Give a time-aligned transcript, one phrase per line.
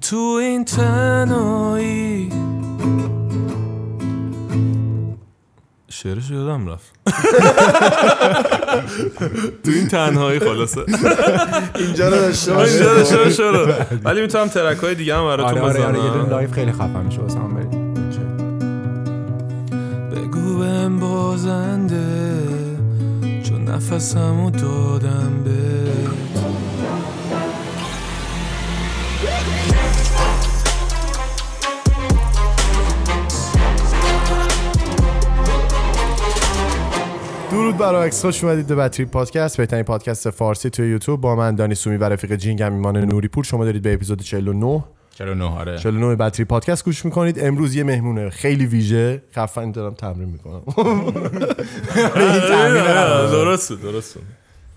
[0.00, 2.32] تو این تنهایی
[5.88, 6.92] شعرش یادم رفت.
[9.64, 10.80] تو این تنهایی خلاصه.
[11.74, 13.98] اینجا رو داشته اینجا باشه داشته.
[14.04, 17.20] ولی می‌تونم ترک های دیگه هم براتون آره آره آره یه live خیلی خفن میشه
[17.20, 17.86] واسه هم بریم.
[20.10, 22.38] بگو بهم بازنده
[23.44, 25.85] چون نفسمو دادم بهت
[37.56, 39.56] درود بر بکس خوش اومدید به Badtrip پادکست.
[39.56, 41.20] بهترین پادکست فارسی توی یوتیوب.
[41.20, 43.44] با من دانی سومی و رفیق جینگم ایمان نوری پور.
[43.44, 45.44] شما دارید به اپیزود 49 چرا نه.
[45.44, 45.78] آره.
[45.78, 47.44] 49 Badtrip پادکست گوش می‌کنید.
[47.44, 48.30] امروز یه مهمونه.
[48.30, 49.22] خیلی ویژه.
[49.36, 50.62] خفن دارم تمرین می‌کنم.
[53.30, 54.18] درست درست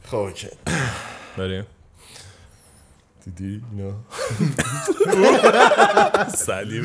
[0.05, 0.47] خب اوکی.
[1.37, 1.63] بریم.
[3.35, 3.91] دیدی نه
[6.45, 6.83] سلیم.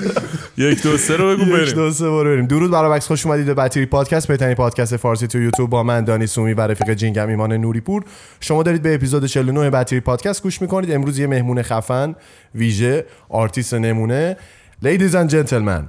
[0.56, 2.46] یک دو سه رو بگو یک بریم دو سه بار بریم.
[2.46, 6.04] درود بر بکس خوش اومدید به Badtrip پادکست بهترین پادکست فارسی تو یوتیوب با من
[6.04, 8.04] دانی سومی و رفیق جینگم ایمان نوری پور
[8.40, 10.92] شما دارید به اپیزود 49 Badtrip پادکست گوش می‌کنید.
[10.92, 12.14] امروز یه مهمون خفن
[12.54, 14.36] ویژه آرتیست نمونه.
[14.82, 15.88] ladies and gentlemen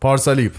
[0.00, 0.52] پارسالیپ.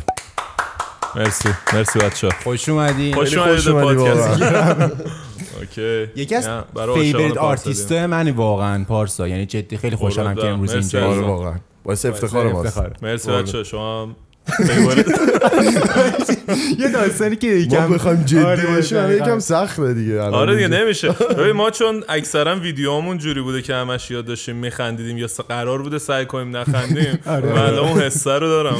[1.16, 1.50] مرسی.
[1.73, 3.95] مرسی بچه خوش اومدی خوش خیلی اومدید خوش به اومدی
[4.35, 4.91] پادکست.
[5.59, 6.50] اوکی یکی از
[6.94, 7.91] favorite artist.
[7.91, 10.45] من واقعا پارسا یعنی جدی خیلی خوشحالم که.
[10.47, 11.27] امروز اینجا.
[11.27, 12.95] واقعا باعث افتخار.
[13.02, 13.47] مرسی قربونت.
[13.50, 14.16] بچه شما هم
[16.80, 19.12] یه داستانی که ما یکم بخوایم جدی آره، باشیم.
[19.12, 20.67] یکم سخته دیگه الان آره دیگه.
[20.67, 25.81] نمیشه ببین ما چون اکثرا ویدیوهامون جوری بوده که همش یاد داشتیم میخندیدیم یا قرار
[25.81, 27.53] بوده سعی کنیم نخندیم آره.
[27.53, 28.78] من الان اون حسه رو دارم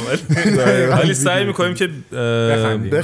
[0.98, 1.88] ولی- سعی می‌کنیم که.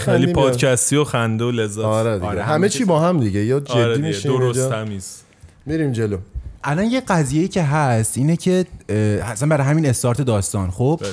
[0.06, 0.32] ولی.
[0.32, 3.64] پادکستی و خنده و لذت آره دیگه آره، همه چی با هم دیگه یا آره
[3.84, 4.70] جدی دیگه میشیم درست.
[4.70, 5.16] تمیز
[5.66, 6.18] میریم جلو
[6.64, 8.64] الان یه قضیه که هست اینه که
[9.22, 11.10] اصلا برای همین استارت داستان خب بله.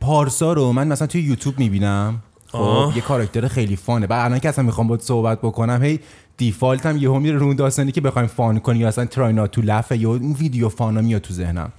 [0.00, 2.22] پارسا رو من مثلا توی یوتیوب می‌بینم.
[2.46, 2.92] خب.
[2.96, 4.06] یه کاراکتر خیلی فانه.
[4.06, 6.00] بعد الان که اصلا می‌خوام باید صحبت بکنم هی
[6.36, 9.62] default هم یهو میره رو اون داستانی که بخوایم fun کنی یا اصلا تراینا تو
[9.62, 11.72] لفه یا اون ویدیو fun ا میاد تو ذهنم.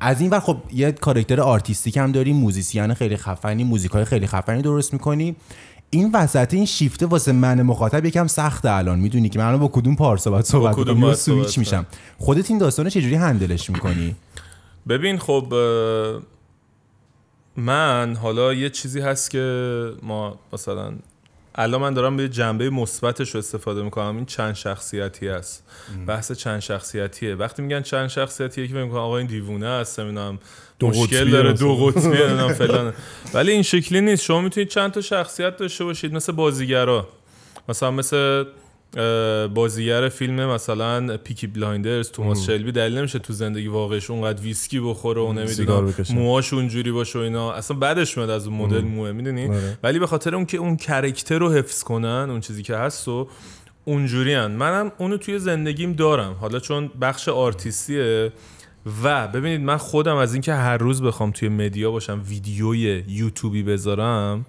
[0.00, 4.62] از این ور خب یه کاراکتر artistic هم داری musician خیلی خفنی موزیکای خیلی خفنی
[4.62, 5.36] درست می‌کنی.
[5.90, 8.98] این وسط این شیفته واسه من مخاطب یکم سخته الان.
[8.98, 11.86] می‌دونی که من با کدوم پارسا باید صحبت کدوم صحبت سویچ میشم.
[12.18, 14.16] خودت این داستان چجوری handle ش می‌کنی؟
[14.88, 15.54] ببین خب
[17.56, 20.92] من حالا یه چیزی هست که ما مثلا
[21.54, 24.16] الان من دارم به جنبه مثبتش رو استفاده می‌کنم.
[24.16, 25.64] این چند شخصیتی است
[26.06, 27.34] بحث چند شخصیتیه.
[27.34, 30.38] وقتی میگن چند شخصیتیه که میگن آقا این دیوونه است نمی‌دونم
[30.78, 31.52] دو مشکل داره.
[31.52, 32.92] دو قطبی نمی‌دونم فلان.
[33.34, 34.24] ولی این شکلی نیست.
[34.24, 36.14] شما می‌تونید چند تا شخصیت داشته باشید.
[36.14, 37.08] مثل بازیگرا.
[37.68, 38.44] مثلا مثل
[39.54, 45.22] بازیگر فیلم مثلا Peaky Blinders توماس شلبی دلیل نمیشه تو زندگی واقعش اونقدر ویسکی بخوره
[45.22, 45.94] و نمی‌دونم.
[46.14, 49.78] موهاش اونجوری باشه و اینا اصلا بعدش میاد از اون مدل موه می‌دونی آره.
[49.82, 53.28] ولی به خاطر اون که اون character رو حفظ کنن اون چیزی که هست و
[53.84, 54.50] اونجوری هن.
[54.50, 58.32] منم اونو توی زندگیم دارم حالا چون بخش آرتیستیه
[59.04, 64.46] و ببینید من خودم از اینکه هر روز بخوام توی media باشم ویدیوی یوتیوبی بذارم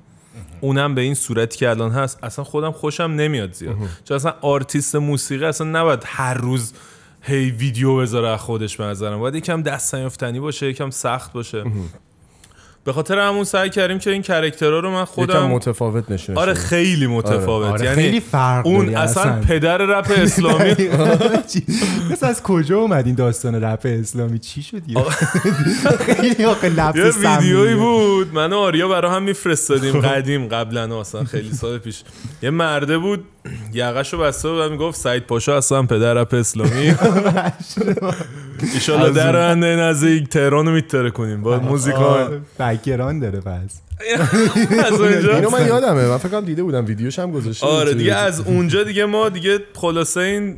[0.62, 3.76] اونم به این صورتی که الان هست اصلا خودم خوشم نمیاد زیاد.
[4.04, 6.74] چون اصلا آرتیست موسیقی اصلا نباید هر روز
[7.22, 9.20] هی ویدیو بذاره از خودش به نظرم.
[9.20, 11.64] باید یکم دست نیافتنی باشه یکم سخت باشه.
[12.84, 16.54] به خاطر همون سعی کردیم که این character ها رو من خودم متفاوت نشون آره
[16.54, 17.72] خیلی متفاوت.
[17.72, 19.42] آره، یعنی خیلی فرق اون اصلا اصلا.
[19.42, 20.76] پدر رپ اسلامی.
[22.12, 25.04] مثل از کجا اومد این داستان رپ اسلامی؟ چی شد یه؟
[26.00, 27.76] خیلی یه لفظ ویدیویی سمیه.
[27.76, 28.34] بود.
[28.34, 32.04] من و آریا برا هم میفرستادیم قدیم قبلا اصلا خیلی سال پیش.
[32.42, 33.24] یه مرده بود.
[33.74, 36.72] یقشو بسته بود و می‌گفت سعید پاشا اصلا پدر رپ اسلامی.
[38.74, 41.42] ایشالله از در اون- آینده نزدیک تهران رو میتره کنیم.
[41.42, 43.82] با موزیکال آره، بکگراند داره پس.
[44.86, 45.36] از اونجا.
[45.36, 46.08] اینو من یادمه.
[46.08, 48.16] من فکر کنم دیده بودم ویدیوش هم گذاشته آره دیگه.
[48.16, 50.58] از اونجا دیگه ما دیگه خلاصه این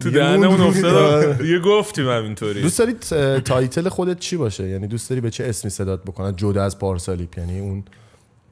[0.00, 0.60] تو دهنمون موند.
[0.60, 1.32] افتاد آره.
[1.34, 2.62] دیگه گفتیم همینطوری.
[2.62, 6.36] دوست دارید اه، title خودت چی باشه؟ یعنی دوست داری به چه اسمی صدات بکنن؟
[6.36, 7.38] جدا از پارسالیپ.
[7.38, 7.84] یعنی اون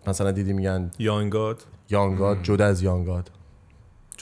[0.06, 1.62] مثلا دیدی میگن یانگاد.
[1.90, 3.30] یانگاد جدا از یانگاد.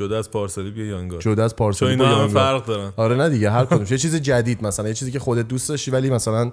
[0.00, 2.28] جدا از پارسالی بیا یانگاد جدا از چون پارسالیپ اینا.
[2.28, 2.92] فرق دارن.
[2.96, 5.90] آره نه دیگه هر کدوم یه چیز جدید مثلا یه چیزی که خودت دوست داشتی
[5.90, 6.52] ولی مثلا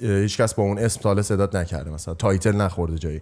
[0.00, 3.20] هیچ کس با اون اسم تا حالا صدات نکرده مثلا title نخورده جایی.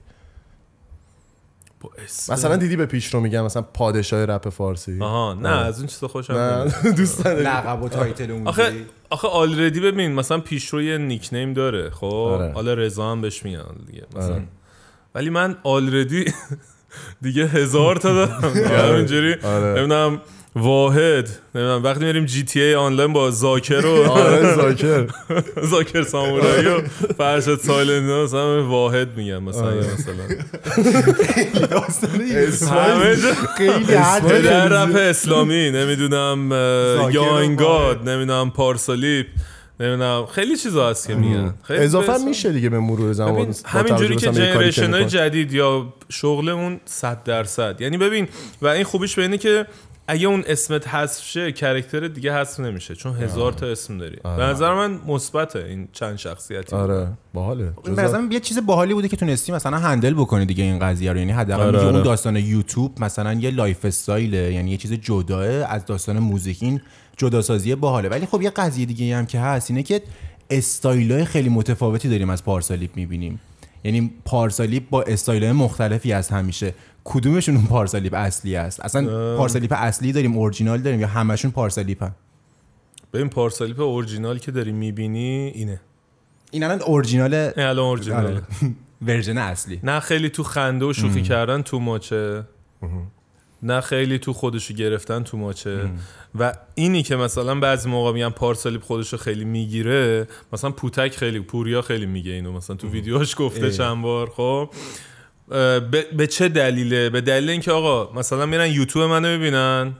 [1.80, 5.66] با اسم- مثلا دیدی به پیش رو میگم مثلا پادشاه رپ فارسی؟ آها نه آره.
[5.66, 6.74] از اون چیزا خوشم نمیاد.
[6.86, 7.44] نه دوست نداری.
[7.44, 8.72] لقب و title اون آخه
[9.10, 12.52] آخه already ببین مثلا پیشرو یه nickname داره خب؟ آره.
[12.52, 14.32] حالا رضا هم بهش میگن دیگه مثلا.
[14.34, 14.42] آره.
[15.14, 16.24] ولی من already
[17.22, 18.50] دیگه هزار تا دارم.
[18.54, 19.66] دیگه همینجوری آره.
[19.66, 20.20] نمی‌دونم
[20.56, 25.06] واحد نمی‌دونم وقتی میریم GTA Online با زاکر و آره زاکر.
[25.70, 26.80] زاکر سامورایی و
[27.18, 29.76] فرشت سایلند مثلا واحد میگم مثلا آره.
[29.76, 30.14] مثلا.
[32.70, 36.52] همه جا خیلی رپ اسلامی نمی‌دونم
[37.12, 39.26] یانگاد نمی‌دونم پارسالیپ
[39.80, 40.26] نمی‌دونم.
[40.26, 41.54] خیلی چیزا هست که میگن.
[41.62, 45.04] خیلی اضافه بس- میشه دیگه به مرور زمان همینجوری که جنریشن های.
[45.04, 47.80] جدید یا شغلمون صد درصد.
[47.80, 48.28] یعنی ببین
[48.62, 49.66] و این خوبیش به اینه که
[50.08, 54.16] اگه اون اسمت حذف شه کرکتر دیگه حذف نمیشه چون هزار تا اسم داری.
[54.22, 56.76] به نظر من مثبته این چند شخصیتی.
[56.76, 57.08] آره.
[57.34, 57.72] باحاله.
[57.84, 61.18] به نظرم یه چیز باحالی بوده که تونستی مثلا handle بکنی دیگه این قضیه رو.
[61.18, 62.04] یعنی حداقل آره، اون آره.
[62.04, 66.80] داستان یوتیوب مثلا یه lifestyle ه یعنی یه چیز جداه از داستان موزیک این
[67.20, 68.08] جداسازی باحاله.
[68.08, 70.02] ولی خب یه قضیه دیگه هم که هست اینه که
[70.50, 73.40] استایلای خیلی متفاوتی داریم از پارسالیپ می‌بینیم.
[73.84, 76.74] یعنی پارسالیپ با استایلای مختلفی از همیشه.
[77.04, 82.10] کدومشون اون پارسالیپ اصلی است؟ اصلا پارسالیپ اصلی داریم اورجینال داریم یا همشون پارسالیپن
[83.12, 85.80] ببین پارسالیپ اورجینال که داری می‌بینی اینه.
[86.50, 88.42] این الان اورجینال الان اورجینال آره.
[89.06, 89.80] ورژن اصلی.
[89.82, 92.44] نه خیلی تو خنده و شوخی کردن تو ماچه.
[93.62, 95.90] نه خیلی تو خودشو گرفتن تو ماچه.
[96.38, 101.82] و اینی که مثلا بعضی موقع میگن پارسالیپ خودشو خیلی می‌گیره مثلا پوتک خیلی پوریا
[101.82, 102.52] خیلی میگه اینو.
[102.52, 103.70] مثلا تو ویدیوهاش گفته.
[103.70, 104.70] چند بار خب؟
[105.48, 109.92] به, به چه دلیله؟ به دلیل اینکه آقا مثلا میرن یوتیوب منو می‌بینن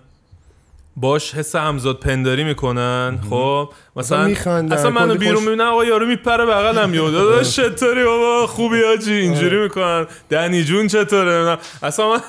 [0.97, 6.47] باش حس همزاد پنداری می‌کنن خب؟ مثلا میخندن، اصلا منو بیرون می‌بینن آقا یارو میپره
[6.47, 7.11] بغلم یهو.
[7.11, 10.07] داداش چطوری بابا؟ خوبی آجی؟ اینجوری می‌کنن.
[10.31, 11.59] دنی جون چطوره.
[11.83, 12.21] اصلا من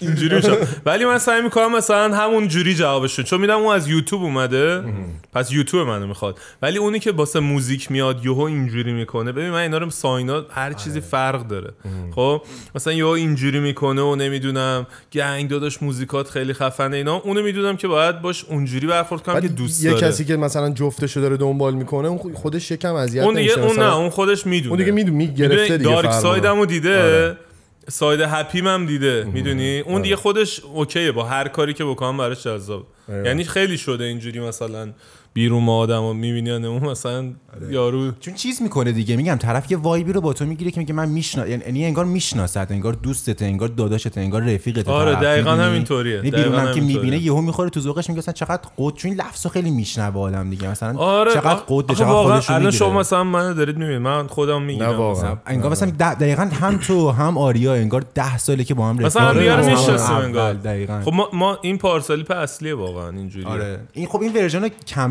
[0.00, 0.56] اینجوری میشم.
[0.86, 4.84] ولی من سعی می‌کنم مثلا همون جوری جوابشون چون میدم اون از یوتیوب اومده.
[5.32, 6.38] پس یوتیوب منو می‌خواد.
[6.62, 9.32] ولی اونی که واسه موزیک میاد یهو اینجوری می‌کنه.
[9.32, 11.70] ببین من اینا رو ساینا هر چیزی فرق داره.
[12.14, 12.42] خب؟
[12.74, 17.16] مثلا یهو اینجوری می‌کنه و نمی‌دونم gang داداش موزیکات خیلی خفنه اینا.
[17.16, 20.39] اونو می‌دونم که باید باش اونجوری برخورد کنم که دوست یه داره.
[20.40, 24.10] مثلا جفتشو داره دنبال می‌کنه اون خود- خودش یکم اذیت اون دیگه اون؟ نه اون
[24.10, 26.66] خودش می‌دونه اون دیگه می‌دونه می‌گرفته دیگه dark side مو رو.
[26.66, 27.36] دیده آره.
[27.88, 31.84] side happy م هم دیده می‌دونی اون دیگه خودش okay ه با هر کاری که
[31.84, 33.26] بکنم براش جذاب ایوه.
[33.26, 34.92] یعنی خیلی شده اینجوری مثلا
[35.32, 37.72] بیرون ما آدم رو می‌بینی اون مثلا آره.
[37.72, 40.80] یارو چون چیز می‌کنه دیگه میگم طرف یه vibe ی رو با تو می‌گیره که
[40.80, 46.16] میگه من میشنا یعنی انگار می‌شناسد انگار دوستته انگار داداشته انگار رفیقته آره، دقیقاً؟ همینطوریه.
[46.16, 46.80] یعنی دقیقاً بیرونم که.
[46.80, 50.70] می‌بینه یهو می‌خوره تو ذوقش میگه اصلا چقدر قد چون لفظو خیلی میشنوه آدم دیگه
[50.70, 54.66] مثلا آره چقدر قد چقدر واقعا خودش الان شما مثلا من دارید می‌بینید من خودم
[54.66, 55.36] نه واقعا.
[55.46, 59.30] انگار مثلا د- دقیقا هم تو هم آریا انگار ده ساله که با هم مثلا
[59.30, 59.36] رفیقیم.
[59.36, 60.54] هم دیگه رو از همون می‌شناسیم انگار.
[60.54, 64.68] دقیقاً خب ما, ما این پارسالیپ اصلیه واقعا اینجوری آره این خب این version رو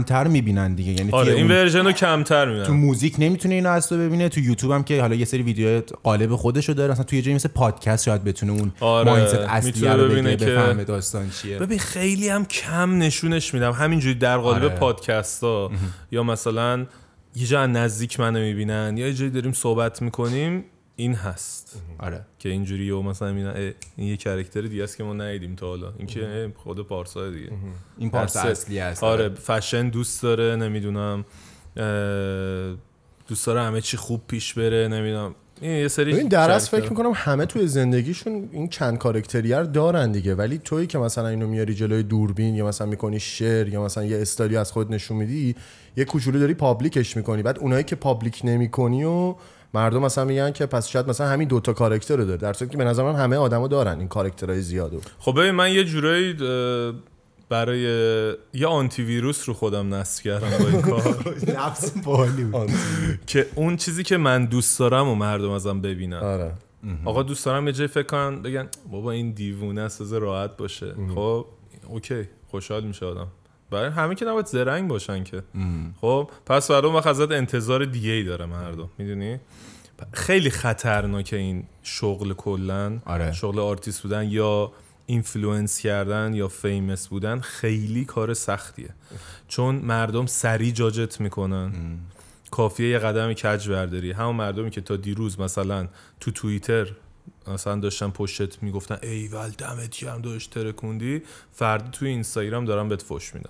[0.10, 0.92] کمتر می‌بینن دیگه.
[0.92, 4.72] یعنی آره این version رو کمتر تو میدن موزیک نمی‌تونه اینو تو ببینه تو یوتیوب
[4.72, 8.06] هم که حالا یه سری ویدیو قالب خودشو داره مثلا تو یه جایی مثل پادکست
[8.06, 11.58] شاید بتونه اون آره، mindset اصلی رو ببینه که- بفهمه داستان چیه.
[11.58, 13.72] ببین خیلی هم کم نشونش میدم.
[13.72, 14.76] همینجوری در قالب آره.
[14.76, 15.72] پادکست ها
[16.12, 16.86] یا مثلا
[17.36, 20.64] یه جا نزدیک منو می‌بینن یا یه جایی داریم صحبت می‌کنیم.
[21.00, 21.82] این هست.
[22.00, 22.26] آره.
[22.40, 23.28] که اینجوری و مثلا
[23.96, 25.94] این یه کرکتر دیگه است که ما ندیدیم تا حالا.
[25.98, 27.50] این که اه، خود پارسا دیگه.
[27.98, 28.46] این پارت هست.
[28.46, 31.26] اصلی هست آره فشن دوست داره نمی‌دونم
[33.28, 35.36] دوست داره همه چی خوب پیش بره نمی‌دونم.
[35.62, 36.82] این یه سری ببین در از کرکتر.
[36.82, 40.36] فکر می‌کنم همه توی زندگیشون این چند کارکتریه رو دارن دیگه.
[40.36, 44.22] ولی تویی که مثلا اینو میاری جلوی دوربین یا مثلا می‌کنی شعر یا مثلا یه
[44.22, 45.56] استایلی از خود نشون میدی
[45.98, 47.44] یه کوچولو داری public ش می‌کنی.
[47.44, 49.36] بعد اونایی که public نمی‌کنی و
[49.74, 52.38] مردم مثلا میگن که پس شاید مثلا همین دوتا character رو داره.
[52.38, 55.52] در صورتی که به نظر من همه آدما دارن این character های زیادو خب ببین
[55.52, 56.34] من یه جورایی
[57.50, 57.80] برای
[58.54, 61.02] یه آنتی ویروس رو خودم نصب کردم با این کار.
[62.44, 62.72] بود.
[63.28, 66.18] که اون چیزی که من دوست دارم و مردم ازم ببینن.
[66.18, 66.54] آره.
[67.06, 70.94] آقا دوست دارم یه جای فکر کنن بگن بابا این دیوونه است راحت باشه.
[71.16, 71.46] خب
[71.88, 73.28] okay خوشحال میشه آدم.
[73.72, 75.44] برای همه که نباید زرنگ باشن که.
[76.02, 79.40] خب پس برای اون وقت ازت انتظار دیگه ای داره مردم می‌دونی؟
[80.12, 83.00] خیلی خطرناکه این شغل کلا.
[83.06, 83.32] آره.
[83.32, 84.72] شغل آرتیست بودن یا
[85.06, 88.90] influence کردن یا famous بودن خیلی کار سختیه.
[89.48, 91.72] چون مردم سری جاجت می‌کنن.
[92.52, 94.12] کافیه یه قدم کج برداری.
[94.12, 95.88] همون مردمی که تا دیروز مثلا
[96.20, 96.88] تو توییتر
[97.48, 101.22] مثلا داشتن پشتت می‌گفتن ایول دمت گرم داشت ترکوندی.
[101.52, 103.50] فردا توی اینستاگرام دارن بهت فوش میدن.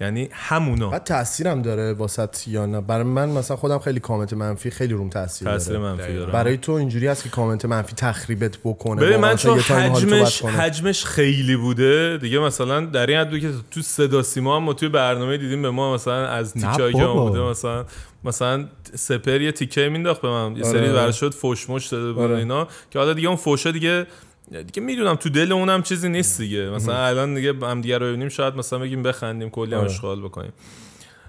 [0.00, 0.88] یعنی همونا.
[0.88, 5.08] بعد تاثیرم داره واسط یا نه؟ برای من مثلا خودم خیلی کامنت منفی خیلی روم
[5.08, 6.32] تاثیر تاثیر داره منفی داره.
[6.32, 10.44] برای تو اینجوری هست که کامنت منفی تخریبت بکنه؟ ببین من مثلا چون تو حجمش.
[10.44, 14.88] حجمش خیلی بوده دیگه مثلا در این حد که تو صدا سیما هم ما توی
[14.88, 17.06] برنامه دیدیم به ما مثلا از نه تیکایی که.
[17.06, 17.84] بوده مثلا
[18.24, 20.92] مثلا سپر یه تیکه مینداخت به من یه آره، سری آره.
[20.92, 22.36] برای شد فوش مش داده بود آره.
[22.36, 24.06] اینا که حالا دیگه اون فوشا دیگه
[24.50, 28.28] دیگه می‌دونم تو دل اونم چیزی نیست دیگه مثلا الان دیگه هم دیگه رو ببینیم
[28.28, 29.90] شاید مثلا بگیم بخندیم کلی هم آره.
[29.90, 30.52] اشغال بکنیم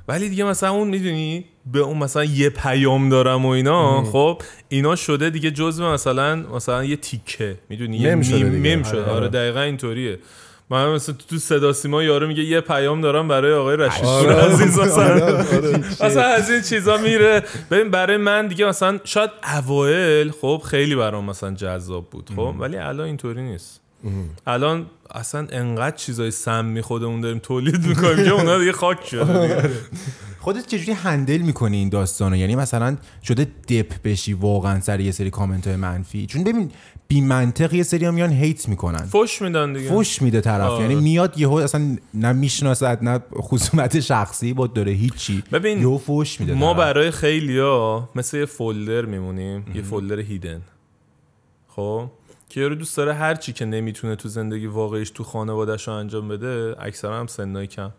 [0.07, 4.95] ولی دیگه مثلا اون می‌دونی به اون مثلا یه پیام دارم و اینا خب اینا
[4.95, 8.43] شده دیگه جزء مثلا مثلا یه تیکه می‌دونی یه مم شده.
[8.43, 9.11] میم شده آره.
[9.11, 10.19] آره دقیقا اینطوریه
[10.69, 14.35] من مثلا تو صدا سیما یارو میگه یه پیام دارم برای آقای رشید آره.
[14.35, 15.77] عزیز مثلا آره، آره.
[15.77, 17.43] مثلا از این چیزا میره.
[17.71, 22.77] ببین برای من دیگه مثلا شاید اوایل خب خیلی برام مثلا جذاب بود خب ولی
[22.77, 23.81] الان اینطوری نیست.
[24.47, 29.69] الان اصلا انقدر چیزای سمی خودمون داریم تولید می‌کنیم که اونا دیگه خاک شده.
[30.39, 35.29] خودت چجوری هندل می‌کنی این داستانو؟ یعنی مثلا شده دپ بشی واقعا سر یه سری
[35.29, 36.71] کامنت های منفی؟ چون ببین
[37.11, 38.97] بی منطق یه سری میان هیت می‌کنن.
[38.97, 39.89] فش میدن دیگه.
[39.89, 40.69] فوش میده طرف.
[40.69, 40.81] آره.
[40.81, 45.43] یعنی میاد یهو اصلا نه می‌شناسد نه خصومت شخصی با داره هیچی.
[45.51, 46.77] ببین، یهو فوش میده ما طرف.
[46.77, 49.65] برای خیلیا مثل یه فولدر میمونیم.
[49.75, 50.61] یه فولدر هیدن
[51.67, 52.11] خب؟
[52.49, 56.27] که یارو دوست داره هر چی که نمی‌تونه تو زندگی واقعیش تو خانوادهش رو انجام
[56.27, 57.91] بده اکثرا هم سنای کم.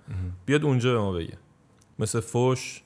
[0.46, 1.38] بیاد اونجا به ما بگه.
[1.98, 2.82] مثل فوش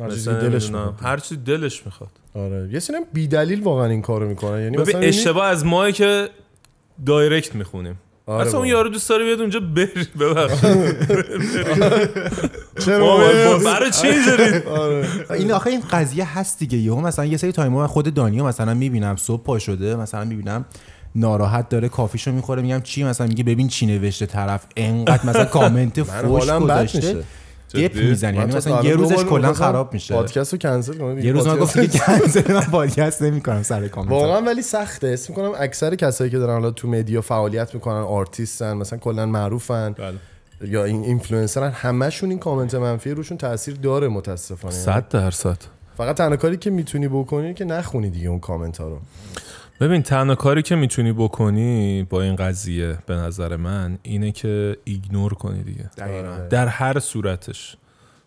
[0.00, 0.70] هر چیزی مثل دلش.
[1.02, 2.10] هر چی دلش می‌خواد.
[2.34, 2.68] آره.
[2.72, 4.60] یه سری بی دلیل واقعا این کارو می‌کنن.
[4.60, 6.28] یعنی ببین مثلا اشتباه از ماه که
[7.06, 7.98] دایرکت می‌خونیم.
[8.26, 8.68] آره اصلا اون.
[8.68, 10.60] یارو دوست داره بیاد اونجا بری ببخش
[12.84, 13.18] چرا؟
[13.64, 15.06] برای چی اینجوری؟ آره.
[15.30, 16.78] این آخه این قضیه هست دیگه.
[16.78, 20.64] یهو مثلا یه سری time من خود دانیو مثلا می‌بینم صبح پا شده مثلا می‌بینم
[21.14, 25.44] ناراحت داره coffee شو می‌خوره میگم چی؟ مثلا میگه ببین چی نوشته طرف انقدر مثلا
[25.58, 27.24] کامنت من فوش گذاشته.
[27.74, 28.36] dep؟ می‌زنی.
[28.36, 30.14] یعنی مثلا یه روزش کلا خراب میشه.
[30.14, 34.10] پادکست رو کنسل کنم یه روز من گفت دیگه کنسل من پادکست نمی‌کنم سر کامنت
[34.10, 35.08] واقعا ولی سخته.
[35.08, 39.92] اسم می‌کنم اکثر کسایی که دارن حالا تو media فعالیت می‌کنن آرتیستن مثلا کلا معروفن
[39.92, 40.14] بله.
[40.70, 44.74] یا این اینفلوئنسرن همشون این کامنت منفی روشون تاثیر داره متاسفانه.
[44.74, 45.58] یعنی صد درصد.
[45.96, 48.98] فقط تنها کاری که می‌تونی بکنی که نخونی دیگه اون کامنت ها رو.
[49.80, 55.34] ببین تنها کاری که می‌تونی بکنی با این قضیه به نظر من اینه که ignore
[55.34, 55.90] کنی دیگه.
[55.98, 56.36] دقیقاً.
[56.50, 57.76] در هر صورتش.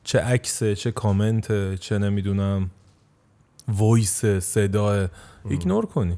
[0.04, 2.70] چه عکسه چه کامنته چه نمی‌دونم
[3.68, 5.10] voice صدا
[5.50, 6.18] ignore کنی.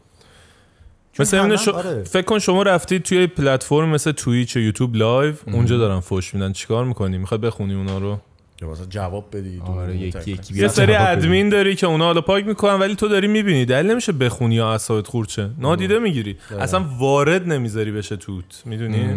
[1.20, 2.04] مثل هر اینه من- شو- آره.
[2.04, 6.52] فکر کن شما رفتید توی پلتفرم مثل توییچ و یوتیوب live اونجا دارن فوش میدن.
[6.54, 8.20] چیکار می‌کنی؟ می‌خواد بخونی اونا رو؟
[8.62, 10.96] یا مثلا جواب بدی آره یکی یکی یه سری.
[10.96, 13.66] ادمین داری که اونا حالا پاک می‌کنن ولی تو داری می‌بینی.
[13.66, 16.38] دلیل نمیشه بخونی یا اعصابت خورچه نادیده می‌گیری.
[16.60, 18.62] اصلا وارد نمی‌ذاری بشه توت.
[18.66, 19.10] می‌دونی؟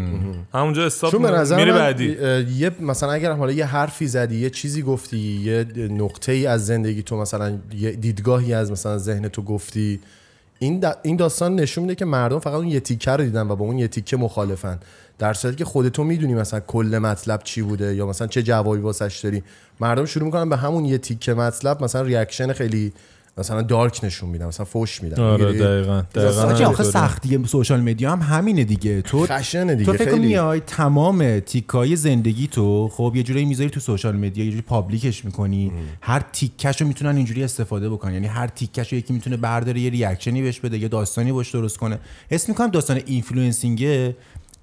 [0.54, 1.14] همونجا استاپ
[1.56, 2.16] میری بعدی.
[2.56, 7.02] یه مثلا اگر حالا یه حرفی زدی یه چیزی گفتی یه نقطه ای از زندگی
[7.02, 10.00] تو مثلا یه دیدگاهی از مثلا ذهن تو گفتی
[10.62, 13.56] این دا- این داستان نشون میده که مردم فقط اون یه تیکه رو دیدن و
[13.56, 14.78] با اون یه تیکه مخالفن.
[15.18, 19.20] در صورتی که خودتو می‌دونی مثلا کل مطلب چی بوده یا مثلا چه جوابی واسش
[19.24, 19.42] داری.
[19.80, 22.92] مردم شروع می‌کنن به همون یه تیکه مطلب مثلا reaction خیلی
[23.38, 26.82] مثلا dark نشون میدن مثلا فوش میدن آره؟ دقیقا دقیقا آخه.
[26.82, 29.02] سختی social media هم همینه دیگه.
[29.02, 33.80] تو خشنه دیگه تو فکر میای تمام تیکای زندگی تو خب یه جوری می‌ذاری تو
[33.80, 35.72] social media یه جوری public ش می‌کنی.
[36.00, 38.14] هر تیکش رو می‌تونن اینجوری استفاده بکنن.
[38.14, 41.50] یعنی هر تیکش رو یکی می‌تونه برداره یه reaction ی بهش بده یه داستانی باش
[41.50, 41.98] درست کنه.
[42.30, 44.12] حس می‌کنم داستان influencing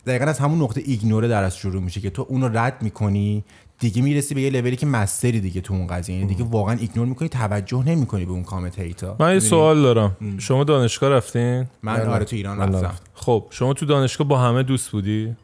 [0.07, 3.43] دقیقا از همون نقطه ignore ه در از شروع میشه که تو اونو رد می‌کنی
[3.79, 6.15] دیگه می‌رسی به یه لولی که master ی دیگه تو اون قضیه.
[6.15, 9.15] یعنی دیگه واقعا ignore می‌کنی توجه نمی‌کنی به اون comment hate ا.
[9.19, 10.15] من یه سوال دارم.
[10.37, 12.93] شما دانشگاه رفتین؟ من نه، آره تو ایران رفتم.
[13.13, 15.35] خب شما تو دانشگاه با همه دوست بودی؟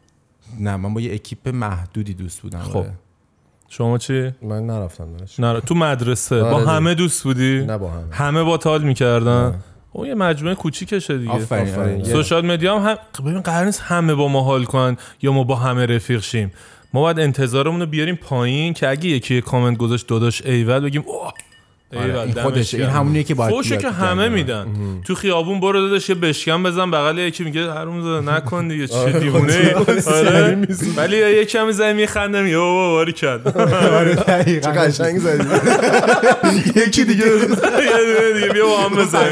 [0.60, 2.76] نه من با یه اکیپ محدودی دوست بودم خب.
[2.76, 2.92] آره.
[3.68, 6.40] شما چی؟ من نرفتم دانش نه تو مدرسه.
[6.40, 6.68] با آره.
[6.68, 8.14] همه دوست بودی؟ نه با همه.
[8.14, 9.54] همه با تال می‌کردن؟
[9.92, 11.30] اون یه مجموعه کوچیکشه دیگه.
[11.30, 11.94] آفرین آفرین.
[11.94, 12.12] آره.
[12.12, 12.86] سوشال مدیا هم,
[13.18, 16.52] هم ببین قرار نیست همه با ما حال کنن یا ما با همه رفیق شیم.
[16.96, 21.04] ما باید انتظارمون رو بیاریم پایین که اگه یکی یه کامنت گذاشت داداش ایول بگیم
[21.06, 21.32] اوه
[21.96, 22.78] آره، ایول این دمش خودشه.
[22.78, 22.86] این.
[22.86, 24.28] همونیه که باید فوشو که همه.
[24.28, 24.66] میدن
[25.04, 28.94] تو خیابون برو داداش یه بشکن بزن بغل یکی میگه حروم زاده نکن دیگه چه
[28.94, 30.66] آره، دیوونه خودش آره.
[30.96, 33.58] ولی یه کمی زنی میخنده میگه بابا باری کرد
[33.98, 34.72] آره دقیقاً.
[34.72, 35.44] چه قشنگ زدی
[36.86, 39.26] یکی دیگه یه دونه دیگه بیا با هم بزن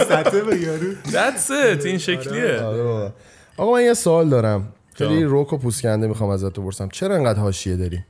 [0.62, 0.92] یارو.
[1.04, 3.12] That's it این شکلیه آره.
[3.56, 5.24] آقا من یه سوال دارم خیلی.
[5.24, 6.88] روک و پوسکنده می‌خوام ازت بپرسم.
[6.88, 8.04] چرا انقدر حاشیه داری؟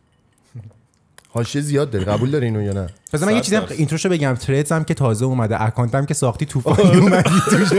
[1.28, 2.04] حاشیه زیاد داری.
[2.04, 3.56] قبول داری اینو یا نه؟ بذار من یه چیزی.
[3.56, 4.34] اینتروشو بگم.
[4.34, 5.62] تریدز هم که تازه اومده.
[5.62, 7.30] اکانت هم که ساختی طوفانی اومدی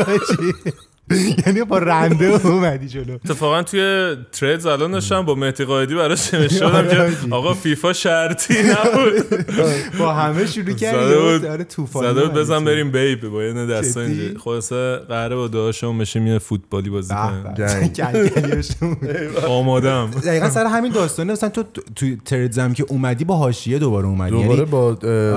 [0.02, 0.54] حاجی.
[1.48, 6.34] یعنی با رنده اومدی جلو اتفاقا توی تریدز الان داشتم با مهدی قایدی براش
[6.64, 7.16] آره که.
[7.36, 9.46] آقا فیفا شرطی نبود
[10.00, 12.66] با همه شروع کردی زده بود- یهو آره طوفانی زده بود بزن.
[12.66, 17.56] بریم بیب با یه دستا؟ اینجا خلاصه قراره با داداشم بشیم یه فوتبالی بازی کنیم.
[19.48, 21.64] آمادم دقیقا سر همین داستانه مثلا تو
[21.96, 24.86] تو تریدز هم که اومدی با حاشیه دوباره اومدی دوباره یعنی با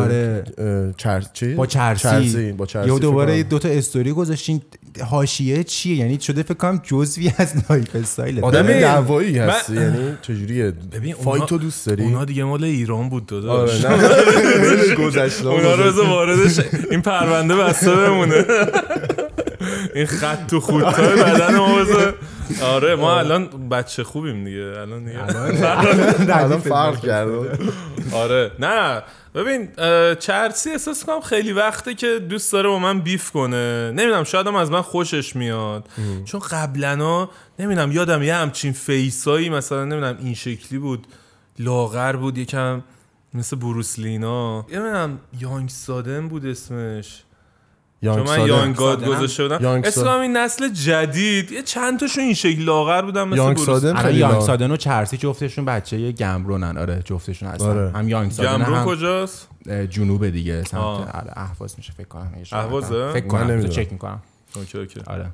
[0.02, 0.44] آره.
[0.58, 1.24] اه، چر...
[1.32, 4.62] چی؟ با چرسی با چرسی دوباره دو تا استوری گذاشتین
[5.10, 8.40] حاشیه چیه؟ یعنی شده فکر کنم جزوی از لایف استایل.
[8.44, 13.34] آدم دعوایی من- هستی یعنی چجوریه؟ ببین فایتو دوست داری؟ اونا دیگه مال ایران بود
[13.34, 13.42] آره
[13.82, 18.44] داداش گذشته اونا رو بذار واردش این پرونده بسته بمونه.
[19.94, 22.14] این خط تو خودتای بدن ما بذار
[22.62, 24.60] آره ما الان بچه خوبیم دیگه.
[24.80, 25.18] الان دیگه
[26.28, 27.58] الان فرق کرده.
[28.12, 29.02] آره نه.
[29.38, 29.68] ببین
[30.14, 33.90] چرسی احساس کنم خیلی وقته که دوست داره با من بیف کنه.
[33.90, 35.88] نمی‌دونم شاید هم از من خوشش میاد.
[36.24, 37.28] چون قبلا
[37.58, 41.06] نمی‌دونم یادم یه همچین فیسایی مثلا نمی‌دونم این شکلی بود
[41.58, 42.82] لاغر بود یکم
[43.34, 47.22] مثل بروسلینا نمی‌دونم یانگ سادن بود اسمش.
[48.04, 48.46] چون یانگ من سادن.
[48.46, 49.04] یانگ گاد.
[49.04, 50.20] گذاشته بودم سادن.
[50.20, 54.18] این نسل جدید یه چند تاشون این شکل لاغر بودن مثل یانگ سادن الان خیلی
[54.18, 57.90] یانگ سادن و چرسی جفتشون بچه یه گمرونن آره جفتشون هستن آره.
[57.90, 59.48] هم یانگ سادن گمرون هم کجاست
[59.90, 60.80] جنوب دیگه سمت.
[60.80, 63.12] آره اهواز میشه فکر کنم؟ نکنم.
[63.12, 63.68] فکر من کنم.
[63.68, 64.22] چک می‌کنم
[64.56, 65.30] okay okay آره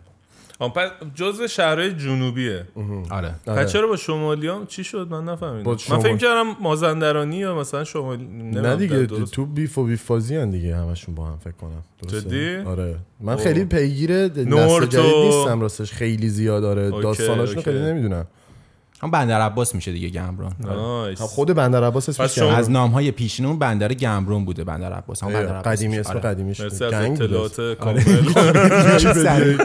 [0.60, 2.66] پس جزء شهرهای جنوبیه
[3.10, 3.64] آره آره.
[3.64, 7.36] پس چرا با شمالی هم چی شد من نفهمیدم با من شمال- فکر کردم مازندرانی
[7.36, 9.06] یا مثلا شمالی نه دیگه.
[9.06, 13.36] تو beef و beef بازی هن دیگه همشون با هم فکر کنم؟ جدی؟ آره من.
[13.36, 16.62] خیلی پیگیر نسل جدید نیستم راستش خیلی زیاد
[17.02, 17.62] داستاناشونو okay.
[17.70, 18.26] خیلی نمی‌دونم
[19.04, 20.52] هم بندر عباس میشه دیگه گمرون.
[20.60, 21.20] nice.
[21.20, 25.22] خود بندر عباس اسمش از نام های پیشینون بندر گمرون بوده بندر عباس.
[25.22, 26.00] هم بندر عباس قدیمی میشه.
[26.00, 26.20] اسم آره.
[26.20, 27.74] قدیمیش مرسی از اطلاعات اسم.
[27.74, 28.00] کامل.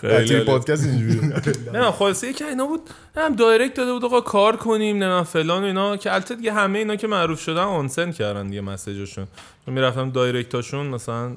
[0.00, 0.40] خیلی.
[0.40, 1.32] پادکست اینجوری.
[1.72, 2.80] نه خلاصه یکی اینا بود.
[3.16, 5.96] هم دایرکت داده بود آقا کار کنیم نه فلان و اینا.
[5.96, 9.26] که البته دیگه همه اینا که معروف شدن آنسن کردن دیگه مسیجشون.
[9.66, 11.30] من می‌رفتم دایرکتاشون مثلا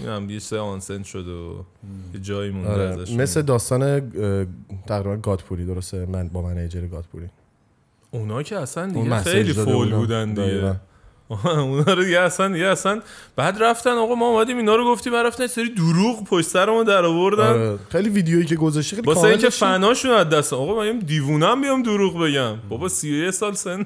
[0.00, 1.54] می‌دونم یه سه آنسن شده و
[2.14, 2.82] یه جایی مونده آره.
[2.82, 4.10] ازشون مثل داستان
[4.86, 7.26] تقریبا گادپوری درسته؟ من با منیجر گادپوری
[8.10, 9.90] اونا که اصلا دیگه خیلی فول.
[9.94, 10.28] بودن.
[10.34, 10.76] دیگه.
[11.44, 13.00] اونا رو دیگه اصلا دیگه اصلا
[13.36, 16.82] بعد رفتن آقا ما اومدیم اینا رو گفتیم بعد رفتن سری دروغ پشت سر ما
[16.82, 17.46] در آوردن.
[17.46, 17.78] آره.
[17.90, 19.48] خیلی ویدیویی که گذاشتی خیلی واسه اینکه.
[19.50, 22.56] فناشون از دست آقا من دیوونم بیام دروغ بگم.
[22.68, 23.84] بابا 31 سال سنم.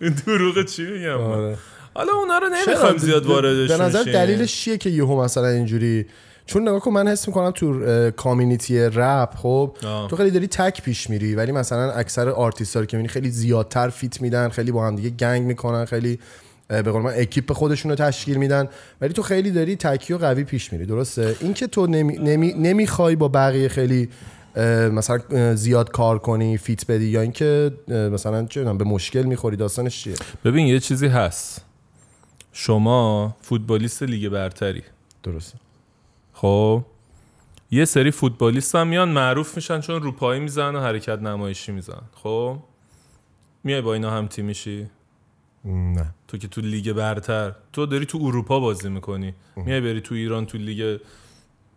[0.00, 1.58] این دروغ چی میگم؟ من؟ آره.
[1.98, 4.02] حالا اونا رو چرا؟ نمی‌خوایم زیاد واردش به نظر.
[4.02, 6.06] دلیلش چیه که یهو مثلا اینجوری
[6.46, 10.08] چون نگاه کن من حس می‌کنم تو community رپ خب آه.
[10.08, 14.20] تو خیلی داری تک پیش میری ولی مثلا اکثر آرتیست که می‌بینی خیلی زیادتر feat
[14.20, 16.18] میدن خیلی با هم دیگه gang می‌کنن خیلی
[16.68, 18.68] به قول من اکیپ خودشون رو تشکیل میدن
[19.00, 23.16] ولی تو خیلی داری تکی و قوی پیش میری درسته اینکه تو نمی، نمی، نمی‌خوای
[23.16, 24.08] با بقیه خیلی
[24.92, 25.20] مثلا
[25.54, 30.66] زیاد کار کنی feat بدی یا اینکه مثلا چه به مشکل می‌خوری داستانش چیه ببین
[30.66, 31.67] یه چیزی هست
[32.60, 34.82] شما فوتبالیست لیگ برتری.
[35.22, 35.58] درسته.
[36.32, 36.84] خب
[37.70, 42.02] یه سری فوتبالیست هم میان معروف میشن چون روپایی می‌زنن و حرکت نمایشی می‌زنن.
[42.12, 42.58] خب
[43.64, 44.86] میای با اینا هم تیم میشی
[45.64, 46.14] نه.
[46.28, 47.52] تو که تو لیگ برتر.
[47.72, 49.34] تو داری تو اروپا بازی می‌کنی.
[49.56, 51.00] میای بری تو ایران تو لیگ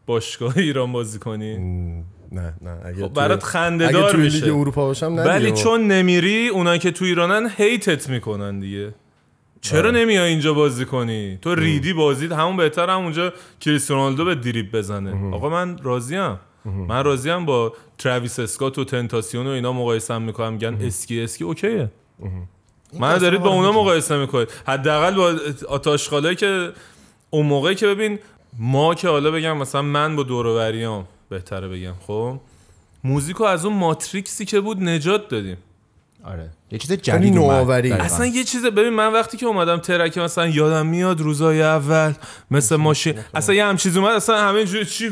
[0.06, 2.82] باشگاه ایران بازی کنی؟ نه نه.
[2.86, 4.54] اگه خب برات اگه خنده‌دار توی لیگ میشه.
[4.54, 5.52] اروپا باشم نه ولی.
[5.52, 8.94] چون نمیری اونایی که تو ایرانن hate ت می‌کنن دیگه.
[9.62, 14.78] چرا نمیای اینجا بازی کنی؟ تو ریدی بازید همون بهتر هم اونجا کریستیانو یه دریب
[14.78, 15.36] بزنه.
[15.36, 16.40] آقا من راضیم.
[16.66, 20.54] من راضیم با ترویس اسکات و تنتاسیون و اینا مقایسه می‌کنم.
[20.54, 21.92] میگن اسکی اسکی okay ه.
[23.00, 24.50] من دارید با اونا مقایسه می‌کنید.
[24.68, 25.36] حداقل با
[25.70, 26.72] آتاشخاله که
[27.30, 28.20] اون موقع که ببین
[28.60, 32.40] ما که حالا بگم مثلا من با دوروبریام بهتره بگم خب؟
[33.04, 35.58] موزیکو از اون ماتریکسی که بود نجات دادیم.
[36.24, 36.50] آره.
[36.72, 37.90] یه چیز جدید نوآوری.
[37.90, 38.00] اومد.
[38.00, 38.16] دقیقاً.
[38.16, 42.14] اصلا یه چیز ببین من وقتی که اومدم ترک مثلا یادم میاد روزای اول
[42.52, 45.10] مثل ماشین اصلا یه هم چیز اومد اصلا همه اینجوری چی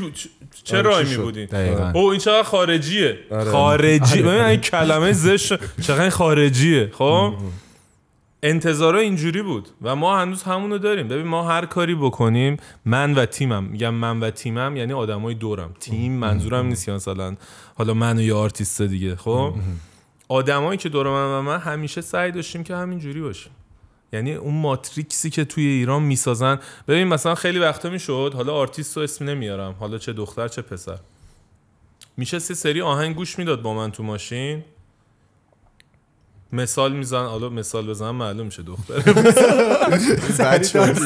[0.63, 1.56] چه آره، شد؟ بودین.
[1.93, 3.19] او این چقدر خارجیه.
[3.32, 3.52] آره.
[3.52, 4.22] خارجی.
[4.22, 7.34] ببین این کلمه زشت چقدر این خارجیه خب؟
[8.43, 11.08] انتظارا اینجوری بود و ما هنوز همونو داریم.
[11.08, 13.63] ببین ما هر کاری بکنیم من و تیمم.
[13.63, 15.74] میگم من و تیمم یعنی آدمای دورم.
[15.80, 17.36] تیم منظورم نیست که مثلا
[17.76, 19.54] حالا من و یه آرتیست دیگه خب؟
[20.29, 23.51] آدمایی که دور من و من همیشه سعی داشتیم که همینجوری باشیم.
[24.13, 26.59] یعنی اون matrix ی که توی ایران می‌سازن.
[26.87, 29.75] ببین مثلا خیلی وقتا می‌شد حالا آرتیست رو اسم نمیارم.
[29.79, 30.97] حالا چه دختر چه پسر.
[32.17, 34.63] میشه سه سری آهنگ گوش می‌داد با من تو ماشین.
[36.53, 38.99] مثال میزن حالا مثال بزنم معلوم میشه دختر
[40.39, 40.97] بد شد.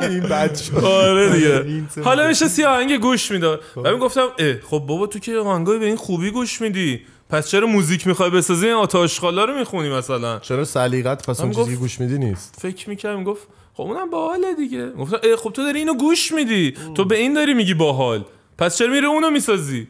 [0.00, 0.74] این بد شد.
[0.74, 1.84] آره دیگه.
[2.02, 3.62] حالا میشه سی آهنگ گوش می‌داد.
[3.76, 4.28] و من گفتم
[4.70, 7.06] خب بابا تو که آهنگای به این خوبی گوش میدی.
[7.34, 10.38] پس چرا موزیک می‌خوای بسازی؟ این آتاشخالا رو می‌خونی مثلا.
[10.38, 14.54] چرا سلیقت پس اون چیزی گفت- گوش میدی نیست؟ فکر می‌کردم گفت خب اونم باحاله
[14.54, 14.90] دیگه.
[14.90, 16.74] گفتم خب تو داری اینو گوش میدی.
[16.94, 18.24] تو به این داری میگی باحال.
[18.58, 19.88] پس چرا میره اونو می‌سازی؟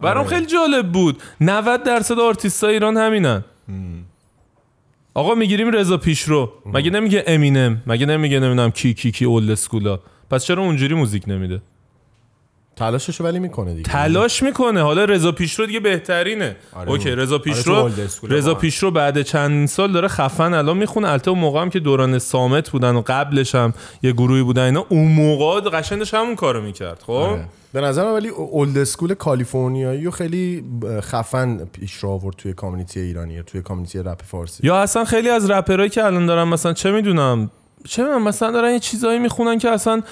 [0.00, 1.22] برام خیلی جالب بود.
[1.40, 3.44] 90 درصد آرتیستای ایران همینن.
[5.14, 6.52] آقا می‌گیریم رضا پیشرو.
[6.66, 10.00] مگه نمیگه امینم؟ مگه نمیگه نمی‌دونم کی کی کی old school ا
[10.30, 11.62] پس چرا اونجوری موزیک نمیده؟
[12.76, 16.90] تلاششو ولی می‌کنه دیگه تلاش می‌کنه حالا رضا پیشرو دیگه بهترینه آره.
[16.90, 17.90] okay رضا آره، پیشرو
[18.22, 18.54] رضا.
[18.54, 22.70] پیشرو بعد چند سال داره خفن الان می‌خونه البته اون موقع هم که دوران سامت
[22.70, 27.12] بودن و قبلش هم یه گروهی بودن اینا اون موقع قشنگش همون کارو می‌کرد خب
[27.12, 27.48] آره.
[27.72, 30.64] به نظر من ولی اولد اسکول کالیفرنیایی و خیلی
[31.00, 35.50] خفن پیش رو آورد توی کامیونیتی ایرانی توی کامیونیتی رپ فارسی یا اصلا خیلی از
[35.50, 37.50] رپرهایی که الان دارن مثلا چه می‌دونم
[37.88, 40.02] چه می‌دونم مثلا دارن یه چیزایی می‌خونن که اصلا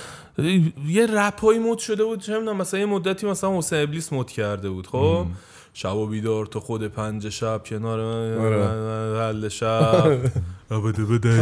[0.88, 4.70] یه رپایی مد شده بود چه می‌دونم مثلا یه مدتی مثلا حسین ابلیس مد کرده
[4.70, 5.26] بود خب؟
[5.74, 8.00] شب و بیدار تو خود پنج شب کنار
[8.38, 10.18] من حل شب.
[10.70, 11.40] بده بده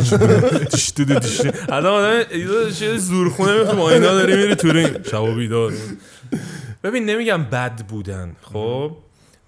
[1.20, 2.38] دیشته الان آدم
[2.80, 5.06] یه زورخونه با اینا داری میری تو رینگ.
[5.06, 5.72] شب و بیدار.
[6.84, 8.96] ببین نمیگم بد بودن خب؟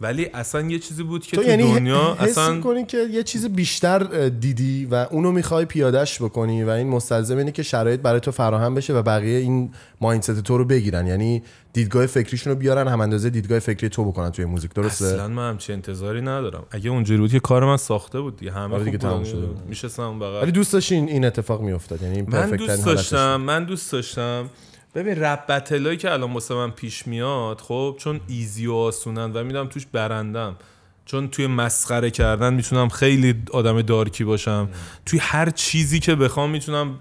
[0.01, 3.23] ولی اصلا یه چیزی بود که تو تو, یعنی دنیا حس اصلا می‌کنی که یه
[3.23, 8.21] چیز بیشتر دیدی و اونو می‌خوای پیادش بکنی و این مستلزم اینه که شرایط برای
[8.21, 11.07] تو فراهم بشه و بقیه این مایندست تو رو بگیرن.
[11.07, 14.75] یعنی دیدگاه فکریشون رو بیارن هم اندازه دیدگاه فکری تو بکنن توی موزیک.
[14.75, 16.63] درسته؟ اصلا من همچین انتظاری ندارم.
[16.71, 19.25] اگه اونجوری بود که کار من ساخته بود دیگه همه آره دیگه تموم.
[19.25, 19.63] شده بود.
[19.69, 20.43] میشستم بغل.
[20.43, 24.51] ولی دوست داشتی این, اتفاق میافتاد؟ یعنی این من دوست داشتم من دوست داشتم
[24.95, 29.45] ببین رپ بتلایی که الان واسه من پیش میاد خب چون ایزی و آسونن و
[29.45, 30.57] میدم توش برندم.
[31.05, 34.69] چون توی مسخره کردن می‌تونم خیلی آدم دارکی باشم.
[35.07, 36.99] توی هر چیزی که بخوام می‌تونم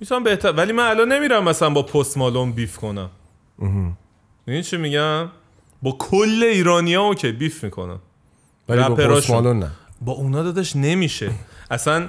[0.00, 0.52] می‌تونم بهتر.
[0.52, 3.10] ولی من الان نمیرم مثلا با پست مالون بیف کنم.
[4.48, 5.28] این چی میگم؟
[5.82, 8.00] با کل ایرانیا اوکی بیف می‌کنم.
[8.68, 8.94] ولی با.
[8.94, 9.70] پست مالون نه.
[10.00, 11.30] با اونا داداش نمیشه.
[11.70, 12.08] اصلا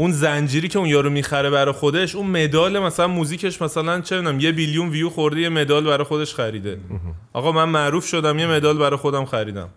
[0.00, 4.40] اون زنجیری که اون یارو می‌خره برای خودش اون مدال مثلا موزیکش مثلا چه می‌دونم
[4.40, 6.80] یه بیلیون ویو خورده یه مدال برای خودش خریده.
[7.32, 9.68] آقا من معروف شدم یه مدال برای خودم خریدم.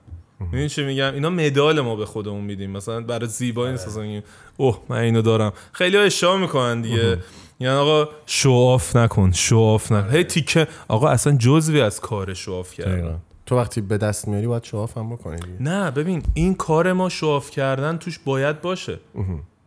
[0.53, 2.71] این چی میگم؟ اینا مدال ما به خودمون میدیم.
[2.71, 4.23] مثلا برای زیبایی مثلا میگیم،
[4.57, 5.53] اوه من اینو دارم.
[5.71, 7.17] خیلی ها اشتباه می‌کنن دیگه.
[7.59, 10.15] یعنی آقا show off نکن show off نکن.
[10.15, 10.67] هی تیکه.
[10.87, 13.19] آقا اصلا جزوی از کار show off کردن.
[13.45, 15.39] تو وقتی به دست میاری باید show off هم بکنی.
[15.59, 18.99] نه ببین این کار ما show off کردن توش باید باشه.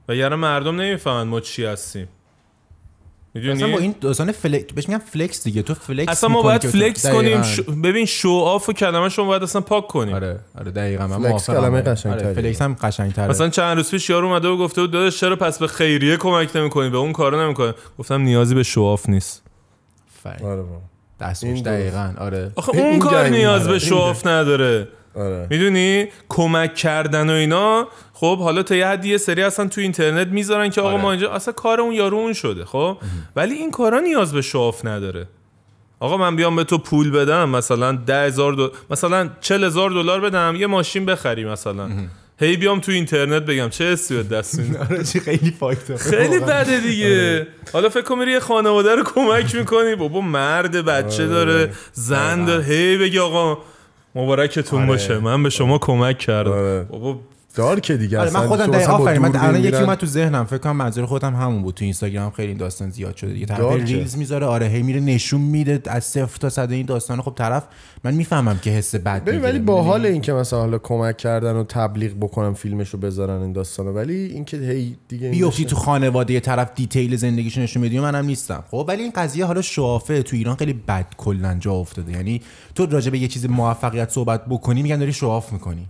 [0.09, 2.09] و یعنی مردم نمی‌فهمن ما چی هستیم
[3.35, 6.67] می‌دونی اصلا با این داستان flex بهش میگن flex دیگه تو flex اصلا ما باید
[6.66, 7.07] flex.
[7.07, 7.61] کنیم ش...
[7.61, 11.29] ببین show off و کلمه شما باید اصلا پاک کنیم آره آره دقیقاً من flex
[11.31, 11.61] موافقم.
[11.61, 11.90] کلمه آره.
[11.93, 12.25] قشنگ‌تریه.
[12.27, 15.37] آره flex هم قشنگ‌تره مثلا چند روز پیش یارو اومده و گفته بود داداش چرا
[15.37, 19.43] پس به خیریه کمک نمی‌کنی به اون کارو نمی‌کنی گفتم نیازی به show off نیست.
[20.25, 20.81] آره بابا.
[21.21, 23.64] دستش این دقیقاً آره آخه اون این کار نیاز.
[23.64, 25.46] به این show off نداره آره.
[25.50, 27.88] می‌دونی؟ کمک کردن و اینا.
[28.12, 31.03] خب حالا تا یه حدی یه سری اصلا تو اینترنت می‌ذارن که آقا آره.
[31.03, 32.96] ما اینجا اصلا کار اون یارو اون شده خب؟
[33.37, 35.27] ولی این کارا نیاز به show off نداره.
[36.00, 38.70] آقا من بیام به تو پول بدم مثلا ده هزار دو...
[38.90, 41.88] مثلا چل هزار دلار بدم یه ماشین بخری مثلا.
[42.40, 46.81] هی بیام تو اینترنت بگم چه حسی به دست؟ آره چی خیلی فایده خیلی بده
[46.81, 47.46] دیگه.
[47.72, 49.94] حالا فکر کن میری یه خانواده رو کمک می‌کنی.
[49.94, 52.64] بابا مرد بچه داره زن داره.
[52.64, 53.59] هی بگی آقا
[54.14, 54.88] مبارکتون آره.
[54.88, 56.83] باشه من به شما کمک کردم آره.
[56.85, 57.18] بابا
[57.55, 59.77] دار که دیگه آره من خودم دقیقاً آفرین من الان یکی.
[59.77, 63.17] اومد تو ذهنم فکر کنم منظور خودم همون بود تو اینستاگرام خیلی این داستان زیاد
[63.17, 63.73] شده دیگه طرف.
[63.73, 67.64] ریلز می‌ذاره آره هی میره نشون میده از صفر تا صد این داستان خب طرف
[68.05, 69.53] من می‌فهمم که حس بد ببین می‌گیره.
[69.53, 73.93] ولی باحال این که مثلا حالا کمک کردن و تبلیغ بکنم فیلمشو بذارن این داستانو
[73.93, 75.64] ولی اینکه هی دیگه بیفتی.
[75.64, 79.62] تو خانواده یه طرف detail زندگیشو نشون بدی منم نیستم خب ولی این قضیه حالا
[79.62, 82.40] show off ه تو ایران خیلی بد کلا جا افتاده یعنی
[82.75, 85.87] تو راجع به یه چیز موفقیت صحبت بکنی میگن داری show off می‌کنی یه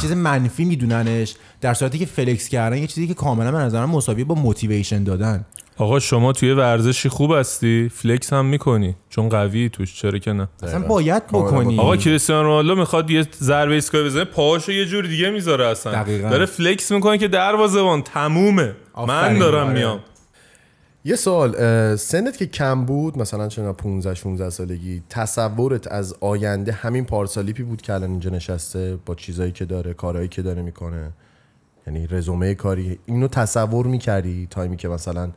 [0.00, 1.34] چیز منفی میدوننش.
[1.60, 5.44] در صورتی که flex کردن یه چیزی که کاملا به نظرم مساویه با motivation دادن.
[5.76, 7.90] آقا شما توی ورزشی خوب هستی.
[7.94, 8.96] flex هم می‌کنی.
[9.08, 10.00] چون قوی توش.
[10.00, 11.78] چرا که نه؟ اصلا باید بکنی.
[11.78, 15.92] آقا کریستیانو رونالدو می‌خواد یه ضربه ایستگاهی بزنه پاهاشو یه جور دیگه می‌ذاره اصلا.
[15.92, 16.28] دقیقاً.
[16.28, 18.72] داره flex می‌کنه که دروازه‌بان تمومه.
[19.06, 19.38] من.
[19.38, 19.74] دارم آره.
[19.74, 20.00] میام.
[21.04, 27.04] یه سوال سنت که کم بود مثلا چه 15 16 سالگی تصورت از آینده همین
[27.04, 31.12] پارسالیپی بود که الان اینجا نشسته با چیزایی که داره کارهایی که داره می‌کنه؟
[31.86, 35.32] یعنی رزومه کاری اینو تصور می‌کردی تایمی که مثلا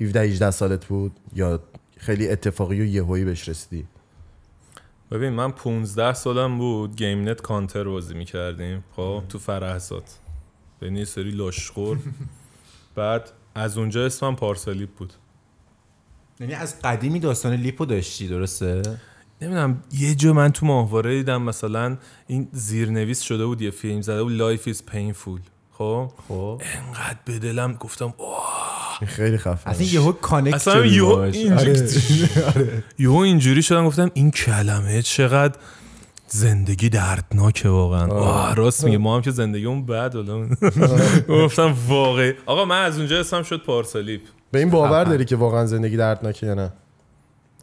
[0.00, 1.60] 17 18 سالت بود یا
[1.96, 3.86] خیلی اتفاقی و یهویی بهش رسیدی؟
[5.10, 8.84] ببین من 15 سالم بود گیم نت کانتر بازی می‌کردیم.
[8.96, 10.04] خب تو فرحزاد
[10.80, 11.98] بین یه سری لاشخور.
[12.94, 15.12] بعد از اونجا اسمم پارسالیپ بود.
[16.40, 18.82] یعنی از قدیمی داستان لیپو داشتی درسته؟
[19.40, 24.22] نمی‌دونم یه جا من تو ماهواره دیدم مثلا این زیرنویس شده بود یه فیلم زده
[24.22, 25.40] بود Life is painful.
[25.72, 26.62] خب؟ خب.
[26.74, 29.08] انقدر به دلم گفتم اوه!
[29.08, 30.74] خیلی خفن اصلا یهو کانکت اصلا
[31.58, 32.84] آره.
[32.98, 35.58] یهو اینجوری شدم گفتم این کلمه چقدر
[36.28, 38.06] زندگی دردناکه واقعا.
[38.12, 38.54] آه.
[38.54, 40.46] راست میگه ما هم که زندگیمون بد حالا.
[41.44, 42.32] گفتم واقعی.
[42.46, 44.20] آقا من از اونجا اسمم شد پارسالیپ.
[44.50, 45.04] به این باور.
[45.04, 46.72] داری که واقعا زندگی دردناکه یا نه؟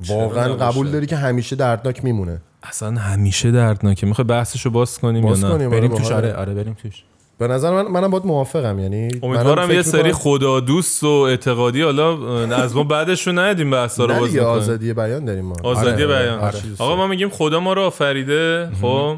[0.07, 4.07] واقعا؟ قبول داری که همیشه دردناک میمونه؟ اصلا همیشه دردناکه.
[4.07, 6.11] می‌خوای بحثشو باز کنیم باز یا نه؟ کنیم بریم آره، توش.
[6.11, 7.03] آره آره بریم توش.
[7.37, 11.81] به نظر من منم باید موافقم یعنی امیدوارم یه سری می‌کنم- خدا دوست و اعتقادی
[11.81, 14.37] حالا از ما بعدش رو ندیم بحثا رو باز.
[14.37, 15.55] آزادی بیان داریم ما.
[15.63, 16.39] آزادی آره، بیان.
[16.39, 16.59] آره.
[16.79, 18.71] آقا ما میگیم خدا ما رو آفریده.
[18.81, 19.17] خب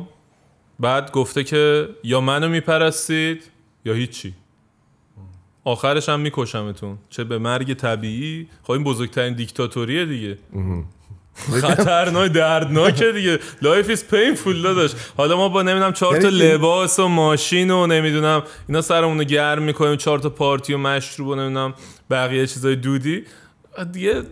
[0.80, 3.44] بعد گفته که یا منو میپرستید
[3.86, 4.34] یا هیچی.
[5.64, 6.98] آخرش هم میکشمتون.
[7.10, 8.48] چه به مرگ طبیعی.
[8.64, 10.38] خب این بزرگترین دیکتاتوریه دیگه.
[11.36, 13.40] خطرناک دردناکه دیگه.
[13.62, 14.92] life is painful داداش.
[15.18, 19.24] حالا ما با نمی‌دونم چهار تا یعنی لباس و ماشین و نمی‌دونم اینا سرمون رو
[19.24, 21.74] گرم می‌کنیم چهار تا پارتی و مشروب و نمی‌دونم
[22.10, 23.24] بقیه چیزای دودی.
[23.92, 24.24] دیگه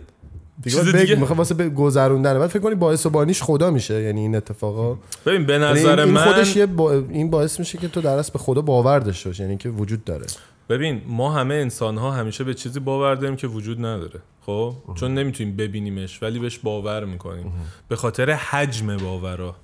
[0.62, 2.38] دیگه چیز می‌خوام واسه به گذروندن.
[2.38, 4.98] بعد فکر کنی باعث و بانیش خدا میشه یعنی این اتفاقا.
[5.26, 6.92] ببین به یعنی نظر این من خودش یه با...
[6.92, 10.26] این باعث میشه که تو در به خدا باور داشته باشی یعنی که وجود داره.
[10.68, 15.14] ببین ما همه انسان ها همیشه به چیزی باور داریم که وجود نداره خب؟ چون
[15.14, 17.52] نمی‌تونیم ببینیمش ولی بهش باور می‌کنیم.
[17.88, 19.56] به خاطر حجم باورا.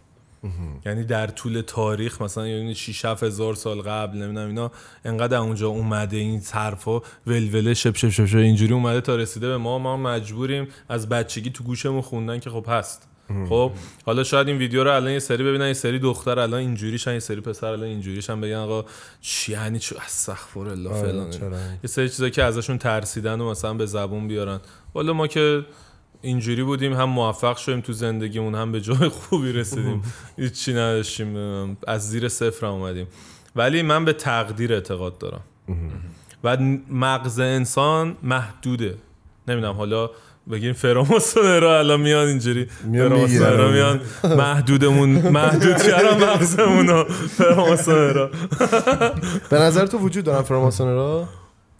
[0.86, 4.70] یعنی در طول تاریخ مثلا یعنی 6 هزار سال قبل نمی‌دونم اینا
[5.04, 9.78] انقدر اونجا اومده این حرفا ولوله شپ شپ شپ اینجوری اومده تا رسیده به ما.
[9.78, 13.09] ما مجبوریم از بچگی تو گوشمون خوندن که خب هست.
[13.48, 13.72] خب
[14.06, 17.18] حالا شاید این ویدیو رو الان یه سری ببینن یه سری دختر الان اینجوریشن یه
[17.18, 18.84] سری پسر الان اینجوریشن بگن آقا
[19.20, 23.74] چی یعنی چی استغفر الله آره، فلان؟ یه سری چیزا که ازشون ترسیدن و مثلا
[23.74, 24.60] به زبون بیارن.
[24.94, 25.66] والا ما که
[26.22, 30.02] اینجوری بودیم هم موفق شدیم تو زندگیمون هم به جای خوبی رسیدیم.
[30.36, 31.36] هیچی نداشتیم
[31.86, 33.06] از زیر صفر اومدیم.
[33.56, 35.42] ولی من به تقدیر اعتقاد دارم.
[36.44, 36.56] و
[36.90, 38.94] مغز انسان محدوده.
[39.48, 40.10] نمی‌دونم حالا
[40.50, 42.66] بگیم فراماسونرا الان میان اینجوری.
[42.92, 44.00] فراماسونرا می‌گیرن.
[44.24, 44.36] میان.
[44.36, 47.04] محدودمون محدود کردن مغزمون رو.
[47.38, 48.30] فراماسونرا
[49.50, 51.28] به نظر تو وجود دارن فراماسونرا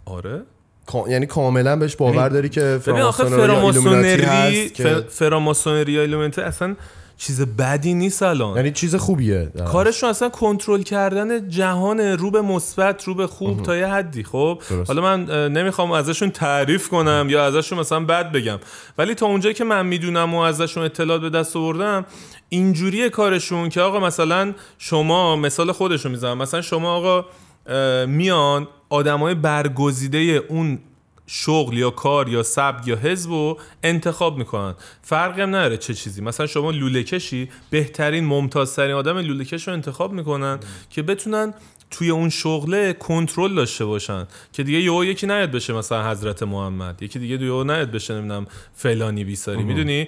[0.05, 0.41] آره.
[0.87, 4.71] کا- یعنی کاملا بهش باور داری که فراماسونری
[5.09, 6.75] فراماسونری یا ایلومیناتی اصلا
[7.21, 8.55] چیز بدی نیست الان.
[8.55, 9.51] یعنی چیز خوبیه.
[9.67, 14.61] کارشون اصلا کنترل کردن جهان رو به مثبت رو به خوب تا یه حدی خب.
[14.87, 18.59] حالا من اه، نمی‌خوام ازشون تعریف کنم یا ازشون مثلا بد بگم.
[18.97, 22.05] ولی تا اونجایی که من می‌دونم و ازشون اطلاعات به دست آوردم
[22.49, 26.37] اینجوریه کارشون که آقا مثلا شما مثال خودشون می‌زنم.
[26.37, 27.25] مثلا شما آقا
[27.67, 30.17] اه، میان آدمای برگزیده
[30.49, 30.79] اون
[31.27, 34.75] شغل یا کار یا سبک یا حزب رو انتخاب می‌کنن.
[35.01, 36.21] فرقی هم نداره چه چیزی.
[36.21, 41.53] مثلا شما لوله کشی بهترین ممتازترین آدم لوله کش رو انتخاب می‌کنن که بتونن
[41.91, 44.27] توی اون شغله کنترل داشته باشن.
[44.53, 47.03] که دیگه یهو یکی نیاد بشه مثلا حضرت محمد.
[47.03, 49.63] یکی دیگه یهو نیاد بشه نمی‌دونم فلانی بیساری.
[49.63, 50.07] می‌دونی؟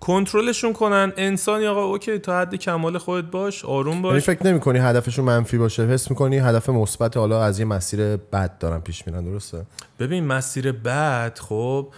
[0.00, 1.12] کنترلشون کنن.
[1.16, 5.24] انسانی آقا اوکی تا حد کمال خودت باش آروم یعنی باش فکر نمی کنی هدفشون
[5.24, 5.86] منفی باشه.
[5.86, 9.66] حس می‌کنی هدف مثبت حالا از یه مسیر بد دارن پیش میرن درسته؟
[9.98, 11.88] ببین مسیر بعد خب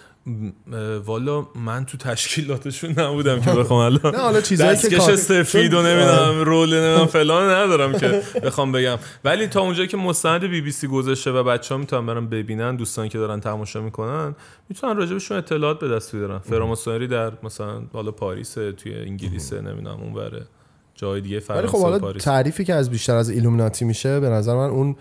[1.04, 6.44] والا من تو تشکیلاتشون نبودم که بخوام الان نه، حالا چیزایی که سفید و نمی‌دونم
[6.44, 8.98] رول نمی‌دونم فلان ندارم که بخوام بگم.
[9.24, 12.76] ولی تا اونجایی که مستند بی بی سی گذاشته و بچه ها می‌تونن برن ببینن
[12.76, 14.34] دوستان که دارن تماشا می‌کنن
[14.68, 16.38] می‌تونن راجبشون اطلاعات به دست بیارن.
[16.38, 20.46] فراماسونری در مثلا حالا پاریس توی انگلیس نمی‌دونم اون بره.
[20.94, 24.28] جای دیگه ولی فرانسه خب و حالا تعریفی که از بیشتر از ایلومیناتی میشه به
[24.28, 24.96] نظر من اون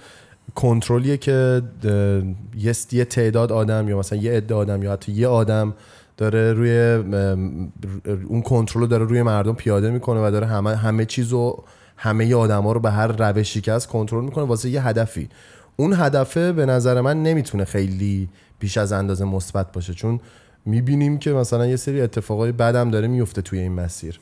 [0.55, 1.61] کنترلیه که
[2.91, 5.73] یه تعداد آدم یا مثلا یه عده آدم یا حتی یه آدم
[6.17, 6.79] داره روی
[8.27, 11.63] اون کنترل رو داره روی مردم پیاده می‌کنه و داره همه همه چیزو
[11.97, 15.29] همه آدما رو به هر روشی که هست کنترل می‌کنه واسه یه هدفی.
[15.75, 18.29] اون هدفه به نظر من نمی‌تونه خیلی
[18.59, 20.19] بیش از اندازه مثبت باشه چون
[20.65, 24.19] می‌بینیم که مثلا یه سری اتفاقای بدم داره میفته توی این مسیر.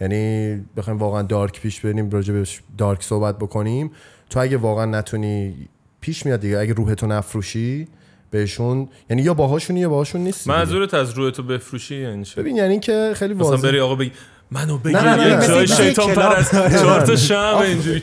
[0.00, 2.44] یعنی بخوایم واقعا دارک پیش بریم راجع
[2.78, 3.90] دارک صحبت بکنیم.
[4.30, 5.54] تو اگه واقعا نتونی
[6.00, 7.88] پیش میاد دیگه اگه روحتو نفروشی
[8.30, 10.56] بهشون یعنی یا باهاشونی یا باهاشون نیستی دیگه.
[10.58, 13.62] منظورت از روی تو بفروشی یعنی چی ببین یعنی که خیلی مثلا واضح.
[13.68, 14.12] بری آقا بگی
[14.50, 16.14] منو بگیر نه، نه، یه نه، جای شیطان.
[16.14, 18.02] پرست چهار تا شم اینجوری.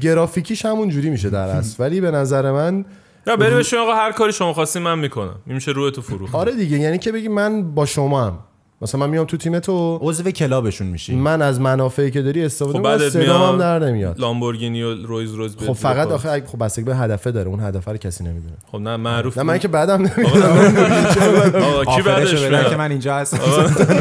[0.00, 1.82] گرافیکیش همون جوری میشه در اصل.
[1.82, 2.84] ولی به نظر من
[3.26, 5.34] نه بری بهشون آقا هر کاری شما خواستین من می‌کنم.
[5.46, 6.34] این میشه روی تو فروخت.
[6.34, 8.38] آره دیگه یعنی که بگی من با شما هم
[8.82, 11.14] مثلا من میام تو تیم تو عضو کلابشون میشی.
[11.14, 14.20] من از منافعی که داری استفاده خب صدام هم میاد در نمیاد.
[14.20, 17.96] لامبورگینی و رویز رویز خب فقط آخه خب بستگی به هدفه داره اون هدفه رو
[17.96, 18.54] کسی نمی‌دونه.
[18.72, 21.84] خب نه معروف نه من که بعدم نمی‌دونم.
[21.96, 22.34] کی بعدش
[22.70, 23.38] که من اینجا هستم.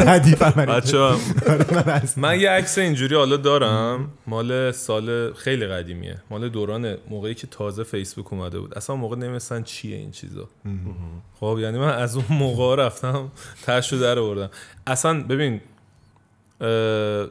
[0.07, 0.97] ردیف من بچه
[2.17, 4.09] من یه عکس اینجوری حالا دارم.
[4.27, 6.17] مال سال خیلی قدیمیه.
[6.31, 8.73] مال دوران موقعی که تازه فیسبوک اومده بود.
[8.77, 10.47] اصلا موقع نمیستن چیه این چیزا.
[11.39, 13.31] خب یعنی من از اون موقع رفتم
[13.65, 14.49] تشو در آوردم.
[14.87, 15.61] اصلا ببین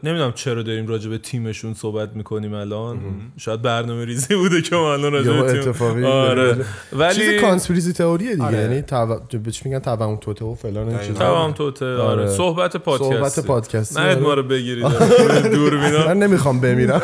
[0.05, 2.99] نمی‌دونم چرا داریم راجع به تیمشون صحبت می‌کنیم الان.
[3.37, 6.55] شاید برنامه ریزی بوده که ما الان راجع به تیم آره.
[6.55, 8.45] چیز ولی conspiracy theory ه دیگه.
[8.45, 8.59] آره.
[8.59, 9.21] یعنی تو...
[9.45, 11.19] بهش میگن توهم توطئه و فلان این چیزا.
[11.19, 12.01] توهم توطئه آره.
[12.01, 12.29] آره.
[12.29, 14.43] صحبت پادکست صحبت پادکستی نه ما آره.
[14.43, 14.87] رو بگیرید.
[15.55, 17.03] دوربینا من نمی‌خوام بمیرم.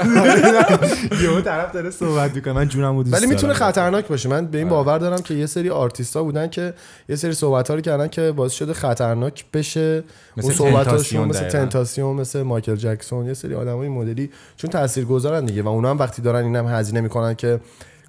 [1.23, 2.53] یهو طرف داره صحبت می‌کنه.
[2.53, 3.53] من جونمو دوست ولی می‌تونه.
[3.53, 4.29] خطرناک باشه.
[4.29, 6.75] من به این باور دارم که یه سری آرتیستا بودن که
[7.09, 10.05] یه سری صحبت ها رو کردن که باعث شده خطرناک بشه.
[10.43, 11.49] اون صحبتاشون مثل.
[11.49, 16.22] تنتاسیون مثل مایکل جکسون یه سری آدمای مدلی چون تاثیرگذارن دیگه و اونا هم وقتی
[16.22, 17.61] دارن اینم هزینه می‌کنن که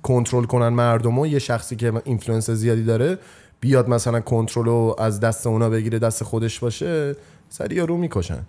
[0.03, 3.17] کنترل کنن مردمو یه شخصی که influence زیادی داره
[3.59, 7.15] بیاد مثلا کنترل رو از دست اونا بگیره دست خودش باشه
[7.49, 8.43] سری رو می‌کشن.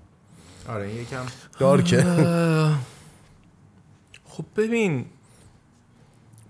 [0.69, 1.25] آره این یکم
[1.59, 2.03] dark ه.
[4.25, 5.05] خب ببین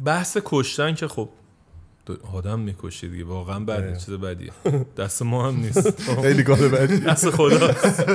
[0.04, 1.28] بحث کشتن که خب
[2.32, 3.24] آدم می‌کشی دیگه.
[3.24, 3.96] واقعا بده آره.
[3.96, 4.52] چیز بدیه
[4.96, 6.02] دست ما هم نیست.
[6.22, 8.06] خیلی کار بدی دست خداست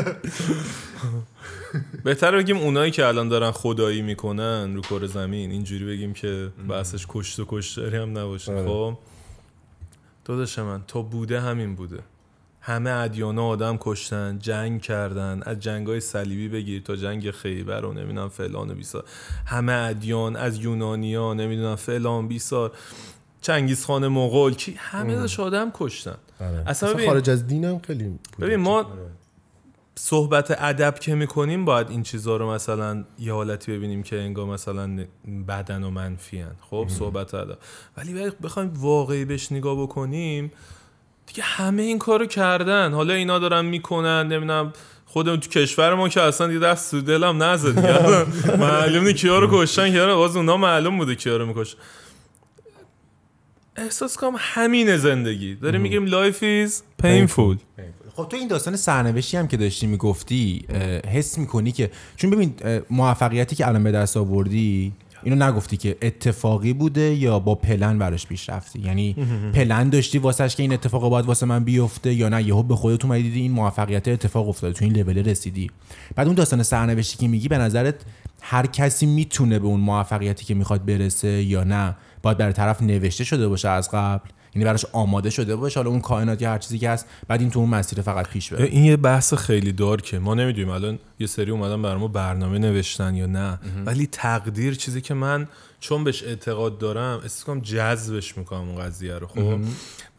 [2.03, 5.51] بهتر بگیم اونایی که الان دارن خدایی می‌کنن رو کره زمین.
[5.51, 8.51] اینجوری بگیم که بحثش کشت و کشتاری هم نباشه.
[8.53, 8.67] آره.
[8.67, 8.97] خب.
[10.25, 11.99] داداش من تا بوده همین بوده.
[12.63, 15.41] همه ادیانا آدم کشتن جنگ کردن.
[15.45, 19.03] از جنگ های صلیبی بگیر تا جنگ خیبر و نمی‌دونم فلان و بیسار.
[19.45, 22.71] همه ادیان از یونانیا نمی‌دونم فلان بیسار.
[23.41, 26.15] چنگیز خان مغول کی همه داشت آدم کشتن.
[26.39, 28.19] اصلا اصلا ببین- خارج از دینم خیلی.
[28.39, 28.85] ببین ما
[29.95, 35.05] صحبت ادب که می‌کنیم باید این چیزها رو مثلا یه حالتی ببینیم که انگار مثلا
[35.47, 36.51] بدن و منفی هن.
[36.69, 37.57] خب صحبت ادب.
[37.97, 40.51] ولی بخوایم واقعی بهش نگاه بکنیم
[41.27, 42.93] دیگه همه این کارو کردن.
[42.93, 44.73] حالا اینا دارن می‌کنن نمی‌دونم
[45.05, 47.75] خودمون تو کشور ما که اصلا دیگه دست تو دلم نزد.
[47.75, 48.57] دیگه.
[48.65, 51.77] معلوم نیست کیا رو کشتن کیا رو باز اونا معلوم بوده کیا رو می‌کشن
[53.75, 55.55] احساس کنم همین زندگی.
[55.55, 56.71] داریم میگیم life is
[57.03, 57.57] painful.
[58.15, 60.65] خب تو این داستان سرنوشتی هم که داشتی می‌گفتی
[61.07, 62.53] حس می‌کنی که چون ببین
[62.89, 64.91] موفقیتی که الان به دست آوردی
[65.23, 69.15] اینو نگفتی که اتفاقی بوده یا با پلن براش پیش رفتی؟ یعنی
[69.53, 73.05] پلن داشتی واسش که این اتفاق باید واسه من بیفته یا نه؟ یهو به خودت
[73.05, 75.71] اومدی دیدی این موفقیت اتفاق افتاده تو این لول رسیدی.
[76.15, 77.95] بعد اون داستان سرنوشتی که میگی به نظرت
[78.41, 83.23] هر کسی می‌تونه به اون موفقیتی که می‌خواد برسه یا نه؟ باید برای طرف نوشته
[83.23, 84.29] شده باشه از قبل.
[84.55, 85.79] یعنی براش آماده شده باشه.
[85.79, 88.53] حالا اون کائنات یا هر چیزی که هست بعد این تو اون مسیر فقط پیش
[88.53, 88.65] بره.
[88.65, 90.19] این یه بحث خیلی دارکه.
[90.19, 93.59] ما نمی‌دونیم الان یه سری اومدن برای ما برنامه نوشتن یا نه.
[93.85, 95.47] ولی تقدیر چیزی که من
[95.79, 99.27] چون بهش اعتقاد دارم احساس کنم جذبش می‌کنم اون قضیه رو.
[99.27, 99.59] خب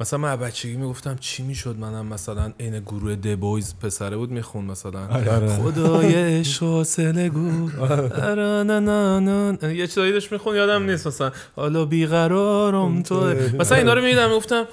[0.01, 5.09] مثلا من بچگی می‌گفتم چی می‌شد؟ منم مثلا عین گروه دبویز پسره بود میخون مثلا.
[5.49, 7.71] خدای عشق حاصله گو
[8.21, 9.77] آره،.
[9.77, 11.33] یه چیزایی داشت میخون یادم نیست مثلا.
[11.57, 14.65] حالا بیقرارم تو مثلا اینا رو می‌دیدم می‌گفتم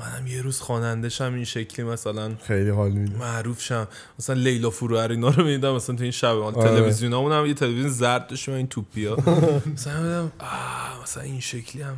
[0.00, 3.16] منم یه روز خواننده شم این شکلی مثلا خیلی حال میده.
[3.18, 6.68] معروف شم مثلا لیلا فروهر اینا رو می‌دیدم مثلا تو این شب آره.
[6.68, 9.16] تلویزیون هم یه تلویزیون زرد داشتیم این توپیا
[9.74, 11.96] مثلا میدم آه مثلا این شکلی هم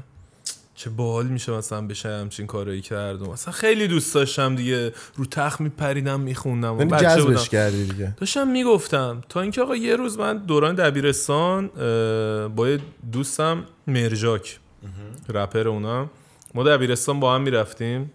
[0.75, 4.93] چه باحال میشه مثلا بشه همچین کارایی کردم مثلا خیلی دوست داشتم دیگه.
[5.17, 8.15] رو تخت میپریدم میخوندم یعنی جذبش کردی دیگه.
[8.17, 11.67] داشتم می‌گفتم تا اینکه آقا یه روز من دوران دبیرستان
[12.49, 12.81] با یه
[13.13, 14.59] دوستم مرجاک
[15.29, 16.11] رپر اونم
[16.55, 18.13] ما دبیرستان با هم می‌رفتیم.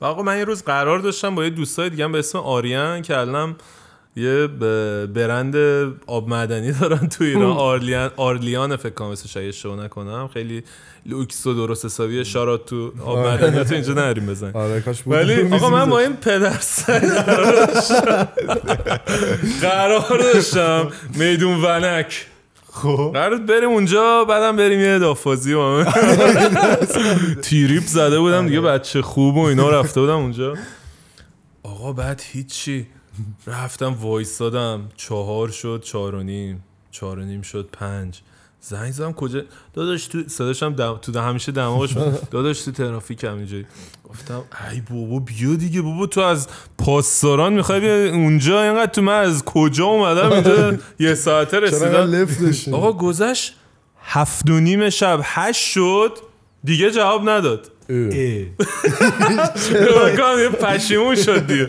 [0.00, 3.18] و آقا من یه روز قرار داشتم با یه دوستای دیگه به اسم آریان که
[3.18, 3.56] الان
[4.16, 4.46] یه
[5.06, 5.56] برند
[6.06, 7.42] آب معدنی دارن تو ایران.
[7.56, 10.30] آرلیان آرلیان فکر کنم اسمش اشتباه نکنم.
[10.34, 10.62] خیلی
[11.06, 12.24] لوکس و درست حسابی.
[12.24, 13.64] شارات تو آب معدنی.
[13.64, 18.28] تو اینجا نریم بزن آره ولی آقا من با این پدر قرار داشتم.
[19.60, 20.90] قرار داشتم.
[21.14, 22.26] میدون ونک.
[22.74, 23.10] خب.
[23.14, 25.84] قرار بود بریم اونجا بعدم بریم یه دافازی با من.
[27.42, 30.54] تیریپ زده بودم دیگه بچه خوب و اینا رفته بودم اونجا.
[31.62, 32.86] آقا بعد هیچی.
[33.46, 36.64] رفتم وایستادم چهار شد چهار و نیم.
[36.90, 38.20] چهار و نیم شد پنج.
[38.60, 39.42] زنگ زدم کجا؟
[39.74, 40.98] داداش تو صداشم دم...
[41.02, 41.96] تو ده همیشه دماغش.
[42.30, 43.66] داداش تو ترافیک هم
[44.12, 46.48] گفتم ای بابا بیا دیگه بابا تو از
[46.78, 51.84] پاسداران می‌خوای بیا اونجا؟ اینقدر تو من از کجا اومدم؟ اینجا یه ساعته رسیدم.
[52.74, 53.56] آقا گذشت
[54.04, 56.12] هفت و نیم شب هشت شد
[56.64, 57.68] دیگه جواب نداد.
[60.42, 61.68] یه پشیمون شد دیگه.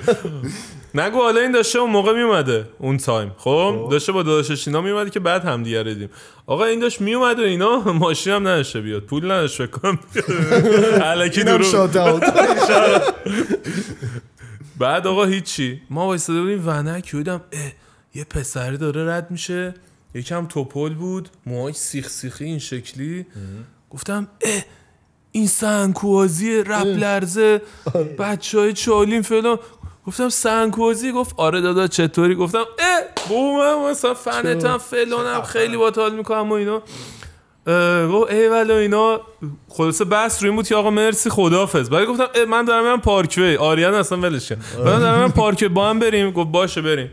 [0.96, 3.32] نگو حالا این داشته اون موقع میومده اون تایم.
[3.38, 6.10] خب؟ داشته با داداشش اینا میومده که بعد هم دیگه ردیم
[6.46, 9.02] آقا این داشت میومد و اینا ماشین هم نداشته بیاد.
[9.04, 10.00] پول نداشت فکر کنم.
[11.12, 11.64] علکی درو
[14.80, 15.82] بعد آقا هیچی.
[15.90, 17.72] ما وایساده بودیم ونک اه
[18.16, 19.74] یه پسری داره رد میشه.
[20.14, 23.26] یکم توپل بود موهای سیخ سیخی این شکلی.
[23.90, 24.64] گفتم اه
[25.32, 27.62] این سنکوازی رپ لرزه
[28.20, 29.60] بچه های چالین فلان.
[30.08, 36.16] گفتم سنگوزی گفت آره دادا چطوری؟ گفتم اه بومم مثلا فنتم فلانم خیلی با حال
[36.16, 36.82] می‌کنم و اینا.
[38.08, 39.22] گفت ایول اینا
[39.70, 43.56] خلاصه بحث روی این بود که آقا مرسی خدافظ بعد گفتم من دارم میرم پارکوی
[43.56, 44.58] آریان اصلا ولش کن.
[44.86, 46.32] من دارم میرم پارکوی با هم بریم.
[46.32, 47.12] گفت باشه بریم.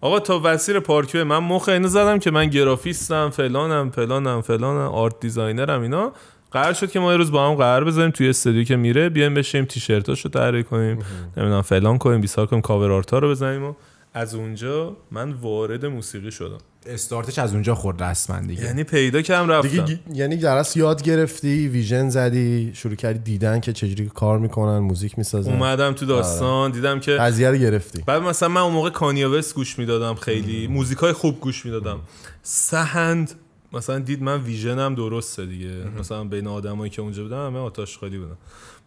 [0.00, 5.20] آقا تا مسیر پارکوی من مخ اینو زدم که من گرافیستم فلانم فلانم فلانم art
[5.20, 6.12] designer م اینا.
[6.50, 9.34] قرار شد که ما یه روز با هم قرار بذاریم توی استودیو که میره بیایم
[9.34, 10.98] بشیم تیشرتاشو طراحی کنیم.
[11.36, 13.74] نمی‌دونم فلان کنیم بیسار کنیم cover art ا رو بزنیم و
[14.14, 16.58] از اونجا من وارد موسیقی شدم.
[16.86, 18.64] استارتش از اونجا خورد رسما دیگه.
[18.64, 19.68] یعنی پیدا کردم رفتم.
[19.68, 24.78] دیگه گی- یعنی درس یاد گرفتی ویژن زدی شروع کردی دیدن که چجوری کار می‌کنن
[24.78, 25.52] موزیک می‌سازن.
[25.52, 28.02] اومدم تو داستان دیدم که قضیه رو گرفتی.
[28.06, 30.66] بعد مثلا من اون موقع کانیاوس گوش می‌دادم خیلی.
[30.66, 32.00] موزیک های خوب گوش می‌دادم.
[32.42, 33.32] سهند
[33.72, 35.84] مثلا دید من ویژنم درسته دیگه.
[35.98, 38.36] مثلا بین آدمایی که اونجا بودن همه آتش خالی بودن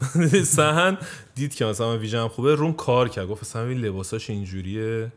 [0.43, 0.97] سهند
[1.35, 3.27] دید که مثلا من ویژنم خوبه روم کار کرد.
[3.27, 5.11] گفت مثلا این لباساش اینجوریه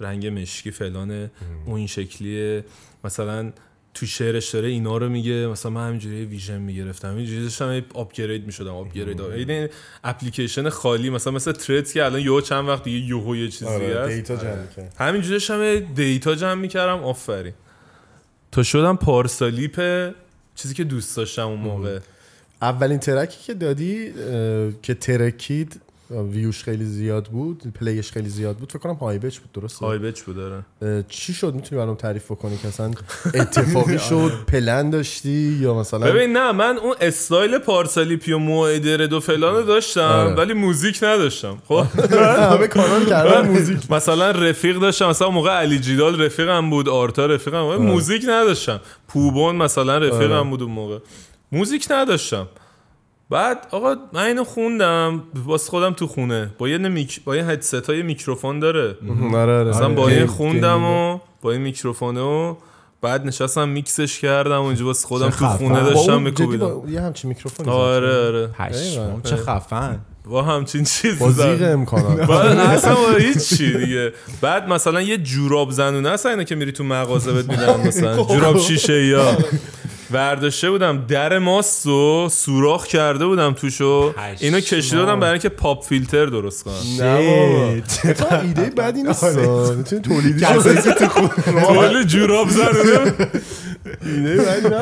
[0.00, 1.30] رنگ مشکی فلانه
[1.66, 2.64] اون این شکلیه.
[3.04, 3.52] مثلا
[3.94, 5.46] تو شعرش داره اینا رو میگه.
[5.46, 7.16] مثلا من همینجوری vision می‌گرفتم.
[7.16, 9.68] اینجوری داشتم upgrade می‌شدم upgrade این
[10.04, 14.00] اپلیکیشن خالی مثلا مثل ترت که الان یهو چند وقت دیگه یهو یه چیزی آره
[14.00, 14.14] هست.
[14.14, 17.52] data جمع کرد همینجوری داشتم data جمع می‌کردم آفرین.
[18.56, 20.12] تا شدم پارسالیپ
[20.54, 21.98] چیزی که دوست داشتم اون موقع.
[22.62, 24.12] اولین track ی که دادی
[24.82, 25.80] که ترکید
[26.10, 28.68] ویوش خیلی زیاد بود play ش خیلی زیاد بود.
[28.70, 30.64] فکر کنم هایبچ بود درسته؟ هایبچ بود داره
[31.08, 32.90] چی شد؟ می‌تونی برام تعریف بکنی که اصلا
[33.34, 39.20] اتفاقی شد پلن داشتی یا مثلا ببین نه من اون استایل پارسالیپی و موعدرد و
[39.20, 40.34] فلان رو داشتم آره.
[40.34, 41.74] ولی موزیک نداشتم خب؟
[42.52, 43.90] همه کانال کردن موزیک.
[43.90, 48.80] مثلا رفیق داشتم مثلا موقع علی جیدال رفیقم بود آرتا رفیقم بود موزیک نداشتم.
[49.08, 50.50] پوبون مثلا رفیقم آره.
[50.50, 50.98] بود اون موقع.
[51.52, 52.46] موزیک نداشتم.
[53.30, 56.50] بعد آقا من اینو خوندم واسه خودم تو خونه.
[56.58, 57.24] با یه mic...
[57.24, 58.96] با یه هدست های میکروفون داره.
[59.34, 59.70] آره آره.
[59.70, 60.84] مثلا با game- این خوندم.
[60.84, 62.54] و با این میکروفونه و
[63.02, 65.46] بعد نشستم میکسش کردم و اینجا واسه خودم تو.
[65.46, 66.88] خونه داشتم میکوبیدم.
[66.88, 68.50] یه همچین میکروفونی آره آره.
[69.24, 69.98] چه خفن.
[70.24, 71.72] با همچین چیزی با زیغ زدم.
[71.72, 72.26] امکانات.
[72.30, 74.12] بعد اصلا با هیچ چی دیگه.
[74.40, 78.22] بعد مثلا یه جوراب زنونه هست اینا که میری تو مغازه بهت میدن مثلا.
[78.34, 79.36] جوراب شیشه یا
[80.10, 85.84] برداشته بودم در ماست و سوراخ کرده بودم توشو اینو کشیده بودم برای اینکه پاپ
[85.84, 86.74] فیلتر درست کنم.
[87.00, 88.40] نه بابا.
[88.42, 89.24] ایده بدی نیست.
[89.24, 93.14] می‌تونی تولیدی تو جوراب زنونه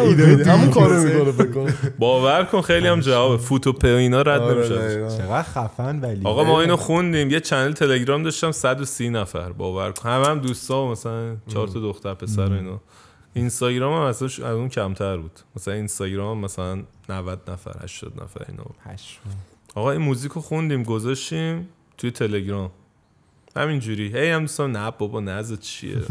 [0.00, 1.74] ایده همون کارو می‌کنه فکر کنم.
[1.98, 5.18] باور کن خیلی هم جواب فوتو په و اینا رد آره، نمیشه.
[5.18, 6.20] چقدر خفن ولی.
[6.24, 7.30] آقا ما اینو خوندیم.
[7.30, 9.52] یه چنل تلگرام داشتم 130 نفر.
[9.52, 10.08] باور کن.
[10.08, 12.80] همه هم دوستا و مثلا چهار تا دختر پسر و اینا.
[13.34, 15.40] اینستاگرام هم اصلا از اون کمتر بود.
[15.56, 18.76] مثلا اینستاگرام هم مثلا 90 نفر 80 نفر اینا بود.
[19.74, 21.68] آقا این موزیک رو خوندیم گذاشتیم
[21.98, 22.70] توی تلگرام.
[23.56, 24.08] همینجوری.
[24.16, 26.02] هی هم دوستان نه بابا نزد چیه؟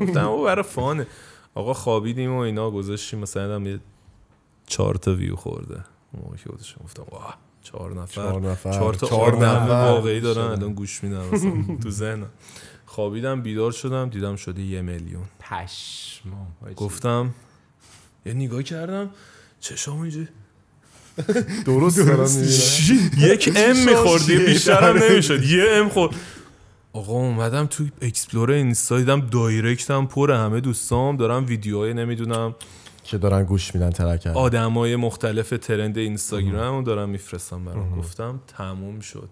[0.00, 1.06] گفتم او برای فانه.
[1.54, 3.18] آقا خوابیدیم و اینا گذاشتیم.
[3.18, 3.80] مثلا هم یه
[4.66, 5.84] چهار تا ویو خورده.
[6.12, 8.14] اون موقع که گذاشتم گفتم واه چهار نفر.
[8.14, 8.72] چهار نفر.
[8.72, 9.92] چهار تا چهار آدم نفر.
[9.92, 12.30] واقعی دارن الان گوش میدن مثلا تو ذهنم.
[12.90, 15.24] خوابیدم بیدار شدم دیدم شده یه میلیون.
[15.40, 16.74] پشمام حاجی.
[16.74, 17.34] گفتم
[18.26, 19.10] یه نگاه کردم
[19.60, 20.28] چشام اینجوری
[21.66, 22.28] درست دارم
[23.18, 25.42] یک M میخوردی بیشترم نمی‌شد.
[25.44, 26.14] یه M خورد.
[26.92, 32.54] آقا اومدم تو explore اینستا دیدم direct م پر همه دوستام دارم ویدیوهای نمی‌دونم
[33.04, 34.26] که دارن گوش میدن track.
[34.26, 37.98] آدمای مختلف trend اینستاگرام رو دارم میفرستم برام.
[37.98, 39.30] گفتم تموم شد.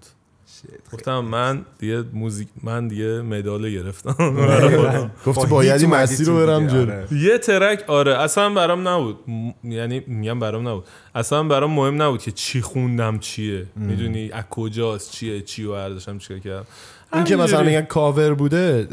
[0.92, 4.12] گفتم من دیگه موزیک من دیگه مدال گرفتم.
[4.76, 5.11] خودم.
[5.26, 6.92] گفتی با باید این مسیر رو برم دیگه، جلو.
[6.92, 7.06] آره.
[7.12, 8.18] یه track آره.
[8.18, 9.18] اصلا برام نبود.
[9.64, 10.84] یعنی میگم برام نبود.
[11.14, 13.66] اصلا برام مهم نبود که چی خوندم چیه.
[13.76, 16.66] می‌دونی از کجاست چیه چی رو برداشتم چیکار کردم.
[17.14, 17.62] این که مثلا.
[17.62, 18.88] میگن کاور بوده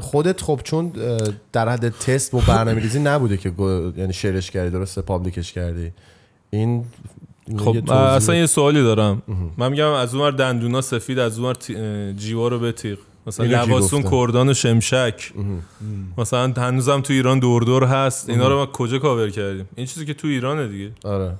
[0.00, 0.92] خودت خب چون
[1.52, 3.52] در حد تست و برنامه ریزی نبوده که
[3.96, 5.92] یعنی شیرش کردی درسته public ش کردی.
[6.50, 6.84] این
[7.56, 9.22] خب اصلا یه سوالی دارم.
[9.56, 11.56] من میگم از اونور دندونا سفید از اونور
[12.12, 15.32] جیوا رو بتیق مثلا لباسون؟ کردان و شمشک.
[16.18, 18.30] مثلا هنوزم تو ایران دور دور هست.
[18.30, 20.90] اینا رو ما کجا کاور کردیم؟ این چیزی که تو ایرانه دیگه.
[21.04, 21.34] آره.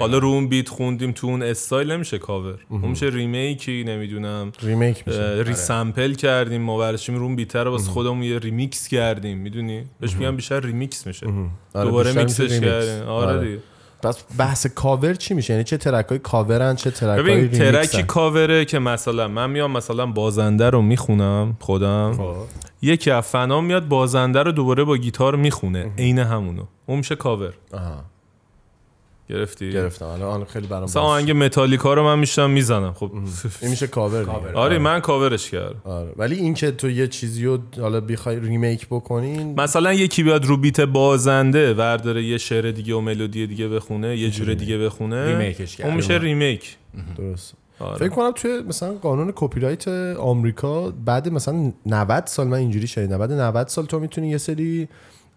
[0.00, 2.58] حالا رو اون بیت خوندیم تو اون استایل نمیشه کاور.
[2.68, 4.52] اون میشه ریمیکی نمی‌دونم.
[4.62, 5.42] ریمیک میشه.
[5.42, 6.62] ریسمپل کردیم.
[6.62, 9.38] ما برشیم رو اون بیتر رو واسه خودمون یه ریمیکس کردیم.
[9.38, 11.26] می‌دونی؟ بهش میگم بیشتر ریمیکس میشه.
[11.74, 12.60] آره، دوباره میکسش ریمیکس.
[12.60, 13.08] کردیم.
[13.08, 13.46] آره آره.
[13.48, 13.58] دیگه.
[14.04, 17.95] پس بحث کاور چی میشه؟ یعنی چه track های کاورن چه track های ببین track
[17.95, 22.12] ی کاوره که مثلا من میام مثلا بازنده رو می‌خونم خودم.
[22.16, 22.34] خب.
[22.82, 25.92] یکی از فنام میاد بازنده رو دوباره با گیتار می‌خونه.
[25.98, 26.62] عین همونو.
[26.86, 27.54] اون میشه کاور.
[29.28, 30.04] گرفتی؟ گرفتم.
[30.06, 32.92] الان خیلی برام مثلا آهنگ متالیکا رو من میام می‌زنم.
[32.92, 33.10] خب
[33.62, 34.52] این میشه کاور دیگه.
[34.54, 35.80] آره من کاورش کردم.
[35.84, 36.12] آره.
[36.16, 40.56] ولی این که تو یه چیزی رو حالا بخوای remake بکنین مثلا یکی بیاد رو
[40.56, 45.67] beat بازنده ورداره یه شعر دیگه و ملودی دیگه بخونه یه جور دیگه بخونه remake
[45.67, 45.86] ش کرد.
[45.86, 46.76] اون میشه remake.
[47.18, 47.54] درست.
[47.80, 47.96] آره.
[47.98, 53.18] فکر کنم توی مثلا قانون کپی رایت آمریکا بعد مثلا 90 سال من اینجوری شنیدم
[53.18, 54.88] بعد 90 سال تو می‌تونی یه سری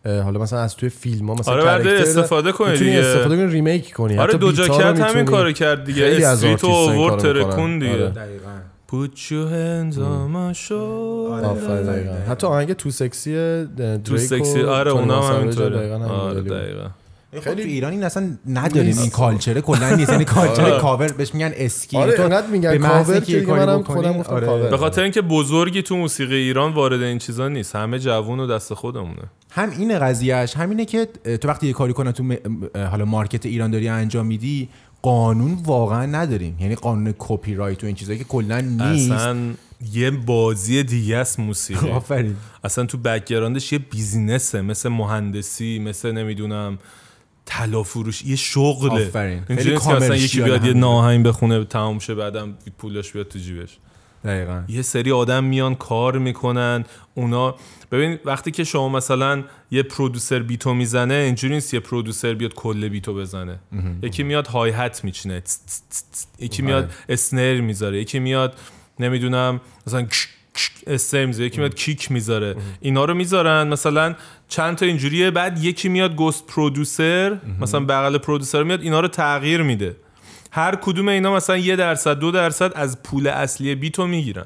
[0.06, 3.04] حالا مثلا از توی فیلم ها مثلا آره، استفاده کنی می‌تونی دیگه.
[3.06, 7.20] استفاده کنی remake کنی آره Doja Cat همین کارو کرد دیگه Streets و آورد.
[7.20, 8.10] ترکون دیگه آره.
[8.10, 8.50] دقیقاً
[8.91, 12.14] Put your hands on my shoulder دقیقاً.
[12.30, 13.34] حتی آهنگ Too Sexy
[13.78, 16.41] دریک Too سکسی آره اونا هم همینطوره آره.
[16.41, 16.89] دقیقا
[17.32, 18.97] خیلی تو ایران این اصلا نداریم.
[18.97, 19.62] این culture ه.
[19.61, 21.97] کلا نیست یعنی culture cover بهش میگن اسکی.
[21.97, 24.45] آره تو انقدر میگن کاور اینکه که منم خودم گفتم آره.
[24.45, 24.69] کاور.
[24.69, 27.75] به خاطر اینکه بزرگی تو موسیقی ایران وارد این چیزا نیست.
[27.75, 29.23] همه جوون و دست خودمونه.
[29.49, 31.05] هم این قضیهش همینه که
[31.41, 32.36] تو وقتی یه کاری کنه تو
[32.91, 34.69] حالا market ایران داری انجام میدی
[35.01, 36.57] قانون واقعا نداریم.
[36.59, 39.11] یعنی قانون کپی رایت و این چیزایی که کلا نیست.
[39.11, 39.38] اصلا
[39.93, 41.89] یه بازی دیگه است موسیقی.
[41.99, 42.36] آفرین.
[42.63, 44.62] اصلا تو background ش یه business ه.
[44.61, 46.78] مثل مهندسی مثل نمی‌دونم
[47.50, 49.12] طلا فروش یه شغله.
[49.50, 53.78] اینجوری خیلی مثلا یکی بیاد یه آهنگ بخونه تمام شه بعدم پولش بیاد تو جیبش.
[54.26, 54.64] دقیقاً.
[54.68, 57.56] یه سری آدم میان کار می‌کنن اونا
[57.91, 62.54] ببین وقتی که شما مثلا یه producer beat و می‌زنه اینجوری نیست یه producer بیاد
[62.54, 63.60] کل beat و بزنه.
[64.02, 65.41] یکی میاد hi-hat میچینه.
[66.39, 68.02] یکی میاد snare می‌ذاره.
[68.02, 68.54] یکی میاد
[69.00, 70.08] نمی‌دونم مثلا
[70.88, 72.55] استر می‌ذاره یکی میاد kick می‌ذاره.
[72.82, 73.68] اینا رو می‌ذارن.
[73.68, 74.16] مثلا
[74.47, 75.32] چند تا اینجوریه.
[75.32, 79.95] بعد یکی میاد ghost producer مثلا بغل producer میاد اینا رو تغییر میده.
[80.51, 84.45] هر کدوم اینا مثلا یه درصد دو درصد از پول اصلی beat و می‌گیرن.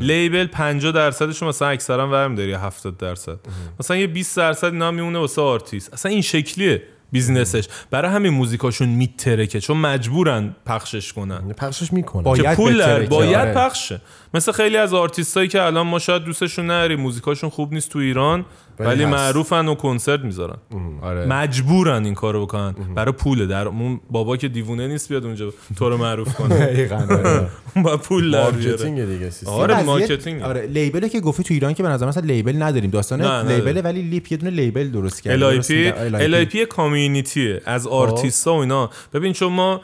[0.00, 3.38] label 50 درصدش مثلا اکثرا ور می‌داره 70 درصد.
[3.80, 5.92] مثلا یه 20 درصد اینا میمونه واسه آرتیست.
[5.92, 6.82] اصلا این شکلیه.
[7.12, 11.52] business ش برای همین موزیکاشون میترکه چون مجبورن پخشش کنن.
[11.52, 13.54] پخشش می‌کنه باید که پول باید آره.
[13.54, 14.00] پخشه.
[14.34, 18.44] مثل خیلی از آرتیستایی که الان ما شاید دوستشون نداریم موزیکاشون خوب نیست تو ایران.
[18.86, 19.04] ولی.
[19.04, 20.56] معروفن و کنسرت می‌ذارن.
[21.02, 21.26] آره.
[21.26, 22.74] مجبورن این کارو بکنن.
[22.94, 23.46] برای پوله.
[23.46, 26.58] در اون بابا که دیوونه نیست بیاد اونجا تو رو معروف کنه.
[26.66, 27.48] دقیقاً آره.
[27.84, 28.42] با پول در.
[28.42, 29.52] marketing دیگه سیستم.
[29.52, 30.42] آره، marketing.
[30.42, 32.90] آره label ه که گفتی تو ایران که به نظر مثلا label نداریم.
[32.90, 33.48] داستان.
[33.48, 37.86] label ولی LIP یه دونه label درست کرد درست LIP میگم؟ LIP community ه از
[37.86, 38.90] آرتیستا و اینا.
[39.14, 39.80] ببین چون ما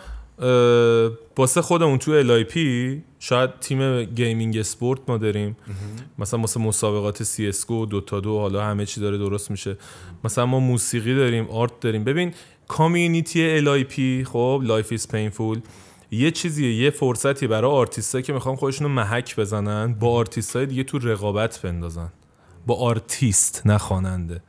[1.36, 2.59] واسه خودمون تو LIP
[3.19, 5.57] شاید تیم gaming esport ما داریم.
[6.19, 9.77] مثلا مثلا مسابقات CS:GO Dota 2 حالا همه چی داره درست میشه.
[10.25, 12.05] مثلا ما موسیقی داریم art داریم.
[12.05, 12.33] ببین
[12.68, 15.59] community LIP خب life is painful.
[16.11, 20.85] یه چیزیه یه فرصتی برای آرتیستا که می‌خوان خودشون رو محک بزنن با آرتیستای دیگه
[20.85, 22.12] تو رقابت بندازن.
[22.66, 24.43] با آرتیست نه خواننده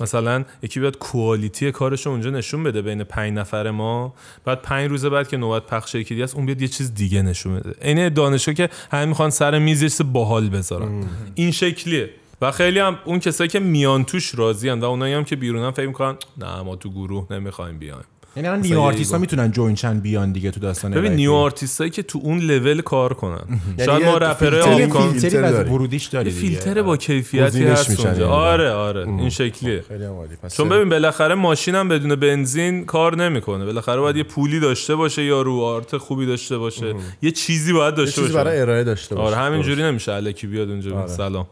[0.00, 4.14] مثلا یکی بیاد کوالیتی کارش رو اونجا نشون بده بین پنج نفر ما
[4.44, 7.22] بعد پنج روز بعد که نوبت پخش یکی دیگه است اون بیاد یه چیز دیگه
[7.22, 7.74] نشون بده.
[7.82, 11.04] عین دانشگاه که همه می‌خوان سر میز یه باحال بذارن.
[11.34, 12.10] این شکلیه.
[12.42, 15.86] و خیلی هم اون کسایی که میان توش راضی و اونایی هم که بیرونن فکر
[15.86, 18.04] می‌کنن نه ما تو گروه نمی‌خوایم بیایم.
[18.38, 19.20] یعنی الان نیو یه آرتیست ها ایگو.
[19.20, 21.12] می‌تونن جوین چن بیان دیگه تو داستان ببین.
[21.12, 23.60] نیو آرتیستایی که تو اون لول کار کنن.
[23.86, 25.68] شاید یه ما رپرای آمریکان فیلتر فیلتری از.
[25.68, 26.30] ورودیش دیگه.
[26.30, 28.12] فیلتر با کیفیتی گزینش هست اونجا.
[28.12, 28.24] یعنی.
[28.24, 29.84] آره آره این شکلیه.
[29.88, 30.36] خیلی هم عالی.
[30.42, 33.64] پس چون ببین بالاخره ماشینم بدون بنزین کار نمی‌کنه.
[33.64, 36.94] بالاخره باید یه پولی داشته باشه یا رو آرت خوبی داشته باشه.
[37.22, 38.44] یه چیزی باید یه داشته چیزی باشه.
[38.44, 39.26] برای ارائه داشته باشه.
[39.26, 40.12] آره همینجوری نمیشه.
[40.12, 41.46] الکی بیاد اونجا سلام.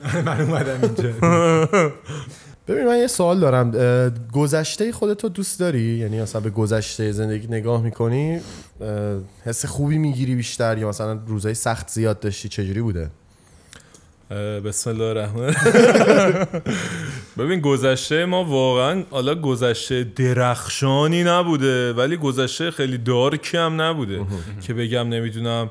[0.26, 1.90] من اومدم اینجا.
[2.70, 3.70] ببین من یه سوال دارم.
[4.32, 8.40] گذشته خودتو دوست داری؟ یعنی مثلا به گذشته زندگی نگاه می‌کنی
[9.44, 13.10] حس خوبی می‌گیری بیشتر یا مثلا روزای سخت زیاد داشتی چجوری بوده؟
[14.64, 15.54] بسم الله الرحمن
[17.38, 24.20] ببین گذشته ما واقعا حالا گذشته درخشانی نبوده ولی گذشته خیلی دارکی هم نبوده.
[24.66, 25.70] که بگم نمی‌دونم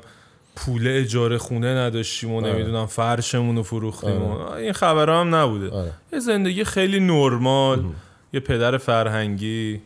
[0.56, 5.70] پول اجاره خونه نداشتیم و نمی‌دونم فرشمون رو فروختیم و این خبرها هم نبوده.
[5.70, 5.92] آره.
[6.12, 7.84] یه زندگی خیلی نرمال
[8.32, 9.80] یه پدر فرهنگی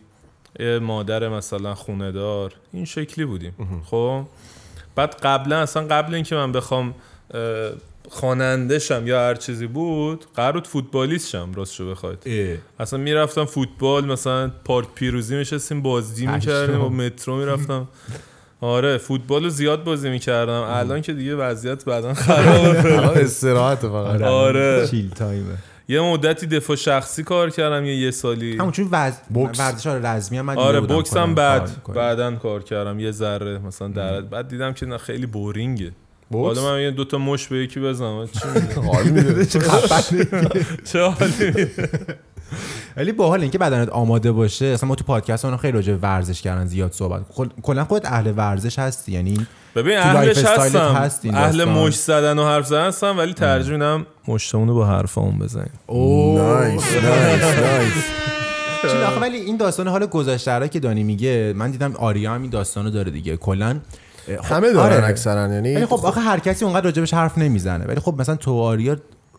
[0.60, 3.52] یه مادر مثلا خونه دار این شکلی بودیم.
[3.84, 4.22] خب؟
[4.96, 6.94] بعد قبلا اصلا قبل اینکه من بخوام
[7.34, 7.70] اه،
[8.08, 12.18] خواننده شم یا هر چیزی بود قرار بود فوتبالیست شم راستشو بخواید.
[12.26, 12.56] اه.
[12.80, 17.88] اصلا می‌رفتم فوتبال مثلا پارک پیروزی میشستیم بازی می‌کردیم و مترو می‌رفتم.
[18.64, 20.62] آره فوتبال رو زیاد بازی می‌کردم.
[20.68, 24.22] الان که دیگه وضعیت بعدا خرابه الان استراحت فقط.
[24.22, 24.88] آره.
[24.90, 25.54] چیل تایمه.
[25.88, 28.56] یه مدتی دفاع شخصی کار کردم یه یه سالی.
[28.56, 29.12] همون چون وز...
[29.30, 29.60] بوکس.
[29.60, 31.70] ورزش های رزمی هم من آره بوکس هم بعد.
[31.94, 33.00] بعدا کار کردم.
[33.00, 35.92] یه ذره مثلا در بعد دیدم که نه خیلی بورینگه؟
[36.32, 38.26] حالا من یه دوتا مش به یکی بزنم.
[38.26, 38.88] چی می‌دونم.
[38.88, 39.46] حال میده
[40.84, 41.66] چه حالی
[42.96, 46.66] ولی باحال اینکه بدنت آماده باشه اصلا ما تو پادکست اون خیلی راجع ورزش کردن
[46.66, 50.78] زیاد صحبت کل- کلا خودت اهل ورزش هستی؟ یعنی ببین اهلش هستم.
[50.94, 51.68] هست اهل داستان.
[51.86, 55.70] مش زدن و حرف زدن هستم ولی ترجیح میدم مشتمون رو با حرفامون بزنیم.
[55.88, 62.42] nice nice nice ولی این داستان حال گذشته که دانی میگه من دیدم آریا هم
[62.42, 63.36] این داستانو داره دیگه.
[63.36, 63.80] کلا
[64.26, 65.06] خب، همه دارن آره.
[65.06, 67.84] اکثرا یعنی ولی خب آخه هر کسی اونقدر راجبش حرف نمی‌زنه.
[67.84, 68.96] ولی خب مثلا تو آریا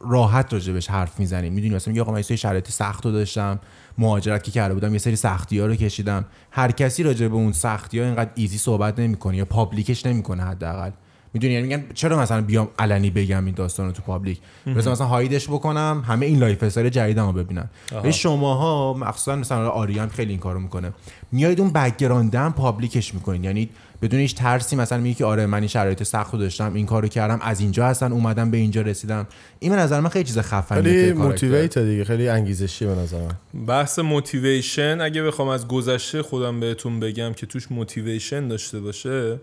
[0.10, 1.54] راحت راجبش حرف می‌زنیم.
[1.54, 3.60] می‌دونی مثلا میگه آقا من یه سری شرایط سخت رو داشتم
[3.98, 6.26] مهاجرت که کرده بودم یه سری سختی ها رو کشیدم.
[6.52, 10.44] هر کسی راجع به اون سختی ها اینقدر easy صحبت نمی‌کنه یا public ش نمی‌کنه
[10.44, 10.92] حداقل.
[11.34, 15.08] می‌دونی یعنی میگن چرا مثلا بیام علنی بگم این داستان رو تو public؟ مثلا مثلا
[15.08, 17.70] hide ش بکنم همه این lifestyle جدیدمو ببینن.
[17.92, 20.92] ولی شماها مخصوصا مثلا آریا هم خیلی این کارو می‌کنه.
[21.32, 23.70] میایید اون background هم public ش می‌کنین یعنی
[24.02, 27.08] بدون هیچ ترسی مثلا میگی که آره من این شرایط سخت رو داشتم این کارو
[27.08, 29.28] کردم از اینجا هستن اومدم به اینجا رسیدم
[29.60, 31.14] این به نظر من خیلی چیز خفنیه خیلی.
[31.14, 37.00] motivate دیگه خیلی انگیزشی به نظر من بحث motivation اگه بخوام از گذشته خودم بهتون
[37.00, 39.40] بگم که توش motivation داشته باشه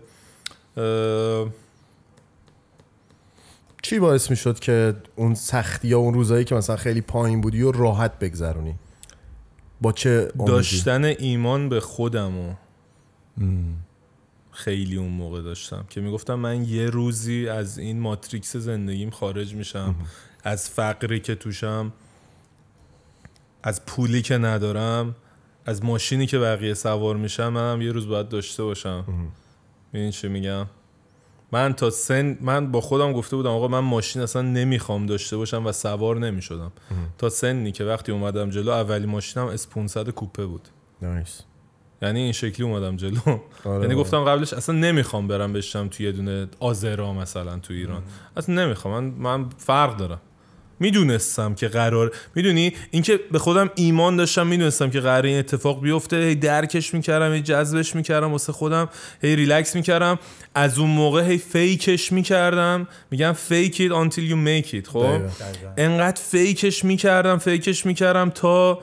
[0.77, 1.47] اه،
[3.81, 7.71] چی باعث می‌شد که اون سختی یا اون روزایی که مثلا خیلی پایین بودی و
[7.71, 8.75] راحت بگذرونی
[9.81, 12.53] با چه امیدی؟ داشتن ایمان به خودم و
[14.53, 19.95] خیلی اون موقع داشتم که می‌گفتم من یه روزی از این ماتریکس زندگیم خارج میشم.
[20.43, 21.93] از فقری که توشم
[23.63, 25.15] از پولی که ندارم
[25.65, 29.05] از ماشینی که بقیه سوار میشم منم یه روز باید داشته باشم.
[29.93, 30.65] این چی میگم؟
[31.51, 35.65] من تا سن من با خودم گفته بودم آقا من ماشین اصلا نمی‌خوام داشته باشم
[35.65, 36.71] و سوار نمی‌شدم.
[37.17, 40.67] تا سنی که وقتی اومدم جلو اولی ماشینم اس 500 کوپه بود.
[41.01, 41.41] نایس
[42.03, 43.19] یعنی این شکلی اومدم جلو.
[43.65, 43.81] آره.
[43.81, 48.03] یعنی گفتم قبلش اصلا نمی‌خوام برم بشم توی یه دونه آزرا مثلا تو ایران.
[48.37, 49.03] اصلا نمی‌خوام.
[49.03, 50.21] من, من فرق دارم.
[50.79, 56.15] می‌دونستم که قرار می‌دونی؟ اینکه به خودم ایمان داشتم می‌دونستم که قرار این اتفاق بیفته.
[56.15, 58.89] هی درکش می‌کردم هی جذبش می‌کردم واسه خودم.
[59.21, 60.19] هی ریلکس می‌کردم.
[60.55, 62.87] از اون موقع هی fake ش می‌کردم.
[63.11, 65.21] میگم fake it until you make it خب.
[65.77, 68.79] انقدر fake ش می‌کردم fake ش می‌کردم تا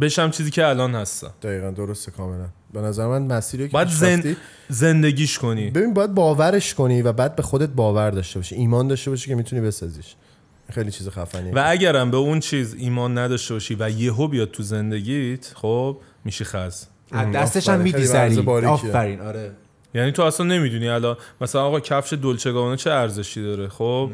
[0.00, 1.30] بشم چیزی که الان هستم.
[1.42, 2.48] دقیقا درسته کاملا.
[2.72, 4.36] به نظر من مسیری که باید زن...
[4.68, 5.70] زندگیش کنی.
[5.70, 8.54] ببین باید باورش کنی و بعد به خودت باور داشته باشی.
[8.54, 10.14] ایمان داشته باشی که می‌تونی بسازیش.
[10.72, 11.54] خیلی چیز خفنیه.
[11.54, 16.44] و اگرم به اون چیز ایمان نداشته باشی و یهو بیاد تو زندگیت خب میشی
[16.44, 16.84] خز.
[17.12, 18.40] از دستش هم میدی سری.
[18.46, 19.52] آفرین آره.
[19.94, 24.10] یعنی تو اصلا نمی‌دونی الان مثلا آقا کفش دولچه گابانا چه ارزشی داره خب؟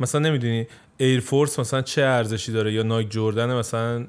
[0.00, 0.66] مثلا نمی‌دونی
[0.96, 4.06] ایر فورس مثلا چه ارزشی داره یا نایک جردن مثلا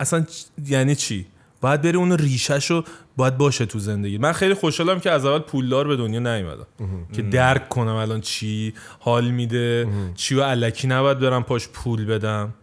[0.00, 0.26] اصلا
[0.66, 1.26] یعنی چی؟
[1.60, 2.84] باید بری اون ریشهشو
[3.16, 4.18] باید باشه تو زندگی.
[4.18, 6.66] من خیلی خوشحالم که از اول پولدار به دنیا نیومدم.
[7.12, 12.54] که درک کنم الان چی حال میده چی و علکی نباید برم پاش پول بدم.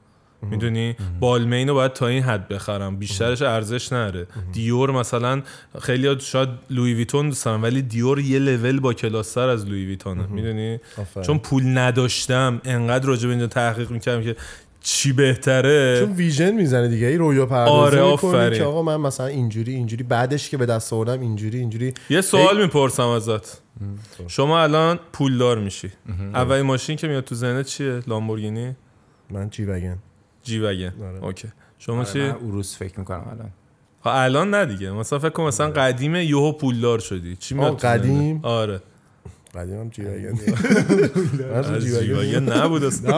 [0.42, 2.96] می‌دونی؟ بالمین رو باید تا این حد بخرم.
[2.98, 4.28] بیشترش ارزش نره.
[4.52, 5.42] دیور مثلا
[5.82, 10.28] خیلی شاید لوی ویتون دوست دارم ولی دیور یه لول با کلاستر از لوی ویتونه.
[10.28, 10.80] می‌دونی.
[11.26, 14.36] چون پول نداشتم انقدر راجع به اینجا تحقیق می‌کردم که
[14.82, 18.60] چی بهتره؟ چون ویژن می‌زنه دیگه ای رویا پردازی آره، می‌کنی آفرین.
[18.60, 21.94] که آقا من مثلا اینجوری اینجوری بعدش که به دست آوردم اینجوری اینجوری.
[22.10, 23.62] یه سوال می‌پرسم ازت.
[24.28, 25.92] شما الان پولدار میشی.
[26.34, 28.76] اولین ماشین که میاد تو ذهنت چیه؟ لامبورگینی؟
[29.30, 29.98] من جی وگن.
[30.44, 30.94] جی وگن.
[31.02, 31.24] آره.
[31.24, 31.48] اوکی.
[31.80, 33.50] شما آره، چی؟ من اوروس فکر می‌کنم الان.
[34.04, 34.92] ها، الان نه دیگه.
[34.92, 37.36] مثلا فکر کن مثلا قدیمه یهو پولدار شدی.
[37.36, 38.82] چی میاد؟ قدیم؟ آره.
[39.56, 40.40] قدیمم جی وگن
[41.54, 43.18] من از جی جی وگن وگن نبود اصلا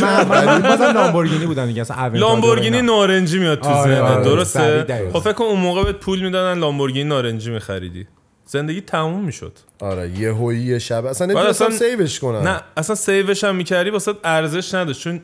[0.00, 2.82] من من بازم لامبورگینی بودم دیگه اصلا لامبورگینی.
[2.82, 5.10] نارنجی میاد تو آره، ذهنت آره، سریع درسته.
[5.12, 8.06] خب فکر کن اون موقع بهت پول می‌دادن لامبورگینی نارنجی میخریدی.
[8.46, 9.52] زندگی تموم می‌شد.
[9.80, 11.04] آره یه هویی شب.
[11.04, 12.38] اصلا نمی‌تونستم اصلا- سیوش کنم.
[12.48, 15.20] نه اصلا سیوش هم می‌کردی واسه ارزش نداشت چون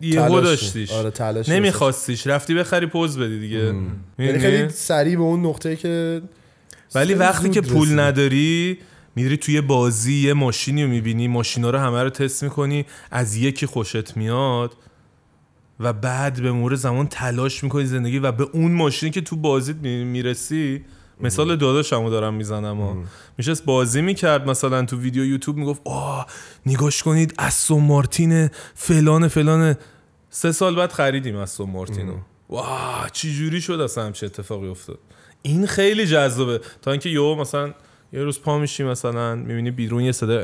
[0.00, 0.92] یهو تلاش داشتیش.
[0.92, 2.26] آره تلاش نمیخواستیش.
[2.26, 3.74] رفتی بخری پوز بدی دیگه.
[4.18, 6.22] یعنی؟ خیلی سریع به اون نقطه که
[6.94, 8.00] ولی وقتی که پول.
[8.00, 8.78] نداری
[9.18, 13.66] میری توی بازی یه ماشینی رو می‌بینی ماشینا رو همه رو تست می‌کنی از یکی
[13.66, 14.76] خوشت میاد
[15.80, 19.76] و بعد به مرور زمان تلاش می‌کنی زندگی و به اون ماشینی که تو بازیت
[19.76, 20.84] می- می‌رسی
[21.20, 22.96] مثال داداشمو دارم می‌زنم ها.
[23.38, 26.26] میشست بازی می‌کرد مثلا تو ویدیو یوتیوب می‌گفت آه
[26.66, 29.76] نگاش کنید استون مارتین فلان فلان.
[30.30, 32.16] سه سال بعد خریدیم استون مارتینو
[32.48, 34.98] واه چی جوری شد اصلا همچه اتفاقی افتاد؟
[35.42, 36.60] این خیلی جذابه.
[36.82, 37.74] تا اینکه یهو مثلا
[38.12, 40.38] یه روز پا میشی مثلا می‌بینی بیرون یه صدا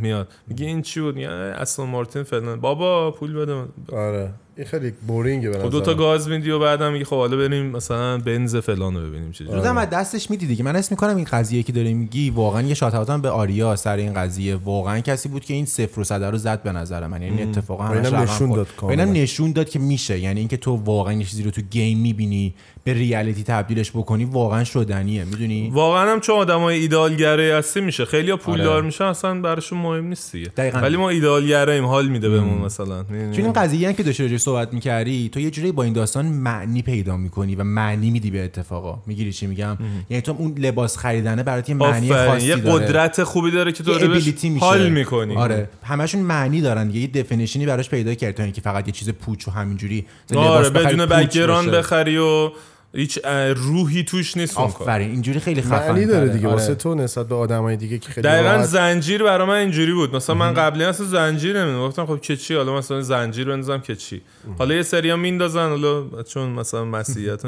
[0.00, 0.28] میاد.
[0.46, 2.60] میگه این چی بود؟ استون مارتین فلان.
[2.60, 3.64] بابا پول بده.
[3.92, 4.30] آره.
[4.56, 7.66] این خیلی بورینگه به خب دو تا گاز میدی و بعدم میگی خب حالا بریم
[7.66, 10.64] مثلا بنز فلان رو ببینیم چه روزم از دستش میدی دیگه.
[10.64, 14.14] من اسم می‌کنم این قضیه که داری میگی واقعا یه شاتاوتم به آریا سر این
[14.14, 14.56] قضیه.
[14.56, 17.22] واقعا کسی بود که این صفر و صد رو زد به نظر من.
[17.22, 18.52] یعنی اتفاقا همش نشون.
[18.52, 18.66] داد.
[18.82, 20.18] اینم نشون داد که میشه.
[20.18, 24.64] یعنی اینکه تو واقعا یه چیزی رو تو گیم می‌بینی به ریالیتی تبدیلش بکنی واقعا
[24.64, 25.24] شدنیه.
[25.24, 28.04] می‌دونی؟ واقعا هم چون آدمای ایدالگره هستی میشه.
[28.04, 28.86] خیلی پولدار آره.
[28.86, 30.50] میشن اصلا براشون مهم نیست دیگه.
[30.56, 33.04] ولی ما ایدالگره ایم حال میده بهمون مثلا.
[33.04, 34.02] چون این قضیه که
[34.42, 38.44] صحبت می‌کردی تو یه جوری با این داستان معنی پیدا می‌کنی و معنی میدی به
[38.44, 39.02] اتفاقا.
[39.06, 39.78] می‌گیری چی میگم؟
[40.10, 42.86] یعنی تو اون لباس خریدنه برات یه معنی خاصی یه داره.
[42.86, 45.36] قدرت خوبی داره که تو یه حال می‌کنی.
[45.36, 45.68] آره.
[45.82, 49.48] همشون معنی دارن یه definition ی براش پیدا کردی تا اینکه فقط یه چیز پوچ
[49.48, 51.70] و همینجوری آره بدون background.
[51.70, 52.50] بخری و
[52.94, 53.18] هیچ
[53.56, 56.56] روحی توش نیست آفرین اینجوری خیلی خفن معنی داره دیگه آره.
[56.56, 60.16] واسه تو نسبت به آدمای دیگه که خیلی دقیقا راحت- زنجیر برای من اینجوری بود.
[60.16, 61.86] مثلا من قبلی اصلا زنجیر نمی‌دونم.
[61.88, 64.22] گفتم خب که چی؟ حالا مثلا زنجیر بندازم که چی؟
[64.58, 65.68] حالا یه سریا میندازن.
[65.68, 67.44] حالا چون مثلا مسیحیت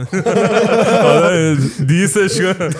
[1.02, 1.54] حالا
[1.86, 2.70] دیسش کن.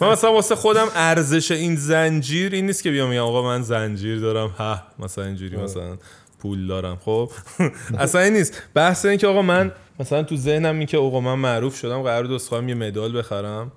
[0.00, 4.18] من مثلا واسه خودم ارزش این زنجیر این نیست که بیام میگم آقا من زنجیر
[4.18, 4.48] دارم.
[4.48, 5.96] ها مثلا اینجوری مثلا
[6.42, 6.96] پول دارم.
[7.04, 7.30] خب؟
[7.98, 8.62] اصلا این نیست.
[8.74, 12.24] بحث این که آقا من مثلا تو ذهنم این که آقا من معروف شدم قرار
[12.24, 13.72] دوست خواهم یه مدال بخرم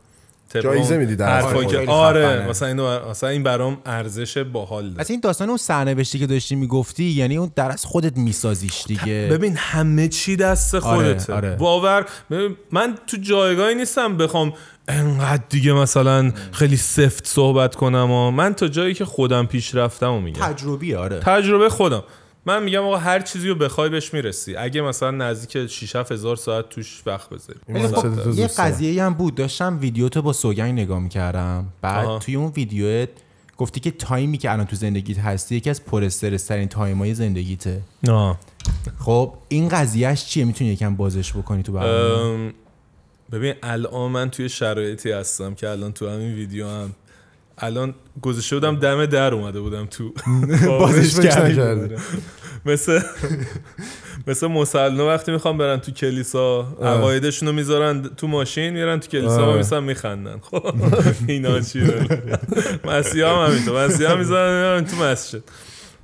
[0.54, 1.90] جایزه اون میدی در حرفایی حرف که خودت.
[1.90, 2.50] آره خفنه.
[2.50, 7.04] مثلا اینو مثلا این برام ارزش باحال داره این داستان اون سرنوشتی که داشتی می‌گفتی
[7.04, 11.56] یعنی اون در از خودت میسازیش دیگه ببین همه چی دست خودته آره.
[11.56, 14.54] باور ببین، من تو جایگاهی نیستم بخوام
[14.88, 20.12] انقدر دیگه مثلا خیلی سفت صحبت کنم و من تا جایی که خودم پیش رفتم
[20.12, 22.04] و میگم تجربی آره تجربه خودم
[22.46, 24.56] من میگم آقا هر چیزی رو بخوای بهش می‌رسی.
[24.56, 27.60] اگه مثلا نزدیک 6 هزار ساعت توش وقت بذاری.
[27.96, 28.48] خب یه.
[28.48, 29.36] قضیه هم بود.
[29.36, 31.66] داشتم ویدیو تو با سوگنگ نگاه می‌کردم.
[31.82, 32.20] بعد آها.
[32.20, 33.10] توی اون ویدیوت
[33.58, 37.04] گفتی که time ی که الان تو زندگیت هستی یکی از پر استرس ترین time
[37.04, 37.82] ای زندگیته.
[38.10, 38.40] آه.
[39.00, 42.54] خب این قضیهش چیه؟ می‌تونی یکم بازش بکنی تو برنامه؟ ام،
[43.32, 46.96] ببین الان من توی شرایطی هستم که الان تو همین ویدیو هم
[47.58, 50.14] الان گذاشته بودم دم در اومده بودم تو
[50.80, 51.18] بازش.
[51.20, 51.96] نکردی.
[52.66, 53.00] مثل
[54.28, 59.54] مثل مسلمان وقتی می‌خوام برن تو کلیسا عقایدشون رو می‌ذارن تو ماشین میرن تو کلیسا.
[59.54, 60.40] و میسن میخندن.
[60.42, 60.74] خب
[61.28, 62.08] اینا چیه
[62.86, 63.86] مسیح هم همینطور.
[63.88, 65.42] مسیح هم می‌ذارن تو مسجد.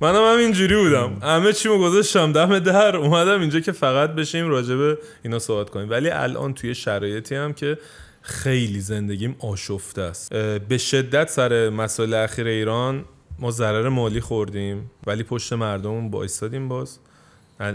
[0.00, 1.12] منم هم اینجوری بودم.
[1.22, 2.32] همه چیمو گذاشتم.
[2.32, 5.90] دم در اومدم اینجا که فقط بشیم راجبه اینا صحبت کنیم.
[5.90, 7.78] ولی الان توی شرایطی هم که
[8.22, 10.34] خیلی زندگیم آشفته است.
[10.34, 13.04] به شدت سر مسائل اخیر ایران
[13.38, 16.98] ما ضرر مالی خوردیم ولی پشت مردمون بایستادیم باز.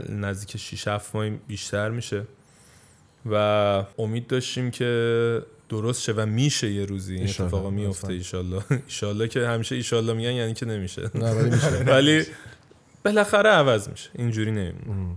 [0.10, 2.24] نزدیک 6 7 ماه بیشتر میشه.
[3.32, 3.36] و
[3.98, 7.24] امید داشتیم که درست شه و میشه یه روزی این.
[7.24, 11.12] اتفاقا میفته ایشالله ایشالله که همیشه ایشالله میگن یعنی که نمیشه.
[11.16, 11.84] نه ولی میشه.
[11.94, 12.24] ولی
[13.06, 14.10] بالاخره عوض میشه.
[14.16, 15.16] اینجوری نمیمونه.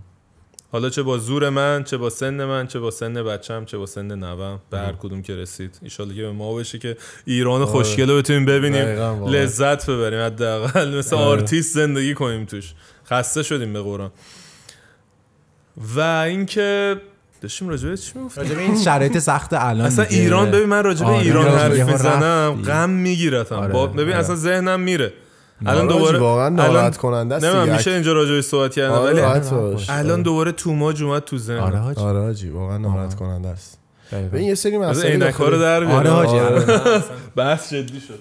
[0.71, 3.85] حالا چه با زور من چه با سن من چه با سن بچم چه با
[3.85, 4.59] سن نوم.
[4.69, 5.79] به هر کدوم که رسید.
[5.83, 8.85] ایشالله که به ما بشه که ایران خوشگل رو بتونیم ببینیم.
[9.25, 10.19] لذت ببریم.
[10.19, 11.25] حداقل مثل آره.
[11.25, 12.73] آرتیست زندگی کنیم توش.
[13.09, 14.11] خسته شدیم به قرآن.
[15.95, 16.95] و اینکه
[17.41, 20.05] داشتیم راجع به چی می‌گفتیم؟ راجع به این شرایط سخت الان اصلا.
[20.05, 22.61] ایران ببین من راجع به آره، ایران حرف می‌زنم.
[22.65, 23.55] غم میگیرتم.
[23.55, 24.17] آره، ببین آره.
[24.17, 25.13] اصلا ذهنم میره.
[25.65, 27.77] الان آره، دوباره واقعا ناراحت کننده است نه.
[27.77, 28.93] میشه اینجا راجع به صحبت کردن.
[28.93, 29.85] آره، ولی.
[29.89, 31.63] الان دوباره توماج اومد تو ذهنم.
[31.63, 32.01] آره حاجی.
[32.01, 33.77] آره حاجی واقعا ناراحت کننده است.
[34.11, 36.65] ببین یه سری مسائل عینک‌ها رو در بیار آره حاجی آره.
[37.35, 38.19] بحث جدی شد.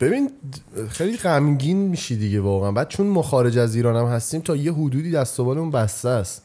[0.00, 0.30] ببین
[0.88, 2.72] خیلی غمگین میشی دیگه واقعا.
[2.72, 6.08] بعد چون ما خارج از ایران هم هستیم تا یه حدودی دست و بالمون بسته
[6.08, 6.42] است.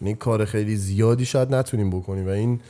[0.00, 2.60] یعنی کار خیلی زیادی شاید نتونیم بکنیم و این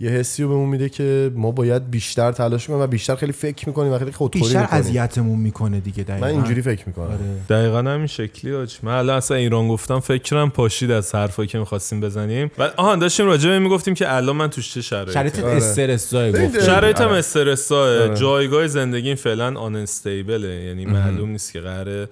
[0.00, 3.68] یه حسی رو بهمون میده که ما باید بیشتر تلاش کنیم و بیشتر خیلی فکر
[3.68, 6.26] می‌کنیم و خیلی خودخوری بیشتر اذیتمون می‌کنه دیگه دقیقاً.
[6.26, 7.04] من اینجوری فکر می‌کنم.
[7.04, 7.18] آره.
[7.48, 8.78] دقیقا همین شکلی آج.
[8.82, 12.50] من الان اصلا ایران گفتم فکرم پاشید از حرفایی که می‌خواستیم بزنیم.
[12.58, 15.56] و آها داشتیم راجع به این می‌گفتیم که الان من توش چه شرایطی؟ شرایط آره.
[15.56, 17.16] استرس زای ببین، گفت شرایطم آره.
[17.16, 18.16] استرساه آره.
[18.16, 22.08] جایگاه زندگیم فعلا آن استیبله یعنی معلوم نیست که قراره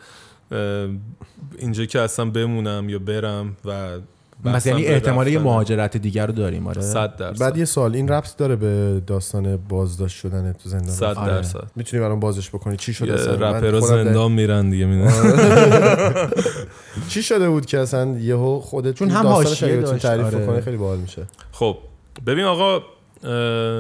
[1.59, 3.99] اینجا که اصلا بمونم یا برم و
[4.45, 5.39] مثلا یعنی احتمال یه.
[5.39, 6.80] مهاجرت دیگر رو داریم آره.
[6.80, 7.41] صد درصد.
[7.41, 11.32] بعد یه سال این ربط داره به داستان بازداشت شدن تو زندان؟ صد آره.
[11.32, 11.70] درصد.
[11.76, 16.30] می‌تونی برام بازش بکنی؟ چی شده اصلا؟ خودم زندان میرن دیگه می‌دونی؟ در-
[17.09, 20.47] چی شده بود که اصلا یهو خودت چون هم داستانش حاشیه تعریف آره.
[20.47, 21.26] کنی خیلی باحال میشه.
[21.53, 21.78] خب
[22.26, 22.80] ببین آقا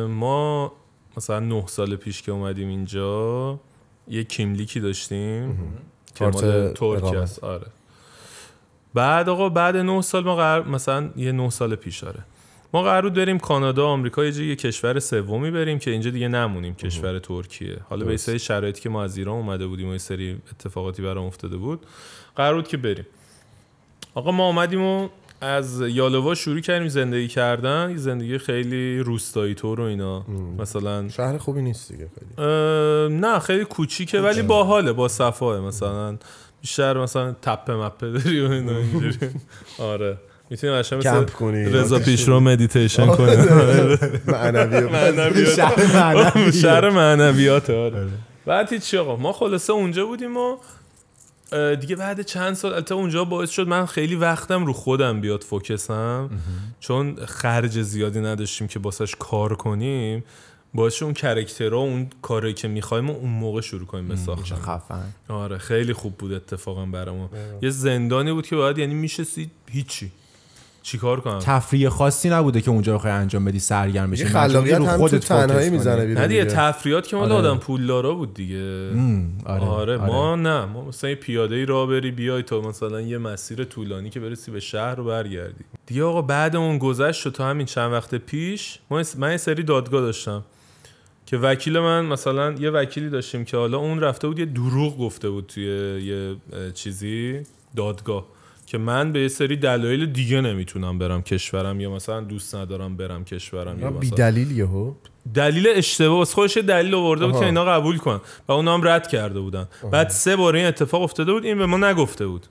[0.06, 0.72] ما
[1.16, 3.60] مثلا نه سال پیش که اومدیم اینجا
[4.08, 5.58] یه کیملیکی داشتیم
[6.14, 7.16] که کارت مال ترک اقامت.
[7.16, 7.44] است.
[7.44, 7.66] آره.
[8.96, 12.20] بعد آقا بعد نه سال ما قرار مثلا یه نه سال پیش آره.
[12.72, 16.74] ما قرار بود بریم کانادا آمریکا یه یه کشور سومی بریم که اینجا دیگه نمونیم
[16.74, 17.76] کشور ترکیه.
[17.88, 18.16] حالا به.
[18.16, 21.86] سری شرایطی که ما از ایران اومده بودیم و یه سری اتفاقاتی برام افتاده بود
[22.36, 23.06] قرار بود که بریم.
[24.14, 25.08] آقا ما آمدیم و
[25.40, 27.90] از یالوا شروع کردیم زندگی کردن.
[27.90, 30.24] یه زندگی خیلی روستایی طور و اینا.
[30.58, 32.48] مثلا شهر خوبی نیست دیگه خیلی.
[33.16, 36.16] نه خیلی کوچیکه ولی باحاله با صفاه مثلا.
[36.60, 39.16] بیشتر مثلا تپه مپه داری و اینا اینجوری.
[39.78, 40.18] آره.
[40.50, 41.64] می‌تونی قشنگ مثل کمپ کنی.
[41.64, 43.36] رضا پیشرو مدیتیشن کنی
[44.26, 45.48] معنوی معنویات.
[45.56, 46.52] شهر معنوی.
[46.52, 48.06] شهر معنویات آره.
[48.46, 49.16] بعد هیچی آقا.
[49.16, 50.56] ما خلاصه اونجا بودیم و
[51.80, 56.05] دیگه بعد چند سال البته اونجا باعث شد من خیلی وقتم رو خودم بیاد focus
[56.05, 56.30] م.
[56.80, 60.24] چون خرج زیادی نداشتیم که باسش کار کنیم.
[60.76, 64.16] باعث شد اون character ها و اون کاری که می‌خوایم اون موقع شروع کنیم به
[64.16, 64.56] ساختن.
[64.56, 65.12] خفن.
[65.28, 67.28] آره خیلی خوب بود اتفاقا برامون
[67.62, 70.12] یه زندانی بود که باید یعنی میشستی هیچی.
[70.82, 74.24] چیکار کنم؟ تفریح خاصی نبوده که اونجا بخوای انجام بدی سرگرم بشی.
[74.24, 76.44] خلاقیت هم تو تنهایی می‌زنه بیرون نه دیگه.
[76.44, 77.48] تفریحات که مال آره.
[77.48, 78.90] آدم پولدارا بود دیگه.
[79.44, 83.18] آره, آره, ما نه ما مثلا یه پیاده ای راه بری بیای تا مثلا یه
[83.18, 85.64] مسیر طولانی که برسی به شهر رو برگردی.
[85.86, 88.78] دیگه آقا بعد اون گذشت شد تا همین چند وقت پیش.
[88.90, 90.44] ما من یه سری دادگاه داشتم.
[91.26, 95.30] که وکیل من مثلا یه وکیلی داشتیم که حالا اون رفته بود یه دروغ گفته
[95.30, 95.64] بود توی
[96.04, 96.36] یه
[96.74, 97.40] چیزی
[97.76, 98.26] دادگاه
[98.66, 103.24] که من به یه سری دلایل دیگه نمی‌تونم برم کشورم یا مثلا دوست ندارم برم
[103.24, 104.92] کشورم یا بی مثلا دلیل یهو؟
[105.34, 107.40] دلیل اشتباه واسه خودش دلیل آورده بود آها.
[107.40, 109.68] که اینا قبول کن و اونا هم رد کرده بودن.
[109.92, 112.46] بعد سه بار این اتفاق افتاده بود این به ما نگفته بود.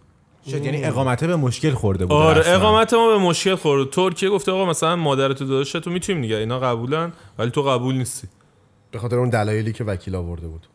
[0.52, 2.44] شد یعنی اقامته به مشکل خورده بود آره.
[2.46, 3.90] اقامت ما به مشکل خورد.
[3.90, 6.36] ترکیه گفته آقا مثلا مادرت و داداشت تو می‌تونیم دیگه.
[6.36, 8.28] اینا قبولن ولی تو قبول نیستی.
[8.96, 10.68] به خاطر اون دلایلی که وکیل آورده بود.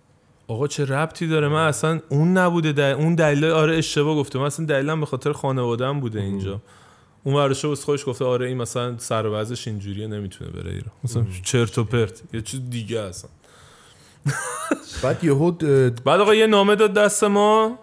[0.48, 2.82] آقا چه ربطی داره؟ من اصلا اون نبوده دل...
[2.82, 4.38] اون دلیل آره اشتباه گفته.
[4.38, 6.60] من اصلا دلیلم به خاطر خانواده‌ام بوده اینجا.
[7.24, 10.90] اون ورشه واسه خودش گفته آره این مثلا سر و وضعش اینجوریه نمی‌تونه بره ایران.
[11.04, 13.30] مثلا چرت و پرت یه چیز دیگه اصلا.
[15.02, 17.78] بعد یهو اه، بعد آقا یه نامه داد دست ما.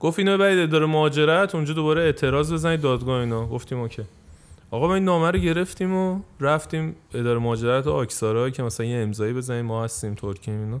[0.00, 3.46] گفت اینو برید اداره مهاجرت اونجا دوباره اعتراض بزنید دادگاه اینا.
[3.46, 4.02] گفتیم اوکی.
[4.72, 9.32] آقا ما این نامه رو گرفتیم و رفتیم اداره مهاجرت آکسارا که مثلا یه امضایی
[9.32, 10.80] بزنیم ما هستیم ترکیه اینا.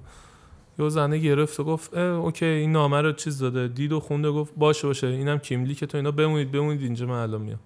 [0.78, 4.52] یه زنه گرفت و گفت okay این نامه رو چیز داده دید و خونده گفت
[4.56, 6.10] باشه باشه اینم kimlik تو اینا.
[6.10, 7.58] بمونید بمونید اینجا من الان میام.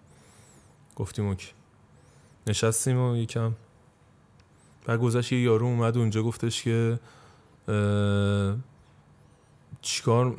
[0.97, 1.49] گفتیم okay.
[2.47, 3.53] نشستیم و یکم.
[4.87, 6.99] بعد گذشت یه یارو اومد اونجا گفتش که
[9.83, 10.39] چیکار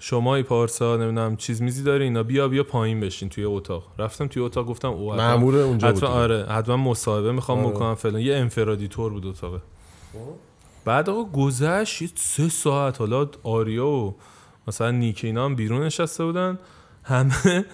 [0.00, 2.22] شما ای پارسا نمی‌دونم چیز میزی داری اینا.
[2.22, 3.86] بیا بیا پایین بشین توی اتاق.
[3.98, 6.08] رفتم توی اتاق گفتم او مأمور اونجا حتما.
[6.08, 7.70] آره حتما مصاحبه می‌خوام آره.
[7.70, 8.20] بکنم فلان.
[8.20, 9.60] یه انفرادی طور بود اتاقه.
[10.84, 12.98] بعد آقا گذشت یه سه ساعت.
[12.98, 14.14] حالا آریا و
[14.68, 16.58] مثلا نیک اینا هم بیرون نشسته بودن.
[17.04, 17.64] همه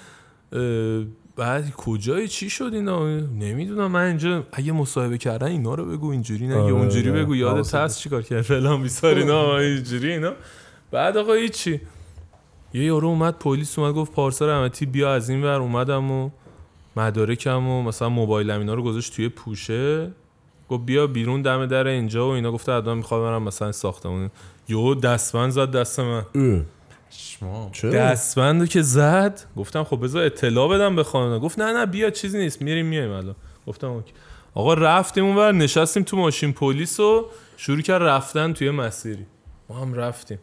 [1.37, 3.91] بعد کجای؟ چی شد اینا؟ نمی‌دونم.
[3.91, 7.11] من اینجا اگه مصاحبه کردن اینا رو بگو اینجوری نه آره، یا اونجوری.
[7.11, 7.37] بگو.
[7.37, 10.33] یادت حواست هست چیکار کرد فلان بیسار اینا اینجوری اینا.
[10.91, 11.81] بعد آقا هیچی.
[12.75, 15.61] یه یارو اومد پلیس اومد گفت پارسا رحمتی بیا از این ور.
[15.61, 16.31] اومدم و
[16.97, 20.13] مدارکم و مثلا موبایلم اینا رو گذاشت توی پوشه.
[20.69, 22.53] گفت بیا بیرون دم در اینجا و اینا.
[22.53, 24.31] گفته حتما می‌خوام برم مثلا ساختمون.
[24.69, 26.23] یهو دستبند زد دست من.
[27.93, 29.41] دستبند که زد.
[29.57, 32.63] گفتم خب بذار اطلاع بدم به خانم گفت نه نه بیا چیزی نیست.
[32.63, 33.35] میریم میایم الان.
[33.67, 34.13] گفتم اوکی.
[34.55, 39.27] آقا رفتیم اونور نشستیم تو ماشین پلیس و شروع کرد رفتن توی مسیری.
[39.69, 40.39] ما هم رفتیم.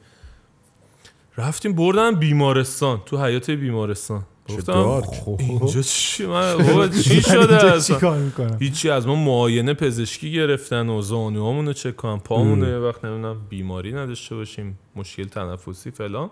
[1.37, 4.25] رفتیم بردن بیمارستان تو حیات بیمارستان.
[4.49, 5.01] گفتم
[5.39, 8.29] اینجا چی؟ من چی شده اصلا؟
[8.59, 12.17] هیچی از ما معاینه پزشکی گرفتن و زانوهامون رو چک کنن.
[12.17, 16.29] پامون یه وقت نمی‌دونم بیماری نداشته باشیم مشکل تنفسی فلان.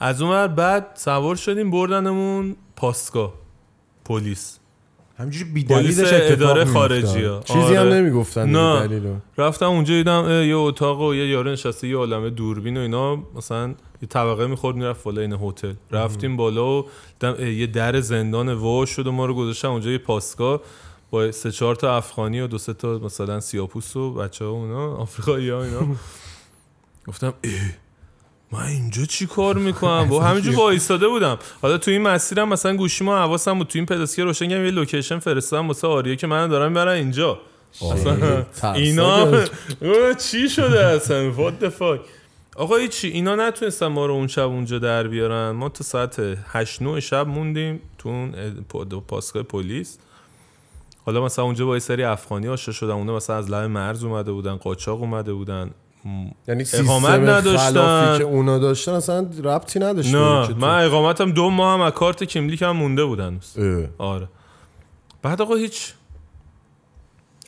[0.00, 3.34] از اون بعد سوار شدیم بردنمون پاسگاه
[4.04, 4.59] پلیس.
[5.20, 6.72] همینجوری بی پلیس دلیلش اتفاق اداره می‌افتاد.
[6.72, 8.86] خارجی ها چیزی هم نمی‌گفتن نه.
[8.86, 13.16] دلیلو رفتم اونجا دیدم یه اتاق و یه یارو نشسته یه عالمه دوربین و اینا.
[13.34, 13.68] مثلا
[14.02, 15.72] یه طبقه می‌خورد می‌رفت بالا این هتل.
[15.90, 16.86] رفتیم بالا و
[17.40, 20.60] یه در زندان وا شد و ما رو گذاشتن اونجا یه پاسگاه
[21.10, 24.96] با سه چهار تا افغانی و دو سه تا مثلا سیاپوس و بچه ها اونا
[24.96, 25.80] آفریقایی ها اینا.
[27.08, 27.34] گفتم
[28.52, 31.38] من اینجا چی کار می‌کنم؟ با همینجور وایساده بودم.
[31.62, 33.66] حالا تو این مسیرم مثلا گوشی ما حواسم بود.
[33.66, 37.38] تو این پداسکی روشن کردم یه لوکیشن فرستادم واسه آریه که منو دارم برن اینجا.
[37.80, 38.46] ترسناک.
[38.74, 42.00] اینا چی شده اصلا؟ What the fuck
[42.56, 43.08] آقا هیچی.
[43.08, 45.50] اینا نتونستن ما رو اون شب اونجا در بیارن.
[45.50, 49.98] ما تا ساعت 8 9 شب موندیم تو اون اه، پا- پاسگاه پلیس.
[51.06, 52.90] حالا مثلا اونجا با یه سری افغانی آشنا شدن.
[52.92, 55.70] اونها مثلا از لب مرز اومده بودن قاچاق اومده بودن.
[56.48, 58.18] یعنی اقامت نداشتن.
[58.18, 62.62] که اونا داشتن اصلا ربطی نداشت نه من اقامتم دو ماه هم از کارت کیملیک
[62.62, 63.40] هم مونده بودن.
[63.98, 64.28] آره.
[65.22, 65.92] بعد آقا هیچ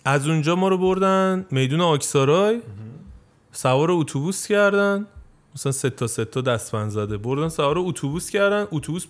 [0.05, 2.61] از اونجا ما رو بردن میدون آکسارای.
[3.53, 5.07] سوار اتوبوس کردن.
[5.55, 7.17] مثلا سه تا سه تا دستبند زده.
[7.17, 8.67] بردن سوار اتوبوس کردن.
[8.73, 9.07] اتوبوس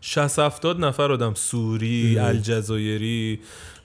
[0.00, 1.34] 60 70 نفر آدم.
[1.34, 3.40] سوری الجزایری.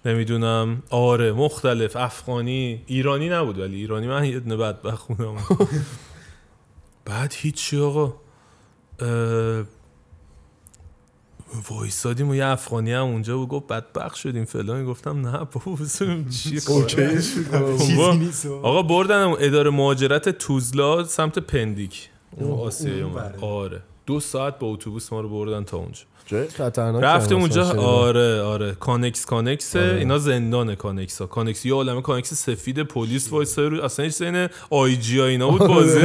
[0.05, 0.83] نمی‌دونم.
[0.89, 1.95] آره مختلف.
[1.95, 2.83] افغانی.
[2.87, 3.75] ایرانی نبود ولی.
[3.75, 5.35] ایرانی من یه دونه بدبخت بودم
[7.05, 8.13] بعد هیچی آقا.
[8.99, 9.63] اه،
[11.69, 13.49] وایسادیم و یه افغانی هم اونجا بود.
[13.49, 14.85] گفت بدبخت شدیم فلان.
[14.85, 16.59] گفتم نه بابا بسیم چی.
[18.63, 22.09] آقا بردن اداره مهاجرت توزلا سمت پندیک.
[22.31, 23.37] اون آسیای اومد.
[23.41, 23.81] آره.
[24.05, 26.01] دو ساعت با اتوبوس ما رو بردن تا اونجا.
[26.25, 27.81] جای خطرناک رفتیم هم اونجا.
[27.81, 28.71] آره آره.
[28.71, 29.75] کانکس کانکس.
[29.75, 29.95] آره.
[29.97, 31.27] اینا زندان کانکس ها.
[31.27, 35.49] کانکس یه عالمه کانکس سفید پلیس وایسای رو اصلا هیچ این آی جی ها اینا
[35.49, 36.01] بود بازی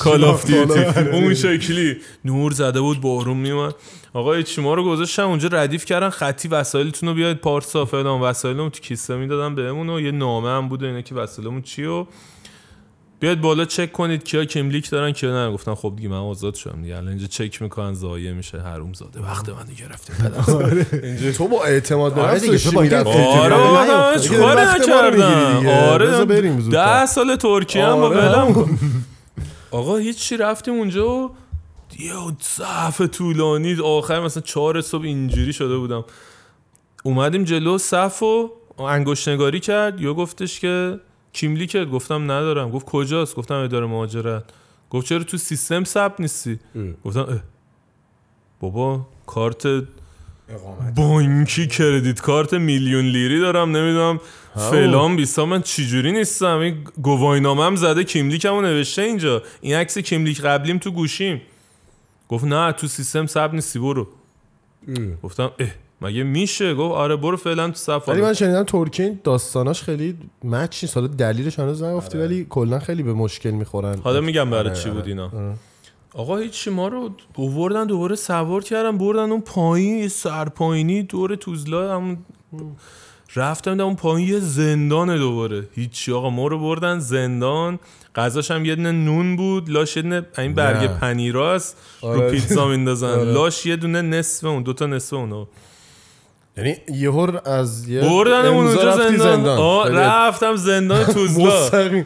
[0.00, 1.96] کال آف دیوتی اون شکلی.
[2.24, 3.74] نور زده بود بارون میومد.
[4.12, 6.10] آقا چی ما رو گذاشتن اونجا ردیف کردن.
[6.10, 8.20] خطی وسایلتون رو بیاید پارسا فلان.
[8.20, 12.06] وسایلمون تو کیسه می‌دادن بهمون و یه نامه هم بود اینا که وسایلمون چی و
[13.20, 15.52] بیاید بالا چک کنید کیا کیملیک دارن کیا نه.
[15.52, 16.96] گفتن خب دیگه من آزاد شدم دیگه.
[16.96, 18.60] الان اینجا چک می‌کنن ضایع میشه.
[18.60, 19.20] حروم زاده.
[19.20, 24.16] وقت من گرفتیم پدر تو با اعتماد به آره نفس دیگه، داشتی تو با آره
[24.16, 25.90] دیگه چیکار نکردم؟ دیگه.
[25.90, 27.00] آره بذار بریم زودتر.
[27.00, 28.52] ده سال ترکیه هم با آره.
[28.54, 28.78] کن.
[29.70, 31.30] آقا هیچی رفتیم اونجا و
[31.98, 33.80] یه صف طولانی.
[33.80, 36.04] آخر مثلا چهار صبح اینجوری شده بودم.
[37.02, 40.00] اومدیم جلو صف و انگشت نگاری کرد.
[40.00, 41.00] یا گفتش که
[41.32, 42.70] کیملی کرد گفتم ندارم.
[42.70, 44.44] گفت کجاست؟ گفتم اداره مهاجرت.
[44.90, 46.58] گفت چرا تو سیستم ثبت نیستی؟
[47.04, 47.40] گفتم اه.
[48.60, 49.68] بابا کارت
[50.96, 54.20] بانکی کردیت کارت میلیون لیری دارم نمی‌دونم
[54.54, 59.42] فلان بیسا من چجوری نیستم؟ این گواهینامه زده کیملیکمو نوشته اینجا.
[59.60, 61.42] این عکس کیملیک قبلیم تو گوشیم.
[62.28, 64.08] گفت نه تو سیستم ثبت نیستی برو.
[65.22, 65.68] گفتم اه.
[66.02, 70.16] مگه میشه؟ گفت آره برو فعلا تو صف ولی من شنیدم ترکیه این داستاناش خیلی
[70.44, 70.96] مچ نیست.
[70.96, 73.98] حالا دلیلش هنوز نگفتی ولی کلا خیلی به مشکل می‌خورن.
[73.98, 74.98] حالا میگم برای آره، چی آره.
[74.98, 75.30] بود اینا.
[76.14, 82.18] آقا هیچی ما رو بردن دوباره سوار کردن بردن اون پایین سرپایینی دور توزلا همون
[83.36, 85.68] رفتم در اون پایین یه زندان دوباره.
[85.74, 87.78] هیچی آقا ما رو بردن زندان.
[88.14, 90.98] غذاش هم یه دونه نون بود لاش یه دونه این برگ.
[90.98, 91.76] پنیراست.
[92.02, 92.30] رو آره.
[92.30, 93.08] پیتزا میندازن.
[93.20, 93.32] آره.
[93.32, 95.46] لاش یه دونه نصف اون دوتا نصف اونو.
[96.58, 102.04] یعنی یهو از یه بردن اونجا رفتی زندان, آه رفتم زندان توزلا.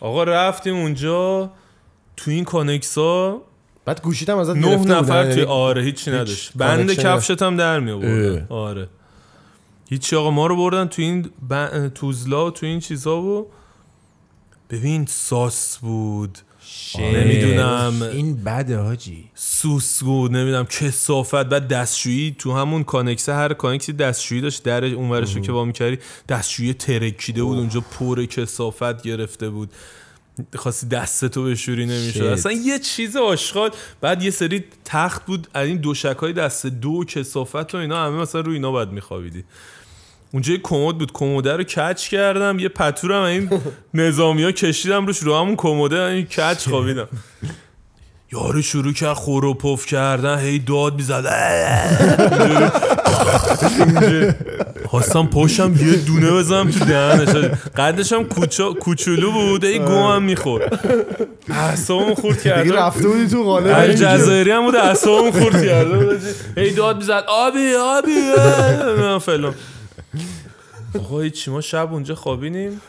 [0.00, 1.50] آقا رفتیم اونجا.
[2.16, 3.42] تو این کانکسا
[3.84, 6.52] بعد گوشیت هم ازت نه نفر توی یعنی آره هیچی نداشت.
[6.56, 8.46] بند کانکشن کفشت هم در می آوردن.
[8.48, 8.88] آره.
[9.90, 11.88] هیچی آقا ما رو بردن تو این ب...
[11.88, 13.46] توزلا و تو این چیزا و
[14.70, 16.38] ببین ساس بود.
[16.98, 18.02] نمی‌دونم.
[18.02, 19.24] این بده حاجی.
[19.34, 21.34] سوس بود نمی‌دونم کسافت.
[21.34, 24.62] بعد دستشویی تو همون کانکسه هر کانکسی دستشویی داشت.
[24.62, 25.98] در اونورش رو که وا می‌کردی
[26.28, 27.58] دستشویی ترکیده بود.
[27.58, 29.70] اونجا پر کسافت گرفته بود.
[30.56, 32.22] خواستی دستتو بشوری نمی‌شد.
[32.22, 33.70] اصلا یه چیز آشغال.
[34.00, 35.48] بعد یه سری تخت بود.
[35.54, 39.44] از این دوشک های دست دو کسافت و اینا همه مثلا روی اینا باید میخوابیدی.
[40.32, 41.12] اونجا یه کمد بود.
[41.12, 43.50] کموده رو کچ کردم یه پتورم این
[43.94, 47.08] نظامی ها کشیدم روش رو همون کموده این کچ خوابیدم.
[48.32, 51.24] یارو شروع کرد خور و پف کردن هی داد می‌زد.
[54.86, 57.28] خواستم پشتم یه دونه بزنم تو دهنش.
[57.76, 58.24] قدش هم
[58.80, 60.80] کوچولو بود هی گوهم می‌خورد.
[61.50, 66.22] اعصابم خورد دیگه کرد رفته بودی تو قالب الجزایری هم بود اعصابم خورد بود
[66.56, 67.24] هی داد می‌زد.
[67.28, 68.20] آبی آبی
[69.20, 69.54] فلان
[70.98, 72.80] آقا هیچی ما شب اونجا خوابیدیم.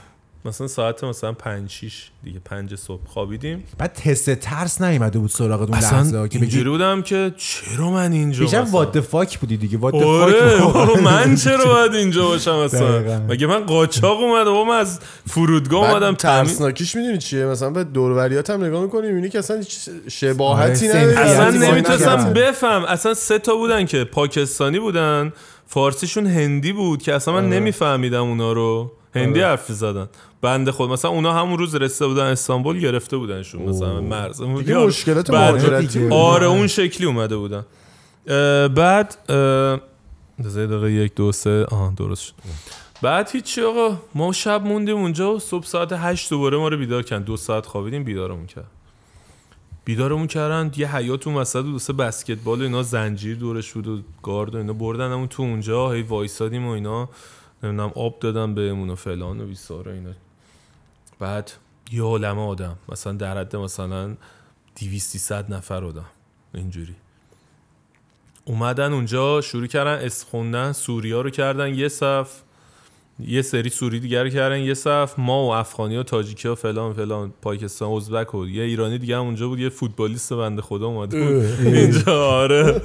[0.46, 3.64] مثلا ساعت مثلا پنج شیش دیگه پنج صبح خوابیدیم.
[3.78, 8.12] بعد حس ترس نیومده بود سراغت اون لحظه که اینجوری بگی بودم که چرا من
[8.12, 9.78] اینجا بیشتر مثلا؟ وات فاک بودی دیگه.
[9.78, 13.20] وات آره فاک بابا، من چرا باید اینجا باشم اصلا؟ دقیقاً.
[13.30, 18.64] مگه من قاچاق اومدم؟ من از فرودگاه اومدم ترسناکیش می‌دونی چیه؟ مثلا به دوروریات هم
[18.64, 22.34] نگاه می‌کنی می‌بینی که اصلا هیچ شباهتی آره، نداره اصلا نمی‌تونستم.
[22.34, 22.84] بفهم.
[22.84, 25.34] اصلا سه تا بودن که پاکستانی بودن.
[25.74, 28.92] فارسیشون هندی بود که اصلا من نمیفهمیدم اونا رو.
[29.16, 29.50] هندی آره.
[29.50, 30.10] حرف زدن
[30.42, 33.62] بنده خود مثلا اونا همون روز رسیده بودن استانبول گرفته بودنشون.
[33.62, 36.14] مثلا مرز دیگه مشکلات مهاجرتی بود.
[36.14, 37.66] آره اون شکلی اومده بودن.
[38.28, 39.36] اه، بعد اه،
[40.46, 41.66] بذار یه دقیقه یک دو سه.
[41.72, 42.34] آها درست شد.
[43.02, 47.04] بعد هیچی آقا ما شب موندیم اونجا و صبح ساعت هشت دوباره ما رو بیدار
[47.04, 47.24] کردن.
[47.24, 48.72] دو ساعت خوابیدیم بیدارمون کرد
[49.86, 50.72] بیدارمون کردن.
[50.78, 55.12] یه حیات اون وسط واسه بسکتبال اینا زنجیر دورش بود و گارد و اینا بردن.
[55.12, 57.10] همون تو اونجا هی وایسادیم و اینا.
[57.64, 60.12] نمی‌دونم آب دادن بهمون و فلان و بیسار و اینا.
[61.20, 61.52] بعد
[61.92, 62.78] یه عالمه آدم.
[62.90, 64.16] مثلا در حد مثلا
[64.76, 66.06] 200 نفر آدم.
[66.54, 66.96] اینجوری.
[68.46, 72.42] اومدن اونجا شروع کردن اسم خوندن سوریا رو کردن یه صف.
[73.20, 74.60] یه سری سوری دیگر کردن.
[74.60, 78.98] یه صف ما و افغانی و تاجیکی و فلان فلان پاکستان ازبک و یه ایرانی
[78.98, 79.60] دیگه هم اونجا بود.
[79.60, 82.82] یه فوتبالیست بنده خدا اومده بود اینجا آره.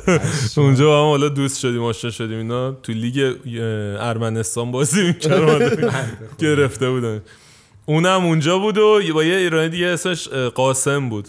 [0.56, 2.72] اونجا با هم حالا دوست شدیم آشنا شدیم اینا.
[2.72, 3.34] تو لیگ
[4.00, 5.94] ارمنستان بازی می‌کرد
[6.38, 7.22] گرفته بودن.
[7.88, 11.28] اونم اونجا بود و با یه ایرانی دیگه اسمش قاسم بود.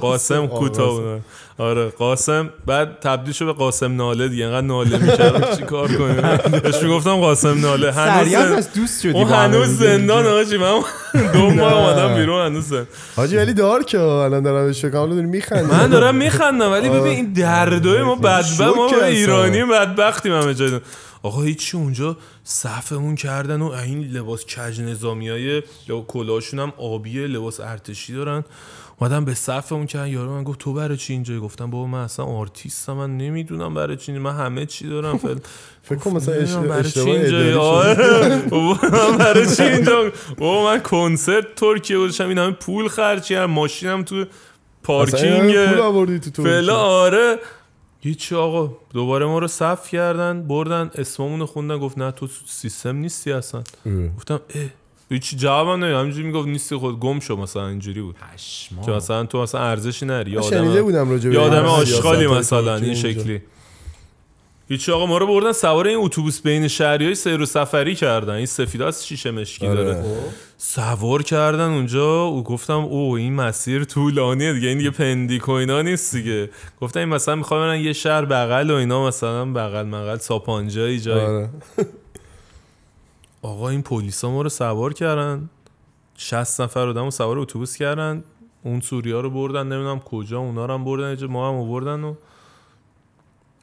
[0.00, 1.20] قاسم کوتاه بود.
[1.58, 2.50] آره قاسم.
[2.66, 4.44] بعد تبدیل شد به قاسم ناله دیگه.
[4.44, 7.92] انقدر ناله می‌کرد چی کار کنیم؟ بهش می‌گفتم قاسم ناله.
[7.92, 9.68] هنوز از دوست شدی اون هنوز.
[9.68, 10.80] زندان آجی من
[11.32, 12.72] دو ماه اومدم بیرون هنوز.
[13.16, 16.88] حاجی ولی دار که الان دارم بهش فکر کنم داری میخندی من دارم میخندم ولی
[16.88, 18.60] ببین این دردای ما بدبخت.
[18.60, 18.90] ما.
[19.04, 20.80] ایرانی بدبختیم همه جای
[21.22, 25.62] آقا هیچی اونجا صفمون کردن و این لباس کج نظامی های
[26.08, 28.44] کلاهشون هم آبیه لباس ارتشی دارن.
[29.00, 30.08] اومدم به صفمون کردن.
[30.08, 33.96] یارو من گفت تو برای چی اینجا گفتم بابا من اصلا آرتیستم من نمی‌دونم برای
[33.96, 35.40] چی من همه چی دارم فعلا.
[35.82, 37.54] فکر کنم مثلا اشتباه.
[37.54, 38.38] آره.
[38.50, 42.28] بابا من برای چی اینجا؟ بابا من کنسرت ترکیه گذاشتم.
[42.28, 44.24] این همه پول خرج کردم ماشینم تو
[44.82, 45.54] پارکینگ.
[46.34, 47.38] فعلا آره.
[48.00, 48.76] هیچی آقا.
[48.94, 51.78] دوباره ما رو صف کردن بردن اسممون رو خوندن.
[51.78, 53.62] گفت نه تو سیستم نیستی اصلا.
[53.86, 54.08] اه.
[54.16, 54.62] گفتم اه.
[55.10, 57.00] هیچی جوابم نمیدم همینجوری می‌گفت نیستی خود.
[57.00, 58.16] گم شو مثلا اینجوری بود.
[58.84, 60.38] که مثلا تو مثلا ارزشی نری.
[60.38, 62.94] آدم بودم راجع به سیاست آشغالی مثلا این.
[62.94, 63.42] شکلی.
[64.72, 68.34] هیچی آقا ما رو بردن سوار این اتوبوس بین شهری های سیر و سفری کردن.
[68.34, 69.84] این سفید از شیشه مشکی آره.
[69.84, 70.04] داره.
[70.56, 72.30] سوار کردن اونجا.
[72.30, 74.68] و گفتم او این مسیر طولانیه دیگه.
[74.68, 76.50] این دیگه پندیک و اینا نیست دیگه.
[76.80, 81.26] گفتم این مثلا می‌خوام برن یه شهر بغل و اینا مثلا بغل مغل ساپانجایی جایی
[81.26, 81.48] آره.
[83.42, 85.50] آقا این پلیسا ما رو سوار کردن.
[86.16, 88.24] 60 نفر آدم رو سوار اتوبوس کردن.
[88.64, 89.62] اون سوریا رو بردن.
[89.62, 91.26] نمی‌دونم کجا اونا رو هم بردن.
[91.26, 92.14] ما هم آوردن و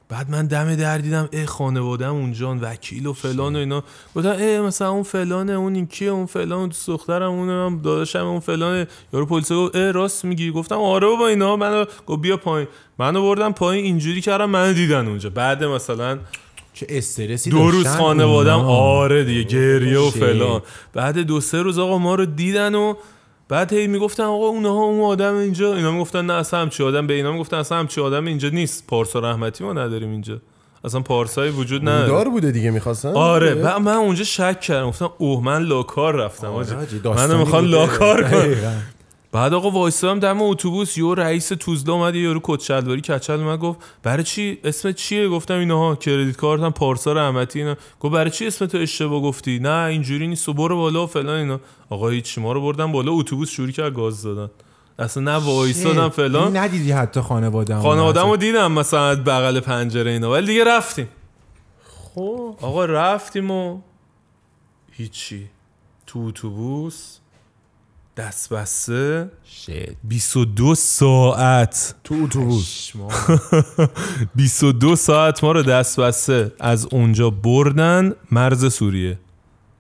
[0.09, 3.83] بعد من دم در دیدم ای خانوادم اونجا وکیل و فلان و اینا.
[4.15, 8.39] گفتم ای مثلا اون فلانه اون این کیه اون فلان اون دخترم اون داداشم اون
[8.39, 12.67] فلانه یارو پلیس گفت ای راست میگی؟ گفتم آره با اینا منو گفت بیا پایین.
[12.99, 15.29] منو بردم پایین اینجوری کردم منو دیدن اونجا.
[15.29, 16.19] بعد مثلا
[16.73, 18.59] چه استرسی دو روز خانوادم.
[18.69, 20.09] آره دیگه گریه و.
[20.09, 20.61] فلان.
[20.93, 22.93] بعد دو سه روز آقا ما رو دیدن و
[23.49, 27.13] بعد هی می‌گفتن آقا اونها اون آدم اینجا اینا می‌گفتن نه اصلا همچی آدم به
[27.13, 28.87] اینا می‌گفتن اصلا همچی آدم اینجا نیست.
[28.87, 30.37] پارسا رحمتی ما نداریم اینجا.
[30.85, 32.07] اصلا پارسایی وجود نداره.
[32.07, 34.87] دار بوده دیگه می‌خواستن؟ آره بعد من اونجا شک کردم.
[34.87, 36.47] گفتم اوه من لاکار رفتم.
[36.47, 37.77] آره، می‌خوان بوده.
[37.77, 38.71] لاکار دقیقاً.
[39.31, 43.59] بعد آقا وایسادم دم اتوبوس یو رئیس توزلا اومد یه یارو کت شلواری کچل اومد
[43.59, 47.75] گفت برای چی؟ اسم چیه؟ گفتم اینها کردیت کارتم پارسا رحمتی اینا.
[47.99, 50.49] گفت برای چی اسم تو اشتباه گفتی؟ نه اینجوری نیست.
[50.49, 51.59] و برو بالا و فلان اینا.
[51.89, 54.51] آقا هیچ ما رو بردن بالا اتوبوس شروع کرد گاز دادن.
[54.99, 56.09] اصلا نه وایسادم.
[56.09, 56.57] فلان.
[56.57, 60.31] ندیدی حتی خانواده خانوادم رو دیدم مثلا بغل پنجره اینا.
[60.31, 61.07] ولی دیگه رفتیم.
[61.83, 62.55] خب.
[62.61, 63.81] آقا رفتیم و
[64.91, 65.47] هیچی.
[66.07, 67.17] تو اتوبوس
[68.17, 69.29] دست بسته
[70.03, 71.95] 22 ساعت.
[72.03, 72.91] تو اتوبوس.
[74.35, 79.19] 22 ساعت ما رو دست بسته از اونجا بردن مرز سوریه.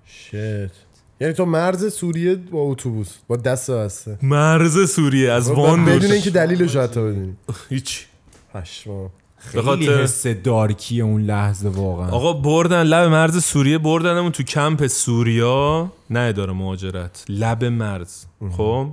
[0.05, 0.87] شت
[1.21, 6.29] یعنی تو مرز سوریه با اتوبوس با دست بسته مرز سوریه از وان بدون اینکه
[6.29, 7.35] دلیلش رو حتی بدونی.
[7.69, 8.05] هیچ.
[8.53, 9.11] پشمام
[9.47, 12.09] خیلی حس dark ی اون لحظه واقعا.
[12.09, 15.91] آقا بردن لب مرز سوریه بردنمون تو کمپ سوریا.
[16.09, 17.25] نه اداره مهاجرت.
[17.29, 18.25] لب مرز.
[18.57, 18.87] خب؟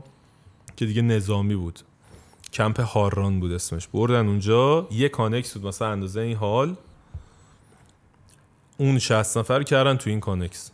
[0.76, 1.80] که دیگه نظامی بود.
[2.52, 3.88] کمپ هاران بود اسمش.
[3.88, 4.88] بردن اونجا.
[4.90, 6.76] یه کانکس بود مثلا اندازه این هال.
[8.76, 10.70] اون 60 نفر کردن تو این کانکس.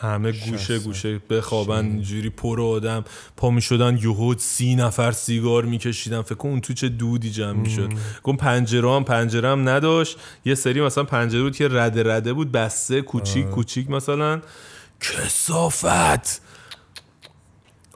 [0.00, 3.04] همه گوشه گوشه بخوابن اینجوری پر آدم.
[3.36, 6.22] پا می شدن یهود سی نفر سیگار میکشیدن.
[6.22, 7.88] فکر کن اون تو چه دودی جمع می‌شد.
[8.22, 10.18] گفت پنجره هم پنجره هم نداشت.
[10.44, 14.40] یه سری مثلا پنجره بود که رده رده بود بسته کوچیک کوچیک مثلا.
[15.00, 16.42] کسافت!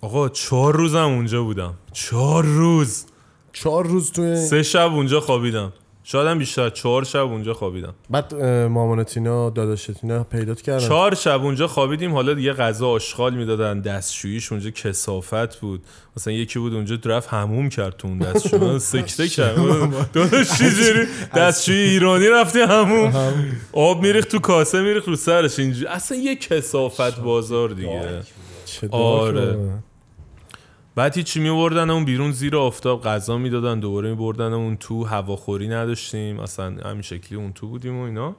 [0.03, 1.75] آقا چهار روزم اونجا بودم.
[1.93, 3.05] چهار روز.
[3.53, 5.73] چهار روز توی سه شب اونجا خوابیدم.
[6.13, 7.95] شایدم بیشتر چهار شب اونجا خوابیدم.
[8.11, 10.89] بعد مامانتینا داداشتینا پیدات کردن.
[10.89, 12.13] چهار شب اونجا خوابیدیم.
[12.13, 15.83] حالا دیگه غذا آشغال می‌دادن دستشوییش اونجا کسافت بود.
[16.17, 18.79] مثلا یکی بود اونجا رفت هموم کرد تو اون دستشویی.
[18.93, 19.57] سکته کرد
[20.13, 21.07] داداش چجوری
[21.37, 23.33] دستشویی ایرانی رفتی هموم
[23.73, 25.59] آب میریخت تو کاسه میریخت رو سرش.
[25.59, 25.87] اینجوری.
[25.87, 28.23] اصلا یه کسافت بازار دیگه.
[28.91, 29.57] آره.
[30.95, 36.41] بعد هیچی میبردن اون بیرون زیر آفتاب غذا می‌دادن دوباره میبردن اون تو هواخوری نداشتیم
[36.41, 38.37] اصلا همین شکلی اون تو بودیم و اینا.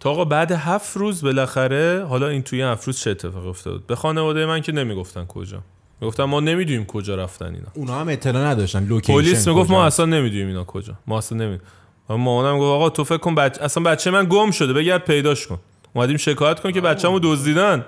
[0.00, 3.96] تا آقا بعد هفت روز بالاخره حالا این توی هفت روز چه اتفاق افتاد؟ به
[3.96, 5.62] خانواده من که نمی‌گفتن کجا.
[6.00, 7.66] می‌گفتن ما نمی‌دونیم کجا رفتن اینا.
[7.74, 9.86] اونا هم اطلاع نداشتن لوکیشن پلیس می‌گفت ما.
[9.86, 10.94] اصلا نمی‌دونیم اینا کجا.
[11.06, 11.62] ما اصلا نمی‌دونیم.
[12.08, 15.58] مامانم گفت آقا تو فکر کن بچه اصلا بچه من گم شده بگرد پیداش کن.
[15.94, 17.84] اومدیم شکایت کنیم که بچه‌مو دزدیدن.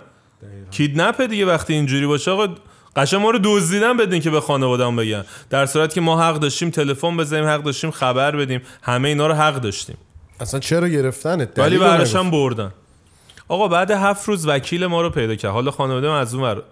[0.71, 2.31] کیدنپ دیگه وقتی اینجوری باشه.
[2.31, 2.49] آقا
[2.97, 5.25] قشنگ ما رو دزدیدن بدین که به خانواده‌ام بگن.
[5.51, 8.63] در صورتی که ما حق داشتیم تلفن بزنیم حق داشتیم خبر بدیم.
[8.83, 9.97] همه اینا رو حق داشتیم.
[10.41, 12.17] اصلا چرا گرفتنت ولی نگفت.
[12.17, 12.73] هم بردن.
[13.49, 15.53] آقا بعد هفت روز وکیل ما رو پیدا کرد.
[15.53, 16.63] حالا خانواده من از اون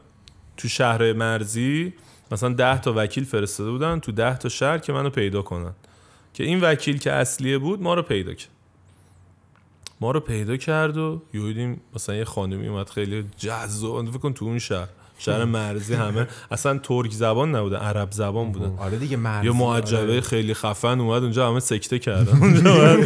[0.56, 1.92] تو شهر مرزی
[2.32, 5.72] مثلا ده تا وکیل فرستاده بودن تو ده تا شهر که منو پیدا کنن.
[6.34, 8.50] که این وکیل که اصلیه بود ما رو پیدا کرد.
[10.00, 14.10] ما رو پیدا کرد و یهودیم مثلا یه خانمی اومد خیلی جذاب.
[14.10, 14.88] فکر کن تو اون شهر.
[15.18, 16.26] شهر مرزی همه.
[16.50, 21.22] اصلا ترک زبان نبودن عرب زبان بودن آره دیگه مرزی یه معجبه خیلی خفن اومد
[21.22, 22.38] اونجا همه سکته کردن.
[22.38, 22.98] اونجا.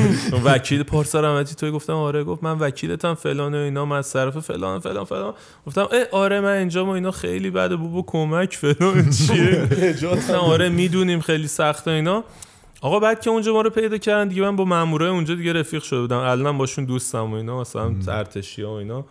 [0.44, 4.38] وکیل پارسا رحمتی توی گفتم آره گفت من وکیلتم فلان و اینا من از طرف
[4.38, 5.34] فلان فلان فلان.
[5.66, 9.68] گفتم اه آره من اینجا ما اینا خیلی بده بابا کمک فلان چیه؟
[10.10, 12.24] گفتم آره می‌دونیم خیلی سخته اینا.
[12.80, 15.82] آقا بعد که اونجا ما رو پیدا کردن دیگه من با مامورای اونجا دیگه رفیق
[15.82, 16.16] شده بودم.
[16.18, 19.04] الان باشون دوستم و اینا مثلا ارتشی و اینا.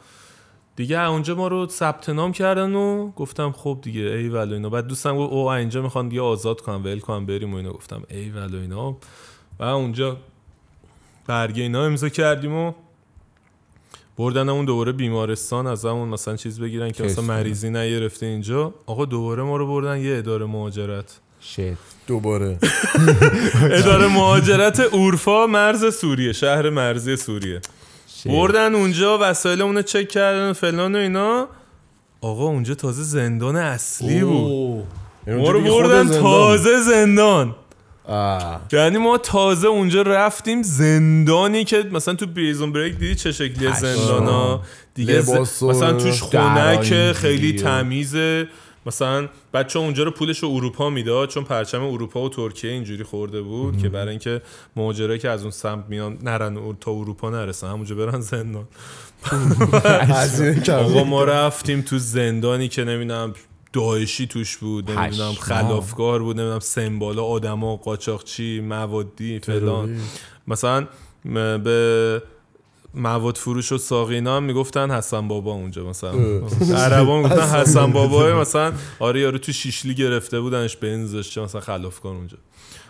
[0.75, 4.69] دیگه اونجا ما رو ثبت نام کردن و گفتم خب دیگه ای ولو اینا.
[4.69, 7.71] بعد دوستم گفت او اینجا می‌خوان دیگه آزاد کنم ول کنم بریم و اینا.
[7.71, 8.97] گفتم ای ولو اینا.
[9.59, 10.17] و اونجا
[11.27, 12.73] برگه اینا امضا کردیم و
[14.17, 17.23] بردن اون دوباره بیمارستان از همون مثلا چیز بگیرن که اصلا.
[17.25, 18.73] مریضی نگرفته اینجا.
[18.85, 21.19] آقا دوباره ما رو بردن یه اداره مهاجرت.
[21.41, 21.73] شت
[22.07, 22.57] دوباره.
[23.79, 27.61] اداره مهاجرت اورفا مرز سوریه شهر مرزی سوریه.
[28.29, 31.47] بردن اونجا وسایل اونو چک کردن فلان و اینا.
[32.21, 34.33] آقا اونجا تازه زندان اصلی بود.
[34.51, 34.83] اوه.
[35.27, 36.21] ما رو بردن زندان.
[36.21, 37.55] تازه زندان.
[38.73, 44.25] یعنی ما تازه اونجا رفتیم زندانی که مثلا تو پریزون بریک دیدی چه شکلی زندان
[44.25, 44.61] ها
[44.95, 48.47] دیگه ز- مثلا توش درای خنک خیلی تمیزه.
[48.85, 53.41] مثلا بچه اونجا رو پولش رو اروپا می‌داد چون پرچم اروپا و ترکیه اینجوری خورده
[53.41, 54.41] بود که برای اینکه
[54.75, 58.67] مهاجرایی که از اون سمت میان نرن او- تا اروپا نرسن همونجا برن زندان
[60.85, 63.33] آقا ما رفتیم تو زندانی که نمی‌دونم
[63.73, 65.31] داعشی توش بود نمی‌دونم.
[65.33, 69.97] خلافکار بود نمی‌دونم سمبالا آدما قاچاقچی موادی فلان.
[70.47, 70.87] مثلا
[71.63, 72.21] به
[72.93, 76.11] مواد فروش و ساقینا هم می‌گفتن حسن بابا اونجا مثلا.
[76.75, 78.41] عربا می‌گفتن حسن بابا.
[78.41, 82.37] مثلا آره یارو تو شیشلی گرفته بودنش بنزش چه مثلا خلافکار اونجا.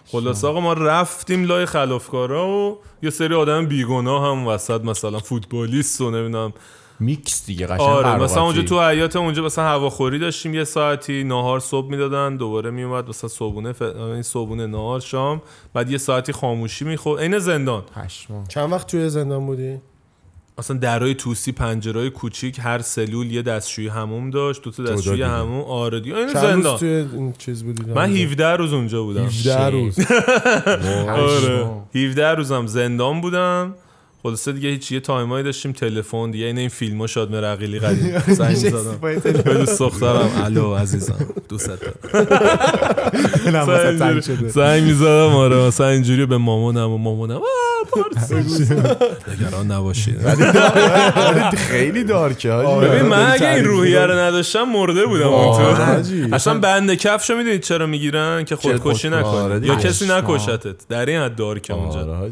[0.08, 6.02] خلاص آقا ما رفتیم لای خلافکارا و یه سری آدم بیگناه هم وسط مثلا فوتبالیست
[6.02, 6.54] و نمی‌دونم.
[7.00, 8.24] میکس دیگه قشنگ آره.
[8.24, 13.10] مثلا اونجا تو حیات اونجا مثلا هواخوری داشتیم یه ساعتی نهار صبح می‌دادن دوباره میومد
[13.10, 13.82] مثلا صبحونه ف...
[13.82, 15.42] این صبحونه نهار شام
[15.74, 17.84] بعد یه ساعتی خاموشی می‌خورد عین زندان.
[18.48, 19.78] چند وقت توی زندان بودی؟
[20.58, 25.22] اصلا درای توسی پنجرهای کوچیک هر سلول یه دستشویی هموم داشت دو تا دستشویی.
[25.22, 26.16] هموم آره دیگه.
[26.16, 26.78] این زندان.
[26.78, 29.26] توی این چیز بودی؟ من 17 روز اونجا بودم.
[29.26, 30.00] 17 روز.
[31.10, 31.40] آره.
[31.40, 31.86] پشمام.
[31.96, 33.76] 17 روزم زندان بودم.
[34.24, 38.20] خلاصه دیگه هیچ یه تایمایی داشتیم تلفن دیگه این این فیلم ها شاد رقیلی قدیم.
[38.28, 38.98] زنگ زدم.
[39.02, 40.30] به دوست دخترم.
[40.44, 41.16] الو عزیزم
[41.50, 41.94] دوست دارم.
[44.48, 47.42] زنگ می‌زدم آره مثلا اینجوری به مامانم و مامانم.
[49.28, 54.00] نگران نباشید آره، خیلی دارکه ببین من داری اگه این روحیه.
[54.06, 55.28] رو نداشتم مرده بودم.
[55.28, 56.04] آره،.
[56.34, 59.08] اصلا بند کفشو می‌دونید چرا می‌گیرن؟ که خودکشی خودکشی.
[59.08, 59.68] آره نکنی.
[59.68, 60.32] یا کسی پشمام.
[60.32, 60.88] نکشتت.
[60.90, 62.00] در این حد دارکه اونجا.
[62.00, 62.32] آره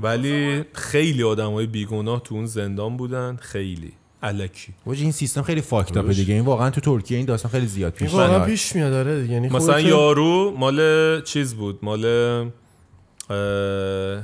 [0.00, 3.92] ولی خیلی آدمای بیگناه تو اون زندان بودن خیلی.
[4.22, 4.74] الکی.
[4.86, 6.34] واجی این سیستم خیلی فاکت اپه دیگه.
[6.34, 8.48] این واقعا تو ترکیه این داستان خیلی زیاد پیش این واقعا میاد.
[8.48, 9.34] پیش میاد داره دیگه.
[9.34, 12.02] یعنی مثلا یارو مال چیز بود؟ مال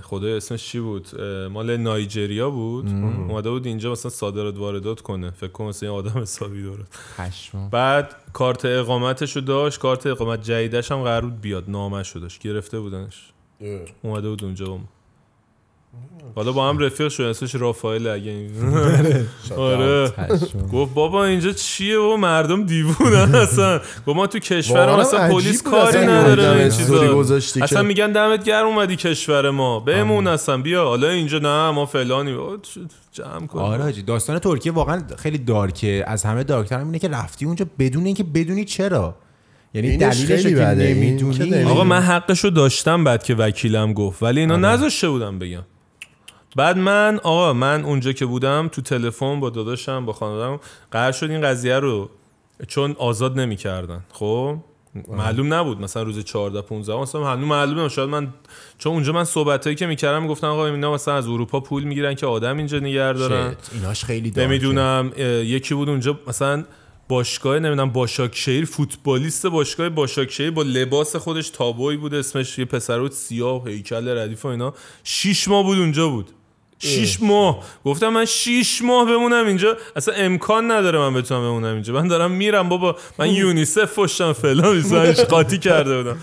[0.03, 1.21] خدای اسمش چی بود؟
[1.51, 2.89] مال نایجریا بود.
[2.89, 5.31] اومده بود اینجا مثلا صادرات واردات کنه.
[5.31, 6.71] فکر کنم مثلا یه آدم حسابی
[7.19, 9.79] پشمام بعد کارت اقامتشو داشت.
[9.79, 11.65] کارت اقامت جدیدش هم قرار بود بیاد.
[11.71, 12.43] نامشو داشت.
[12.43, 13.33] گرفته بودنش.
[14.03, 14.75] اومده بود اونجا.
[14.75, 14.89] هم.
[16.35, 18.51] حالا با هم رفیق شد اسمش رافائل اگه این
[19.57, 20.09] آره.
[20.09, 20.67] پشمام.
[20.73, 25.99] گفت بابا اینجا چیه و مردم دیوونن اصلا گفت ما تو کشور اصلا پلیس کاری
[25.99, 27.21] نداره این چیزا
[27.63, 29.81] اصلا میگن دمت گرم اومدی کشور ما.
[29.81, 30.85] بمون اصلا بیا.
[30.85, 32.37] حالا اینجا نه ما فلانی.
[33.13, 33.59] جمع کن.
[33.59, 36.05] آره حاجی داستان ترکیه واقعا خیلی دارکه.
[36.07, 39.15] از همه دارکتر هم اینه که رفتی اونجا بدون اینکه بدونی چرا.
[39.75, 41.63] یعنی دلیلش که نمی‌دونی.
[41.63, 44.23] آقا من حقشو داشتم بعد که وکیلم گفت.
[44.23, 44.63] ولی اینا آره.
[44.67, 45.63] نذاشته بودم بگم.
[46.57, 50.61] بعد من آقا من اونجا که بودم تو تلفن با داداشم با خانوادم
[50.91, 52.11] قرار شد این قضیه رو
[52.69, 54.05] چون آزاد نمی‌کردن.
[54.13, 54.57] خب؟
[55.09, 55.81] معلوم نبود.
[55.81, 58.35] مثلا روز 14 15 مثلا هنوز معلوم نبود شاید من
[58.79, 62.27] چون اونجا من صحبتایی که می‌کردم می‌گفتن آقا اینا مثلا از اروپا پول می‌گیرن که
[62.27, 63.57] آدم اینجا نگه دارن.
[63.73, 65.13] ایناش خیلی نمی‌دونم.
[65.45, 66.65] یکی بود اونجا مثلا
[67.09, 73.13] باشگاه نمی‌دونم باشاکشهیر فوتبالیست باشگاه باشاکشهیر با لباس خودش تابوی بود اسمش یه پسر بود
[73.13, 74.75] سیاه هیکل ردیف و اینا.
[75.05, 76.31] شیش ماه بود اونجا بود.
[76.89, 77.65] شیش ماه.
[77.85, 79.77] گفتم من شیش ماه بمونم اینجا.
[79.97, 81.95] اصلا امکان نداره من بتونم بمونم اینجا.
[81.95, 82.97] من دارم میرم بابا.
[83.19, 84.83] من یونیسف فشتم فلان
[85.29, 86.19] قاطی کرده بودم.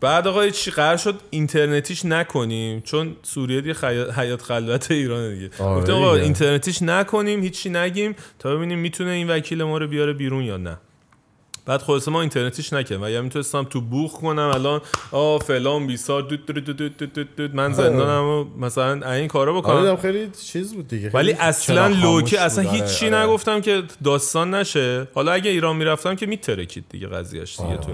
[0.00, 5.50] بعد آقا چی قرار شد اینترنتیش نکنیم چون سوریه دیگه خی- حیات خلوت ایران دیگه.
[5.58, 6.14] آره گفتم آقا.
[6.14, 10.78] اینترنتیش نکنیم هیچی نگیم تا ببینیم می‌تونه این وکیل ما رو بیاره بیرون یا نه.
[11.70, 14.80] بعد خلاصه ما اینترنتیش نکردم و یا می‌تونستم تو بوق کنم الان
[15.12, 19.28] آ فلان بیسار دود دود دود دود دود دود دود من زندانم و مثلا این
[19.28, 21.10] کارا آره بکنم دیدم خیلی چیز بود دیگه.
[21.14, 22.36] ولی اصلا low-key.
[22.36, 23.16] اصلا آره، هیچی آره.
[23.16, 25.08] نگفتم که داستان نشه.
[25.14, 27.92] حالا اگه ایران می‌رفتم که میترکید دیگه قضیهش دیگه تو.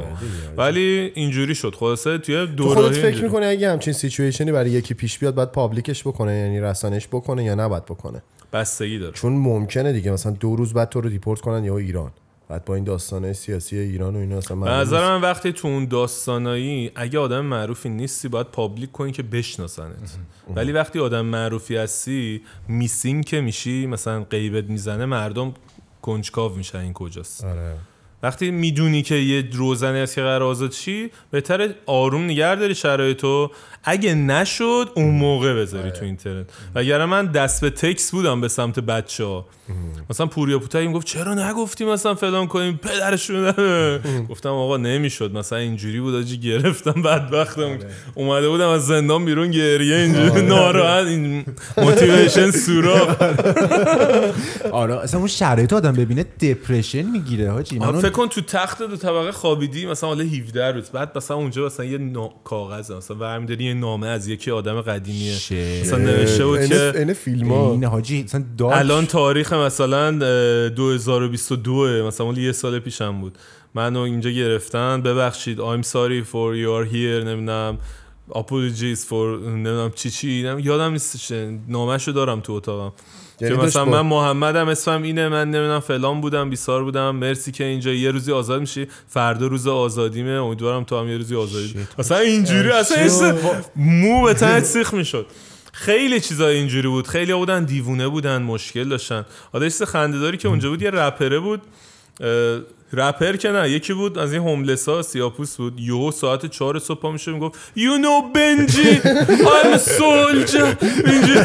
[0.56, 1.74] ولی اینجوری شد.
[1.74, 5.34] خلاصه توی تو دوره خودت فکر می‌کنی اگه همچین situation ی برای یکی پیش بیاد
[5.34, 8.22] باید public ش بکنه یعنی رسانش بکنه یا نباید بکنه؟
[8.52, 9.12] بستگی داره.
[9.12, 10.10] چون ممکنه دیگه.
[10.10, 12.10] مثلا دو روز بعد تو رو دیپورت کنن یا ایران.
[12.48, 15.00] بعد با این داستانه سیاسی ایران و اینا اصلا به معلوم نظر.
[15.00, 20.18] من وقتی تو اون داستانایی اگه آدم معروفی نیستی باید public کنی که بشناسنت.
[20.56, 25.54] ولی وقتی آدم معروفی هستی missing که میشی مثلا غیبت می‌زنه مردم
[26.02, 27.44] کنجکاو میشن این کجاست.
[27.44, 27.74] آره.
[28.22, 33.50] وقتی می‌دونی که یه روزنه است که قرار آزاد چی بهتر آروم نگر داری شرایطو
[33.88, 36.46] اگه نشد اون موقع بذاری تو اینترنت.
[36.74, 39.46] وگرنه من دست به تکس بودم به سمت بچه ها
[40.10, 43.52] مثلا پوریا پوتایی گفت چرا نگفتی مثلا فلان کنیم؟ پدرشون
[44.28, 45.32] گفتم آقا نمی‌شد.
[45.32, 47.78] مثلا اینجوری بود آجی گرفتم بدبختم.
[48.14, 50.42] اومده بودم از زندان بیرون گریه اینجوری.
[50.42, 51.06] ناراحت.
[51.06, 51.44] این
[51.76, 53.16] موتیویشن سوراخ.
[54.72, 58.82] آره اصلا اون شرایط آدم ببینه دپرشن می‌گیره حاجی من آره فکر کن تو تخت
[58.82, 60.90] دو طبقه خوابیدی مثلا حالا 17 روز.
[60.90, 62.00] بعد مثلا اونجا مثلا یه.
[62.44, 65.32] کاغذ مثلا برمی‌داری نامه از یکی آدم قدیمیه.
[65.34, 65.80] شه.
[65.80, 68.26] مثلا نوشته بود که این فیلم ها این حاجی
[68.58, 73.38] دارک الان تاریخ مثلا اه، 2022 مثلا مال یه سال پیشم بود.
[73.74, 75.02] منو اینجا گرفتن.
[75.02, 77.78] ببخشید I'm sorry for you are here نمی‌دونم.
[78.30, 80.28] Apologies for نمی‌دونم چی چی
[80.62, 81.32] یادم نیستش
[81.68, 82.92] نامشو دارم تو اتاقم.
[83.38, 87.16] که یعنی داشت مثلا با- من محمدم اسمم اینه من نمی‌دونم فلان بودم بیسار بودم
[87.16, 88.86] مرسی که اینجا یه روزی آزاد میشی.
[89.08, 93.36] فردا روز آزادیمه امیدوارم تو هم یه روزی آزادی اصلا اینجوری اصلا
[93.76, 95.26] مو به تنت سیخ می‌شد.
[95.72, 97.06] خیلی چیزای اینجوری بود.
[97.06, 99.24] خیلی بودن دیوونه بودن مشکل داشتن.
[99.52, 101.62] حالا چیز خنده‌داری که اونجا بود یه رپره بود.
[102.92, 105.80] رپر که نه یکی بود از این هوملس ها سیاپوس بود.
[105.80, 110.84] یهو ساعت چهار صبح پا میشه می‌گفت You know بنجی I'm a soldier.
[111.06, 111.40] اینجوری.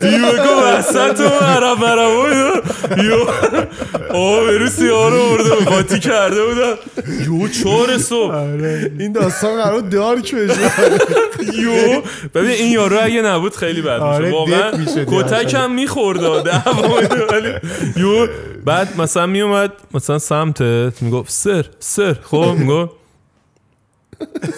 [0.00, 2.64] دیو گفت وسط و عرب عرب
[3.04, 3.16] یو
[4.16, 6.74] آه بروسی ها رو برده قاطی کرده بودن.
[7.26, 8.34] yo چهار صبح.
[8.98, 10.70] این داستان قراره dark بشه.
[11.54, 12.02] yo
[12.34, 16.42] ببین این یارو اگه نبود خیلی بد آره، میشه واقعا دپ می‌شد کتک هم می‌خورد
[16.44, 16.96] دعوا
[17.32, 17.52] ولی
[17.96, 18.26] yo
[18.64, 22.92] بعد مثلا میومد مثلا سمتت می‌گفت sir sir خب می‌گفت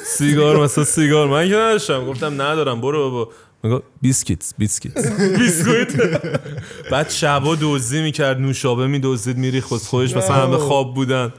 [0.07, 1.29] سیگار مثلا سیگار.
[1.29, 3.33] من که نداشتم گفتم ندارم برو بابا.
[3.63, 4.99] می‌گفت biscuit biscuit
[5.39, 6.21] بیسکویت.
[6.91, 9.73] بعد شبا دزدی می‌کرد نوشابه میدزدید میریخت.
[9.73, 11.33] واسه خودش مثلا همه خواب بودن.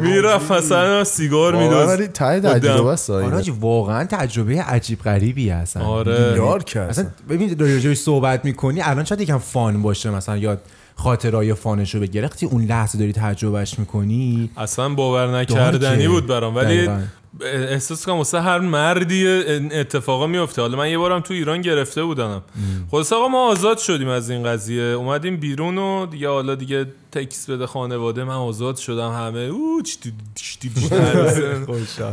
[0.00, 1.98] می‌رفت مثلا سیگار واقعا میدزد.
[1.98, 5.80] ولی ته تجربه است آره آره واقعا تجربه عجیب غریبی هستن.
[5.80, 6.34] آره.
[6.34, 10.58] دارک اصلا هست ببین داری صحبت می‌کنی الان شاید یکم فان باشه مثلا یا
[11.00, 16.08] خاطرای فانش رو بگیره وقتی اون لحظه داری تجربهش می‌کنی اصلا باور نکردنی.
[16.08, 17.02] بود برام ولی دقیقاً.
[17.40, 19.26] احساس کنم واسه هر مردی
[19.72, 22.42] اتفاقا میفته حالا من یه بارم تو ایران گرفته بودم
[22.90, 27.50] خلاص آقا ما آزاد شدیم از این قضیه اومدیم بیرون و دیگه حالا دیگه تکس
[27.50, 29.82] بده خانواده من آزاد شدم همه او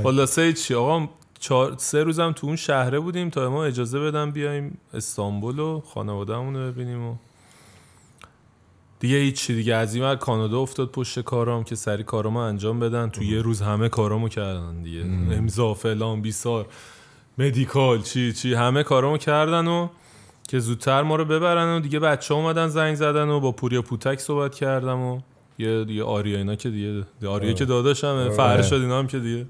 [0.04, 1.10] خلاصه چی آقا
[1.40, 6.56] چهار سه روزم تو اون شهره بودیم تا ما اجازه بدم بیایم استانبول و خانوادهمون
[6.56, 7.16] رو ببینیم و
[9.00, 9.76] دیگه هیچی دیگه.
[9.76, 13.10] از این کانادا افتاد پشت کارام که سری کارامو انجام بدن.
[13.10, 15.02] تو یه روز همه کارامو کردن دیگه.
[15.32, 16.66] امضا فلان بیسار
[17.38, 19.88] مدیکال چی چی همه کارامو کردن و
[20.50, 24.20] که زودتر ما رو ببرن و دیگه بچه اومدن زنگ زدن و با پوریا پوتک
[24.20, 25.20] صحبت کردم و
[25.60, 29.46] یه دیگه آریا اینا که دیگه آریا که داداشم فرشاد اینا هم که دیگه.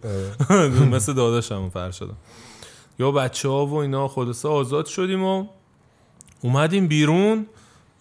[0.95, 2.17] مثل داداشم فرشادم
[2.99, 5.47] یا بچه ها و اینا خلاصه آزاد شدیم و
[6.41, 7.45] اومدیم بیرون.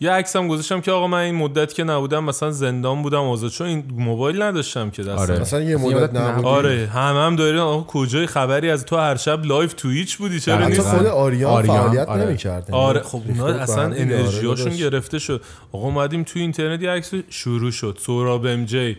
[0.00, 3.66] یه عکسم گذاشتم که آقا من این مدت که نبودم مثلا زندان بودم آزاد چون
[3.66, 5.12] این موبایل نداشتم که دستم.
[5.12, 5.40] آره.
[5.40, 9.16] مثلا یه مدت یادت نبود آره هم هم دارین آقا کجای خبری از تو هر
[9.16, 12.22] شب live Twitch بودی؟ چرا نیست خود آریان آریان، فعالیت آره.
[12.24, 14.80] نمی‌کرد آره خب اونا ریخت اصلا آره انرژیاشون داداش.
[14.80, 15.42] گرفته شد.
[15.72, 17.98] آقا اومدیم تو اینترنت یه عکس شروع شد.
[18.00, 18.96] سوراب ام جی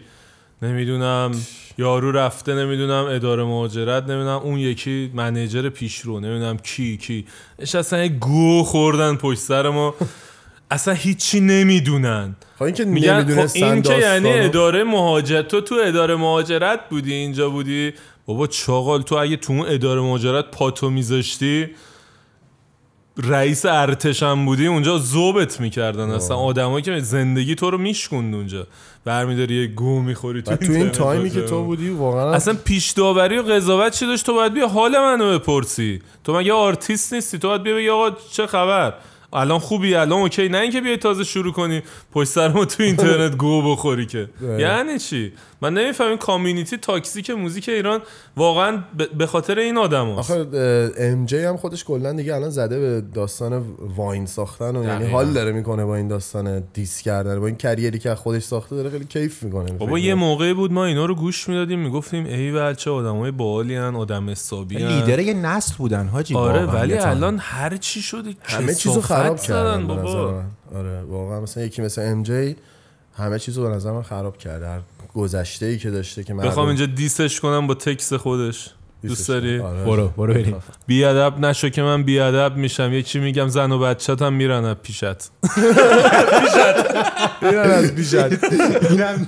[0.61, 1.32] نمی‌دونم
[1.78, 7.26] یارو رفته نمی‌دونم اداره مهاجرت نمی‌دونم اون یکی منیجر پیشرو نمی‌دونم کی کی.
[7.60, 9.95] اصلا یه گو خوردن پشت سر ما.
[10.72, 12.35] اصلا هیچی نمی‌دونن.
[12.60, 14.30] خب این که خب نمی‌دونستن این که یعنی.
[14.30, 17.94] اداره مهاجرت تو تو اداره مهاجرت بودی اینجا بودی.
[18.26, 21.69] بابا چاقال تو اگه تو اون اداره مهاجرت پاتو میذاشتی
[23.23, 26.10] رئیس ارتش هم بودی اونجا ضبط می‌کردن.
[26.10, 28.68] اصلا آدمایی که زندگی تو رو میشکوند اونجا.
[29.06, 31.30] برمیداری یه گو می‌خوری تو, تو این time ی.
[31.30, 34.91] که تو بودی واقعا اصلا پیش داوری و قضاوت چی داشت؟ تو باید بیا حال
[34.91, 36.02] منو بپرسی.
[36.23, 38.94] تو مگه آرتیست نیستی؟ تو باید بیا بگی آقا چه خبر؟
[39.33, 40.49] الان خوبی الان okay.
[40.49, 41.81] نه اینکه بیای تازه شروع کنی.
[42.11, 44.29] پشت سر ما تو اینترنت گو بخوری که.
[44.59, 48.01] یعنی چی؟ من نمیفهم این community toxic موزیک ایران
[48.38, 48.84] واقعا
[49.17, 50.45] به خاطر این آدم آخه
[50.97, 53.63] ام جی هم خودش کلا دیگه الان زده به داستان
[53.95, 55.05] واین ساختن و یعنی.
[55.05, 58.75] حال داره می‌کنه با این داستان دیس کردن با این کریری که از خودش ساخته
[58.75, 62.51] داره خیلی کیف می‌کنه بابا یه موقعی بود ما اینا رو گوش می‌دادیم می‌گفتیم ای
[62.51, 64.75] بچه آدمای باحالی ان آدم حسابی.
[64.75, 66.93] لیدر یه نسل بودن حاجی آره ولی.
[66.93, 70.43] الان هر چی شده همه چیزو خراب کردن بابا.
[70.75, 72.55] آره واقعا مثلا یکی مثل ام جی
[73.13, 74.67] همه چیزو به نظر من خراب کرده
[75.18, 78.69] گذشته ای که داشته که مردم بخوام اینجا دیسش کنم با تکس خودش.
[79.03, 79.60] دوست داری.
[79.60, 79.84] آره.
[79.84, 80.56] برو برو بریم
[80.88, 82.94] بیادب نشو که من بیادب میشم.
[82.94, 85.03] یه چی میگم زن و بچت هم میرن از پیشت.
[87.41, 88.14] اینم از بیشت
[88.91, 89.27] اینم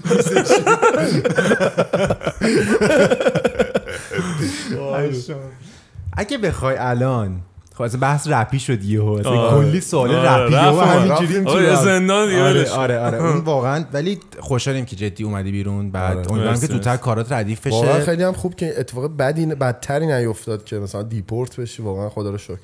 [6.17, 7.41] اگه بخوای الان
[7.79, 9.49] خب بحث رپی شد یهو آره.
[9.49, 12.69] کلی سوال آره، رپی یهو رفتم، همینجوری یه زندان آره.
[12.69, 16.31] آره آره اون واقعا ولی خوشحالیم که جدی اومدی بیرون بعد آره.
[16.31, 16.97] امیدوارم که زودتر.
[16.97, 21.59] کارات ردیف واقعا بشه خیلی هم خوب که اتفاق بدی بدتری نیفتاد که مثلا دیپورت
[21.59, 22.57] بشی واقعا خدا رو شکر.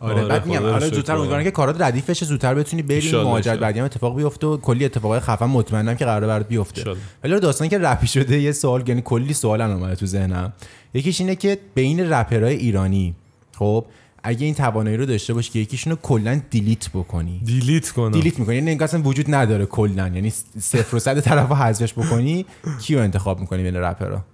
[0.00, 1.16] آره بعد میگم شکر زودتر واقعا.
[1.16, 3.58] امیدوارم که کارات ردیف بشه زودتر بتونی ایشالله، مهاجرت.
[3.58, 6.84] بعدی هم اتفاق بیفته و کلی اتفاقای خفن مطمئنم که قراره برات بیفته.
[7.24, 10.52] ولی رو داستانی که رپی شده یه سوال یعنی کلی سوال اومده تو ذهنم
[10.94, 13.14] یکیش اینه که بین رپرهای ایرانی
[13.58, 13.84] خب
[14.22, 17.40] اگه این توانایی رو داشته باشی که یکیشونو کلا delete بکنی.
[17.44, 18.10] delete کنم.
[18.10, 18.54] delete می‌کنی.
[18.54, 20.10] یعنی انگار اصلا وجود نداره کلا.
[20.14, 22.46] یعنی صفر و صد طرفو حذفش بکنی
[22.80, 24.24] کیو انتخاب می‌کنی بین رپرها؟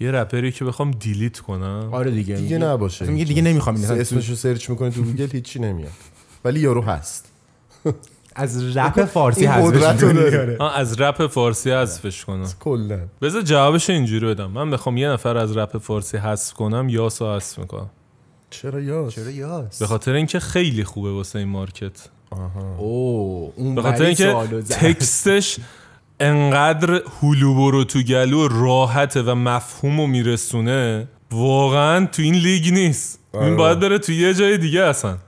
[0.00, 1.88] یه رپری که بخوام delete کنم.
[1.92, 2.36] آره دیگه.
[2.36, 5.92] دیگه نباشه میگه دیگه نمی‌خوام این اسمشو search می‌کنی تو گوگل هیچی نمیاد.
[6.44, 7.32] ولی یارو هست.
[8.34, 12.48] از رپ فارسی حذفش رو از رپ فارسی حذفش کنم.
[12.60, 13.00] کلا.
[13.22, 14.50] بذار جوابش اینجوری بدم.
[14.50, 17.90] من بخوام یه نفر از رپ فارسی حذف کنم یاسو حذف می‌کنم.
[18.50, 22.08] چرا یاس چرا یاس؟ به خاطر اینکه خیلی خوبه واسه این مارکت.
[22.78, 24.34] اوه اون به خاطر اینکه.
[24.62, 25.56] تکستش
[26.20, 33.18] انقدر هلو برو تو گلو راحته و مفهوم رو میرسونه واقعا تو این لیگ نیست.
[33.34, 33.54] این آره.
[33.54, 35.18] باید بره تو یه جای دیگه اصلا.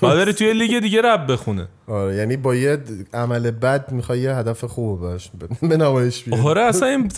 [0.00, 1.68] باید بره توی لیگ دیگه رب بخونه.
[1.88, 2.78] آره یعنی با یه
[3.14, 5.30] عمل بد می‌خوای یه هدف خوب باش
[5.70, 6.42] به نمایش بیاری.
[6.42, 7.10] آره اصلا این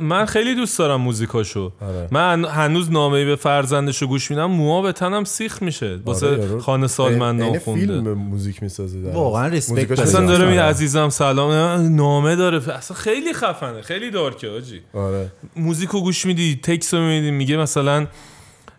[0.00, 1.72] من خیلی دوست دارم موزیکاشو.
[1.80, 2.08] آره.
[2.10, 5.98] من هنوز نامه به فرزندشو گوش میدم موها به تنم سیخ میشه.
[6.04, 7.86] واسه آره، خانه سالمند عین ناخونده.
[7.86, 9.46] فیلم موزیک می‌سازه در واقعا.
[9.46, 9.98] respect.
[9.98, 10.70] اصلا خیلی داره میگه آره.
[10.70, 11.52] عزیزم سلام.
[11.96, 12.76] نامه داره.
[12.76, 14.80] اصلا خیلی خفنه خیلی dark ه آجی.
[14.94, 15.32] آره.
[15.56, 18.06] موزیکو گوش میدی تکس رو میدی میگه مثلا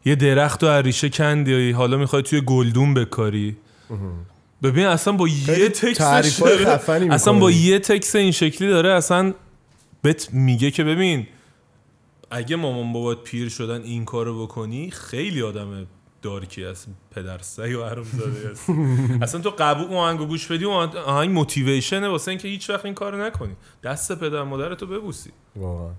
[0.05, 3.57] یه درخت و ریشه کندی حالا می‌خوای توی گلدون بکاری.
[4.63, 6.01] ببین اصلا با یه تکس
[7.11, 7.33] اصلا.
[7.33, 9.33] با یه تکس این شکلی داره اصلا
[10.01, 11.27] بهت میگه که ببین
[12.31, 15.87] اگه مامان بابات پیر شدن این کارو بکنی خیلی آدم
[16.21, 18.69] دارکی هست پدر سگ و حروم زاده هست
[19.23, 23.55] اصلا تو قبول آهنگو گوش بدی آهنگ موتیویشنه واسه اینکه هیچ وقت این کارو نکنی.
[23.83, 25.29] دست پدر مادرتو ببوسی.
[25.55, 25.93] واقعا.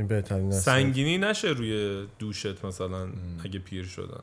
[0.00, 3.08] این بهترین سنگینی نشه روی دوشت مثلا
[3.44, 4.22] اگه پیر شدن.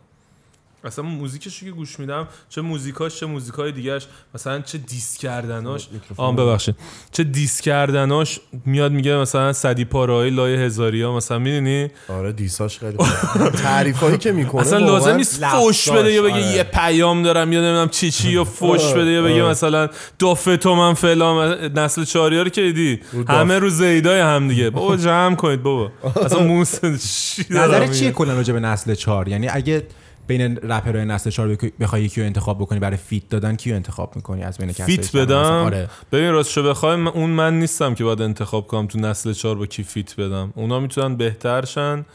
[0.83, 5.89] اصلا موزیکش که گوش میدم چه موزیکاش چه موزیکای دیگهش مثلا چه دیس کردناش.
[6.17, 6.75] آم ببخشید.
[7.11, 12.79] چه دیس کردناش میاد میگه مثلا صدی پارهای لای هزاریا مثلا می‌دونی؟ آره diss اش
[12.79, 12.97] خیلی
[13.63, 16.47] تعریفایی که می‌کنه اصلا لازم نیست فوش بده یا بگه آره.
[16.47, 19.51] یه پیام دارم یا نمی‌دونم چی چی یا فوش آره، بده یا بگه آره.
[19.51, 19.89] مثلا
[20.19, 22.99] دافه تو من فلان نسل چهاری ها رو که دیدی.
[23.29, 24.69] همه رو زیدای هم دیگه.
[24.69, 25.91] بابا جمع کنید بابا.
[26.25, 29.83] اصلا موس میگم؟ چیه کلا راجع به نسل چهار؟ یعنی اگه
[30.27, 34.15] بین رپرهای نسل چهار بخوای- بخوای یکی رو انتخاب بکنی برای feat دادن کیو انتخاب
[34.15, 35.89] می‌کنی؟ از بین کسایی feat بدم؟ آره.
[36.11, 39.83] ببین راستشو بخوای اون من نیستم که باید انتخاب کنم تو نسل چهار با کی
[39.83, 40.53] feat بدم.
[40.55, 42.05] اونا می‌تونن بهتر شن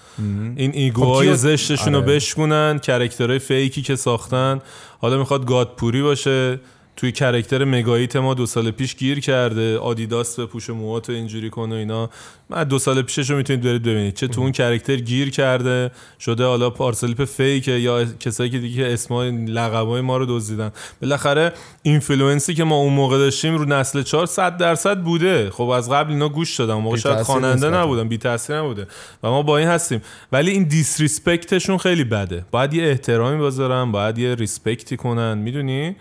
[0.56, 2.14] این ego های کیو- زشتشون رو آره.
[2.14, 4.60] بشکنن character های fake ی که ساختن.
[5.01, 6.60] حالا می‌خواد گادپوری باشه.
[6.97, 9.78] توی character مگاییت ما دو سال پیش گیر کرده.
[9.78, 12.10] آدیداس بپوش موهاتو اینجوری کنه و اینا.
[12.51, 14.14] من دو سال پیشش رو می‌تونید برید ببینید.
[14.14, 15.90] چه تو اون character گیر کرده
[16.20, 20.73] شده حالا پارسلیپ fake ه یا کسایی که دیگه اسمای لقبای ما رو دزدیدن.
[21.02, 21.52] بالاخره
[21.82, 25.51] influence ی که ما اون موقع داشتیم رو نسل 4 100 درصد بوده.
[25.51, 27.70] خب از قبل اینا گوش اون موقع شاید خواننده.
[27.70, 28.86] نبودن بی تاثیر نبوده.
[29.23, 30.02] و ما با این هستیم.
[30.32, 32.44] ولی این دیسریسپکتشون خیلی بده.
[32.51, 35.39] باید یه احترامی بذارن باید یه ریسپکتی کنن.
[35.39, 35.97] می‌دونی؟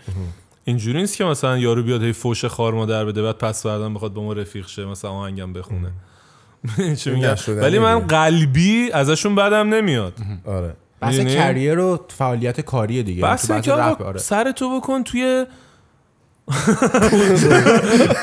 [0.64, 4.12] اینجوری نیست که مثلا یارو بیاد هی فوش خار مادر بده بعد پس بعدم بخواد
[4.12, 5.90] با ما رفیق شه مثلا آهنگم بخونه.
[6.98, 7.98] چی میگم؟ ولی من.
[7.98, 10.12] قلبی ازشون بدم نمیاد.
[10.46, 10.76] آره.
[11.02, 13.22] بس؟ کریر و فعالیت کاری دیگه.
[13.22, 14.18] بس بحث که آره.
[14.18, 15.46] سر تو بکن توی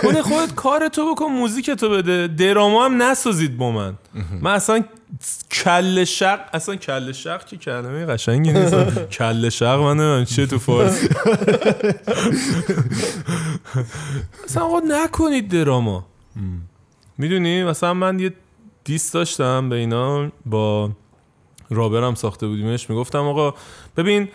[0.02, 2.28] خود خودت کار تو بکن موزیک تو بده.
[2.28, 3.94] دراما هم نسازید با من.
[4.42, 4.84] من اصلا
[5.52, 8.76] کل شق اصلا کل شق که کلمه قشنگی نیست.
[9.10, 11.10] کل شق من نمی‌دونم چیه تو فارسی
[14.46, 16.06] اصلا آقا نکنید دراما.
[17.18, 18.34] می‌دونی؟ مثلا من یه
[18.84, 20.92] دیست داشتم به اینا با
[21.70, 22.90] رابرم ساخته بودیمش.
[22.90, 23.54] می‌گفتم آقا
[23.98, 24.30] ببین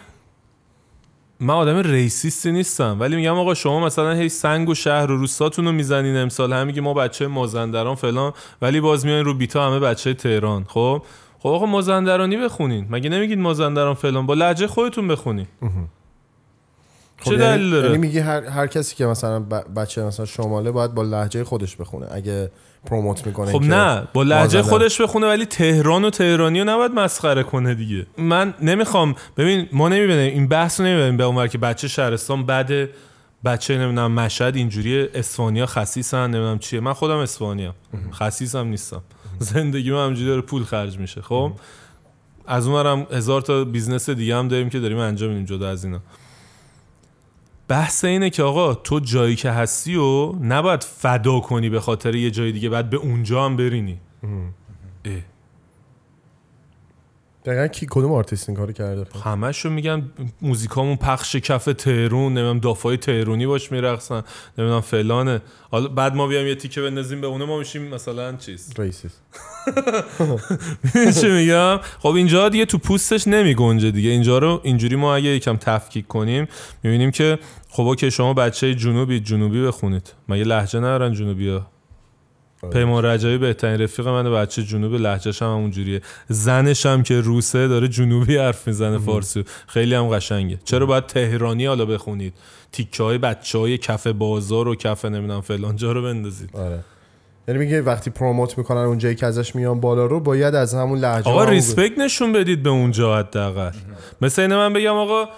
[1.40, 5.64] من آدم ریسیستی نیستم ولی میگم آقا شما مثلا هی سنگ و شهر و روستاتون
[5.64, 8.32] رو می‌زنین امسال هم میگی ما بچه مازندران فلان
[8.62, 10.64] ولی باز میایین رو بیتا همه بچه تهران.
[10.68, 11.02] خب؟
[11.38, 12.86] خب آقا مازندرانی بخونین.
[12.90, 15.46] مگه نمیگید مازندران فلان؟ با لهجه خودتون بخونین.
[15.60, 15.70] خب
[17.24, 19.40] چه یعنی- دلیل داره؟ یعنی میگی هر, هر کسی که مثلا
[19.76, 22.06] بچه مثلا شماله باید با لهجه خودش بخونه.
[22.10, 22.50] اگه
[22.86, 24.62] پروموت می‌کنه خب نه با مازندران.
[24.62, 28.06] خودش بخونه ولی تهران و تهرانی رو نباید مسخره کنه دیگه.
[28.18, 32.90] من نمی‌خوام ببین ما نمی‌بینیم این بحث رو نمی‌بینیم به اونور که بچه شهرستان بده
[33.44, 36.80] بچه نمی‌دونم مشهد اینجوری اصفهانیا خسیسن نمی‌دونم چیه.
[36.80, 37.74] من خودم اصفهانیا
[38.12, 39.02] خسیسم نیستم.
[39.38, 41.52] زندگی من همجوری داره پول خرج میشه خب؟
[42.46, 46.00] از اونورم هزار تا business دیگه هم داریم که داریم انجام میدیم جدا از اینا.
[47.68, 52.30] بحث اینه که آقا تو جایی که هستی و نباید فدا کنی به خاطر یه
[52.30, 54.00] جای دیگه بعد به اونجا هم برینی
[55.04, 55.12] اه.
[57.44, 60.02] دقیقا کی کدوم آرتیست این کارو کرده؟ همشو میگن
[60.42, 64.22] موزیکامون پخش کف تهرون نمی‌دونم دافای تهرونی باش میرقصن
[64.58, 65.42] نمی‌دونم فلانه.
[65.70, 68.72] حالا بعد ما بیایم یه تیکه بندازیم به اونه ما میشیم مثلا چیز.
[68.78, 69.22] ریسیست
[71.20, 74.10] چی میگم؟ خب اینجا دیگه تو پوستش نمی گنجه دیگه.
[74.10, 76.48] اینجا رو اینجوری ما اگه یکم تفکیک کنیم
[76.82, 77.38] می‌بینیم که
[77.68, 80.12] خب که شما بچه جنوبی جنوبی بخونید.
[80.28, 81.73] مگه لهجه ندارن جنوبی ها
[82.72, 86.00] پیمان رجبی بهترین رفیق من بچه جنوب لهجهش هم همونجوریه.
[86.28, 89.44] زنش هم که روسه داره جنوبی حرف می‌زنه فارسی.
[89.66, 90.58] خیلی هم قشنگه.
[90.64, 92.34] چرا باید تهرانی حالا بخونید؟
[92.72, 96.50] تیکه های بچه های کف بازار و کف نمی‌دونم فلان جا رو بندازید.
[96.52, 96.78] آره.
[97.48, 101.30] یعنی میگه وقتی پروموت می‌کنن اونجایی که ازش میان بالا رو باید از همون لهجه
[101.30, 103.70] آقا ریسپکت نشون بدید به اونجا حداقل.
[104.20, 105.28] مثل اینه من بگم آقا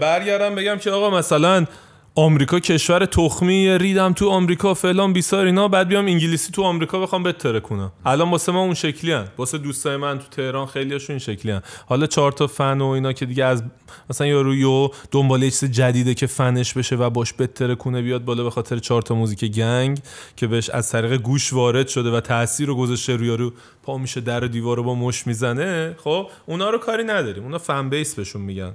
[0.00, 1.66] برگردم بگم که آقا مثلا
[2.14, 5.68] آمریکا کشور تخمی ریدم تو آمریکا فلان بیسار اینا.
[5.68, 7.92] بعد بیام انگلیسی تو آمریکا بخوام بتره کنم.
[8.06, 9.28] الان واسه ما اون شکلی هن.
[9.38, 11.62] واسه دوستای من تو تهران خیلیاشون این شکلی هن.
[11.86, 13.62] حالا چهار تا فن و اینا که دیگه از
[14.10, 18.44] مثلا یارو یو دنبال چیز جدیده که فنش بشه و باش بتره کنه بیاد بالا
[18.44, 19.98] به خاطر چهار تا موزیک gang
[20.36, 23.52] که بهش از طریق گوش وارد شده و تاثیر رو گذاشته روی یارو.
[23.82, 25.96] پا میشه در دیوار رو با مشت می‌زنه.
[26.04, 27.42] خب اونا رو کاری نداریم.
[27.42, 28.72] اونا fan base بهشون میگن.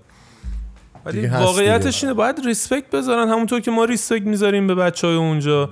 [1.07, 2.03] ولی واقعیتش.
[2.03, 3.27] اینه باید respect بذارن.
[3.29, 5.69] همونطور که ما respect می‌ذاریم به بچه های اونجا.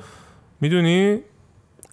[0.62, 1.20] می‌دونی؟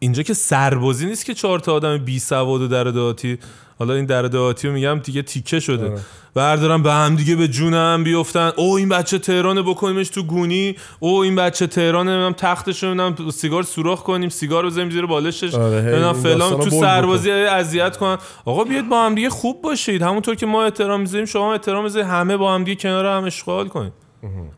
[0.02, 3.38] اینجا که سربازی نیست که چهار تا آدم بی سواد و در دهاتی.
[3.78, 5.90] حالا این در دهاتی رو میگم دیگه تیکه شده.
[5.90, 6.00] آره.
[6.34, 8.52] بردارن به هم دیگه به جون هم بیفتن.
[8.56, 10.76] او این بچه تهرانه بکنیمش تو گونی.
[11.00, 15.54] او این بچه تهرانه نمی‌دونم تختش رو سیگار سوراخ کنیم سیگار بزنیم زیر بالشش.
[15.54, 18.18] آره، نمی‌دونم این فلان تو سربازی اذیت کنن.
[18.44, 20.02] آقا بیاید با هم دیگه خوب باشید.
[20.02, 23.68] همونطور که ما احترام می‌ذاریم شما احترام بذارید همه با هم دیگه کنار هم اشغال
[23.68, 23.92] کنید.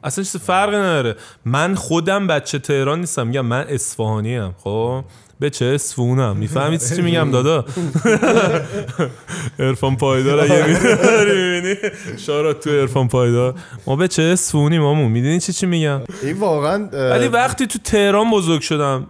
[0.05, 1.17] اصلا چیز فرقی نداره.
[1.45, 3.27] من خودم بچه تهران نیستم.
[3.27, 5.05] میگم من اصفهانی ام خب؟
[5.41, 7.65] به چه اصفونم می‌فهمید چی میگم دادا؟
[9.59, 11.75] ارفان پایدار اگه می‌بینی؟
[12.17, 13.55] شارات تو ارفان پایدار.
[13.87, 18.31] ما به چه اصفونی مامون؟ می‌دونی چی چی میگم؟ این واقعا ولی وقتی تو تهران
[18.31, 19.07] بزرگ شدم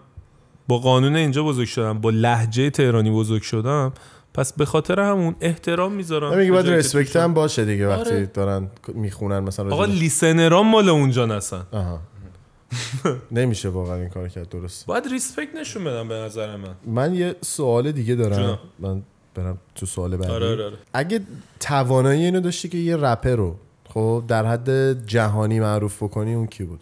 [0.69, 3.93] با قانون اینجا بزرگ شدم با لحجه تهرانی بزرگ شدم
[4.35, 7.21] پس به خاطر همون احترام می‌ذارم نمیگه به باید توشم.
[7.21, 8.31] هم باشه دیگه وقتی آره.
[8.35, 11.63] دارن می‌خونن مثلا آقا لیسنران مال اونجا نسن.
[11.73, 12.01] آها.
[13.31, 14.87] نمیشه واقعا این کار کرد درست.
[14.87, 16.75] باید ریسپکت نشون بدم به نظر من.
[16.87, 18.37] من یه سوال دیگه دارم.
[18.37, 18.59] جونم.
[18.79, 19.03] من
[19.35, 20.33] برم تو سوال بعدی.
[20.33, 20.77] آره آره آره.
[20.93, 21.21] اگه
[21.61, 23.57] توانایی اینو داشتی که یه رپر رو
[23.89, 26.81] خب در حد جهانی معروف بکنی اون کی بود؟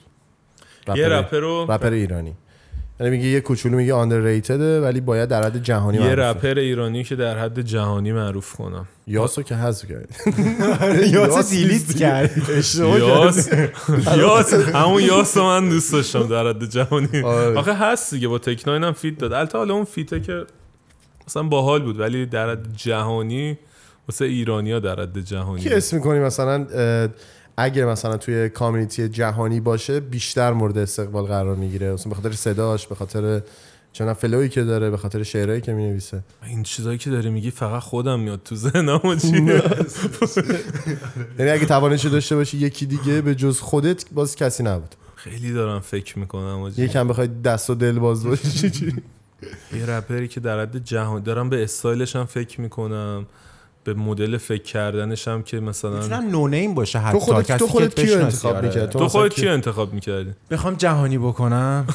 [0.94, 2.34] یه رپر رو رپر ایرانی.
[3.02, 7.16] یعنی میگه یه کوچولو میگه آندرریتده ولی باید در حد جهانی یه رپر ایرانی که
[7.16, 8.88] در حد جهانی معروف کنم.
[9.06, 10.08] یاسو که حذف کرد.
[11.14, 12.30] یاس دیلیت کرد.
[12.84, 13.48] یاس
[14.16, 17.20] یاس همون یاس من دوست داشتم در حد جهانی.
[17.24, 17.58] آره.
[17.58, 19.32] آخه هست دیگه با تکناین هم فیت داد.
[19.32, 20.44] البته حالا اون فیته که
[21.28, 23.58] مثلا باحال بود ولی در حد جهانی
[24.08, 26.66] واسه ایرانیا در حد جهانی کی اسم می‌کنی مثلا؟
[27.56, 31.92] اگه مثلا توی کامیونیتی جهانی باشه بیشتر مورد استقبال قرار می‌گیره.
[31.92, 33.42] مثلا به خاطر صداش به خاطر
[33.92, 36.22] چون فلویی که داره به خاطر شعرهایی که می‌نویسه.
[36.46, 39.00] این چیزایی که داری میگی فقط خودم میاد تو ذهنم.
[41.38, 44.94] یعنی اگه توانش داشته باشی یکی دیگه به جز خودت باز کسی نبود.
[45.14, 48.72] خیلی دارم فکر می‌کنم یکم بخوای دست و دل باز باشی.
[49.78, 53.26] یه رپری که در حد جهانی دارم به استایلش هم فکر می‌کنم.
[53.84, 57.66] به مدل فکر کردنش هم که مثلا می‌تونم نونیم باشه حتی تو خودت کسی تو
[57.66, 58.64] خودت کیو انتخاب.
[58.64, 61.86] می‌کردی؟ تو مثلا خودت کی- کی انتخاب می‌کردی بخوام جهانی بکنم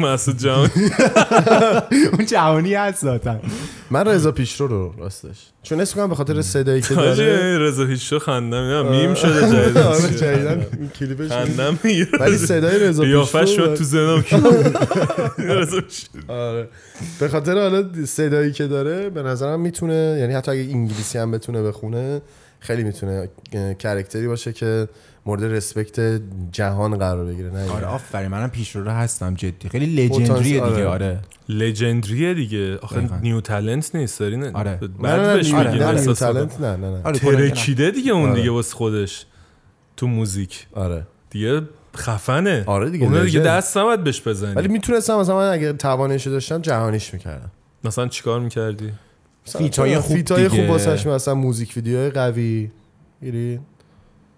[0.00, 0.70] مسعود جان.
[2.12, 3.40] اون جهانی هست ذاتاً.
[3.90, 5.36] من رضا پیشرو رو راستش.
[5.62, 8.86] چون اسم کنم به خاطر صدایی که داره رضا هیچ خندم.
[8.90, 10.66] میم شده آره، جدیدن.
[10.78, 14.24] این کلیپش خندم می‌گیره ولی صدای رضا پیشرو شد تو زنم
[15.58, 16.32] رضا پیشرو.
[16.32, 16.68] آره.
[17.20, 21.62] به خاطر حالا صدایی که داره به نظرم می‌تونه یعنی حتی اگه انگلیسی هم بتونه
[21.62, 22.22] بخونه
[22.60, 23.28] خیلی می‌تونه
[23.78, 24.88] کرکتری باشه که
[25.26, 26.20] مورد رسپکت
[26.52, 29.68] جهان قرار بگیره نه آره آفرین منم پیشرو رو هستم جدی.
[29.68, 30.86] خیلی لژندریه دیگه آره.
[30.86, 31.18] آره.
[31.48, 32.76] legendary ه دیگه.
[32.78, 33.16] آخه دقیقاً.
[33.16, 34.52] new talent نیست داری نه.
[34.52, 34.80] آره.
[35.02, 37.02] بعد نه بهش نه آره، نه new talent نه نه نه.
[37.04, 37.18] آره.
[37.18, 38.40] ترکیده دیگه اون آره.
[38.40, 39.26] دیگه واسه خودش
[39.96, 40.66] تو موزیک.
[40.72, 41.06] آره.
[41.30, 41.62] دیگه
[41.96, 42.64] خفنه.
[42.66, 43.40] آره دیگه، اون دیگه.
[43.40, 47.50] دست نباید بهش بزنی ولی می‌تونستم مثلا من اگه توانش داشتم جهانیش می‌کردم.
[47.84, 48.92] مثلا چیکار می‌کردی؟
[49.44, 50.70] feat ای خوب feat ای خوب.
[50.70, 52.70] واسش مثلا موزیک ویدیوهای قوی.
[53.22, 53.60] گیری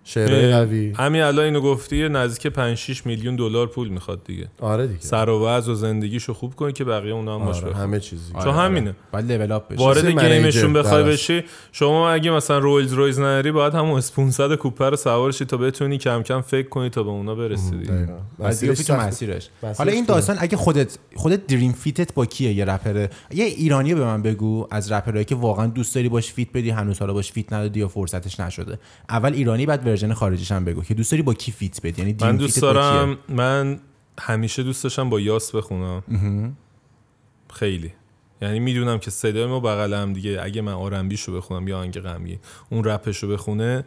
[0.05, 4.87] شعرهای قوی همین الان اینو گفتی نزدیک 5 6 میلیون دلار پول می‌خواد دیگه آره
[4.87, 7.75] دیگه سر و وضع و زندگیشو خوب کنی که بقیه اونا هم آره.
[7.75, 8.63] همه چیزی آره، چون آره.
[8.63, 8.95] همینه.
[9.13, 11.05] باید level up بشه وارد game شون بخوای.
[11.05, 15.57] بشی شما اگه مثلا رولز رویز نری باید همون اسپونسر کوپه رو سوار شی تا
[15.57, 17.93] بتونی کم کم فکر کنی تا به اونا برسی دیگه.
[17.93, 18.97] بعد مسیرش تو.
[18.97, 19.49] مسیرش
[19.79, 20.05] حالا این.
[20.05, 24.23] داستان اگه خودت خودت dream feat ت با کیه یه رپره یه ایرانی به من
[24.23, 27.81] بگو از رپرایی که واقعا دوست داری باش feat بدی هنوز حالا باش feat ندادی
[27.81, 28.79] یا فرصتش نشده
[29.09, 32.17] اول ایرانی بعد version خارجیش هم بگو که دوست داری با کی feat بدی؟ یعنی
[32.21, 33.81] من دوست؟ دارم من
[34.21, 36.03] همیشه دوست داشتم با یاس بخونم.
[37.53, 37.93] خیلی.
[38.43, 42.39] یعنی می‌دونم که صدای ما بغل هم دیگه اگه من آرنبیشو بخونم یا آهنگ غمگین
[42.71, 43.85] اون رپشو بخونه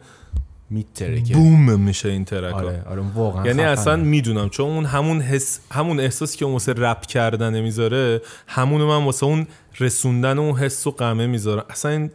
[0.70, 2.56] میتره که بوم میشه این ترکا.
[2.56, 3.70] آره آره واقعا یعنی خفنه.
[3.70, 8.86] اصلا می‌دونم چون اون همون حس همون احساسی که اون واسه رپ کردن می‌ذاره همونو
[8.86, 9.46] من واسه اون
[9.80, 11.64] رسوندن اون حس و غمه می‌ذارم.
[11.70, 12.10] اصلا این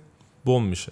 [0.45, 0.91] بم میشه.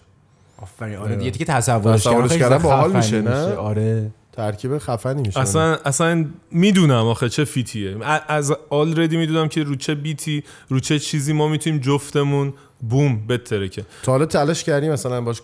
[0.61, 0.95] آفرین.
[0.95, 2.03] آره دیگه که تصورش
[2.37, 4.11] کردن باحال میشه، نه؟ آره.
[4.33, 5.39] ترکیب خفنی میشه.
[5.39, 7.97] اصلا اصلا می‌دونم آخه چه فیتیه.
[8.27, 12.53] از آلردی می‌دونم که رو چه بیتی رو چه چیزی ما می‌تونیم جفتمون
[12.89, 15.41] بوم بترکه تا حالا تلاش کردی مثلا باش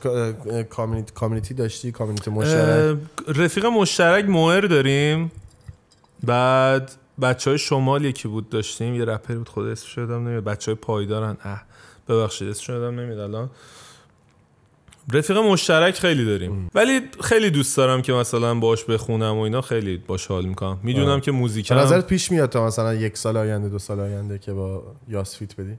[0.70, 5.32] کامیونیتی کامیونیتی داشتی کامیونیتی مشترک؟ رفیق مشترک موهر داریم.
[6.24, 6.92] بعد
[7.22, 10.44] بچه های شمال یکی بود داشتیم یه رپری بود خود اسمش شدم نمیاد.
[10.44, 11.38] بچه های پایدارن.
[11.44, 11.64] اه
[12.10, 13.50] ببخشید اسمش شدم نمیاد الان.
[15.14, 16.70] رفیق مشترک خیلی داریم.
[16.76, 20.80] ولی خیلی دوست دارم که مثلا باش بخونم و اینا خیلی باش حال می‌کنم.
[20.84, 21.22] می‌دونم آه.
[21.22, 24.54] که به موزیکم نظرت پیش میاد تا مثلا یک سال آینده دو سال آینده که
[24.54, 25.74] با یاس feat بدی؟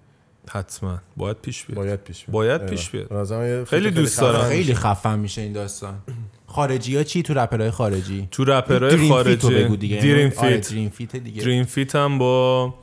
[0.50, 0.98] حتما.
[1.16, 1.76] باید پیش بیاد.
[1.78, 2.34] باید پیش بیاد.
[2.34, 2.66] باید.
[2.66, 3.64] پیش بیاد.
[3.64, 4.48] خیلی دوست دارم.
[4.48, 4.74] خیلی.
[4.74, 5.94] خفن میشه این داستان.
[6.46, 8.28] خارجی ها چی؟ تو رپرهای خارجی.
[8.30, 9.98] تو رپرهای dream feat رو خارجی.
[9.98, 11.42] dream آره، feat dream feat دیگه.
[11.42, 12.74] dream feat هم با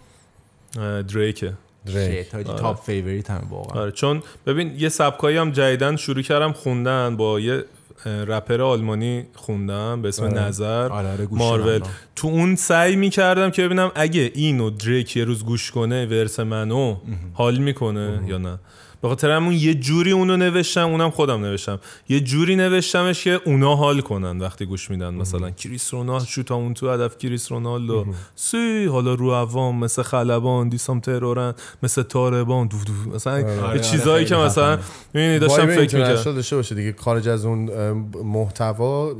[0.75, 1.53] دریکه دریک.
[1.87, 3.81] shit، top favorite هم واقعا.
[3.81, 7.63] آره چون ببین یه سبکایی هم جدیدن شروع کردم خوندن با یه
[8.05, 10.33] رپر آلمانی خوندم به اسم آره.
[10.33, 10.87] نظر.
[10.89, 11.81] آره، آره، مارول.
[12.15, 16.95] تو اون سعی می‌کردم که ببینم اگه اینو دریک یه روز گوش کنه ورس منو
[17.33, 18.59] حال می‌کنه یا نه.
[19.01, 21.79] به خاطر همون یه جوری اونو نوشتم اونم خودم نوشتم.
[22.09, 25.13] یه جوری نوشتمش که اونا حال کنن وقتی گوش میدن.
[25.13, 28.05] مثلا کریس رونالد شوت اون تو هدف کریس رونالدو.
[28.35, 31.53] سی حالا رو عوام مثل خلبان دیسام ترورن
[31.83, 34.79] مثل تاربان دو دو مثلا یه آره، چیزایی که مثلا.
[35.13, 36.33] می‌بینی داشتم فکر می‌کردم.
[36.33, 36.95] داشته باشه دیگه.
[36.97, 37.91] خارج از اون
[38.23, 39.13] محتوا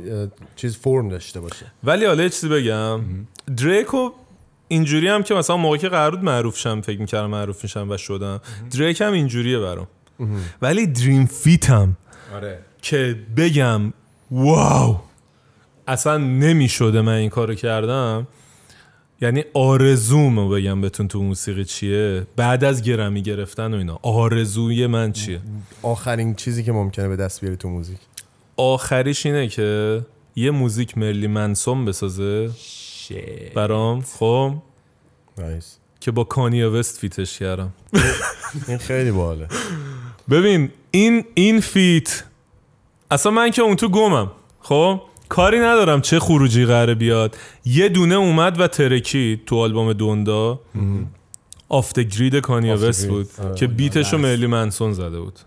[0.56, 1.66] چیز فرم داشته باشه.
[1.84, 3.02] ولی حالا چیزی بگم.
[3.58, 4.10] دریکو
[4.68, 7.98] اینجوری هم که مثلا موقعی که قرار بود معروف شم فکر می‌کردم معروف میشم و
[7.98, 8.42] شدم.
[8.72, 9.88] دریک هم اینجوریه برام.
[10.62, 11.98] ولی دریم فیت هم
[12.36, 12.60] آره.
[12.82, 13.94] که بگم
[14.32, 15.00] واو
[15.88, 18.28] اصلا نمی‌شده من این کارو کردم.
[19.22, 22.28] یعنی آرزومو بگم بهتون تو موسیقی چیه.
[22.36, 25.40] بعد از گرمی گرفتن و اینا آرزوی من چیه؟
[25.82, 27.98] آخرین چیزی که ممکنه به دست بیاری تو موزیک.
[28.58, 30.02] آخریش اینه که
[30.36, 32.50] یه موزیک مرلین منسون بسازه.
[33.56, 34.54] برام خب.
[35.38, 37.74] nice که با کانیا وست feat ش کردم.
[38.68, 39.48] این خیلی باحاله.
[40.30, 42.24] ببین این این feat
[43.12, 44.32] اصلا من که اون تو گمم.
[44.60, 47.38] خب؟ کاری ندارم چه خروجی قراره بیاد.
[47.66, 50.60] یه دونه اومد و ترکید تو آلبوم دوندا.
[51.70, 53.08] آفت گرید کانیا وست.
[53.08, 53.28] بود.
[53.44, 53.56] آره.
[53.56, 55.40] که بیتشو مرلی منسون زده بود.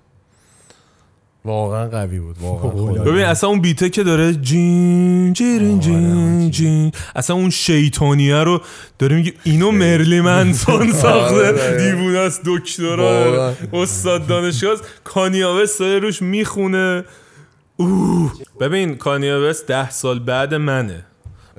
[1.48, 2.70] واقعا قوی بود واقعا.
[2.70, 3.04] خب،.
[3.10, 6.92] ببین اصلا اون بیته که داره جین جیرین جین جین.
[7.16, 8.60] اصلا اون شیطانیه رو
[8.98, 11.46] داره میگه اینو مرلی منسون ساخته.
[11.46, 11.78] آره.
[11.78, 13.52] دیوونه است دکترا واقعا.
[13.72, 14.84] استاد دانشگاه است.
[15.04, 17.04] کانیا وست داره روش می‌خونه.
[17.76, 18.32] اوه.
[18.60, 21.04] ببین کانیا وست ده سال بعد منه.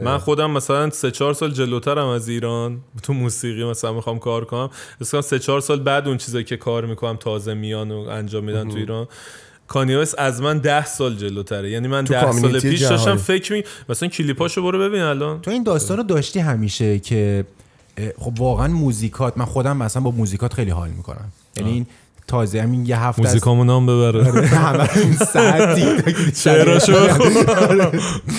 [0.02, 2.80] من خودم مثلا سه چهار سال جلوترم از ایران.
[3.04, 4.70] تو موسیقی مثلا می‌خوام کار کنم.
[5.02, 8.70] مثلا سه چهار سال بعد اون چیزایی که کار می‌کنم تازه میان و انجام میدن
[8.70, 9.08] تو ایران.
[9.70, 11.72] کانی وست از من ده سال جلوتره.
[11.72, 13.16] یعنی من ده سال پیش داشتم.
[13.16, 15.42] فکر می مثلا کلیپاشو برو ببین الان.
[15.42, 17.46] تو این داستان رو داشتی همیشه که
[18.18, 21.32] خب واقعا موزیکات من خودم مثلا با موزیکات خیلی حال می‌کنم.
[21.58, 21.88] یعنی این
[22.30, 24.48] تازه همین یه هفته از- موزیکامو نام ببره.
[24.48, 27.30] همه این ساعت تیک تاک شعراشو بخون.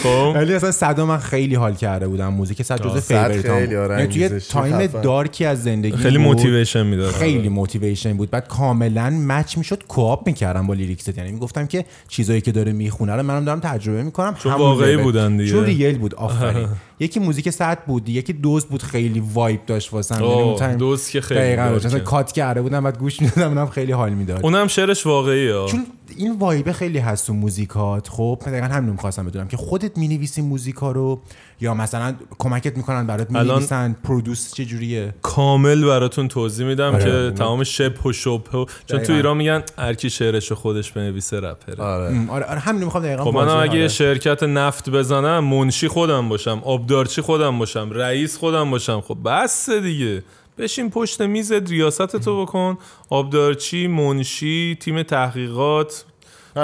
[0.03, 0.33] خب.
[0.35, 2.29] ولی اصلا صدا من خیلی حال کرده بودم.
[2.29, 4.87] موزیک صد جزء favorite ام آره، یعنی توی time.
[4.87, 6.19] dark ی از زندگی خیلی.
[6.19, 8.31] motivation می‌داد خیلی motivation بود.
[8.31, 12.73] بعد کاملا match می‌شد کوآپ می‌کردم با lyrics ت یعنی می‌گفتم که چیزایی که داره
[12.73, 14.35] می‌خونه رو منم دارم تجربه می‌کنم.
[14.35, 15.51] چون واقعی بودن دیگه.
[15.51, 16.15] چون real بود.
[16.15, 16.69] آفرین.
[17.01, 20.15] یکی موزیک ساعت بود یکی دوز بود خیلی vibe داشت واسم.
[20.15, 21.69] یعنی اون دوز که خیلی دقیقاً.
[21.87, 24.45] مثلا cut کرده بودم بعد گوش می‌دادم اونم خیلی حال می‌داد.
[24.45, 25.87] اونم شعرش واقعی ها چون
[26.17, 28.09] این وایبه خیلی هست تو موزیکات.
[28.09, 31.21] خب دقیقا همین می‌خواستم بدونم که خودت می‌نویسی موزیکا رو
[31.61, 37.05] یا مثلا کمکت می‌کنن برات می‌نویسن پرودوس چه جوریه کامل براتون توضیح میدم آره.
[37.05, 39.13] که تمام شبه و شبه و- چون تو.
[39.13, 41.85] ایران میگن هر کی شعرشو خودش بنویسه رپره.
[41.85, 42.07] آره.
[42.17, 43.89] ام، آره آره همین می‌خوام دقیقا خب منم واضح- اگه یه آره.
[43.89, 49.01] شرکت نفت بزنم منشی خودم باشم آبدارچی خودم باشم رئیس خودم باشم.
[49.01, 50.23] خب بس دیگه.
[50.59, 52.79] بشین پشت میزت ریاست تو بکن.
[53.11, 56.05] آبدارچی منشی تیم تحقیقات.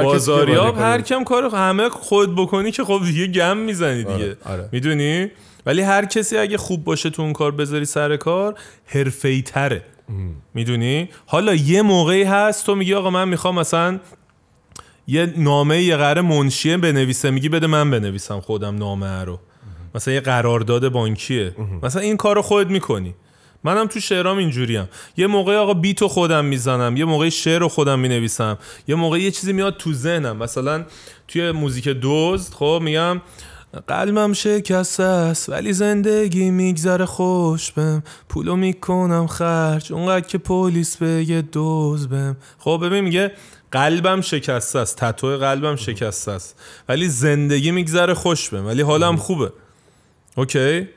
[0.02, 1.00] بازاریاب هر.
[1.00, 4.12] کم کار همه خود بکنی که خب دیگه گم می‌زنی دیگه.
[4.14, 4.68] آره، آره.
[4.72, 5.30] می‌دونی؟
[5.66, 8.54] ولی هر کسی اگه خوب باشه تو اون کار بذاری سر کار
[8.86, 9.82] حرفه‌ای تره.
[10.54, 14.00] می‌دونی؟ حالا یه موقعی هست تو میگی آقا من می‌خوام مثلا
[15.06, 19.40] یه نامه یه قرار منشیه بنویسه میگی بده من بنویسم خودم نامه رو.
[19.94, 21.54] مثلا یه قرارداد بانکیه.
[21.82, 23.14] مثلا این کار رو خودت می‌کنی.
[23.66, 24.88] منم تو شعرام اینجوریم.
[25.16, 29.30] یه موقع آقا بیتو خودم می‌زنم یه موقع شعر رو خودم می‌نویسم یه موقع یه
[29.30, 30.36] چیزی میاد تو ذهنم.
[30.36, 30.84] مثلا
[31.28, 33.20] توی موزیک دوزد خب میگم
[33.88, 41.42] قلبم شکسته است ولی زندگی میگذره خوش بم پولو می‌کنم خرج اونقدر که پلیس بگه
[41.52, 43.32] دوز بم خب ببین میگه
[43.70, 46.56] قلبم شکسته است تتو قلبم شکسته است
[46.88, 49.52] ولی زندگی میگذره خوش بم ولی حالم خوبه.
[50.36, 50.88] اوکی؟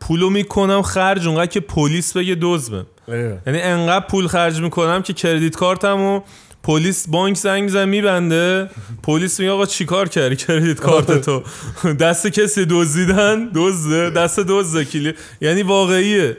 [0.00, 3.42] پولو می‌کنم خرج اونقدر که پلیس بگه دوز بم آره.
[3.46, 6.20] یعنی انقدر پول خرج می‌کنم که credit card مو
[6.62, 8.70] پلیس بانک زنگ می‌زنه میبنده.
[9.02, 11.42] پلیس میگه آقا چیکار کردی credit card تو
[12.04, 14.10] دست کسی دزدیدن؟ دزده.
[14.10, 15.14] دست دزده کلی.
[15.40, 16.36] یعنی واقعیه.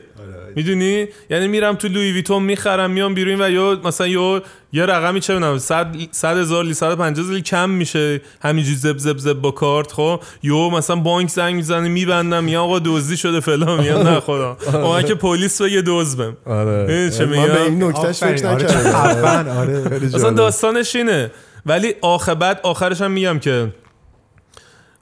[0.56, 4.41] می‌دونی؟ یعنی میرم تو لوی ویتون می‌خرم میام بیرون و یا مثلا یا
[4.73, 8.22] یه رقمی چه می‌دونم 100 100 هزار لی 150 هزار لی کم میشه.
[8.41, 12.80] همینجوری زب زب زب با کارت خب؟ یو مثلا بانک زنگ می‌زنه میبندم یا آقا
[12.80, 14.57] دزدی شده فلان میگم نه خدا.
[14.73, 16.82] اون که پلیس بگه دزدم آره.
[16.82, 18.91] می‌دونی چه من میگم؟ به این نکتهش فکر آره، نکردم.
[18.91, 19.90] خفن، آره.
[19.90, 20.30] خیلی اصلا.
[20.30, 21.32] داستانش اینه.
[21.65, 23.68] ولی آخر بعد آخرش هم میگم که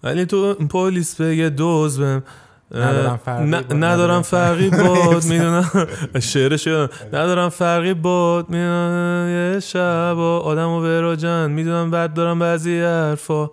[0.04, 2.24] ولی تو پلیس بگه دوز بهم.
[2.72, 5.88] ندارم فرقی ندارم ندارم فرقی باد می‌دونم.
[6.20, 6.68] شعرش
[7.14, 9.54] ندارم فرقی باد می‌دونم.
[9.54, 13.50] یه شب و آدم و براجن می‌دونم بعد دارم بعضی حرفا.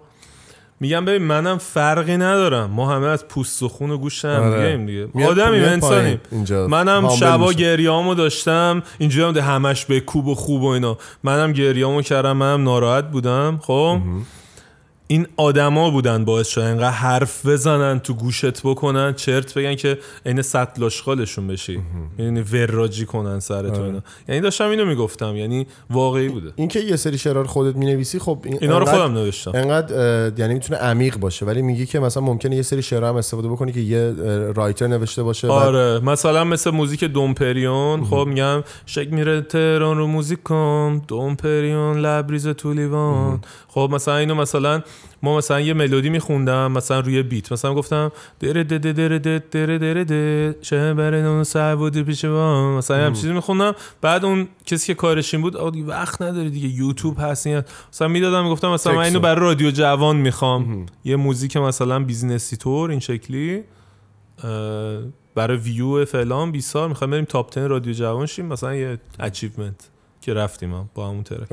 [0.80, 2.70] میگم ببین منم فرقی ندارم.
[2.70, 4.76] ما همه از پوست و خون و گوشت هم آره.
[4.76, 5.08] دیگه.
[5.14, 6.20] دیگه آدمیم میاد انسانیم.
[6.68, 7.52] منم شبا.
[7.52, 8.82] گریامو داشتم.
[8.98, 10.98] اینجوری هم همش به کوب و خوب و اینا.
[11.22, 13.60] منم گریامو کردم منم ناراحت بودم.
[13.62, 13.98] خب؟
[15.08, 20.42] این آدما بودن باعث شد انقدر حرف بزنن تو گوشت بکنن چرت بگن که عین
[20.42, 21.80] سطل اشغالشون بشی.
[22.18, 26.52] یعنی وراجی کنن سر تو اینا یعنی داشتم اینو می‌گفتم یعنی واقعی بوده.
[26.56, 29.50] اینکه یه سری شعرها رو خودت می‌نویسی خب این اینا رو خودم نوشتم.
[29.54, 33.48] انقدر یعنی می‌تونه عمیق باشه ولی میگی که مثلا ممکنه یه سری شعرها هم استفاده
[33.48, 34.14] بکنی که یه
[34.54, 36.00] رایتر نوشته باشه بعد- آره.
[36.00, 42.72] مثلا مثل موزیک دومپریون خب میگم شک میره تهران رو موزیک کن دومپریون لبریز تو
[42.72, 44.82] لیوان خب مثلا اینو مثلا
[45.22, 47.52] ما مثلا یه ملودی میخوندم مثلا روی بیت.
[47.52, 52.02] مثلا گفتم دره ده ده دره ده دره دره ده شه بره اون سر بودی
[52.02, 52.78] پیش ما.
[52.78, 53.74] مثلا هم چیزی میخوندم.
[54.00, 57.62] بعد اون کسی که کارش این بود آقا وقت نداری دیگه یوتیوب هست این.
[57.92, 59.20] مثلا می‌دادم می‌گفتم مثلا من اینو.
[59.20, 60.86] برای رادیو جوان می‌خوام.
[61.04, 63.62] یه موزیک مثلا بیزنسی تور این شکلی.
[65.34, 68.46] برای ویو فلان 20 سال می‌خوایم بریم تاپ 10 رادیو جوان شیم.
[68.46, 69.90] مثلا یه اچیومنت
[70.20, 71.48] که رفتیم هم با همون ترک.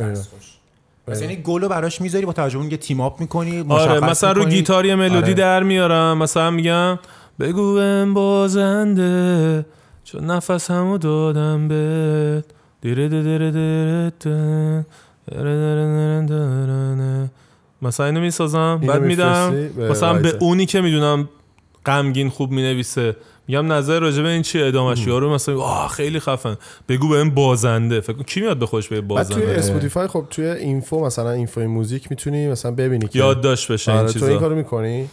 [1.06, 1.16] بله.
[1.16, 4.46] مثلا یعنی گلو براش می‌ذاری با توجه یه تیم اپ می‌کنی آره مثلا می‌کنی.
[4.46, 4.96] رو گیتار آره.
[4.96, 5.34] ملودی آره.
[5.34, 6.18] در میارم.
[6.18, 7.00] مثلا میگم
[7.40, 7.80] بگو
[8.14, 9.66] بازنده
[10.04, 12.46] چون نفس همو دادم بهت.
[12.82, 14.14] دیره دیره دیره
[17.82, 18.82] مثلا اینو می‌سازم.
[18.88, 21.30] بعد میدم مثلا به اونی که می‌دونم
[21.86, 23.16] غمگین خوب می‌نویسه.
[23.48, 26.58] میگم نظر راجع به این چی ادامش؟ یارو مثلا آه خیلی خفن.
[26.90, 28.02] بگو بهم بازنده.
[28.02, 31.32] فکر کن کی میاد به خوش به بعد توی بازنده؟ اسپاتیفای خب توی info مثلا
[31.32, 34.56] info ی موزیک می‌تونی مثلا ببینی که یادداشت بشه این آره تو این چیزا کارو
[34.56, 35.10] می‌کنی؟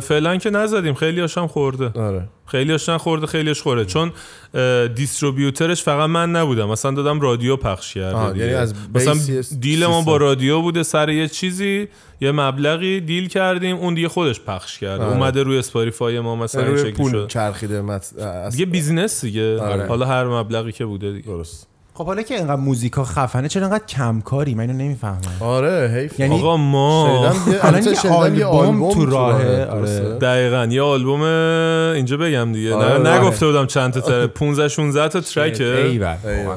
[0.00, 0.94] فعلا که نزدیم.
[0.94, 2.00] خیلی هاشم خورده.
[2.00, 2.28] آره.
[2.46, 4.12] خیلی هاشم خورده خیلیش خورده چون
[4.54, 8.36] اه، distributor ش فقط من نبودم مثلا دادم رادیو پخش دیگه.
[8.36, 9.14] یعنی از مثلا
[9.60, 10.02] deal ما.
[10.02, 11.88] با رادیو بوده سر یه چیزی
[12.20, 15.12] یه مبلغی deal کردیم اون دیگه خودش پخش کرده آره.
[15.12, 18.12] اومده روی اسپاتیفای ما مثلا این روی شکلی پول شد چرخیده مت...
[18.18, 19.86] از- دیگه business دیگه آره.
[19.86, 21.66] حالا هر مبلغی که بوده دیگه درست
[21.96, 25.20] خب حالا که اینقدر موزیکا خفنه چرا اینقدر کمکاری؟ من اینو نمی‌فهمم.
[25.40, 26.20] آره حیف.
[26.20, 27.28] یعنی آقا ما
[27.62, 30.18] الان یه آلبوم تو راهه،؟ آره.
[30.18, 30.66] دقیقا.
[30.70, 32.74] یه آلبوم اینجا بگم دیگه.
[32.74, 33.20] آره، نه آره.
[33.20, 34.26] نگفته بودم چند تا ترکه.
[34.26, 35.64] 15 16 تا ترکه.
[35.64, 36.16] ایول.
[36.24, 36.56] ایول.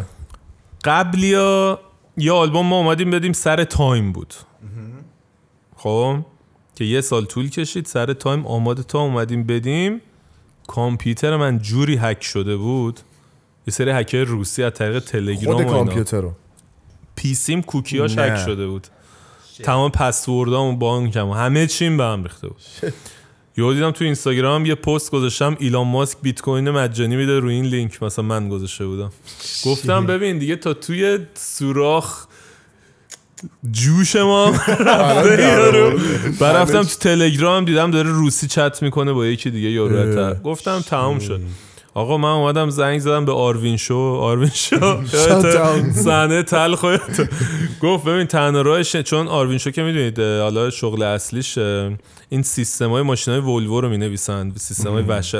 [0.83, 1.79] قبلیا
[2.17, 4.33] یه آلبوم ما اومدیم بدیم سر تایم بود.
[5.75, 6.15] خب؟
[6.75, 10.01] که یه سال طول کشید سر تایم آماده تا اومدیم بدیم.
[10.67, 12.99] کامپیوتر من جوری هک شده بود.
[13.67, 16.33] یه سری هکر روسی از طریق تلگرام خود کامپیوتر رو.
[17.15, 18.21] پیسیم کوکیاش نه.
[18.21, 18.87] هک شده بود.
[19.63, 22.61] تمام پسوردام و بانکم و همه چیم به هم ریخته بود.
[23.57, 27.65] یهو دیدم تو اینستاگرام یه پست گذاشتم ایلان ماسک بیت کوین مجانی میده روی این
[27.65, 28.03] لینک.
[28.03, 29.11] مثلا من گذاشته بودم.
[29.65, 32.27] گفتم ببین دیگه تا توی سوراخ
[33.71, 35.99] جوش ما رفته یارو.
[36.39, 40.33] بعد رفتم تو تلگرام دیدم داره روسی چت می‌کنه با یکی دیگه یارو.
[40.33, 41.41] گفتم تمام شد.
[41.93, 43.97] آقا من اومدم زنگ زدم به آروین شو.
[43.97, 45.01] آروین شو.
[46.05, 46.97] صحنه تلخ و-
[47.81, 51.57] گفت ببین تنها راهش چون آروین شو که می‌دونید حالا شغل اصلیش
[52.29, 55.35] این سیستم های ماشین های ولوو رو می نویسن سیستم های وشت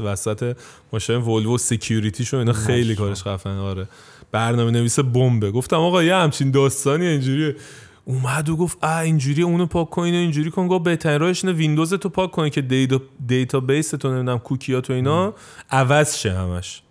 [0.00, 0.56] وسط
[0.92, 3.88] ماشین ولوو security شو اینا خیلی کارش خفن آره.
[4.32, 5.50] برنامه نویس بمبه.
[5.50, 7.56] گفتم آقا یه همچین داستانی اینجوریه.
[8.04, 10.68] اومد و گفت اه اینجوری اونو پاک کن اینجوری کن.
[10.68, 14.92] گفت بهترین راهش اینه ویندوز تو پاک کنی که دیتا database تو نمی‌دونم کوکیات و
[14.92, 15.34] اینا
[15.70, 16.82] عوض شه همش.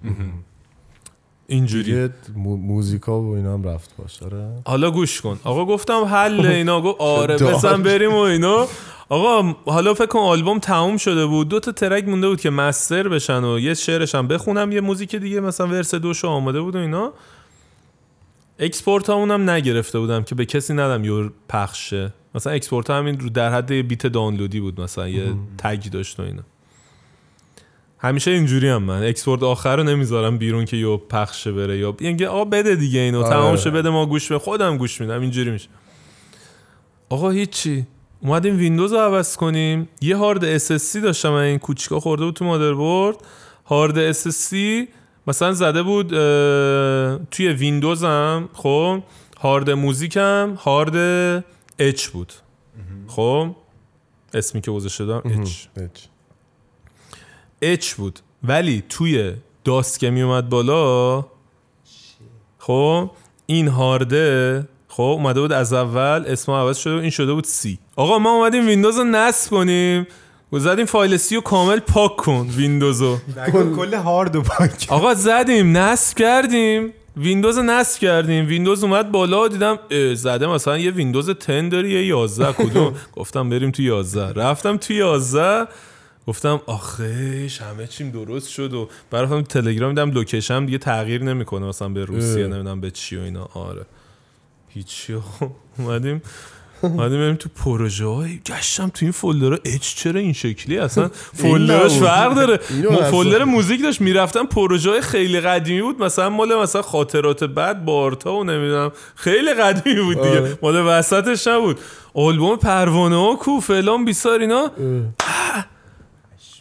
[1.47, 2.09] اینجوری.
[2.37, 4.49] موزیکا و اینا هم رفت باش آره.
[4.65, 5.39] حالا گوش کن.
[5.43, 6.81] آقا گفتم حل اینا.
[6.81, 7.35] گفت آره.
[7.37, 8.67] بزن بریم و اینا.
[9.09, 11.49] آقا حالا فکر کن آلبوم تموم شده بود.
[11.49, 15.15] دو تا ترک مونده بود که master بشن و یه شعرش هم بخونم یه موزیک
[15.15, 17.13] دیگه مثلا verse دوشو آماده بود و اینا.
[18.61, 22.13] export هم نگرفته بودم که به کسی ندم یهو پخشه.
[22.35, 26.43] مثلا export همین رو در حد beat دانلودی بود مثلا یه tag داشت و اینا.
[27.99, 29.03] همیشه اینجوری هم من.
[29.03, 33.19] export آخر رو نمی‌ذارم بیرون که یهو پخشه بره یا یعنی آقا بده دیگه اینو
[33.19, 33.29] آره.
[33.29, 35.21] تمام شه بده ما گوش به خودم گوش میدم.
[35.21, 35.69] اینجوری میشه.
[37.09, 37.87] آقا هیچی.
[38.19, 39.89] اومدیم ویندوز رو عوض کنیم.
[40.01, 41.29] یه هارد SSD داشتم.
[41.29, 43.15] من این کوچیکا خورده بود تو مادربرد
[43.65, 44.55] هارد SSD
[45.31, 46.07] مثلا زده بود
[47.31, 49.03] توی ویندوزم خب
[49.39, 51.45] هارد موزیکم هارد
[51.79, 52.33] H بود.
[53.07, 53.55] خب
[54.33, 55.65] اسمی که گذاشته دارم H.
[57.61, 57.93] H.
[57.93, 58.19] بود.
[58.43, 59.33] ولی توی
[59.63, 61.25] DOS که می اومد بالا
[62.59, 63.11] خب
[63.45, 67.79] این هارده خب اومده بود از اول اسم عوض شده بود، این شده بود C.
[67.95, 70.07] آقا ما اومدیم ویندوز رو نصب کنیم.
[70.53, 73.17] و زدیم فایل C رو کامل پاک کن ویندوز رو.
[73.75, 76.93] کل هارد و پاک آقا زدیم نصب کردیم.
[77.17, 78.47] ویندوز نصب کردیم.
[78.47, 79.79] ویندوز اومد بالا دیدم
[80.15, 84.93] زده مثلا یه ویندوز 10 داری یه 11 کدوم؟ گفتم بریم تو 11 رفتم تو
[84.93, 85.67] 11
[86.27, 91.65] گفتم آخه همه چیم درست شد و برفتم تو تلگرام دیدم location دیگه تغییر نمی‌کنه
[91.65, 92.47] مثلا به روسیه.
[92.47, 93.49] نمی‌دونم به چی و اینا.
[93.53, 93.85] آره.
[94.69, 95.17] هیچی.
[95.77, 96.21] اومدیم.
[96.81, 98.39] اومدیم بریم تو پروژه های.
[98.45, 101.07] گشتم تو این folder H چرا این شکلی؟ اصلا
[101.41, 101.91] folder ش.
[101.91, 102.57] فرق داره.
[103.11, 104.01] folder موزیک داشت.
[104.01, 106.03] می‌رفتم پروژه های خیلی قدیمی بود.
[106.03, 108.91] مثلا مال مثلا خاطرات بد بارتا و نمی‌دونم.
[109.15, 110.39] خیلی قدیمی بود دیگه.
[110.41, 110.57] آره.
[110.61, 111.79] مال وسطش نبود.
[112.13, 114.71] آلبوم پروانه ها کو فلان بیسار اینا.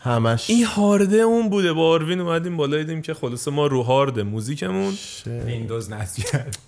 [0.03, 0.51] همش.
[0.51, 1.73] این هارده اون بوده.
[1.73, 2.77] با آروین اومدیم بالا.
[2.77, 4.95] دیدیم که خلاصه ما رو هارد موزیکمون.
[5.47, 6.59] ویندوز نصب کرد.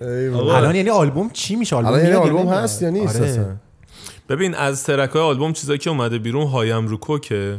[0.00, 0.38] آقا.
[0.38, 0.56] بابا.
[0.56, 3.30] الان یعنی آلبوم چی میشه آلبوم الان یعنی میاد یا آلبوم؟ هست یا نیست آره.
[3.30, 3.56] اصلا
[4.28, 7.58] ببین از ترک های آلبوم چیزایی که اومده بیرون هایم روکو که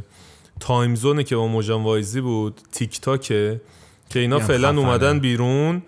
[0.60, 3.62] تایم زونه که با موجان وایزی بود تیک تاکه
[4.10, 4.70] که اینا فعلا.
[4.70, 5.82] اومدن بیرون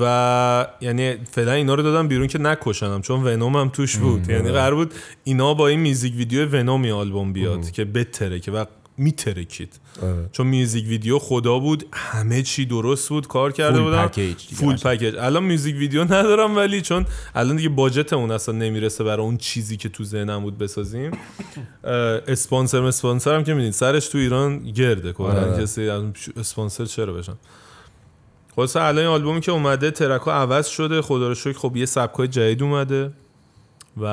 [0.00, 4.50] و یعنی فعلا اینا رو دادم بیرون که نکشنم چون ونوم هم توش بود یعنی
[4.50, 4.94] قرار بود
[5.24, 8.64] اینا با این music video ونومی آلبوم بیاد که بتره که و
[9.00, 9.80] میترکید.
[10.02, 10.28] آره.
[10.32, 14.06] چون music video خدا بود همه چی درست بود کار کرده full بودم.
[14.06, 14.76] package دیگه full.
[14.76, 19.36] package الان music video ندارم ولی چون الان دیگه budget مون اصلا نمی‌رسه برای اون
[19.36, 21.10] چیزی که تو ذهنم بود بسازیم.
[21.84, 23.72] اسپانسر اسپانسر هم که میدین.
[23.72, 25.12] سرش تو ایران گرده.
[25.12, 25.62] کلا آره.
[25.62, 27.34] کسی از اون اسپانسر چرا بشن؟
[28.56, 31.02] خلاصه الان این آلبومی که اومده ترک ها عوض شده.
[31.02, 33.10] خدا رو شکر خب یه سبکای جدید اومده.
[33.96, 34.04] و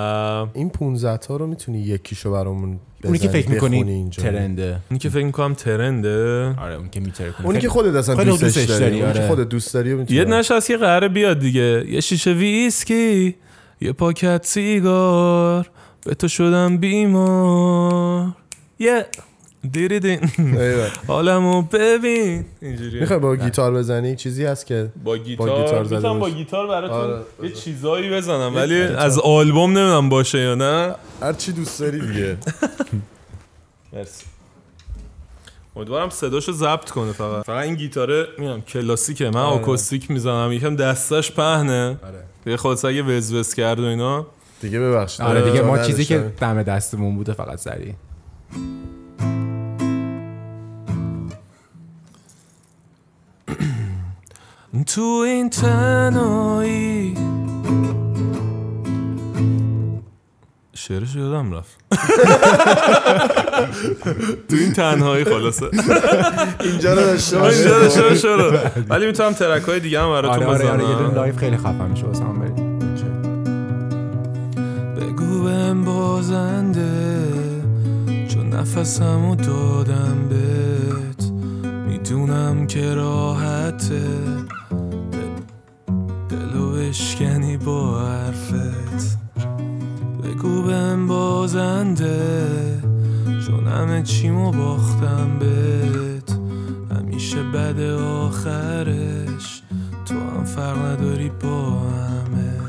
[0.53, 4.23] این 15 تا رو می‌تونی یکیشو برامون اونی که بزنی، فکر می‌کنی اینجا.
[4.23, 4.79] ترنده.
[4.89, 6.45] اونی که فکر می‌کنم ترنده.
[6.59, 7.47] آره اون که میتره کنی.
[7.47, 9.27] اونی که خودت اصلا دوستش دوستش داری داری، اونی که آره.
[9.27, 11.85] خودت دوست داری یه نش هست که قراره بیاد دیگه.
[11.89, 13.35] یه شیشه ویسکی
[13.81, 15.69] یه پاکت سیگار.
[16.05, 18.27] به تو شدم بیمار.
[18.79, 19.05] یه
[19.71, 20.89] دیریدین ایوه.
[21.07, 22.45] حالمو ببین.
[22.61, 26.29] اینجوری می‌خوای با گیتار بزنی؟ چیزی هست که با گیتار, با گیتار با.
[26.29, 30.95] گیتار براتون آره، یه چیزایی بزنم ولی از آلبوم نمی‌دونم باشه یا نه.
[31.21, 32.37] هر چی دوست داری دیگه.
[33.93, 34.25] مرسی.
[35.75, 37.45] امیدوارم صداشو ضبط کنه فقط.
[37.45, 39.29] فقط این گیتاره میام کلاسیکه.
[39.29, 40.51] من آکوستیک می‌زنم.
[40.51, 41.97] یکم دستش پهنه.
[42.45, 44.27] یه خودت اگه وزوز کرد و اینا.
[44.61, 45.25] دیگه ببخشید.
[45.25, 45.77] آره دیگه ما.
[45.77, 47.93] چیزی که دم دستمون بوده فقط سری
[54.85, 57.17] تو این تنهایی
[60.73, 61.77] شعرش یادم رفت.
[64.49, 65.65] تو این تنهایی خلاصه
[66.61, 67.43] اینجا رو داشته.
[67.43, 68.57] اینجا داشته رو.
[68.89, 71.57] ولی می‌تونم ترک های دیگه هم براتون آره آره آره یه دونه بزنم live خیلی
[71.57, 72.05] خفن میشه.
[72.05, 72.79] واسه هم بریم
[74.95, 77.36] بگو بهم بازنده.
[78.57, 81.31] نفسمو دادم بهت.
[81.87, 84.01] می‌دونم که راحته.
[85.11, 85.43] دل-
[86.29, 89.17] دلو بشکنی با حرفت.
[90.23, 92.81] بگو بهم بازنده.
[93.47, 96.39] چون همه چیمو باختم بهت.
[96.91, 99.63] همیشه بد آخرش.
[100.05, 102.66] تو هم فرق نداری با همه.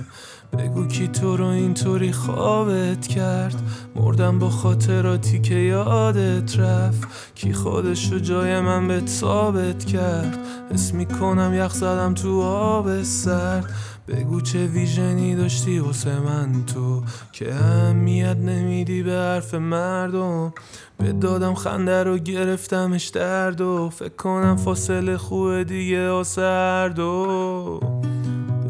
[0.58, 3.62] بگو کی تو رو اینطوری خوابت کرد؟
[3.96, 7.08] مردم با خاطراتی که یادت رفت.
[7.34, 10.38] کی خودشو جای من به ثابت کرد؟
[10.72, 13.70] حس می‌کنم یخ زدم تو آب سرد.
[14.08, 17.02] بگو چه ویژنی داشتی واسه من تو؟
[17.32, 20.52] که اهمیت نمیدی به حرف مردم.
[20.98, 27.80] به دادم خنده رو گرفتمش درد و فکر کنم فاصله خوبه دیگه هر دو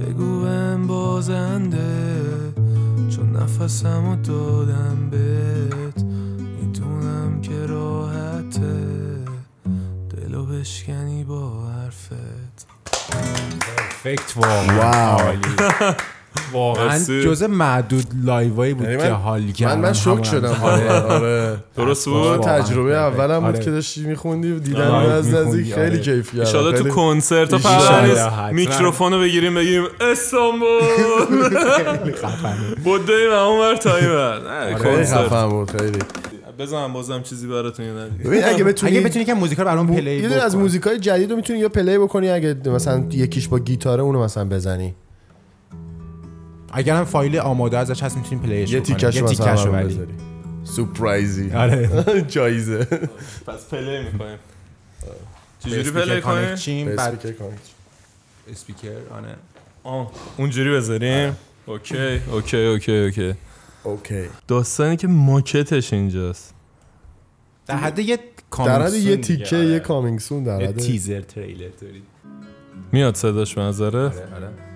[0.01, 2.33] بگو بهم بازنده
[3.17, 6.03] چون نفسمو دادم بهت.
[6.61, 9.19] می‌دونم که راحته
[10.17, 12.67] دلو بشکنی با حرفت.
[14.03, 15.17] فکت واقعا.
[15.17, 15.95] واو.
[16.53, 16.99] واقعا.
[16.99, 21.57] جزء معدود لایوایی بود یعنی که من- حال من کردم من شوک شدم آره آره
[21.77, 23.65] درست واقعا بود؟ تجربه اولم بود آره.
[23.65, 25.99] که داشتی میخوندی آره، از نزدیک خیلی آره.
[25.99, 27.81] کیف کردم ایشالا تو خیلی- کنسرت ها ایشالا.
[27.91, 28.51] فقط نیست حتما.
[28.53, 30.69] میکروفون رو بگیریم بگیم استانبول.
[32.85, 35.99] بوده و اون ور تایمر کنسرت خفن بود خیلی
[36.59, 39.87] بزنم بازم چیزی براتون یا نه ببین اگه بتونی اگه بتونی که موزیکا رو برام
[39.87, 40.57] play یه از.
[40.57, 44.95] موزیکای جدید رو می‌تونی یا play بکنی اگه مثلا یکیش با گیتاره اونو مثلا بزنی
[46.73, 48.99] اگرم فایل آماده ازش هست می‌تونیم play ش یه بکنیم.
[48.99, 49.73] تیکش یه تیکش رو.
[49.73, 50.15] بذاری
[50.65, 51.89] surprise ی آره.
[52.29, 52.85] جایزه.
[53.47, 54.39] پس play می‌کنیم.
[55.61, 57.35] چجوری play کنیم؟ speaker.
[58.51, 59.35] speaker آره.
[59.85, 61.37] آه اونجوری بذاریم.
[61.67, 63.35] OK OK OK OK.
[63.85, 64.25] OK.
[64.49, 66.55] داستانی که ماکتش اینجاست.
[67.67, 68.19] در حد یه
[68.59, 69.81] در حد یه تیکه دیگه، یه آره.
[69.81, 72.03] coming soon در یه حد تیزر تریلر دارید.
[72.93, 74.68] میاد صداش به نظره آره آره.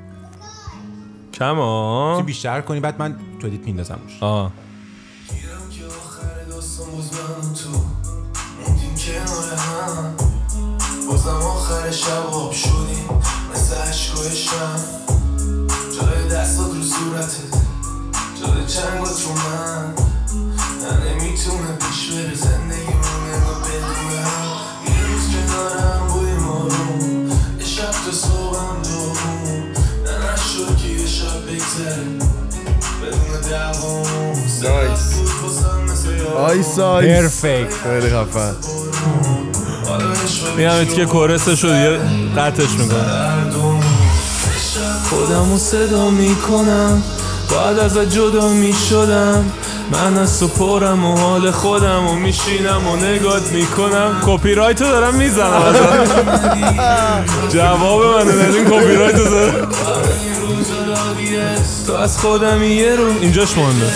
[1.34, 4.52] کم آه بیشتر کنی؟ بعد من تو edit میندازمش آه.
[5.28, 7.68] گیرم که آخر داستان باز من و تو
[8.66, 10.14] موندیم کنار هم
[11.09, 13.09] بازم آخر شب آب شدیم
[13.54, 14.80] مثل عشقای شم
[16.00, 17.56] جای دستات رو صورتت.
[18.40, 19.94] جای چنگات رو من.
[20.82, 22.34] نه نمی‌تونه پیش بره
[34.62, 35.15] نایس.
[36.36, 38.55] آیس آیس perfect خیلی خفن
[40.57, 41.99] میام که chorus ش شد یه
[42.36, 43.51] قطعش می‌کنم.
[45.11, 47.03] خودم رو صدا می‌کنم.
[47.51, 49.44] بعد از جدا می‌شدم.
[49.93, 54.23] من از تو پرم و حال خودم و میشینم و نگات می‌کنم.
[54.27, 55.74] کپی رایت رو دارم می‌زنم.
[57.53, 59.69] جواب من ندین کپی رایت رو زدم
[61.86, 63.86] تو از خودم یه رو اینجاش مونده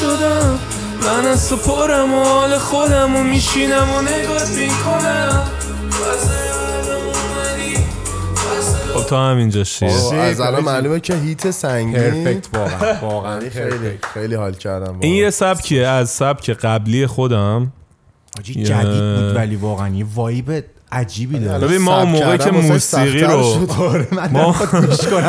[0.00, 0.58] شدم؟
[1.06, 5.42] من از تو پرم و حال خودم و میشینم و نگات می‌کنم.
[8.94, 12.94] خب تا همینجا آه، از الان معلومه که هیت سنگین پرفکت واقعا.
[13.00, 13.40] واقعا.
[13.40, 15.86] خیلی خیلی حال کردم این یه سبکیه.
[15.86, 17.72] از سبک قبلی خودم.
[18.36, 21.54] حاجی جدید بود ولی واقعا یه وایب عجیبی داره.
[21.54, 23.66] الان ببین ما موقعی که موسیقی رو.
[24.32, 24.54] ما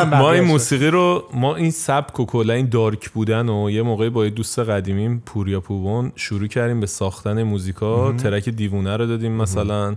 [0.04, 0.44] ما این.
[0.44, 4.30] موسیقی رو ما این سبک و کلا این دارک بودن و یه موقعی با یه
[4.30, 8.12] دوست قدیمیم پوریا پوبون شروع کردیم به ساختن موزیکا.
[8.12, 9.96] ترک دیوونه رو دادیم مثلا.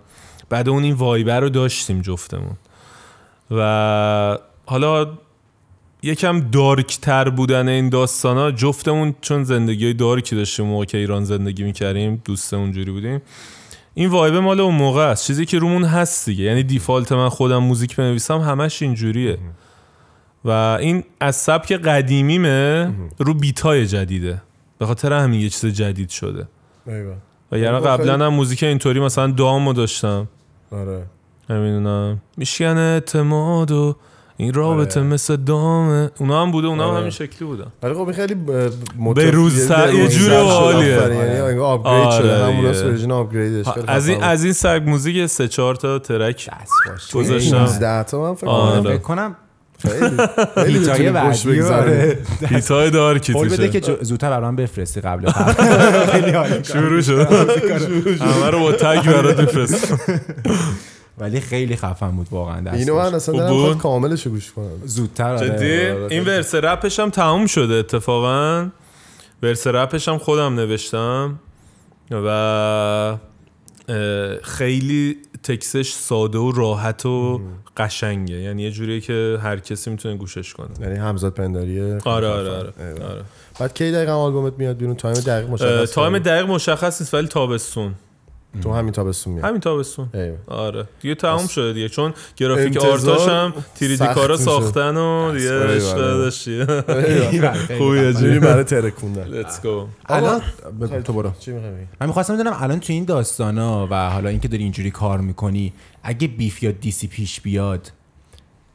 [0.49, 2.57] بعد اون این وایبر رو داشتیم جفتمون.
[3.51, 5.07] و حالا
[6.03, 10.97] یکم دارک تر بودن این داستان ها جفتمون چون زندگی های دارکی داشتیم موقع که
[10.97, 13.21] ایران زندگی می‌کردیم دوست اونجوری بودیم.
[13.97, 15.27] این وایب مال اون موقع است.
[15.27, 16.43] چیزی که رومون هست دیگه.
[16.43, 19.37] یعنی دیفالت من خودم موزیک بنویسم همش اینجوریه.
[20.45, 24.41] و این از سبک قدیمیمه رو بیتای جدیده.
[24.77, 26.47] به خاطر همین یه چیز جدید شده.
[27.51, 30.27] و یعنی خب، قبلا هم موزیک اینطوری مثلا دامو داشتم.
[30.71, 31.05] آره.
[31.49, 32.21] نمی‌دونم.
[32.37, 33.95] میشکن اعتماد و
[34.39, 36.97] این رابطه مثل دامه اونا هم بوده اونا هم آره.
[36.99, 38.35] همین شکلی بودن ولی خب این خیلی
[39.15, 40.33] به روز سر- یه جور.
[40.41, 40.97] حالیه.
[40.97, 41.17] آفرین.
[41.17, 42.85] یعنی upgrade شده آره همون دیگه.
[42.85, 46.49] version upgrade ش از این از این سگ موزیک سه چهار تا track.
[47.13, 47.57] گذاشتم.
[47.57, 48.97] 15 تا من فکر آره.
[48.97, 49.35] کنم
[49.79, 51.61] خیلی خیلی خوش بعدی.
[51.61, 52.17] آره.
[52.49, 55.31] beat ای dark ی قول بده که زودتر برام بفرستی قبل
[56.73, 57.19] شروع شد
[58.21, 59.93] همه رو با tag برات میفرست
[61.17, 62.95] ولی خیلی خفن بود واقعا دست اینو.
[62.95, 64.81] من اصلا خوب دارم کاملش رو گوش کنم.
[64.85, 65.49] زودتر آره.
[65.49, 68.69] جدی؟ آره، این verse rap ش هم تموم شده اتفاقا.
[69.43, 71.39] verse rap ش هم خودم نوشتم.
[72.11, 73.17] و
[74.43, 77.41] خیلی تکسش ساده و راحت و
[77.77, 78.35] قشنگه.
[78.35, 80.67] یعنی یه جوریه که هر کسی می‌تونه گوشش کنه.
[80.81, 81.97] یعنی همزاد پنداریه.
[82.05, 82.73] آره آره آره.
[83.09, 83.23] آره.
[83.59, 87.93] بعد کی دقیقا آلبومت میاد بیرون؟ time دقیق مشخص time؟ دقیق مشخص نیست ولی تابستون.
[88.61, 90.09] تو همین تابستون میاد همین تابستون.
[90.47, 94.37] آره دیگه تموم شده دیگه چون گرافیک art اش هم 3D سخت کارا.
[94.37, 95.95] ساختن و دیگه عشق.
[95.97, 98.19] داشتی خیلی بله، خیلی خوبیه خفن.
[98.19, 98.25] جی.
[98.25, 99.67] میریم برای ترکوندن Let's go
[100.05, 100.41] الان
[101.03, 101.51] تو برو چی؟
[102.01, 105.73] من می‌خواستم بدونم الان تو این داستانا و حالا اینکه داری اینجوری کار می‌کنی
[106.03, 107.91] اگه beef یا diss ی پیش بیاد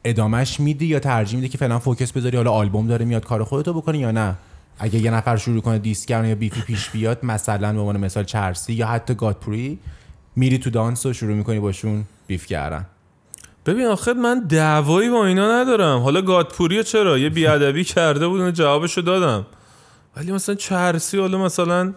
[0.04, 3.72] ادامش میدی یا ترجیح میدی که فعلا focus بذاری حالا آلبوم داره میاد کار خودتو
[3.74, 4.34] بکنی یا نه
[4.78, 7.97] اگه یه نفر شروع کنه diss کردن یا beef ی پیش بیاد مثلا به عنوان
[7.97, 9.78] مثال چرسی یا حتی گادپوری
[10.36, 12.86] میری تو دانس و شروع می‌کنی باشون beef کردن.
[13.66, 16.01] ببین آخه من دعوایی با اینا ندارم.
[16.01, 19.47] حالا گادپوری چرا؟ یه بیادبی کرده بود جوابشو دادم.
[20.16, 21.94] ولی مثلا چرسی حالا مثلا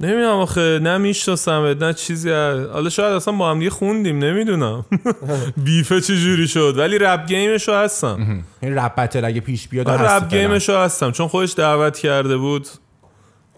[0.00, 2.70] نمی‌دونم آخه نه می‌شناسم نه چیزی هست.
[2.70, 4.84] حالا شاید اصلا با هم دیگه خوندیم نمی‌دونم
[5.64, 9.68] beef ه چه جوری شد ولی rap game شو هستم این rap battle اگه پیش
[9.68, 10.34] بیاد آره، rap.
[10.34, 12.68] game شو هستم چون خودش دعوت کرده بود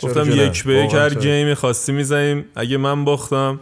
[0.03, 3.61] گفتم؟ یک به یک هر؟ game ی خواستی می‌زنیم اگه من باختم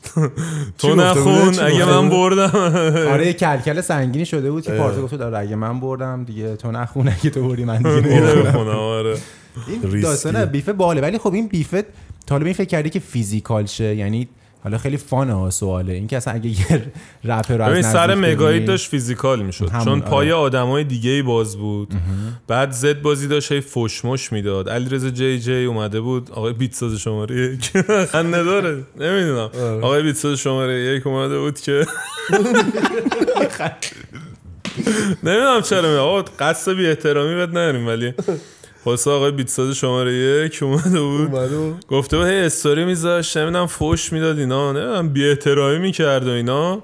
[0.78, 2.50] تو؟ نخون اگه من؟ بردم
[3.12, 4.72] آره کلکل سنگینی شده بود که.
[4.72, 8.68] پارسا گفت داره اگه من بردم دیگه تو نخون اگه تو بردی من دیگه نمی‌خونم.
[8.68, 9.16] آره
[9.82, 10.00] این.
[10.00, 11.84] داستان بیفه باله ولی خب این بیفه
[12.30, 14.28] تا حالا این فکر کردی که فیزیکال شه؟ یعنی
[14.64, 15.92] حالا خیلی فانه ها سواله.
[15.92, 16.92] این که اصلا اگه یه
[17.24, 19.66] رپر رو از سر ببینی- داشت فیزیکال می‌شد.
[19.84, 20.00] چون آره.
[20.00, 21.94] پای آدمای دیگه ای باز بود.
[22.46, 24.68] بعد زد بازی داشت هی فشمش می‌داد.
[24.68, 26.30] علیرضا جی جی اومده بود.
[26.30, 27.70] آقای بیت ساز شماره یک.
[28.12, 28.82] خنده داره.
[29.00, 29.38] نمی‌دونم.
[29.54, 29.80] آره.
[29.82, 31.84] آقای بیت ساز شماره یک اومده بود که
[35.24, 38.14] نمی‌دونم چرا آقا قصد بی احترامی بد نریم ولی
[38.84, 41.34] خلاصه آقای بیت ساز شماره یک اومده بود.
[41.34, 43.36] اومد و گفته بود هی استوری میذاشت.
[43.36, 44.72] نمی‌دونم فوش می‌داد اینا.
[44.72, 46.82] نمی‌دونم بی احترامی می‌کرد و اینا.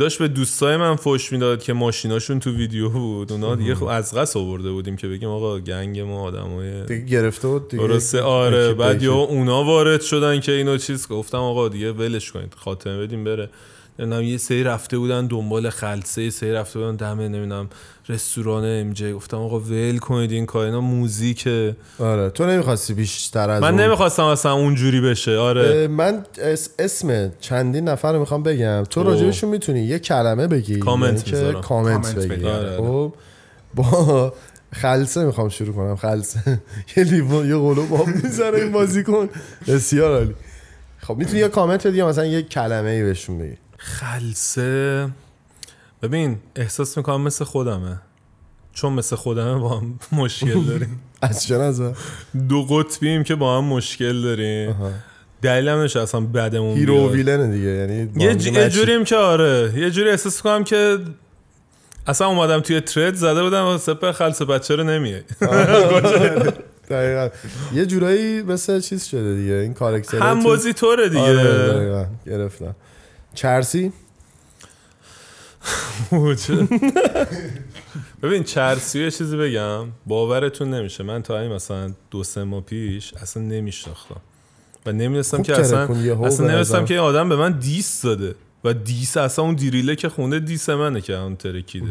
[0.00, 3.32] داشت به دوستای من فوش می‌داد که ماشیناشون تو ویدیو بود.
[3.32, 7.48] اونا دیگه خب از قصد آورده بودیم که بگیم آقا گنگ ما آدمای دیگه گرفته
[7.48, 7.86] بود دیگه.
[7.86, 8.74] درسته آره.
[8.74, 9.02] بعد.
[9.02, 11.08] یا اونا وارد شدن که اینو چیز.
[11.08, 12.54] گفتم آقا دیگه ولش کنید.
[12.56, 13.50] خاتمه بدیم بره.
[13.98, 17.68] نمی‌دونم یه سری رفته بودن دنبال خلصه یه سری رفته بودن دم نمی‌دونم
[18.08, 19.12] رستوران ام جی.
[19.12, 21.76] گفتم آقا ول کنید این کار اینا موزیکه.
[21.98, 25.88] آره تو نمی‌خواستی بیشتر از من اون- نمی‌خواستم اصلا اونجوری بشه آره.
[25.88, 28.82] من اس- اسم چندین نفر رو می‌خوام بگم.
[28.90, 29.02] تو.
[29.02, 31.60] راجبشون می‌تونی یه کلمه بگی کامنت یعنی که.
[31.60, 32.44] کامنت بگی.
[32.46, 32.76] آره.
[32.76, 33.14] خب
[33.74, 34.32] با
[34.72, 35.96] خلصه می‌خوام شروع کنم.
[35.96, 36.40] خلصه.
[36.96, 39.28] یه لیوان یه قلوب آب می‌ذاره این بازیکن.
[39.68, 40.34] بسیار عالی.
[40.98, 43.56] خب می‌تونی یه کامنت بدی مثلا یه کلمه ای بهشون بگی.
[43.84, 45.08] خلصه.
[46.02, 48.00] ببین احساس می‌کنم مثل خودمه.
[48.72, 51.00] چون مثل خودمه با هم مشکل داریم.
[51.22, 51.92] از چه نظر؟
[52.48, 54.74] دو قطبیم که با هم مشکل داریم.
[55.42, 57.12] دلیلم نشه اصلا بدمون هیرو و.
[57.12, 58.46] ویلنه دیگه یعنی یه, ج...
[58.46, 58.68] یه.
[58.68, 59.72] جوریم که آره.
[59.76, 60.98] یه جوری احساس کنم که
[62.06, 65.22] اصلا اومدم توی ترد زده بودم و سپر خلصه بچه رو نمیای
[66.90, 67.28] دقیقاً.
[67.74, 69.54] یه جورایی مثل چیز شده دیگه.
[69.54, 71.20] این کارکتر هم بازی طوره دیگه.
[71.22, 72.08] آره.
[72.26, 72.74] گرفتم.
[73.34, 73.92] چرسی.
[78.22, 79.86] ببین چرسی یه چیزی بگم.
[80.06, 81.04] باورتون نمیشه.
[81.04, 84.20] من تا این مثلا دو سه ماه پیش اصلا نمیشناختم.
[84.86, 86.84] و نمی‌دونستم خوب که اصلا اصلا نمی‌دونستم نظرم.
[86.84, 88.34] که این آدم به من دیست داده.
[88.64, 91.86] و دیس اصلا اون دیریله که خونده دیس منه که اون ترکیده.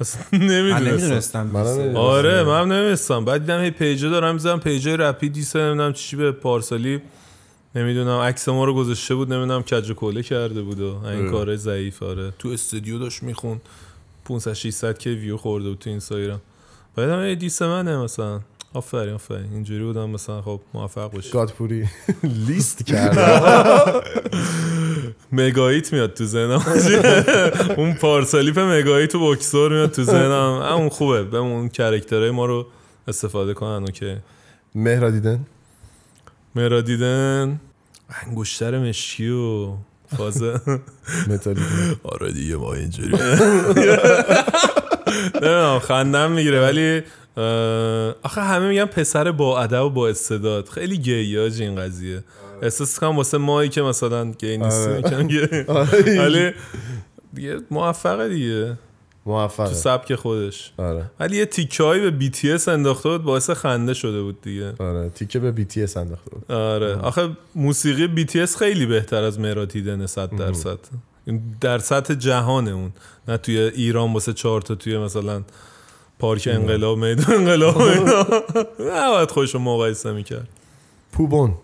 [0.00, 0.88] اصلا نمی‌دونستم.
[0.88, 1.96] نمی‌دونستم نمی‌دونستم.
[1.96, 6.32] آره من نمیستم بعد دیدم هی پیجه دارم می‌زنم پیجه رپی دیسه نمی‌دونم چی به
[6.32, 7.00] پارسالی.
[7.74, 11.32] نمی‌دونم عکس ما رو گذاشته بود نمی‌دونم کج و کوله کرده بود و این اه.
[11.32, 12.32] کاره ضعیف آره.
[12.38, 13.60] تو استودیو داشت میخون
[14.24, 16.40] 500 600 که ویو خورده بود تو اینستاگرام.
[16.96, 18.40] بعدم ای دیس منه مثلا.
[18.74, 19.52] آفرین آفرین.
[19.52, 21.30] اینجوری بودم مثلا خب موفق باشی.
[21.30, 21.88] گادپوری.
[22.46, 24.04] لیست کرد
[25.32, 26.62] مگایت میاد تو ذهنم.
[27.78, 30.62] اون پارسالیپ مگایت و بوکسور میاد تو ذهنم.
[30.76, 31.22] اون خوبه.
[31.22, 32.66] به اون کرکترهای ما رو
[33.08, 34.16] استفاده کنن اوکی.
[34.74, 35.46] مهرا دیدن؟
[36.54, 37.60] مرا دیدن؟
[38.26, 39.72] انگشتر مشکی و
[40.16, 40.60] فازه.
[41.28, 41.60] متالی
[42.02, 43.16] آره دیگه ما اینجوری.
[45.34, 47.02] نمی‌دونم خندم می‌گیره ولی
[48.22, 50.68] آخه همه میگن پسر با ادب و با استعداد.
[50.68, 52.24] خیلی گیاج این قضیه.
[52.62, 55.04] احساس کنم واسه مایی که مثلا گی نیستیم
[55.68, 56.02] آره.
[56.02, 56.18] گی.
[56.18, 56.52] ولی
[57.34, 58.78] دیگه موفقه دیگه.
[59.24, 60.72] تو موفقه سبک خودش.
[60.78, 61.10] آره.
[61.20, 64.74] ولی یه تیکه به BTS انداخته بود باعث خنده شده بود دیگه.
[64.78, 66.52] آره تیکه به BTS انداخته بود.
[66.52, 66.96] آره.
[66.96, 70.78] آخه موسیقی BTS خیلی بهتر از مهراد هیدن 100 درصد.
[71.60, 72.92] در سطح جهانه اون.
[73.28, 75.42] نه توی ایران واسه چهار تا توی مثلا
[76.18, 78.26] پارک انقلاب میدان انقلاب و اینا.
[79.06, 80.48] نباید خودش رو مقایسه می‌کرد.
[81.12, 81.54] پوبون.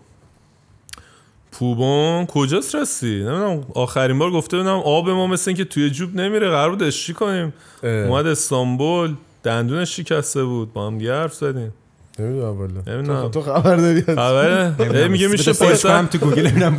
[1.51, 6.49] پوبون کجاست راستی؟ نمی‌دونم آخرین بار گفته بودم آب ما مثل اینکه توی جوب نمیره.
[6.49, 6.83] قرار بود
[7.13, 7.53] کنیم.
[7.83, 9.13] اومد استانبول
[9.43, 10.73] دندونش شکسته بود.
[10.73, 11.73] با هم حرف زدیم.
[12.19, 13.29] نمی‌دونم والا نمی‌دونم.
[13.29, 16.73] تو- خبر داری از- خبره میگه میشه پشت کنم تو گوگل ببینم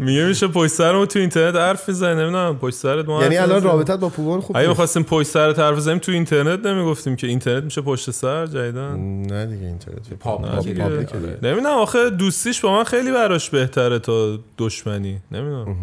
[0.00, 3.62] میگه میشه پشت سرمون تو اینترنت حرف می‌زنه نمی‌دونم پشت سرت ما یعنی حرف الان.
[3.62, 7.64] رابطت با پوبون خوب اگه؟ می‌خواستیم پشت سرت حرف بزنیم تو اینترنت نمی‌گفتیم که اینترنت
[7.64, 10.08] میشه پشت سر جدیدن نه دیگه اینترنت
[10.64, 11.38] دیگه.
[11.42, 15.18] نمی‌دونم آخه دوستیش با من خیلی براش بهتره تا دشمنی.
[15.32, 15.76] نمی‌دونم.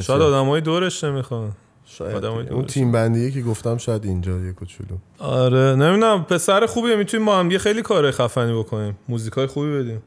[0.00, 1.52] شاید آدمای دورش نمی‌خوان.
[1.98, 2.64] شاید اون.
[2.66, 4.96] تیم بندیه که گفتم شاید اینجا یه کوچولو.
[5.18, 6.24] آره نمی‌دونم.
[6.24, 8.96] پسر خوبیه می‌تونیم با هم دیگه خیلی کار خفنی بکنیم.
[9.08, 10.02] موزیکای خوبی بدیم.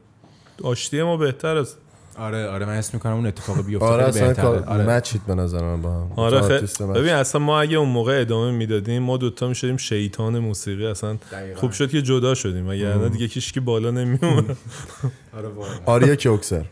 [0.62, 1.78] آشتی ما بهتر است
[2.18, 4.44] آره آره من اسم می‌کنم اون اتفاق بیفته آره اصلا بهتره.
[4.44, 4.86] کار آره.
[4.86, 6.12] مچید به نظر من با هم.
[6.16, 6.82] آره مچ.
[6.82, 10.86] ببین اصلا ما اگه اون موقع ادامه می‌دادیم ما دوتا می‌شدیم شیطان موسیقی.
[10.86, 11.60] اصلا دقیقاً.
[11.60, 12.68] خوب شد که جدا شدیم.
[12.68, 14.56] وگرنه دیگه کیشکی بالا نمیومد
[15.36, 15.74] آره واقعا.
[15.86, 16.64] آریا کیوکسر.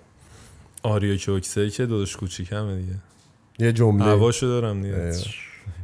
[0.82, 2.92] آریا کوکسه که داداش کوچیکمه دیگه.
[3.58, 4.04] یه جمله.
[4.04, 5.12] هواشو دارم دیگه.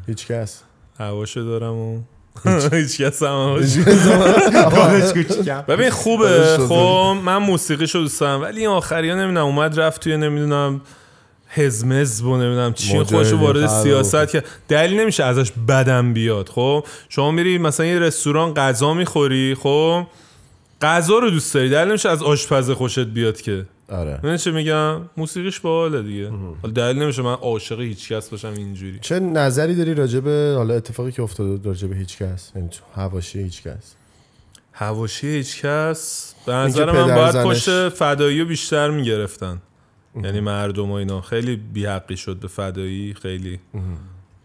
[0.07, 0.63] هیچ کس.
[0.99, 2.01] هواشو دارم و
[2.73, 3.01] هیچ.
[3.03, 3.57] کس هم.
[5.69, 6.59] ببین خوبه.
[6.69, 8.43] خب من موسیقیشو دوست دارم.
[8.43, 10.81] ولی این آخری ها نمی‌دونم اومد رفت توی نمی‌دونم
[11.49, 13.67] هزمز و نمی‌دونم چی خودشو وارد.
[13.67, 19.57] سیاست که دلیل نمیشه ازش بدم بیاد خب؟ شما میری مثلا یه رستوران غذا می‌خوری
[19.63, 20.07] خب؟
[20.83, 21.71] غذا رو دوست داری.
[21.71, 23.67] دلیل نمیشه از آشپز خوشت بیاد که.
[23.91, 24.21] آره.
[24.23, 26.31] من چه میگم؟ موسیقیش باحاله دیگه.
[26.31, 28.99] حالا دلیل نمیشه من عاشق هیچ کس باشم اینجوری.
[29.01, 32.81] چه نظری داری راجع به حالا اتفاقی که افتاده راجع به هیچ کس یعنی تو
[33.01, 33.95] حواشی هیچ کس
[34.73, 39.63] هواشی هیچ کس به نظر من باید زنش- پشت فدایی رو بیشتر می‌گرفتن.
[40.25, 41.21] یعنی مردم و اینا.
[41.21, 43.61] خیلی بیحقی شد به فدایی خیلی.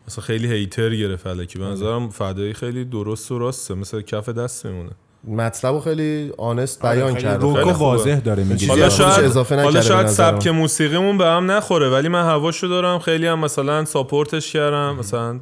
[0.07, 1.59] مثلا خیلی هیتر گرفت الکی.
[1.59, 4.91] به نظرم فدایی خیلی درست و راسته مثل کف دست میمونه.
[5.27, 7.85] مطلب رو خیلی honest بیان آره، خیلی کرده رک خیلی و خوبه.
[7.89, 10.07] واضح داره میگه حالا شاید اضافه حالا شاید.
[10.07, 14.95] سبک موسیقیمون به هم نخوره ولی من هواشو دارم خیلی هم مثلا support ش کردم
[14.95, 15.39] مثلا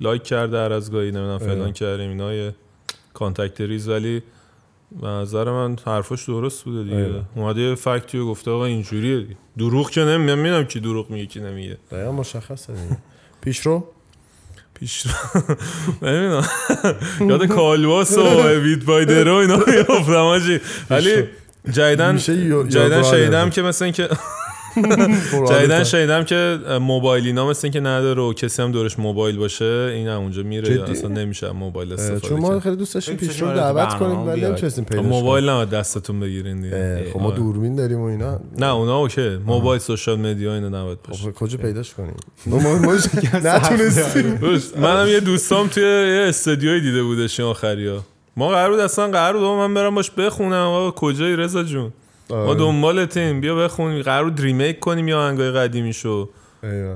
[0.00, 1.72] like کرده هر از گاهی نمی‌دونم فلان.
[1.72, 2.54] کردیم اینا یه
[3.14, 4.22] contact ریز ولی
[5.02, 7.20] به نظر من حرفش درست بوده دیگه.
[7.36, 9.26] اومده یه fact ی رو گفته آقا اینجوریه
[9.58, 12.98] دروغ که نمی‌دونم می‌دونم کی دروغ میگه کی نمیگه دقیقا مشخصه دیگه
[13.40, 13.84] پیشرو
[14.80, 15.06] پیش
[16.02, 16.44] نمی‌دونم.
[17.28, 21.24] یاد کالواس و ویت بایدرو اینا میافتم ولی
[21.72, 23.50] جدیدن یو- جدیدن شنیدم.
[23.50, 24.08] که مثلا که
[25.50, 29.64] جدیدن شنیدم که موبایل اینا مثل اینکه نداره و کسی هم دورش موبایل باشه
[29.94, 33.26] این هم اونجا میره جدی؟ اصلا نمیشه موبایل استفاده چون ما خیلی دوست داشتیم دوست
[33.40, 34.40] داشتیم دعوت کنیم ولی.
[34.40, 37.10] نمی‌تونستیم خب پیداش موبایل نه دستتون بگیرین دیگه.
[37.12, 37.36] خب ما آره.
[37.36, 38.40] دوربین داریم و اینا.
[38.58, 39.36] نه اونا OK.
[39.36, 41.22] موبایل social media اینا نباید باشه.
[41.22, 42.14] خب کجا پیداش کنیم؟
[42.46, 42.58] ما
[43.44, 44.34] نتونستیم.
[44.34, 44.78] درست.
[44.78, 48.04] منم یه دوستام توی یه استدیوی دیده بودش این آخریا.
[48.36, 50.52] ما قرار بود اصلا قرار بود من برم باش بخونم.
[50.52, 51.92] آقا کجایی رضا جون؟
[52.30, 52.58] ما آره.
[52.58, 54.02] دنبالتیم بیا بخونیم.
[54.02, 56.28] قرار بود ریمیک کنیم یا آهنگای قدیمیشو.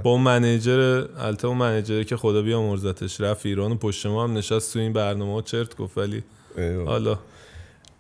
[0.03, 4.33] با اون منیجر البته اون منیجره که خدا بیامرزتش رفت ایران و پشت ما هم
[4.33, 5.33] نشست تو این برنامه.
[5.33, 6.23] ها چرت گفت ولی.
[6.87, 7.19] حالا.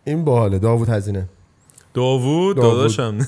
[0.04, 0.58] این باحاله.
[0.58, 1.28] داوود هزینه.
[1.94, 2.74] داوود؟ داوود.
[2.76, 3.18] داداشم.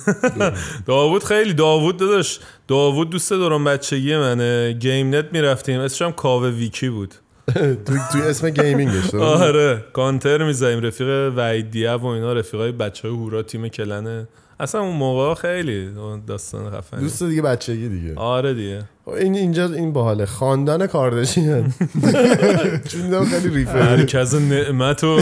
[0.87, 2.41] داوود خیلی داوود داداش.
[2.69, 3.65] داوود دوست دارم.
[3.65, 4.73] بچگی منه.
[4.73, 5.81] game net می‌رفتیم.
[5.81, 7.15] اسمش هم کاوه ویکی بود.
[7.55, 13.09] توی توی اسم gaming ش؟ آره کانتر می‌زنیم رفیق وحید دیاب و اینا رفیقای بچه
[13.09, 14.27] های هورا تیم کلن
[14.61, 15.91] اصلا اون موقع خیلی
[16.27, 17.01] داستان خفنی.
[17.01, 18.15] دوست دیگه بچگی دیگه.
[18.15, 18.83] آره دیگه.
[19.05, 20.27] خب این اینجا این باحاله.
[20.27, 21.75] خاندان کارداشیان
[22.91, 23.75] چون خیلی ریفه.
[23.97, 25.19] مرکز نعمت و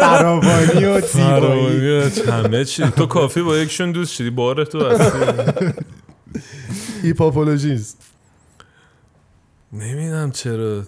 [0.00, 2.00] فراوانی و زیبایی.
[2.28, 2.82] همه چی.
[2.82, 5.18] تو کافی با یکشون دوست شدی بار تو هستی.
[7.02, 8.02] Hiphopologist
[9.72, 10.82] نمی‌دونم چرا.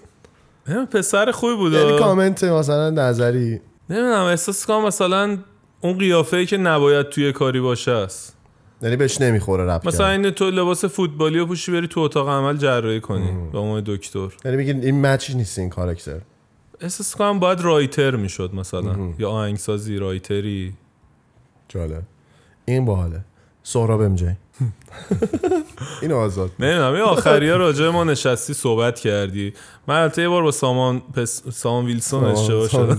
[0.93, 1.73] پسر خوبی بود.
[1.73, 3.61] یعنی کامنت مثلا نظری.
[3.91, 5.39] نمی‌دونم احساس کنم مثلا
[5.81, 8.37] اون قیافه ای که نباید توی کاری باشه است.
[8.83, 10.09] یعنی بهش نمی‌خوره rap مثلا.
[10.09, 14.29] این تو لباس فوتبالی رو پوشی بری تو اتاق عمل جراحی کنی به عنوان دکتر.
[14.45, 16.21] یعنی میگین این match نیست این کاراکتر
[16.81, 18.97] احساس کنم باید writer می‌شد مثلا.
[19.19, 20.75] یا آهنگسازی writer ی.
[21.69, 22.03] جالب.
[22.65, 23.25] این باحاله.
[23.69, 24.27] سهراب ام جی.
[26.03, 26.93] این آزاد نمی‌دونم.
[26.93, 29.53] این آخریا راجع ما نشستی صحبت کردی.
[29.89, 31.43] من البته یه بار با سامان پس...
[31.53, 32.99] سامان ویلسون اشتباه شدم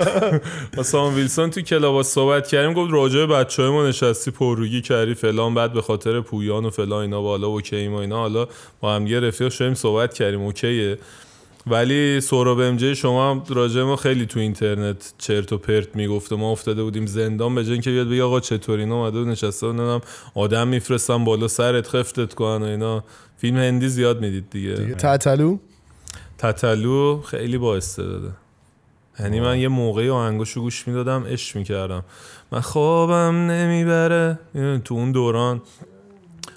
[0.76, 2.72] با سامان ویلسون تو کلابا صحبت کردیم.
[2.72, 7.00] گفت راجع بچه های ما نشستی پرروگی کردی فلان بعد به خاطر پویان و فلان
[7.00, 8.48] اینا بالا okay ما اینا حالا
[8.80, 10.40] با هم یه رفیق شدیم صحبت کردیم.
[10.40, 10.98] اوکیه.
[11.66, 16.36] ولی سهراب ام شما هم راجع ما خیلی تو اینترنت چرت و پرت می‌گفت و
[16.36, 20.00] ما افتاده بودیم زندان به جای اینکه بیاد بگه آقا چطور اینا اومده نشسته نمی‌دونم
[20.34, 23.04] آدم میفرستم بالا سرت خفتت کنن و اینا.
[23.36, 24.94] فیلم هندی زیاد می‌دید دیگه, دیگه.
[24.94, 25.58] تتلو؟
[26.38, 28.30] تتلو خیلی با استعداده.
[29.20, 32.04] یعنی من یه موقعی آهنگاشو گوش می‌دادم عشق می‌کردم.
[32.52, 34.38] من خوابم نمی‌بره.
[34.54, 35.62] یعنی تو اون دوران.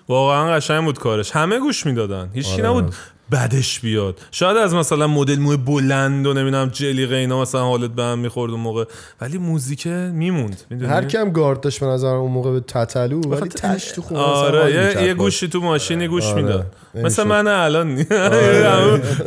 [0.09, 1.31] واقعا قشنگ بود کارش.
[1.31, 2.31] همه گوش می‌دادن.
[2.33, 2.69] هیچکی آره.
[2.69, 2.93] نبود.
[3.33, 4.19] بدش بیاد.
[4.31, 8.51] شاید از مثلا مدل موی بلند و نمی‌دونم جلیقه اینا مثلا حالت به هم می‌خورد
[8.51, 8.85] اون موقع.
[9.21, 10.61] ولی موزیک میموند.
[10.69, 14.19] می‌دونی؟ هر کم گارد داشت به نظر اون موقع به تتلو ولی تش تو خونه
[14.19, 15.13] مثلا آره یه, یه.
[15.13, 16.41] گوشی تو ماشینی گوش آره.
[16.41, 16.75] می‌داد.
[16.95, 17.05] نمی‌شد.
[17.05, 18.03] مثل من الان نی-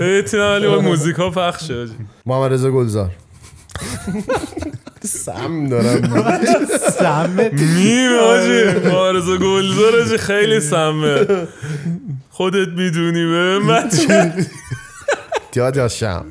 [0.00, 1.52] بتونم ولی با موزیک ها
[2.26, 3.10] محمد رضا گلزار.
[5.02, 6.24] سم دارم.
[6.98, 7.50] سمه.
[7.52, 11.26] میم آجی مارزا گلزار آجی خیلی سمه.
[12.36, 13.90] خودت می‌دونی به من
[15.56, 16.26] یاد یا شم.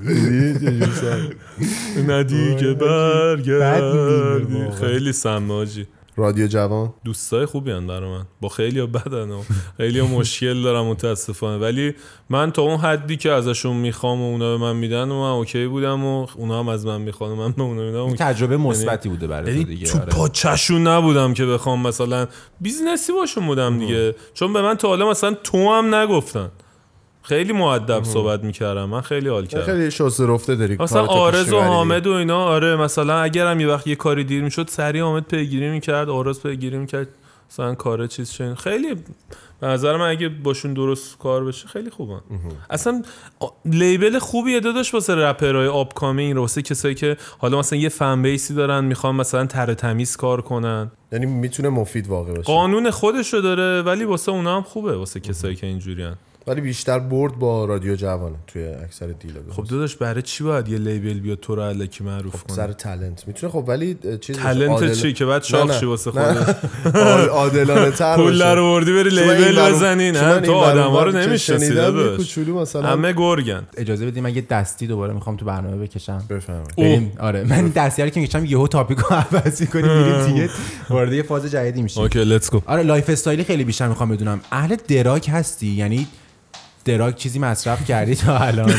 [2.07, 4.71] ندی که می‌بینه برگردی.
[4.79, 6.93] خیلی سمه آجی رادیو جوان.
[7.03, 8.25] دوستای خوبی هن برای من.
[8.41, 9.41] با خیلی ها بدن و
[9.77, 11.57] خیلی ها مشکل دارم متاسفانه.
[11.57, 11.93] ولی
[12.29, 15.67] من تا اون حدی که ازشون می‌خوام و اونا به من میدن و من okay
[15.67, 18.15] بودم و اونا هم از من می‌خوان و من به اونا میدم okay.
[18.15, 19.87] تجربه مثبتی بوده برای تو یعنی دیگه.
[19.87, 20.07] تو آره.
[20.07, 22.27] پاچشون نبودم که بخوام مثلا
[22.61, 24.15] business ی باشون بودم دیگه.
[24.33, 26.51] چون به من تا حالا مثلا تو هم نگفتن.
[27.25, 28.85] خیلی مؤدب صحبت می‌کردم.
[28.85, 29.65] من خیلی حال کردم.
[29.65, 31.59] خیلی شسته رفته داری مثلا آرز و.
[31.59, 35.69] حامد و اینا آره مثلا اگرم یه وقت یه کاری دیر می‌شد سریع حامد پیگیری
[35.69, 37.07] می‌کرد آرز پیگیری می‌کرد
[37.51, 38.95] مثلا کار چیز شد خیلی
[39.59, 42.21] به نظر من اگه باشون درست کار بشه خیلی خوبن
[42.69, 43.01] اصلا
[43.65, 48.53] label خوبیه داداش واسه رپرهای upcoming واسه کسایی که حالا مثلا یه fan base ی
[48.53, 50.91] دارن می‌خوان مثلا تر تمیز کار کنن.
[51.11, 55.55] یعنی می‌تونه مفید واقع باشه قانون خودشو داره ولی واسه اونا هم خوبه واسه کسایی
[55.55, 56.15] که اینجوریان.
[56.47, 60.67] ولی بیشتر برد با رادیو جوانه توی اکثر deal ا خب داداش برای چی باید
[60.67, 64.93] یه label بیاد تو رو الکی معروف کنه؟ سر talent می‌تونه خب ولی چیز talent
[64.93, 66.55] چی که بعد شاخ شی واسه خودت
[67.29, 72.17] عادلانه تر پول در آوردی بری label بزنی نه؟ تو آدم ها رو نمی‌شناسی داداش.
[72.17, 73.63] کوچولو مثلا همه گرگن.
[73.77, 76.23] اجازه بدید من یه دستی دوباره می‌خوام تو برنامه بکشم.
[76.77, 80.49] بریم آره من دستی رو که می‌کشم یهو topic رو عوض می‌کنیم میریم دیگه.
[80.89, 82.03] وارد یه فاز جدیدی میشیم.
[82.03, 84.41] okay let's go آره lifestyle ی خیلی بیشتر می‌خوام بدونم.
[84.51, 86.07] اهل drug هستی؟ یعنی
[86.85, 88.73] دراگ چیزی مصرف کردی تا الان؟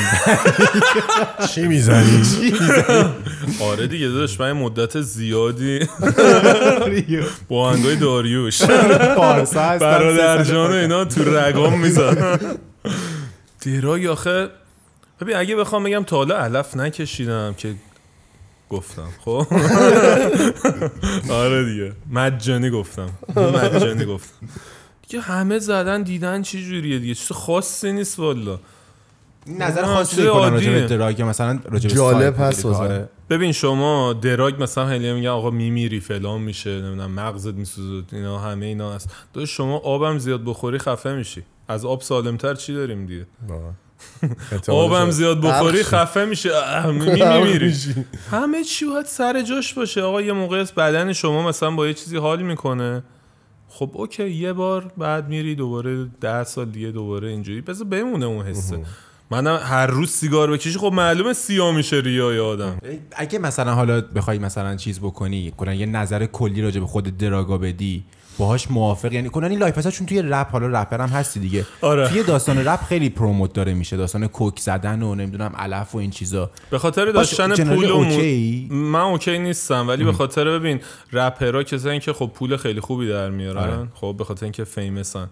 [1.55, 2.23] چی می‌زنی؟
[3.61, 5.78] آره دیگه داداش من مدت زیادی
[7.49, 8.62] با هنگای داریوش.
[8.62, 12.39] برادر جان و اینا تو رگام میزن
[13.61, 14.49] دیراگ آخه
[15.20, 17.74] ببین اگه بخوام بگم تا حالا علف نکشیدم که
[18.70, 19.47] گفتم خب؟
[21.31, 21.93] آره دیگه.
[22.11, 23.09] مجانی گفتم.
[23.37, 24.47] مجانی گفتم.
[25.09, 28.59] دیگه همه زدن دیدن چی جوریه دیگه؟ چیز خاصی نیست والا.
[29.47, 30.73] نظر خاصی کنن راجع.
[30.73, 32.66] به دراگ مثلا راجع به جالب هست.
[33.31, 38.66] ببین شما دراگ مثلا خیلی میگن آقا میمیری فلان میشه نمی‌دونم مغزت میسوزه اینا همه
[38.66, 39.11] اینا هست.
[39.35, 41.43] تو شما آبم زیاد بخوری خفه میشی.
[41.69, 43.27] از آب سالمتر چی داریم دیگه؟
[44.69, 46.51] آبم زیاد بخوری خفه میشه
[46.87, 47.74] میمیری.
[48.31, 50.03] همه چی باید سر جاش باشه.
[50.03, 53.03] آقا یه موقع است بدن شما مثلا با یه چیزی حال می‌کنه.
[53.68, 57.60] خب okay یه بار بعد میری دوباره ده سال دیگه دوباره اینجوری.
[57.60, 58.78] بذار بمونه اون حسه
[59.30, 62.78] منم هر روز سیگار بکشی خب معلومه سیاه میشه ریای آدم.
[63.16, 67.51] اگه مثلا حالا بخوای مثلا چیز بکنی کلا یه نظر کلی راجع به خود drug
[67.51, 68.05] ا بدی
[68.38, 69.12] باهاش موافق.
[69.12, 71.66] یعنی کنن این life چون توی رپ حالا رپر هم هستی دیگه.
[71.80, 72.08] آره.
[72.08, 73.96] توی داستان رپ خیلی promote داره میشه.
[73.96, 76.50] داستان coke زدن و نمی‌دونم علف و این چیزا.
[76.70, 80.80] به خاطر داشتن پول و okay؟ من okay نیستم ولی به خاطر ببین
[81.12, 83.62] رپرها کسایی که خب پول خیلی خوبی در میارن.
[83.62, 83.88] آره.
[83.94, 85.28] خب به خاطر اینکه famous ن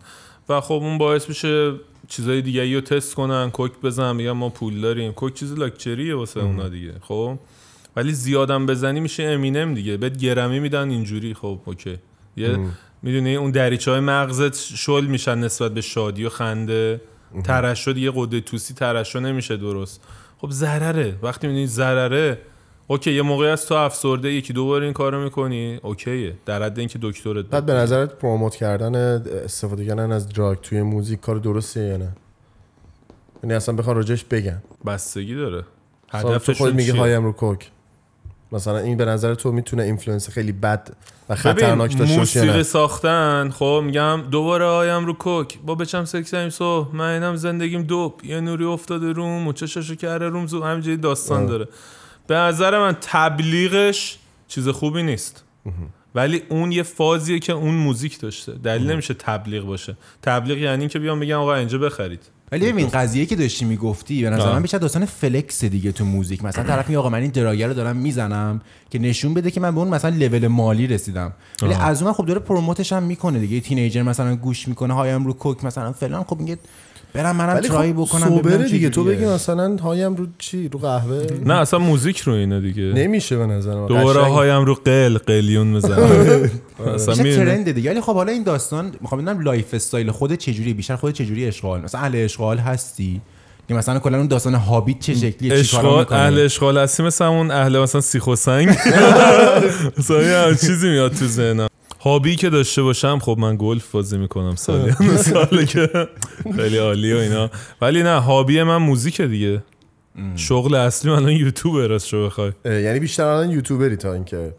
[0.48, 1.72] و خب اون باعث میشه
[2.08, 5.12] چیزای دیگه رو تست کنن coke بزن میگن ما پول داریم.
[5.12, 7.38] coke چیز لاکچریه واسه اونا دیگه خب؟
[7.96, 9.96] ولی زیادم بزنی میشه امینم دیگه.
[9.96, 11.96] بهت گرمی میدن اینجوری خب okay.
[12.36, 12.58] یه
[13.04, 17.00] می‌دونی؟ اون دریچه های مغزت شل میشن نسبت به شادی و خنده.
[17.44, 20.00] ترشح دیگه غده توسی ترشح نمیشه درست.
[20.38, 21.14] خب ضرره.
[21.22, 22.38] وقتی می‌بینی ضرره
[22.86, 26.34] okay یه موقعی از تو افسرده یکی دو بار این کارو می‌کنی okay ه.
[26.46, 28.94] در حد اینکه دکترت بعد به نظرت promote کردن
[29.44, 32.12] استفاده کردن از drug توی موزیک کار درستیه یا نه؟
[33.42, 34.62] یعنی اصلا بخوان راجش بگن.
[34.86, 35.64] بستگی داره.
[36.10, 37.70] هدفشون خود میگی چیه؟ high م رو coke.
[38.54, 40.90] مثلا این به نظر تو می‌تونه influence خیلی بد
[41.28, 45.58] و خطرناک داشته باشه موسیقی نه ساختن خب میگم دوباره high م رو coke.
[45.66, 48.24] با بچم سکسیم so من اینم زندگیم dope.
[48.24, 51.48] یه نوری افتاده روم و چششو کرده روم زو همینجوری داستان آه.
[51.48, 51.68] داره.
[52.26, 54.18] به نظر من تبلیغش
[54.48, 55.44] چیز خوبی نیست.
[56.14, 58.52] ولی اون یه فازیه که اون موزیک داشته.
[58.52, 59.96] دلیل نمیشه تبلیغ باشه.
[60.22, 62.30] تبلیغ یعنی که بیام بگم آقا اینجا بخرید.
[62.54, 64.52] ولی ببین قضیه که داشتی می‌گفتی به نظر.
[64.52, 66.44] من بیشتر داستان flex دیگه تو موزیک.
[66.44, 68.60] مثلا طرف میگه آقا من این drug رو دارم می‌زنم
[68.90, 71.32] که نشون بده که من به اون مثلا لول مالی رسیدم.
[71.62, 73.60] ولی از اون خب داره promote ش هم می‌کنه دیگه.
[73.60, 76.24] teenager مثلا گوش می‌کنه high م رو coke مثلا فلان.
[76.24, 76.58] خب میگه
[77.12, 78.88] برم منم try خب بکنم سوبره ببینم دیگه.
[78.90, 79.04] تو.
[79.04, 82.82] بگی مثلا high م رو چی؟ رو قهوه؟ نه اصلا موزیک رو اینه دیگه.
[82.82, 83.86] نمیشه به نظر من.
[83.86, 84.20] دوباره.
[84.20, 87.90] هایم رو قل قلیون می‌زنم؟ ترند دیگه.
[87.90, 91.80] ولی خب حالا این داستان می‌خوام بدونم لایف استایل خود چجوری بیشتر خود چجوری اشغال؟
[91.80, 93.20] مثلا اهل اشغال هستی؟
[93.68, 97.78] که مثلا کلا اون داستان هابیت چه شکلیه؟ اشغال اهل اشغال هستی مثل اون اهل
[97.78, 98.68] مثلا سیخ و سنگ.
[99.98, 101.68] مثلا یه چیزی میاد تو ذهنم.
[102.00, 104.92] هابی که داشته باشم خب من گلف بازی می‌کنم سالی.
[105.32, 106.08] ساله که
[106.56, 107.50] خیلی عالی و اینا.
[107.80, 109.62] ولی نه hobby من موزیکه دیگه.
[110.36, 112.52] شغل اصلی من الان یوتیوبر است شو بخوای.
[112.64, 114.54] یعنی بیشتر الان یوتیوبری تا اینکه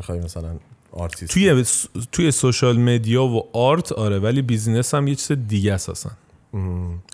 [0.00, 0.56] بخوای مثلا
[0.92, 1.64] آرتیست توی
[2.12, 6.12] توی social media و art آره ولی business هم یه چیز دیگه است اصلا.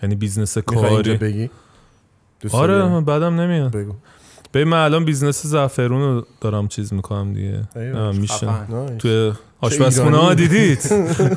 [0.03, 1.15] یعنی business کاری.
[1.17, 1.51] بگی؟
[2.53, 3.73] آره؟ من بدم نمیاد.
[3.73, 3.93] بگو.
[4.55, 7.63] ببین من الان business زعفرون رو دارم چیز می‌کنم دیگه.
[8.13, 8.49] میشه.
[8.99, 10.35] توی آشپزخونه ها.
[10.35, 10.81] دیدید؟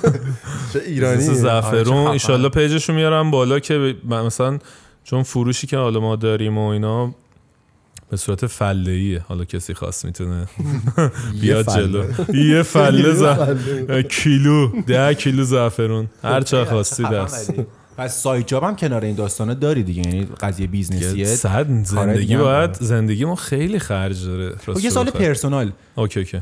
[0.74, 4.60] چه ایرانی؟ business زعفرون آره، چه ایشالله page شو میارم بالا که مثلا
[5.04, 7.16] چون فروشی که حالا ما داریم و اینا
[8.10, 10.48] به صورت فله ایه حالا کسی خواست می‌تونه
[11.42, 12.04] بیاد جلو.
[12.34, 14.82] یه فله کیلو.
[14.88, 16.10] ده کیلو زعفرون.
[16.24, 17.54] هر چه خواستی دست
[17.98, 20.02] پس side job هم کنار این داستانه داری دیگه.
[20.02, 22.74] یعنی قضیه business یه صد زندگی باید.
[22.74, 24.56] زندگی ما خیلی خرج داره.
[24.82, 25.10] یه سال.
[25.10, 25.72] personal.
[25.96, 26.42] OK OK.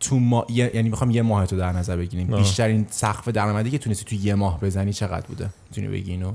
[0.00, 2.26] تو ما یه- یعنی می‌خوام یه ماه تو در نظر بگیریم.
[2.36, 6.32] بیشترین سقف درآمدی که تونستی تو یه ماه بزنی چقدر بوده؟ می‌تونی بگی اینو؟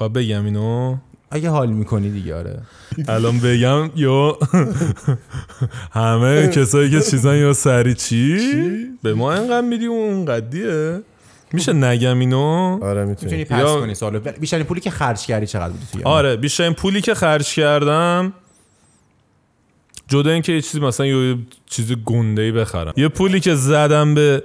[0.00, 0.96] و بگم اینو.
[1.30, 2.60] اگه حال می‌کنی دیگه آره.
[3.08, 4.38] الان بگم یا
[5.92, 8.38] همه کسایی که چیزان یا سری چی؟
[9.02, 11.00] به ما اینقدر میدی؟ و اون قدیه
[11.52, 13.36] میشه نگم اینو؟ آره می‌تونی.
[13.36, 14.20] می‌تونی pass یا- کنی سوالو.
[14.20, 17.54] بیشترین پولی که خرج کردی چقدر بوده تو یه ماه؟ آره بیشترین پولی که خرج
[17.54, 18.32] کردم
[20.08, 21.36] جدا اینکه یه چیزی مثلا یه
[21.66, 22.92] چیز گنده ای بخرم.
[22.96, 24.42] یه پولی که زدم به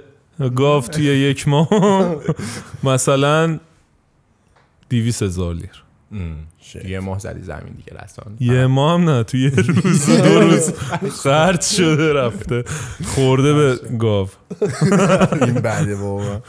[0.54, 1.68] گاو توی یک ماه
[2.84, 3.58] مثلا
[4.88, 5.83] دیویس هزار لیر.
[6.84, 9.50] یه ماه زدی زمین دیگه رسان یه ماه هم نه تو یه
[9.84, 10.72] روز دو روز.
[11.22, 12.64] خرج شده رفته.
[13.04, 14.28] خورده به گاو.
[15.46, 16.42] این بعده بابا.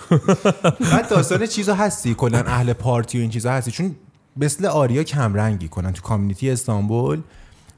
[0.91, 3.95] بعد داستان چیزا هستی؟ کلا اهل پارتی و این چیزا هستی؟ چون
[4.37, 5.91] مثل آریا کمرنگی کنن.
[5.93, 7.21] تو کامیونیتی استانبول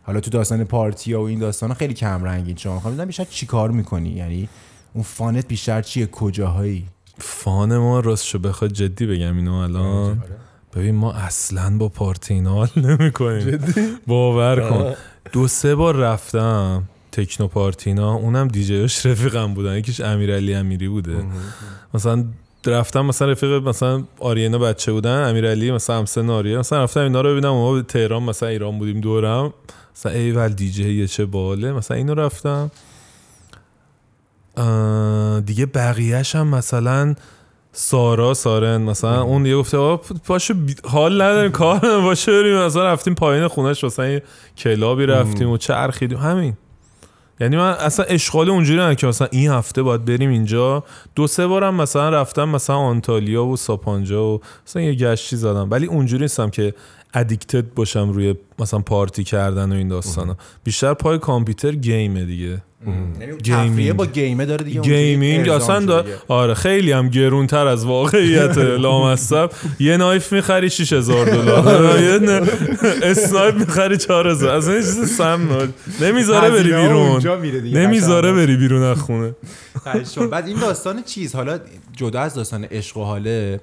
[0.03, 3.71] حالا تو داستان پارتی و این داستان خیلی کمرنگی شما می‌خوام بدونم بیشتر چی کار
[3.71, 4.49] می‌کنی؟ یعنی
[4.93, 6.85] اون فانت بیشتر چیه؟ کجاهایی؟
[7.19, 10.23] فان ما راستشو بخواد جدی بگم اینو الان.
[10.75, 13.59] ببین ما اصلا با پارتی اینا حال نمی کنیم
[14.07, 14.93] باور کن.
[15.31, 19.77] دو سه بار رفتم تکنو پارتینا اونم دیجیاش رفیقم بودن.
[19.77, 21.25] یکیش امیرعلی امیری بوده.
[21.93, 22.25] مثلا
[22.65, 27.31] رفتم مثلا رفیق مثلا آرینا بچه بودن امیرعلی مثلا همسن آریه مثلا رفتم اینا رو
[27.31, 29.53] ببینم ما به تهران مثلا ایران بودیم دورم.
[29.95, 31.71] مثلا ایول دیجی چه باله.
[31.71, 32.71] مثلا اینو رفتم.
[35.45, 37.15] دیگه بقیهش هم مثلا
[37.79, 42.57] سارا سارن مثلا اون یه گفته آقا پاشو حال نداریم کار باشه بریم.
[42.57, 44.23] مثلا رفتیم پایین خونش مثلا یه
[44.57, 46.53] کلابی رفتیم و چرخیدیم همین.
[47.39, 50.83] یعنی من اصلا اشغال اونجوری نه که مثلا این هفته باید بریم اینجا.
[51.15, 55.67] دو سه بارم مثلا رفتم مثلا آنتالیا و ساپانجا و مثلا یه گشتی زدم.
[55.71, 56.73] ولی اونجوری نیستم که
[57.13, 60.35] addicted باشم روی مثلا پارتی کردن و این داستانا.
[60.63, 62.61] بیشتر پای کامپیوتر game ه دیگه.
[63.43, 66.05] تفریح ما game ه داره دیگه gaming اصلا دا...
[66.27, 69.49] آره خیلی هم گرونتر از واقعیت لامصب.
[69.79, 72.01] یه knife می‌خری 6000 دلار.
[72.03, 72.47] یه نه-
[73.03, 75.69] snipe می‌خری 4000 اصلا یه چیز سم.
[76.01, 77.21] نمی‌ذاره بری بیرون.
[77.73, 78.33] نمی‌ذاره.
[78.33, 79.35] بری بیرون از خونه.
[80.31, 81.59] بعد این داستان چیز؟ حالا
[81.95, 83.59] جدا از داستان عشق و حاله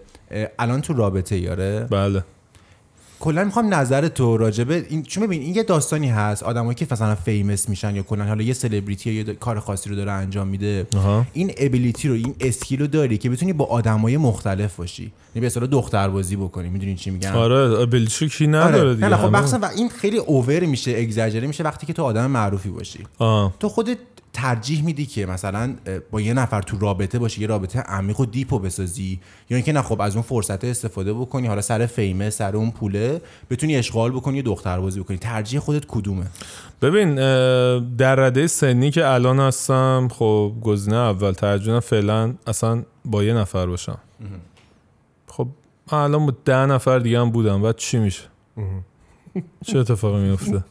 [0.59, 2.25] الان تو رابطه‌ای؟ آره بله.
[3.21, 6.43] کلا می‌خوام نظر تو راجب این چون ببین این یه داستانی هست.
[6.43, 9.97] آدمایی که مثلا famous میشن یا کلا حالا یه سلبریتی یا یه کار خاصی رو
[9.97, 10.87] داره انجام میده.
[11.33, 15.03] این ability رو این skill رو داری که بتونی با آدمای مختلف باشی.
[15.03, 16.69] یعنی به اصطلاح دختر بازی بکنی.
[16.69, 18.95] می‌دونی چی میگم؟ آره ability کی نداره آره.
[18.95, 19.09] دیگه.
[19.09, 22.99] نه خب و این خیلی over میشه اگزاجره میشه وقتی که تو آدم معروفی باشی.
[23.19, 23.55] آه.
[23.61, 23.99] تو خودت
[24.35, 25.75] ترجیح میدی که مثلا
[26.11, 29.21] با یه نفر تو رابطه باشی یه رابطه عمیق و دیپو بسازی
[29.51, 33.21] یا اینکه نه خب از اون فرصت استفاده بکنی حالا سر فیمه سر اون پوله
[33.51, 35.17] بتونی اشغال بکنی یه دختر بازی بکنی.
[35.17, 36.27] ترجیح خودت کدومه؟
[36.83, 37.15] ببین
[37.97, 43.67] در رده سنی که الان هستم خب گزینه اول ترجیحاً فعلا اصلا با یه نفر
[43.67, 43.99] باشم.
[45.27, 45.49] خب
[45.93, 48.23] من الان با ده نفر دیگه هم بودم بعد چی میشه؟
[49.65, 50.65] چه اتفاقی میفته.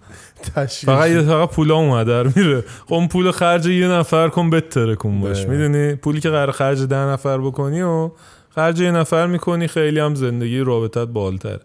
[0.85, 2.63] فقط یه فقط پولا هدر میره.
[2.85, 5.45] خب اون پول خرج یه نفر کن بهتره کن باش.
[5.45, 5.57] بله.
[5.57, 8.11] می‌دونی؟ پولی که قرار خرج ده نفر بکنی و
[8.55, 11.59] خرج یه نفر می‌کنی خیلی هم زندگی رابطت بالتر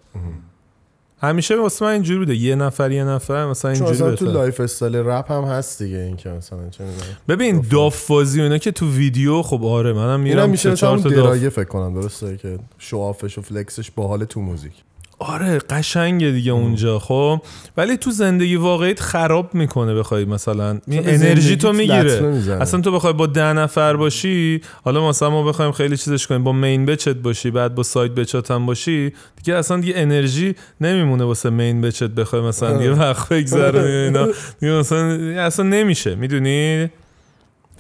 [1.20, 2.37] همیشه واسه من اینجوری بوده.
[2.37, 4.33] یه نفر یه نفر مثلا چون اینجوری اصلا تو.
[4.32, 6.85] life style رپ هم هست دیگه این که مثلا چه.
[7.29, 11.65] ببین داف‌بازی اینا که تو ویدیو خب آره منم میرم میشه چهار تا درایه فکر
[11.65, 14.73] کنم درسته؟ که شوافش و flex ش باحال تو موزیک.
[15.20, 17.43] آره قشنگه دیگه اونجا خب.
[17.77, 22.43] ولی تو زندگی واقعیت خراب می‌کنه بخوای مثلا انرژی تو می‌گیره.
[22.61, 26.53] اصلا تو بخوای با ده نفر باشی حالا مثلا ما بخوایم خیلی چیزش کنیم با
[26.53, 30.55] main bitch ت باشی بعد با side bitch ت هم باشی دیگه اصلا دیگه انرژی
[30.81, 34.27] نمیمونه واسه main bitch ت بخوای مثلا یه وقت بگذرونی اینا.
[34.61, 35.09] دیگه مثلا
[35.43, 36.90] اصلا نمیشه می‌دونی؟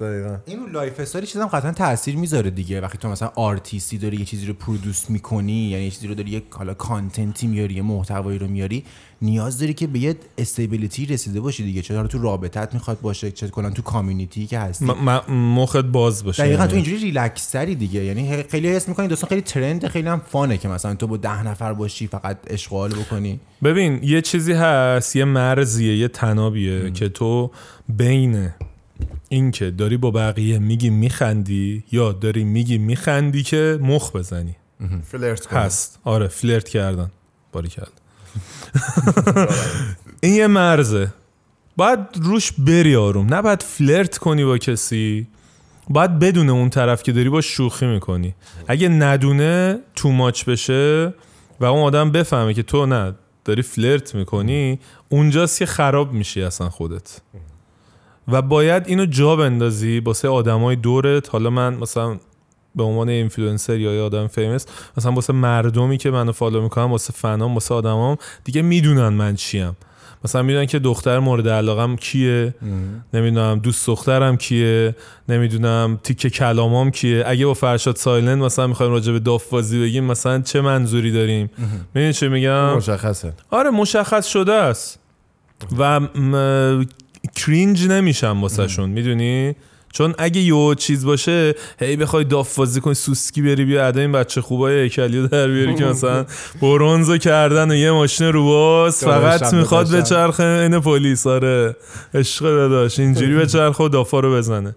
[0.00, 0.36] دقیقا.
[0.46, 2.80] این رو lifestyle چیزام قطعا تاثیر می‌ذاره دیگه.
[2.80, 6.30] وقتی تو مثلا آرتیستی داری یه چیزی رو produce می‌کنی یعنی یه چیزی رو داری
[6.30, 8.84] یه حالا content ی میاری یه محتوایی رو میاری
[9.22, 11.94] نیاز داری که به یه استیبیلیتی رسیده باشی دیگه.
[11.94, 14.84] حالا تو رابطت می‌خواد باشه؟ چه کلا تو کامیونیتی که هستی.
[14.84, 16.42] م- م- مخت باز باشه.
[16.42, 16.68] دقیقا یعنی.
[16.70, 18.04] تو اینجوری ریلکس تری دیگه.
[18.04, 21.42] یعنی خیلی حس می‌کنی دوستان خیلی ترند خیلی هم فانه که مثلا تو با ده
[21.42, 23.40] نفر باشی فقط اشغال بکنی.
[23.64, 27.50] ببین یه چیزی هست یه مرزیه یه تنابیه که تو
[27.88, 28.50] بین
[29.28, 34.56] این که داری با بقیه میگی میخندی یا داری میگی میخندی که مخ بزنی.
[35.02, 35.52] فلرت.
[35.52, 35.98] هست.
[36.04, 37.10] آره فلرت کردن.
[37.52, 37.92] باری کرد.
[40.22, 41.12] این یه مرزه.
[41.76, 43.34] باید روش بری آروم.
[43.34, 45.26] نه باید فلرت کنی با کسی.
[45.90, 48.34] باید بدونه اون طرف که داری با شوخی می‌کنی.
[48.68, 51.14] اگه ندونه تو ماچ بشه
[51.60, 53.14] و اون آدم بفهمه که تو نه
[53.44, 57.20] داری فلرت می‌کنی اونجاست که خراب میشی اصلا خودت.
[58.28, 61.28] و باید اینو جا بندازی واسه آدمای دورت.
[61.28, 62.16] حالا من مثلا
[62.74, 67.12] به عنوان اینفلوئنسر یا یه آدم famous مثلا واسه مردمی که منو follow می‌کنم واسه
[67.12, 69.76] فنام واسه آدمام دیگه می‌دونن من چیم.
[70.24, 72.54] مثلا می‌دونن که دختر مورد علاقم کیه.
[73.14, 74.94] نمی‌دونم دوست دخترم کیه.
[75.28, 77.24] نمی‌دونم تیکه کلامام کیه.
[77.26, 81.50] اگه با فرشاد سایلند مثلا می‌خوایم راجع به داف بازی بگیم مثلا چه منظوری داریم؟
[81.94, 83.32] می‌دونی چه میگم؟ مشخصه.
[83.50, 84.98] آره مشخص شده است.
[85.78, 86.84] و م...
[87.38, 89.54] cringe نمیشم واسه شون می‌دونی؟
[89.92, 94.12] چون اگه یه چیز باشه هی بخوای داف بازی کنی سوسکی بری بیا ادا این
[94.12, 96.26] بچه خوبای هیکلی در بیاری که مثلا
[96.62, 99.90] برونزو کردن و یه ماشین رو باز فقط می‌خواد.
[99.90, 101.76] به چرخ این پلیس آره.
[102.14, 104.74] عشق داداش اینجوری به چرخ و دافا رو بزنه.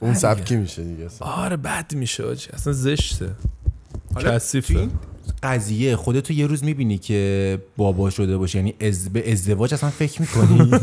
[0.00, 1.08] اون سبکی میشه دیگه.
[1.20, 3.30] آره بد میشه آجی اصلا زشته.
[4.14, 4.90] حالا این
[5.42, 5.96] قضیه.
[5.96, 9.12] خودتو یه روز می‌بینی که بابا شده باشی یعنی از...
[9.12, 10.70] به ازدواج اصلا فکر می‌کنی؟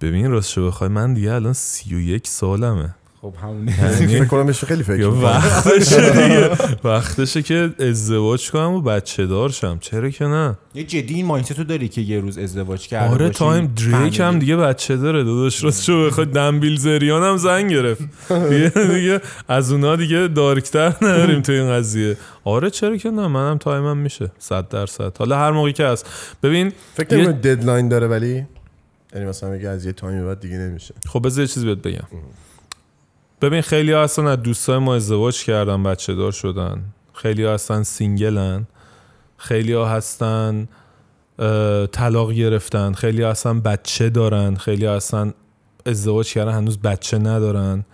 [0.00, 2.94] ببین راستشو بخوای من دیگه الان سی و یک سالمه.
[3.26, 5.06] خب همونه یعنی؟ فکر کنم بهش خیلی فکر.
[5.06, 6.50] وقتشه دیگه.
[6.84, 9.78] وقتشه که ازدواج کنم و بچه دارشم.
[9.80, 13.28] چرا که نه؟ یه جدی این mindset تو داری که یه روز ازدواج کرده آره
[13.28, 14.38] time دریک هم.
[14.38, 15.64] دیگه بچه داره داداش.
[15.64, 18.02] راستشو بخوای دن بیلزریان هم زنگ گرفت.
[18.28, 22.16] دیگه, دیگه از اونا دیگه دارکتر نداریم تو این قضیه.
[22.44, 24.30] آره چرا که نه؟ منم time م میشه.
[24.38, 25.16] صد درصد.
[25.18, 26.06] حالا هر موقعی که هست.
[26.42, 28.46] ببین فکر یه- نمی‌کنی deadline داره ولی
[29.14, 30.94] یعنی مثلا میگه از یه time ی بعد دیگه نمیشه.
[31.08, 32.04] خب بذار یه چیزی بهت بگم.
[33.42, 36.84] ببین خیلی ها هستن از دوستای ما ازدواج کردن بچه دار شدن.
[37.14, 38.66] خیلی ها هستن single ن.
[39.36, 40.68] خیلی ها هستن
[41.92, 42.92] طلاق گرفتن.
[42.92, 44.54] خیلی ها هستن بچه دارن.
[44.54, 45.34] خیلی ها هستن
[45.86, 47.84] ازدواج کردن هنوز بچه ندارن.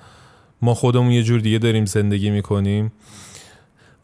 [0.62, 2.92] ما خودمون یه جور دیگه داریم زندگی می‌کنیم.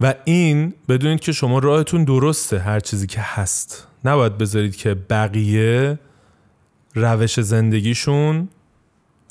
[0.00, 3.86] و این بدونید که شما راهتون درسته هر چیزی که هست.
[4.04, 5.98] نباید بذارید که بقیه
[6.94, 8.48] روش زندگیشون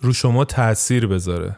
[0.02, 1.58] رو شما تاثیر بذاره.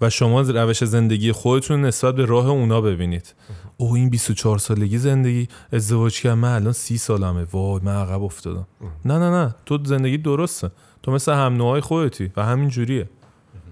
[0.00, 3.34] و شما روش زندگی خودتون نسبت به راه اونا ببینید.
[3.76, 5.48] او این 24 سالگی زندگی.
[5.72, 6.38] ازدواج کردم.
[6.38, 7.46] من الان 30 سالمه.
[7.52, 8.66] وای من عقب افتادم.
[9.04, 9.54] نه نه نه.
[9.66, 10.70] تو زندگی درسته.
[11.02, 13.08] تو مثل هم نوعای خودتی و همین جوریه.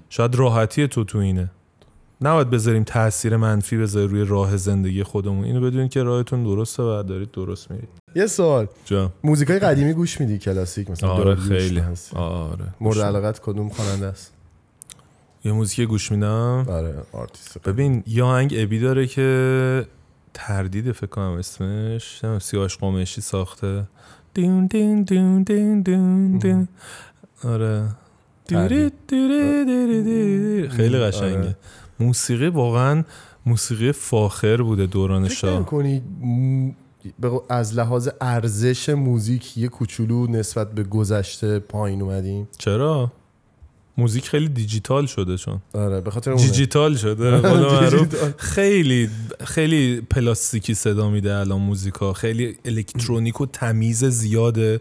[0.09, 1.51] شاید راحتی تو تو اینه.
[2.25, 5.45] نباید بذاریم تاثیر منفی بذاره روی راه زندگی خودمون.
[5.45, 7.89] اینو بدونید که راهتون درسته و دارید درست میرید.
[8.15, 8.67] یه سوال.
[8.85, 11.83] جا موزیکای قدیمی گوش میدی؟ کلاسیک مثلا آره خیلی.
[12.15, 12.65] آره.
[12.81, 14.33] مورد علاقت کدوم خواننده است؟
[15.45, 16.67] یه موزیک گوش میدم.
[16.69, 19.87] آره آرتیست ببین یه آهنگ ابی داره که
[20.35, 22.23] تردید فکر کنم اسمش.
[22.41, 23.85] سیاوش قمیشی ساخته.
[24.35, 26.69] دون دون دون دون دون دون.
[27.45, 27.89] آره.
[28.47, 28.93] تردید.
[29.09, 30.69] دوری دوری دوری.
[30.69, 31.57] خیلی آره.
[32.01, 33.05] موسیقی واقعا
[33.47, 36.03] موسیقی فاخر بوده دوران شاه کنی
[37.49, 43.13] از لحاظ ارزش موزیک یه کوچولو نسبت به گذشته پایین اومدیم؟ چرا؟
[43.99, 45.63] موزیک خیلی دیجیتال شده چون.
[45.75, 46.35] آره به خاطر.
[46.35, 47.41] دیجیتال شده.
[48.55, 49.11] خیلی
[49.45, 52.13] خیلی پلاستیکی صدا میده الان موزیکا.
[52.13, 54.81] خیلی الکترونیک و تمیز زیاده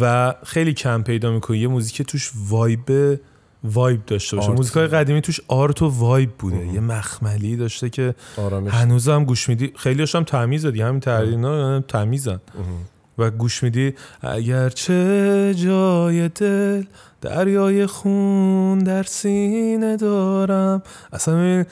[0.00, 1.58] و خیلی کم پیدا می‌کنی.
[1.58, 3.18] یه موزیک توش vibe
[3.64, 4.50] vibe داشته باشه.
[4.50, 6.66] موزیکای قدیمی توش art و vibe بوده.
[6.66, 8.72] یه مخملی داشته که آرامش.
[8.72, 9.72] هنوز هم گوش میدی.
[9.76, 12.40] خیلی هم تمیزه دیگه همین تردینا تمیزن.
[13.18, 13.94] و گوش میدی.
[14.20, 16.84] اگر چه جای دل
[17.20, 20.82] دریای خون در سینه دارم.
[21.12, 21.64] اصلا ببین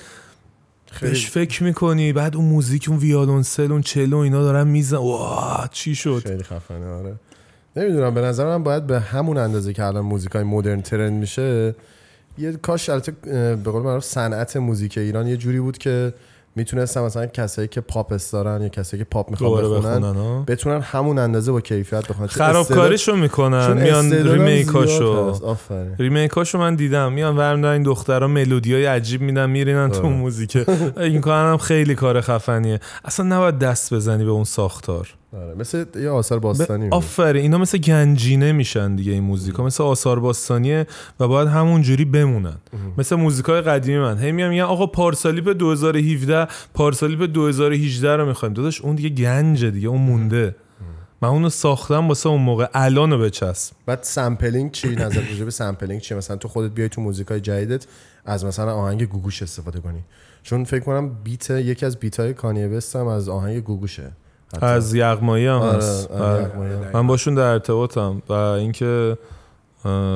[1.00, 2.12] بهش فکر می‌کنی.
[2.12, 4.96] بعد اون موزیک اون ویالونسل اون چلو اینا دارن میزن.
[4.96, 7.14] واه چی شد؟ خیلی خفنه آره.
[7.76, 11.74] نمی‌دونم به نظر من باید به همون اندازه که الان موزیکای مدرن trend میشه
[12.38, 13.12] یه کاش البته
[13.56, 16.14] به قول معروف صنعت موزیک ایران یه جوری بود که
[16.56, 21.18] می‌تونستن مثلا کسایی که پاپ دارن یا کسایی که پاپ می‌خوان بخونن, بخونن بتونن همون
[21.18, 22.26] اندازه با کیفیت بخونن.
[22.26, 25.34] خرابکاریشو می‌کنن چون میان ریمیکاشو.
[25.98, 27.12] ریمیکاشو من دیدم.
[27.12, 30.08] میان ورمیدارن دخترها ملودی های عجیب میدن میرینن تو آره.
[30.08, 30.68] موزیک.
[30.96, 32.80] این کارم خیلی کار خفنیه.
[33.04, 35.14] اصلا نباید دست بزنی به اون ساختار.
[35.36, 35.54] آره.
[35.54, 36.94] مثل یه آثار باستانی ب-.
[36.94, 40.86] آفرین اینا مثل گنجینه میشن دیگه این موزیکا مثل آثار باستانیه
[41.20, 42.56] و باید همون جوری بمونن.
[42.98, 44.18] مثل موزیکای قدیمی من.
[44.18, 48.54] هی میام میگن آقا پارسالیپ 2017 پارسالیپ 2018 رو می‌خوایم.
[48.54, 50.56] داداش اون دیگه گنجه دیگه اون مونده.
[51.22, 52.68] من اونو ساختم واسه اون موقع.
[52.74, 53.72] الانو بچسب.
[53.86, 57.86] بعد sampling چی نظر؟ راجع به sampling چی؟ مثلا تو خودت بیای تو موزیکای جدیدت
[58.24, 60.04] از مثلا آهنگ گوگوش استفاده کنی.
[60.42, 64.12] چون فکر کنم beat یکی از beat های Kanye هم از آهنگ گوگوشه.
[64.54, 64.66] حتی.
[64.66, 66.10] از یغمایی هم آره، هست.
[66.10, 66.90] آره، هم.
[66.94, 69.18] من باشون در ارتباطم و اینکه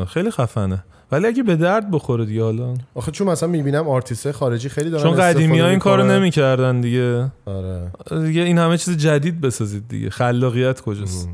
[0.09, 0.85] خیلی خفنه.
[1.13, 2.75] ولی اگه به درد بخوره دیگه حالا.
[2.95, 6.03] آخه چون مثلا می‌بینم آرتیست خارجی خیلی دارن چون قدیمی ها این کارو.
[6.03, 7.33] نمی‌کردن دیگه.
[7.47, 7.91] آره.
[8.23, 10.11] دیگه این همه چیز جدید بسازید دیگه.
[10.11, 11.29] خلاقیت کجاست؟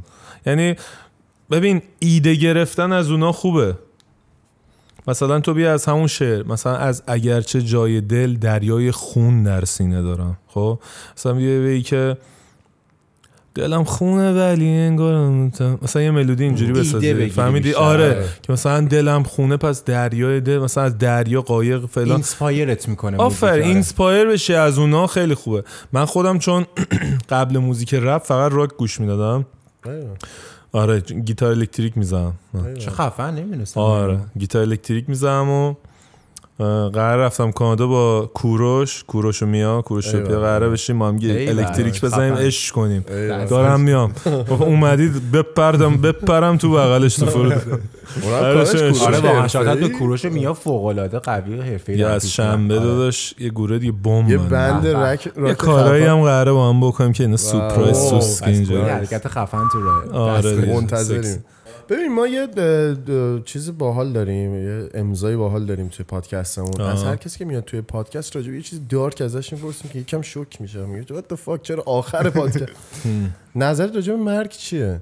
[0.46, 0.76] یعنی
[1.50, 3.74] ببین ایده گرفتن از اونا خوبه.
[5.08, 10.02] مثلا تو بیا از همون شعر مثلا از اگرچه جای دل دریای خون در سینه
[10.02, 10.78] دارم خب؟
[11.16, 12.16] مثلا بیا که
[13.56, 15.28] دلم خونه ولی انگار
[15.82, 17.28] مثلا یه ملودی اینجوری بسازی.
[17.30, 17.80] فهمیدی؟ بیشتر.
[17.82, 18.04] آره.
[18.04, 18.24] آره.
[18.42, 22.10] که مثلا دلم خونه پس دریای دل مثلا از دریا قایق فلان.
[22.10, 23.52] inspire ت می‌کنه آفرین.
[23.52, 25.64] inspire بشه از اونا خیلی خوبه.
[25.92, 26.66] من خودم چون
[27.30, 29.46] قبل موزیک رپ فقط راک گوش می‌دادم.
[30.72, 32.32] آره گیتار الکتریک می‌زنم.
[32.78, 33.80] چه خفن نمی‌دونستم.
[33.80, 34.18] آره.
[34.38, 35.74] گیتار الکتریک می‌زنم و
[36.58, 40.20] قرار رفتم کانادا با کوروش کوروش و میا کوروش و.
[40.20, 41.18] پیا قراره بشیم ما هم.
[41.22, 42.34] الکتریک بزنیم.
[42.34, 43.04] اش کنیم.
[43.50, 44.12] دارم میام
[44.60, 47.52] اومدید بپردم بپرم تو بغلش تو فرود
[48.32, 48.60] آره،
[49.06, 49.48] آره واقعا.
[49.48, 52.74] شاید به کوروش میا فوق العاده قوی و حرفه‌ای از شنبه.
[52.74, 54.38] داداش یه گروه دیگه بمب یه.
[54.38, 54.86] بند.
[54.86, 56.04] رک یه کارایی.
[56.04, 60.74] هم قراره با هم بکنیم که اینا سورپرایز سوسکی اینجا حرکت خفن تو راه آره.
[60.74, 61.44] منتظریم.
[61.88, 66.80] ببین ما یه د- د- چیز باحال داریم یه امضای باحال داریم توی پادکستمون.
[66.80, 69.98] از هر کسی که میاد توی پادکست راجع به یه چیز دارک ازش می‌پرسیم که
[69.98, 70.86] یکم شوک میشه.
[70.86, 72.72] میگه what the fuck چرا آخر پادکست؟
[73.56, 75.00] نظرت راجع به مرگ چیه؟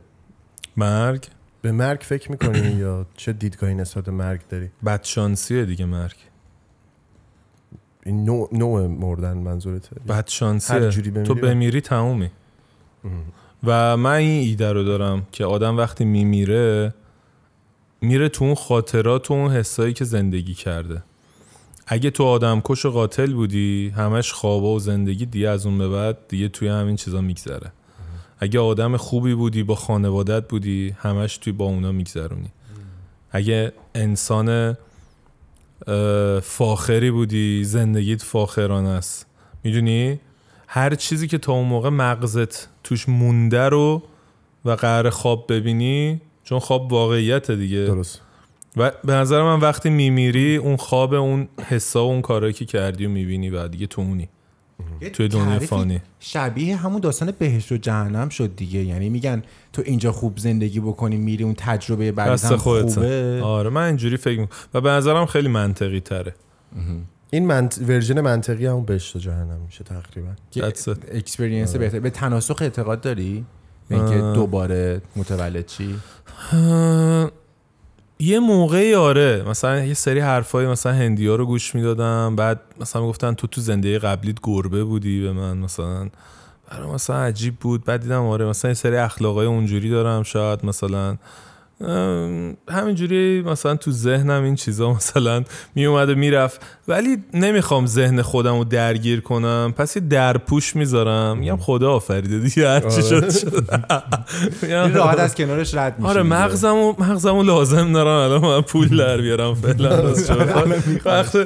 [0.77, 1.27] مرگ؟
[1.63, 6.17] به مرگ فکر می‌کنی یا چه دیدگاهی نسبت به مرگ داری؟ بدشانسیه دیگه مرگ.
[8.07, 9.97] این نوع, نوع مردن منظورته.
[10.09, 10.91] بدشانسیه.
[11.23, 12.31] تو بمیری تمومی.
[13.67, 16.95] و من این ایده رو دارم که آدم وقتی میمیره
[18.01, 21.03] میره تو اون خاطرات و اون حسایی که زندگی کرده.
[21.87, 25.89] اگه تو آدم کش و قاتل بودی همش خوابه و زندگی دیگه از اون به
[25.89, 27.73] بعد دیگه توی همین چیزا میگذره.
[28.39, 32.51] اگه آدم خوبی بودی با خانوادت بودی همش توی با اونا میگذرونی.
[33.31, 34.77] اگه انسان
[36.43, 39.27] فاخری بودی زندگیت فاخرانه است.
[39.65, 40.21] می‌دونی؟
[40.75, 44.03] هر چیزی که تا اون موقع مغزت توش مونده رو
[44.65, 47.85] و قرار خواب ببینی چون خواب واقعیت دیگه.
[47.85, 48.21] درست.
[48.77, 53.07] و به نظر من وقتی میمیری اون خواب اون حسا و اون کارایی که کردی
[53.07, 54.29] و می‌بینی و دیگه تو اونی.
[55.13, 56.01] توی دنیای تعریفی فانی.
[56.21, 58.85] شبیه همون داستان بهشت و جهنم شد دیگه.
[58.85, 63.41] یعنی میگن تو اینجا خوب زندگی بکنی میری اون تجربه بعد دست هم خودت خوبه.
[63.43, 64.59] آره من اینجوری فکر می‌کنم.
[64.75, 66.35] و به نظرم خیلی منطقی تره.
[67.35, 67.79] این منط...
[67.89, 70.29] version منطقی همون بهشت و جهنم میشه تقریبا.
[71.13, 72.01] experience بهتر.
[72.01, 73.45] به تناسخ اعتقاد داری؟
[73.89, 75.97] به اینکه دوباره متولد چی؟
[78.19, 79.45] یه موقعی آره.
[79.49, 82.37] مثلا یه سری حرفای مثلا هندی ها رو گوش می‌دادم.
[82.37, 86.09] بعد مثلا گفتن تو تو زندگی قبلیت گربه بودی به من مثلا.
[86.71, 87.85] برای مثلا عجیب بود.
[87.85, 90.23] بعد دیدم آره مثلا یه سری اخلاقای اونجوری دارم.
[90.23, 91.17] شاید مثلا
[92.71, 95.45] همینجوری مثلا تو ذهنم این چیزا مثلا
[95.75, 96.61] می اومده می‌رفت.
[96.89, 99.75] ولی نمی‌خوام ذهن خودم رو درگیر کنم.
[99.77, 101.39] پس یه درپوش می‌ذارم.
[101.39, 103.65] میگم خدا آفریده دیگه هرچی شد شد.
[104.63, 108.33] این راحت از کنارش رد میشه آره مغزمو مغزمو لازم دارم.
[108.33, 109.55] الان من پول در بیارم.
[109.55, 110.99] فعلا شد.
[111.05, 111.37] وقت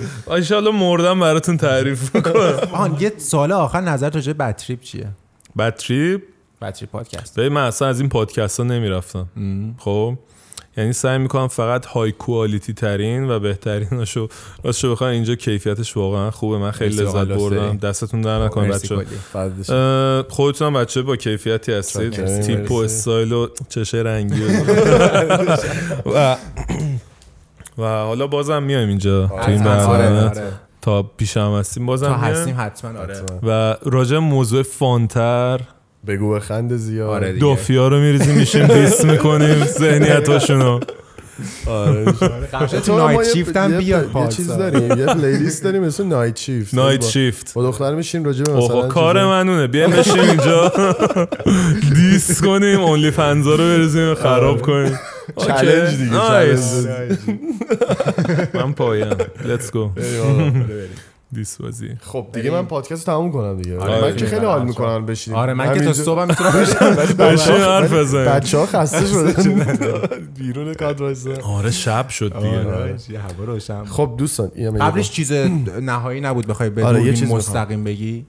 [0.53, 2.55] ان مردم براتون تعریف می‌کنم.
[2.73, 5.09] آن یه سال آخر نظر راجع به بتریپ چیه؟
[5.59, 6.23] بطری
[6.63, 9.27] بتری پادکست ببین من اصلا از این پادکست ها نمی‌رفتم
[9.79, 10.19] خب
[10.77, 14.29] یعنی سعی می‌کنم فقط های کوالیتی ترین و بهتریناشو
[14.65, 17.77] راستشو بخوام اینجا کیفیتش واقعا خوبه من خیلی لذت بردم.
[17.77, 18.97] دستتون در نکنه مرسی
[19.35, 20.25] بچه.
[20.29, 22.41] خودتون هم بچه با کیفیتی هستید.
[22.41, 22.75] تیپ و.
[22.75, 24.43] استایل و چشه رنگی
[26.15, 26.37] و
[27.79, 29.65] و حالا بازم میایم اینجا تو این.
[29.65, 30.53] برنامه آره، آره.
[30.83, 32.15] تا پیشم هستیم بازم تا.
[32.15, 35.61] هستیم حتما آره و راجع موضوع فانتر
[36.07, 37.09] بگو بخند زیاد.
[37.09, 37.33] آره.
[37.33, 40.81] دافیا رو میریزیم میشیم diss می‌کنیم ذهنیتاشونو.
[41.67, 42.05] آره.
[42.87, 46.75] تو Night Shift هم یه- بیا یه چیز داریم یه playlist داریم مثل Night Shift
[46.75, 49.67] Night با- شیفت با دختر میشیم راجع به مثلا کار منونه.
[49.67, 50.73] بیایم بشیم اینجا.
[51.95, 54.99] diss کنیم OnlyFans ا رو بریزیم خراب کنیم.
[55.47, 56.59] چالش دیگه.
[58.55, 59.17] من پایم.
[59.45, 59.91] let's go.
[61.33, 61.97] دیس بازی.
[62.01, 63.79] خب دیگه من پادکست رو تموم کنم دیگه.
[63.79, 64.17] آره، من.
[64.17, 65.39] که خیلی حال می‌کنم بشینیم.
[65.41, 70.29] آره من که تا صبح هم می‌تونم بشم بشین حرف بزنیم بچه ها خسته شدن.
[70.39, 71.31] بیرون کادر وایسا.
[71.45, 72.65] آره شب شد دیگه.
[72.75, 73.85] آره، یه هوا روشن.
[73.85, 74.49] خب دوستان
[74.81, 78.27] قبلش چیز نهایی نبود بخوای به آره، یه آره چیز مستقیم بگی؟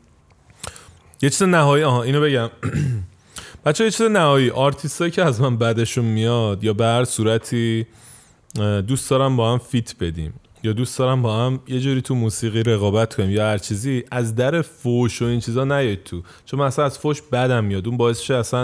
[1.21, 2.49] یه چیز نهایی آها اینو بگم.
[3.65, 4.49] بچه یه چیز نهایی.
[4.49, 7.87] آرتیستایی که از من بعدشون میاد یا به هر صورتی
[8.87, 10.33] دوست دارم با هم فیت بدیم.
[10.63, 14.35] یا دوست دارم با هم یه جوری تو موسیقی رقابت کنیم یا هر چیزی از
[14.35, 16.21] در فوش و این چیزا نیاید تو.
[16.45, 18.61] چون مثلا از فوش بدم میاد اون باعث شه اصلا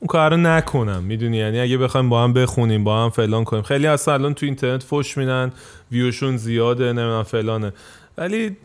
[0.00, 1.02] اون کار رو نکنم.
[1.02, 3.62] می‌دونی؟ یعنی اگه بخوایم با هم بخونیم با هم فلان کنیم.
[3.62, 5.52] خیلی اصلا الان تو اینترنت فوش میدن
[5.92, 7.72] ویوشون زیاده نمی‌دونم فلانه.
[8.18, 8.56] ولی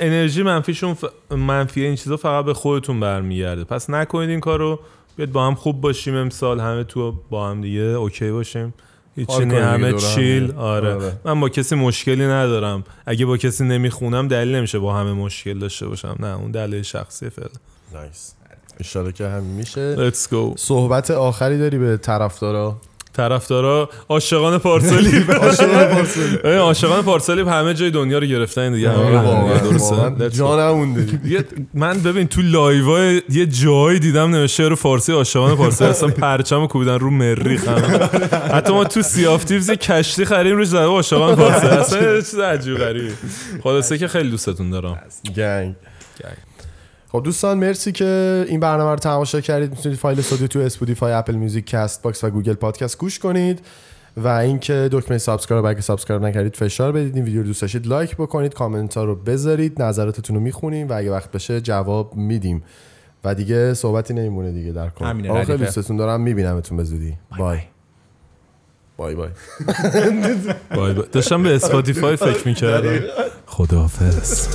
[0.00, 1.04] انرژی منفیشون ف...
[1.30, 3.64] منفی این چیزا فقط به خودتون برمیگرده.
[3.64, 4.80] پس نکنید این کارو.
[5.16, 8.74] بیاد با هم خوب باشیم امسال همه تو با هم دیگه اوکی باشیم.
[9.16, 10.52] هیچی همه هم چیل.
[10.56, 10.94] آره.
[10.94, 11.12] آره.
[11.24, 12.84] من با کسی مشکلی ندارم.
[13.06, 16.16] اگه با کسی نمی‌خونم دلیل نمیشه با همه مشکل داشته باشم.
[16.20, 17.48] نه اون دلیل شخصی فعلا.
[17.92, 18.32] نایس
[18.80, 20.10] اشاره که همین میشه.
[20.10, 20.56] Let's go.
[20.56, 22.80] صحبت آخری داری به طرفدارا؟
[23.12, 25.24] طرفدارا عاشقان پارسالی.
[26.44, 27.42] عاشقان پارسالی.
[27.50, 28.90] همه جای دنیا رو گرفتن دیگه.
[28.90, 29.96] همه درسته.
[31.74, 35.90] من ببین تو لایوای یه جایی دیدم نوشته رو فارسی عاشقان پارسالی.
[35.90, 37.68] اصلا پرچم کوبیدن رو مریخ.
[38.52, 41.76] حتی ما تو Sea of Thieves یه کشتی خریم روش زده عاشقان پارسالی.
[41.76, 43.12] اصلا چیز عجیب غریبی
[43.62, 44.98] خلاصه که خیلی دوستتون دارم.
[45.36, 45.74] gang.
[47.12, 49.70] خب دوستان مرسی که این برنامه رو تماشا کردید.
[49.70, 53.60] می‌تونید فایل صوتی تو Spotify Apple Music Castbox و Google Podcast گوش کنید
[54.16, 57.16] و اینکه دکمه subscribe اگه subscribe نکردید فشار بدید.
[57.16, 59.82] این ویدیو رو دوست داشتید like بکنید کامنت ها رو بذارید.
[59.82, 62.62] نظراتتون رو می‌خونیم و اگه وقت بشه جواب میدیم.
[63.24, 65.56] و دیگه صحبتی نمیمونه دیگه در خیلی ردیفه.
[65.56, 66.20] دوستتون دارم.
[66.20, 67.14] میبینمتون به زودی.
[67.38, 67.58] بای
[68.96, 69.14] بای.
[69.14, 69.28] بای.
[70.74, 71.04] بای بای.
[71.12, 73.00] داشتم به اسپاتیفای فکر می‌کردم.
[73.46, 74.48] خداحافظ.